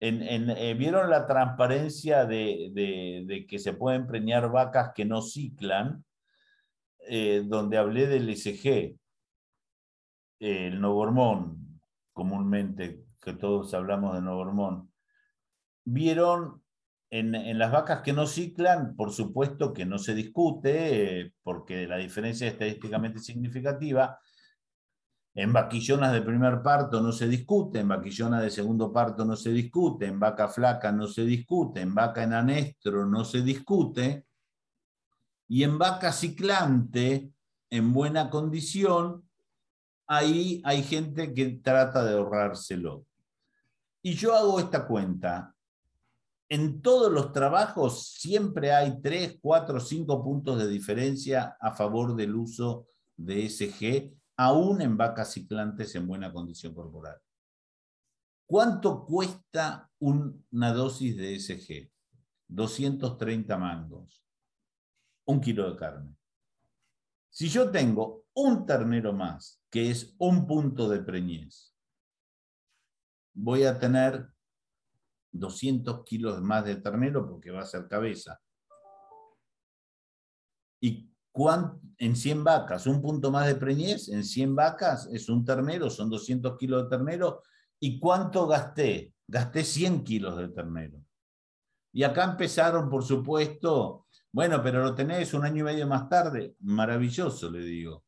Eh, 0.00 0.74
¿Vieron 0.78 1.10
la 1.10 1.26
transparencia 1.26 2.24
de, 2.24 3.46
que 3.46 3.58
se 3.58 3.74
pueden 3.74 4.06
preñar 4.06 4.50
vacas 4.50 4.92
que 4.94 5.04
no 5.04 5.20
ciclan? 5.20 6.02
Eh, 7.06 7.42
donde 7.44 7.76
hablé 7.76 8.06
del 8.06 8.34
SG 8.34 8.96
el 10.40 10.80
novormón, 10.80 11.80
comúnmente, 12.14 13.04
que 13.22 13.34
todos 13.34 13.74
hablamos 13.74 14.14
de 14.14 14.22
novormón, 14.22 14.93
vieron 15.84 16.62
en, 17.10 17.58
las 17.58 17.70
vacas 17.70 18.02
que 18.02 18.12
no 18.12 18.26
ciclan, 18.26 18.96
por 18.96 19.12
supuesto 19.12 19.72
que 19.72 19.86
no 19.86 19.98
se 19.98 20.14
discute, 20.14 21.20
eh, 21.20 21.32
porque 21.42 21.86
la 21.86 21.96
diferencia 21.96 22.48
es 22.48 22.54
estadísticamente 22.54 23.20
significativa. 23.20 24.18
En 25.32 25.52
vaquillonas 25.52 26.12
de 26.12 26.22
primer 26.22 26.62
parto 26.62 27.00
no 27.00 27.12
se 27.12 27.28
discute, 27.28 27.80
en 27.80 27.88
vaquillonas 27.88 28.42
de 28.42 28.50
segundo 28.50 28.92
parto 28.92 29.24
no 29.24 29.36
se 29.36 29.50
discute, 29.50 30.06
en 30.06 30.18
vaca 30.18 30.48
flaca 30.48 30.90
no 30.90 31.06
se 31.06 31.24
discute, 31.24 31.80
en 31.80 31.94
vaca 31.94 32.24
en 32.24 32.32
anestro 32.32 33.06
no 33.06 33.24
se 33.24 33.42
discute, 33.42 34.26
y 35.48 35.62
en 35.62 35.78
vaca 35.78 36.12
ciclante, 36.12 37.30
en 37.70 37.92
buena 37.92 38.30
condición, 38.30 39.28
ahí 40.06 40.62
hay 40.64 40.82
gente 40.82 41.32
que 41.32 41.60
trata 41.62 42.04
de 42.04 42.14
ahorrárselo. 42.14 43.06
Y 44.02 44.14
yo 44.14 44.34
hago 44.34 44.58
esta 44.58 44.86
cuenta. 44.86 45.53
En 46.54 46.82
todos 46.82 47.10
los 47.10 47.32
trabajos 47.32 48.12
siempre 48.12 48.72
hay 48.72 49.02
3, 49.02 49.40
4, 49.42 49.80
5 49.80 50.22
puntos 50.22 50.56
de 50.56 50.68
diferencia 50.68 51.56
a 51.60 51.72
favor 51.72 52.14
del 52.14 52.36
uso 52.36 52.86
de 53.16 53.48
SG, 53.48 54.16
aún 54.36 54.80
en 54.80 54.96
vacas 54.96 55.32
ciclantes 55.32 55.96
en 55.96 56.06
buena 56.06 56.32
condición 56.32 56.72
corporal. 56.72 57.20
¿Cuánto 58.46 59.04
cuesta 59.04 59.90
una 59.98 60.72
dosis 60.72 61.16
de 61.16 61.40
SG? 61.40 61.90
230 62.46 63.58
mangos. 63.58 64.24
Un 65.24 65.40
kilo 65.40 65.68
de 65.68 65.76
carne. 65.76 66.14
Si 67.30 67.48
yo 67.48 67.68
tengo 67.72 68.26
un 68.32 68.64
ternero 68.64 69.12
más, 69.12 69.60
que 69.68 69.90
es 69.90 70.14
un 70.18 70.46
punto 70.46 70.88
de 70.88 71.00
preñez, 71.00 71.74
voy 73.32 73.64
a 73.64 73.76
tener 73.76 74.33
200 75.34 76.04
kilos 76.04 76.40
más 76.40 76.64
de 76.64 76.76
ternero 76.76 77.28
porque 77.28 77.50
va 77.50 77.60
a 77.60 77.66
ser 77.66 77.86
cabeza. 77.88 78.40
¿Y 80.80 81.10
en 81.98 82.16
100 82.16 82.44
vacas? 82.44 82.86
Un 82.86 83.02
punto 83.02 83.30
más 83.30 83.46
de 83.46 83.56
preñez, 83.56 84.08
en 84.08 84.24
100 84.24 84.54
vacas 84.54 85.08
es 85.12 85.28
un 85.28 85.44
ternero, 85.44 85.90
son 85.90 86.08
200 86.08 86.56
kilos 86.56 86.84
de 86.84 86.96
ternero. 86.96 87.42
¿Y 87.80 87.98
cuánto 87.98 88.46
gasté? 88.46 89.12
Gasté 89.26 89.64
100 89.64 90.04
kilos 90.04 90.36
de 90.36 90.48
ternero. 90.48 91.02
Y 91.92 92.02
acá 92.02 92.24
empezaron, 92.24 92.88
por 92.88 93.04
supuesto, 93.04 94.06
bueno, 94.32 94.62
pero 94.62 94.82
lo 94.82 94.94
tenés 94.94 95.32
un 95.34 95.44
año 95.44 95.60
y 95.60 95.64
medio 95.64 95.86
más 95.86 96.08
tarde. 96.08 96.56
Maravilloso, 96.60 97.50
le 97.50 97.60
digo. 97.60 98.04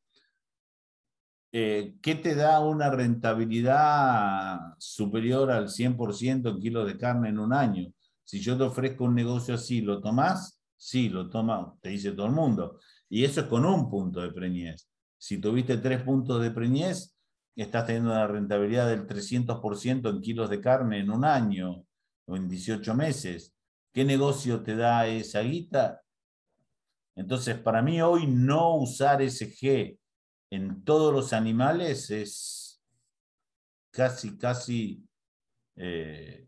Eh, 1.52 1.96
¿Qué 2.02 2.16
te 2.16 2.34
da 2.34 2.60
una 2.60 2.90
rentabilidad 2.90 4.58
superior 4.78 5.50
al 5.50 5.68
100% 5.68 6.50
en 6.50 6.60
kilos 6.60 6.86
de 6.86 6.98
carne 6.98 7.28
en 7.28 7.38
un 7.38 7.52
año? 7.52 7.92
Si 8.24 8.40
yo 8.40 8.56
te 8.56 8.64
ofrezco 8.64 9.04
un 9.04 9.14
negocio 9.14 9.54
así, 9.54 9.80
¿lo 9.80 10.00
tomás? 10.00 10.60
Sí, 10.76 11.08
lo 11.08 11.30
toma, 11.30 11.74
te 11.80 11.90
dice 11.90 12.12
todo 12.12 12.26
el 12.26 12.32
mundo. 12.32 12.80
Y 13.08 13.24
eso 13.24 13.40
es 13.40 13.46
con 13.46 13.64
un 13.64 13.88
punto 13.88 14.20
de 14.20 14.32
preñez. 14.32 14.88
Si 15.16 15.38
tuviste 15.38 15.78
tres 15.78 16.02
puntos 16.02 16.42
de 16.42 16.50
preñez, 16.50 17.16
estás 17.54 17.86
teniendo 17.86 18.10
una 18.10 18.26
rentabilidad 18.26 18.88
del 18.88 19.06
300% 19.06 20.10
en 20.10 20.20
kilos 20.20 20.50
de 20.50 20.60
carne 20.60 20.98
en 20.98 21.10
un 21.10 21.24
año 21.24 21.84
o 22.26 22.36
en 22.36 22.48
18 22.48 22.94
meses. 22.94 23.54
¿Qué 23.92 24.04
negocio 24.04 24.62
te 24.62 24.76
da 24.76 25.06
esa 25.06 25.40
guita? 25.40 26.02
Entonces, 27.14 27.56
para 27.58 27.80
mí 27.80 28.02
hoy 28.02 28.26
no 28.26 28.76
usar 28.76 29.22
ese 29.22 29.50
G 29.50 29.98
en 30.50 30.84
todos 30.84 31.12
los 31.12 31.32
animales 31.32 32.10
es 32.10 32.82
casi, 33.90 34.36
casi 34.36 35.04
eh, 35.76 36.46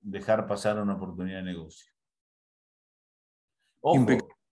dejar 0.00 0.46
pasar 0.46 0.80
una 0.80 0.94
oportunidad 0.94 1.38
de 1.38 1.44
negocio. 1.44 1.92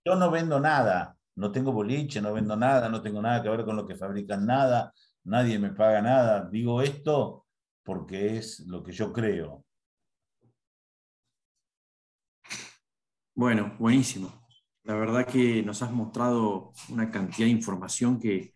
yo 0.05 0.15
no 0.17 0.31
vendo 0.31 0.59
nada, 0.61 1.17
no 1.37 1.53
tengo 1.53 1.73
boliche, 1.73 2.21
no 2.21 2.33
vendo 2.33 2.57
nada, 2.57 2.89
no 2.89 3.03
tengo 3.03 3.21
nada 3.21 3.43
que 3.43 3.49
ver 3.49 3.65
con 3.65 3.77
lo 3.77 3.87
que 3.87 3.97
fabrican 3.97 4.47
nada, 4.47 4.93
nadie 5.25 5.59
me 5.59 5.71
paga 5.71 6.01
nada. 6.01 6.49
Digo 6.51 6.83
esto 6.83 7.47
porque 7.83 8.37
es 8.39 8.61
lo 8.61 8.83
que 8.83 8.93
yo 8.93 9.13
creo. 9.13 9.65
Bueno, 13.35 13.75
buenísimo. 13.79 14.47
La 14.85 14.95
verdad 14.95 15.27
que 15.27 15.63
nos 15.63 15.83
has 15.83 15.91
mostrado 15.93 16.73
una 16.89 17.11
cantidad 17.11 17.47
de 17.47 17.53
información 17.53 18.19
que 18.19 18.55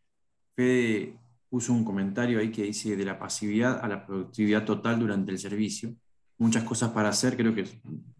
Fede 0.54 1.18
puso 1.48 1.72
un 1.72 1.84
comentario 1.84 2.38
ahí 2.38 2.50
que 2.50 2.64
dice 2.64 2.96
de 2.96 3.04
la 3.04 3.18
pasividad 3.18 3.80
a 3.84 3.88
la 3.88 4.04
productividad 4.06 4.64
total 4.64 4.98
durante 4.98 5.30
el 5.30 5.38
servicio. 5.38 5.94
Muchas 6.38 6.64
cosas 6.64 6.90
para 6.90 7.10
hacer, 7.10 7.36
creo 7.36 7.54
que 7.54 7.62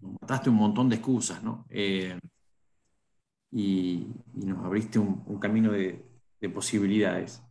nos 0.01 0.21
mataste 0.21 0.51
un 0.51 0.57
montón 0.57 0.89
de 0.89 0.97
excusas, 0.97 1.43
¿no? 1.43 1.67
Eh, 1.69 2.19
y, 3.51 4.07
nos 4.35 4.65
abriste 4.65 4.99
un, 4.99 5.39
camino 5.39 5.73
de, 5.73 6.05
posibilidades. 6.53 7.43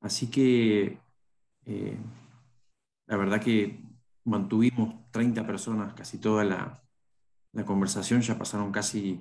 Así 0.00 0.30
que 0.30 0.98
eh, 1.64 1.96
la 3.06 3.16
verdad 3.16 3.40
que 3.40 3.80
mantuvimos 4.24 5.10
30 5.10 5.46
personas 5.46 5.94
casi 5.94 6.18
toda 6.18 6.44
la, 6.44 6.82
la 7.52 7.64
conversación, 7.64 8.20
ya 8.20 8.38
pasaron 8.38 8.70
casi 8.70 9.20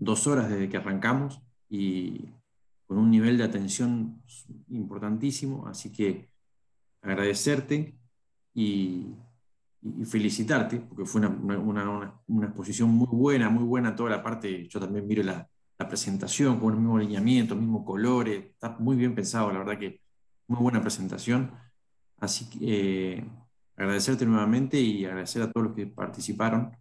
dos 0.00 0.26
horas 0.26 0.50
desde 0.50 0.68
que 0.68 0.76
arrancamos 0.76 1.40
y 1.68 2.32
con 2.86 2.98
un 2.98 3.10
nivel 3.10 3.38
de 3.38 3.44
atención 3.44 4.22
importantísimo, 4.68 5.66
así 5.66 5.90
que 5.92 6.28
agradecerte 7.02 7.98
y, 8.54 9.14
felicitarte, 10.06 10.78
porque 10.78 11.04
fue 11.04 11.20
una, 11.20 12.22
exposición 12.46 12.88
muy 12.88 13.08
buena, 13.10 13.50
muy 13.50 13.64
buena 13.64 13.94
toda 13.94 14.08
la 14.08 14.22
parte, 14.22 14.66
yo 14.66 14.80
también 14.80 15.06
miro 15.06 15.22
la, 15.22 15.48
presentación 15.86 16.58
con 16.58 16.72
el 16.72 16.78
mismo 16.78 16.96
alineamiento, 16.96 17.54
mismos 17.54 17.84
colores, 17.84 18.46
está 18.46 18.74
muy 18.78 18.96
bien 18.96 19.14
pensado, 19.14 19.52
la 19.52 19.58
verdad 19.58 19.78
que 19.78 20.00
muy 20.46 20.58
buena 20.58 20.80
presentación, 20.80 21.52
así 22.16 22.48
que 22.48 23.18
eh, 23.18 23.24
agradecerte 23.76 24.24
nuevamente 24.24 24.80
y 24.80 25.04
agradecer 25.04 25.42
a 25.42 25.52
todos 25.52 25.66
los 25.66 25.76
que 25.76 25.86
participaron 25.86 26.74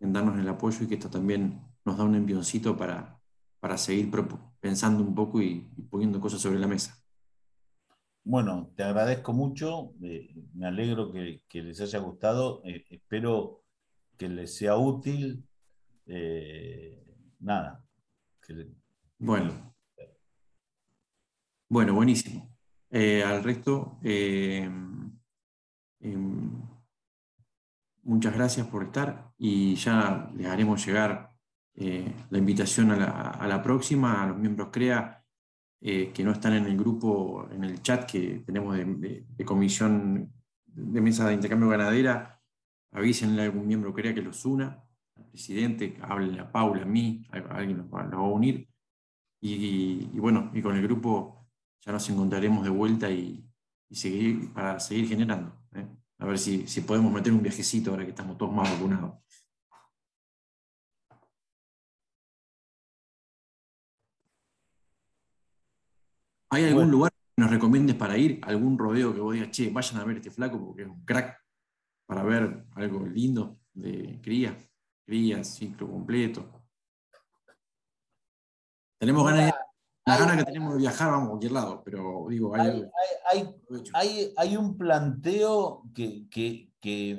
en 0.00 0.12
darnos 0.12 0.36
el 0.36 0.48
apoyo 0.48 0.82
y 0.82 0.88
que 0.88 0.94
esto 0.94 1.08
también 1.08 1.60
nos 1.84 1.96
da 1.96 2.02
un 2.02 2.16
envioncito 2.16 2.76
para, 2.76 3.20
para 3.64 3.78
seguir 3.78 4.10
pensando 4.60 5.02
un 5.02 5.14
poco 5.14 5.40
y, 5.40 5.60
poniendo 5.88 6.20
cosas 6.20 6.38
sobre 6.38 6.58
la 6.58 6.66
mesa. 6.66 7.02
Bueno, 8.22 8.70
te 8.76 8.82
agradezco 8.82 9.32
mucho, 9.32 9.94
eh, 10.02 10.34
me 10.52 10.66
alegro 10.66 11.10
que, 11.10 11.62
les 11.62 11.80
haya 11.80 11.98
gustado, 11.98 12.60
eh, 12.66 12.84
espero 12.90 13.62
que 14.18 14.28
les 14.28 14.54
sea 14.54 14.76
útil. 14.76 15.48
Eh, 16.04 17.02
nada. 17.38 17.82
bueno. 19.18 19.74
Bueno, 21.66 21.94
buenísimo. 21.94 22.54
al 22.90 23.42
resto, 23.42 23.98
em, 24.02 25.10
muchas 28.02 28.34
gracias 28.34 28.66
por 28.66 28.82
estar 28.84 29.32
y 29.38 29.74
ya 29.76 30.30
les 30.36 30.48
haremos 30.48 30.84
llegar 30.84 31.33
eh, 31.76 32.12
la 32.30 32.38
invitación 32.38 32.92
a 32.92 33.46
la, 33.46 33.62
próxima, 33.62 34.22
a 34.22 34.26
los 34.28 34.38
miembros 34.38 34.68
CREA 34.70 35.24
eh, 35.80 36.12
que 36.14 36.22
no 36.22 36.30
están 36.30 36.54
en 36.54 36.66
el 36.66 36.78
grupo, 36.78 37.48
en 37.50 37.64
el 37.64 37.82
chat 37.82 38.08
que 38.08 38.42
tenemos 38.46 38.76
de, 38.76 39.26
comisión 39.44 40.32
de 40.66 41.00
mesa 41.00 41.28
de 41.28 41.34
intercambio 41.34 41.68
ganadera, 41.68 42.40
avísenle 42.92 43.42
a 43.42 43.44
algún 43.46 43.66
miembro 43.66 43.92
CREA 43.92 44.14
que 44.14 44.22
los 44.22 44.44
una, 44.44 44.84
al 45.16 45.24
presidente, 45.26 45.98
háblenle 46.00 46.40
a 46.40 46.52
Paula, 46.52 46.82
a 46.82 46.86
mí, 46.86 47.26
a, 47.32 47.38
alguien 47.56 47.78
los, 47.78 47.86
va 47.86 48.02
a 48.02 48.22
unir. 48.22 48.68
Y, 49.40 50.06
bueno, 50.18 50.50
y 50.54 50.62
con 50.62 50.74
el 50.76 50.82
grupo 50.82 51.46
ya 51.84 51.92
nos 51.92 52.08
encontraremos 52.08 52.64
de 52.64 52.70
vuelta 52.70 53.10
y, 53.10 53.44
seguir, 53.90 54.52
para 54.52 54.80
seguir 54.80 55.08
generando. 55.08 55.54
¿eh? 55.74 55.86
A 56.18 56.26
ver 56.26 56.38
si, 56.38 56.66
si 56.66 56.80
podemos 56.80 57.12
meter 57.12 57.32
un 57.32 57.42
viajecito 57.42 57.90
ahora 57.90 58.04
que 58.04 58.10
estamos 58.10 58.38
todos 58.38 58.54
más 58.54 58.70
vacunados. 58.70 59.16
¿Hay 66.54 66.66
algún 66.66 66.88
lugar 66.88 67.10
que 67.10 67.42
nos 67.42 67.50
recomiendes 67.50 67.96
para 67.96 68.16
ir? 68.16 68.40
¿Algún 68.44 68.78
rodeo 68.78 69.12
que 69.12 69.20
vos 69.20 69.34
digas, 69.34 69.50
che, 69.50 69.70
vayan 69.70 70.00
a 70.00 70.04
ver 70.04 70.18
este 70.18 70.30
flaco 70.30 70.64
porque 70.64 70.82
es 70.82 70.88
un 70.88 71.04
crack 71.04 71.36
para 72.06 72.22
ver 72.22 72.66
algo 72.76 73.04
lindo 73.06 73.58
de 73.72 74.20
cría, 74.22 74.56
cría, 75.04 75.42
ciclo 75.42 75.90
completo? 75.90 76.64
Tenemos 79.00 79.24
ganas, 79.24 79.52
la 80.06 80.16
gana 80.16 80.36
que 80.36 80.44
tenemos 80.44 80.74
de 80.74 80.80
viajar, 80.80 81.10
vamos 81.10 81.26
a 81.26 81.30
cualquier 81.30 81.52
lado, 81.52 81.82
pero 81.84 82.26
digo, 82.28 82.54
hay, 82.54 82.84
hay, 84.36 84.56
un 84.56 84.78
planteo 84.78 85.82
que, 85.92 86.70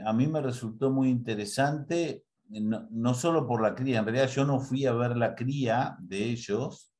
a 0.05 0.13
mí 0.13 0.27
me 0.27 0.41
resultó 0.41 0.91
muy 0.91 1.09
interesante, 1.09 2.23
no, 2.47 2.87
no, 2.89 3.13
solo 3.13 3.45
por 3.45 3.61
la 3.61 3.75
cría, 3.75 3.99
en 3.99 4.05
realidad 4.05 4.29
yo 4.29 4.45
no 4.45 4.61
fui 4.61 4.85
a 4.85 4.93
ver 4.93 5.17
la 5.17 5.35
cría 5.35 5.97
de 5.99 6.23
ellos, 6.23 6.93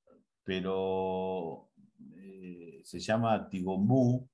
pero 0.43 1.69
se 2.85 2.99
llama 2.99 3.49
Tigombú, 3.49 4.29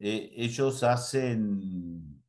eh, 0.00 0.32
ellos 0.36 0.82
hacen, 0.82 2.20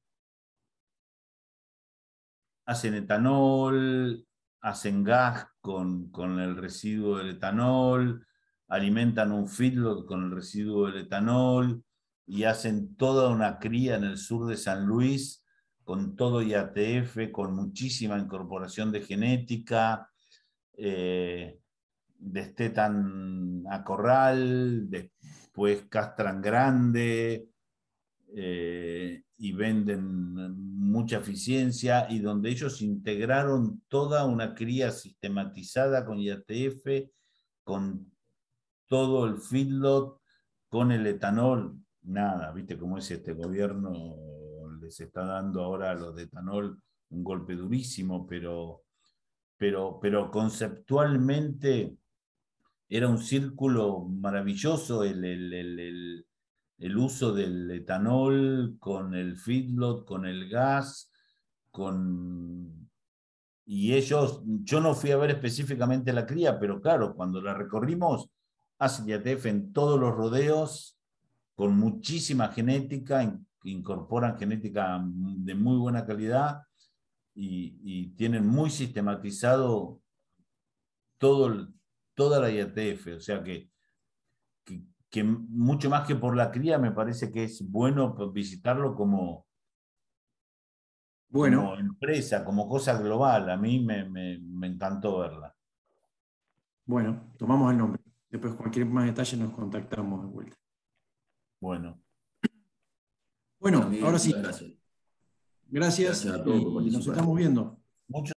hacen 2.65 2.93
etanol, 2.93 4.23
hacen 4.61 5.03
gas 5.03 5.47
con, 5.59 6.11
el 6.39 6.55
residuo 6.55 7.17
del 7.17 7.31
etanol, 7.31 8.27
alimentan 8.67 9.31
un 9.31 9.47
feedlot 9.49 10.05
con 10.05 10.25
el 10.25 10.31
residuo 10.31 10.85
del 10.85 11.05
etanol 11.05 11.83
y 12.27 12.43
hacen 12.43 12.95
toda 12.95 13.29
una 13.29 13.57
cría 13.57 13.95
en 13.95 14.03
el 14.03 14.19
sur 14.19 14.45
de 14.45 14.55
San 14.55 14.85
Luis 14.85 15.43
con 15.83 16.15
todo 16.15 16.43
IATF, 16.43 17.31
con 17.31 17.55
muchísima 17.55 18.19
incorporación 18.19 18.91
de 18.91 19.01
genética. 19.01 20.11
Eh, 20.73 21.59
destetan 22.17 23.63
a 23.69 23.83
corral, 23.83 24.89
después 24.89 25.85
castran 25.89 26.41
grande 26.41 27.49
eh, 28.35 29.23
y 29.37 29.53
venden 29.53 30.33
mucha 30.77 31.17
eficiencia 31.17 32.07
y 32.09 32.19
donde 32.19 32.49
ellos 32.49 32.81
integraron 32.81 33.81
toda 33.87 34.25
una 34.25 34.53
cría 34.53 34.91
sistematizada 34.91 36.05
con 36.05 36.19
IATF, 36.19 37.09
con 37.63 38.11
todo 38.87 39.25
el 39.25 39.37
feedlot, 39.37 40.21
con 40.69 40.91
el 40.91 41.05
etanol, 41.07 41.77
nada, 42.03 42.51
viste 42.51 42.77
cómo 42.77 42.97
es 42.97 43.11
este 43.11 43.33
gobierno, 43.33 44.15
les 44.81 44.99
está 44.99 45.25
dando 45.25 45.63
ahora 45.63 45.91
a 45.91 45.95
los 45.95 46.15
de 46.15 46.23
etanol 46.23 46.81
un 47.09 47.23
golpe 47.23 47.55
durísimo, 47.55 48.25
pero, 48.27 48.83
pero, 49.57 49.99
pero 50.01 50.29
conceptualmente 50.31 51.97
era 52.89 53.07
un 53.07 53.17
círculo 53.17 54.05
maravilloso 54.05 55.03
el, 55.03 56.25
uso 56.95 57.33
del 57.33 57.69
etanol 57.71 58.77
con 58.79 59.13
el 59.13 59.37
feedlot, 59.37 60.05
con 60.05 60.25
el 60.25 60.49
gas, 60.49 61.11
con... 61.71 62.89
Y 63.65 63.93
ellos, 63.93 64.41
yo 64.45 64.79
no 64.79 64.95
fui 64.95 65.11
a 65.11 65.17
ver 65.17 65.31
específicamente 65.31 66.13
la 66.13 66.25
cría, 66.25 66.57
pero 66.57 66.79
claro, 66.79 67.13
cuando 67.13 67.41
la 67.41 67.53
recorrimos, 67.53 68.29
hacen 68.79 69.07
YATF 69.07 69.47
en 69.47 69.73
todos 69.73 69.99
los 69.99 70.15
rodeos, 70.15 70.97
con 71.53 71.77
muchísima 71.77 72.47
genética, 72.49 73.37
incorporan 73.63 74.37
genética 74.37 75.03
de 75.03 75.55
muy 75.55 75.75
buena 75.77 76.05
calidad 76.05 76.61
y, 77.35 77.77
y 77.83 78.07
tienen 78.11 78.47
muy 78.47 78.69
sistematizado 78.69 79.99
todo 81.17 81.47
el, 81.47 81.76
toda 82.17 82.39
la 82.39 82.49
IATF, 82.49 83.17
o 83.17 83.19
sea 83.19 83.43
que, 83.43 83.69
que, 85.07 85.23
mucho 85.23 85.87
más 85.87 86.07
que 86.07 86.15
por 86.15 86.35
la 86.35 86.49
cría 86.49 86.79
me 86.79 86.91
parece 86.91 87.31
que 87.31 87.43
es 87.43 87.61
bueno 87.69 88.15
visitarlo 88.31 88.95
como, 88.95 89.45
bueno. 91.29 91.77
empresa, 91.77 92.43
como 92.43 92.67
cosa 92.67 92.99
global. 92.99 93.51
A 93.51 93.57
mí 93.57 93.85
me, 93.85 94.41
encantó 94.67 95.19
verla. 95.19 95.55
Bueno, 96.85 97.33
tomamos 97.37 97.71
el 97.71 97.77
nombre. 97.77 98.01
Después 98.31 98.55
cualquier 98.55 98.87
más 98.87 99.05
detalle 99.05 99.37
nos 99.37 99.53
contactamos 99.53 100.23
de 100.23 100.27
vuelta. 100.27 100.57
Bueno. 101.61 102.01
Bueno, 103.59 103.91
ahora 104.03 104.17
sí. 104.17 104.33
Gracias. 104.33 104.71
Gracias, 105.67 106.25
a 106.25 106.43
todos. 106.43 106.83
nos 106.83 107.07
estamos 107.07 107.37
viendo. 107.37 107.79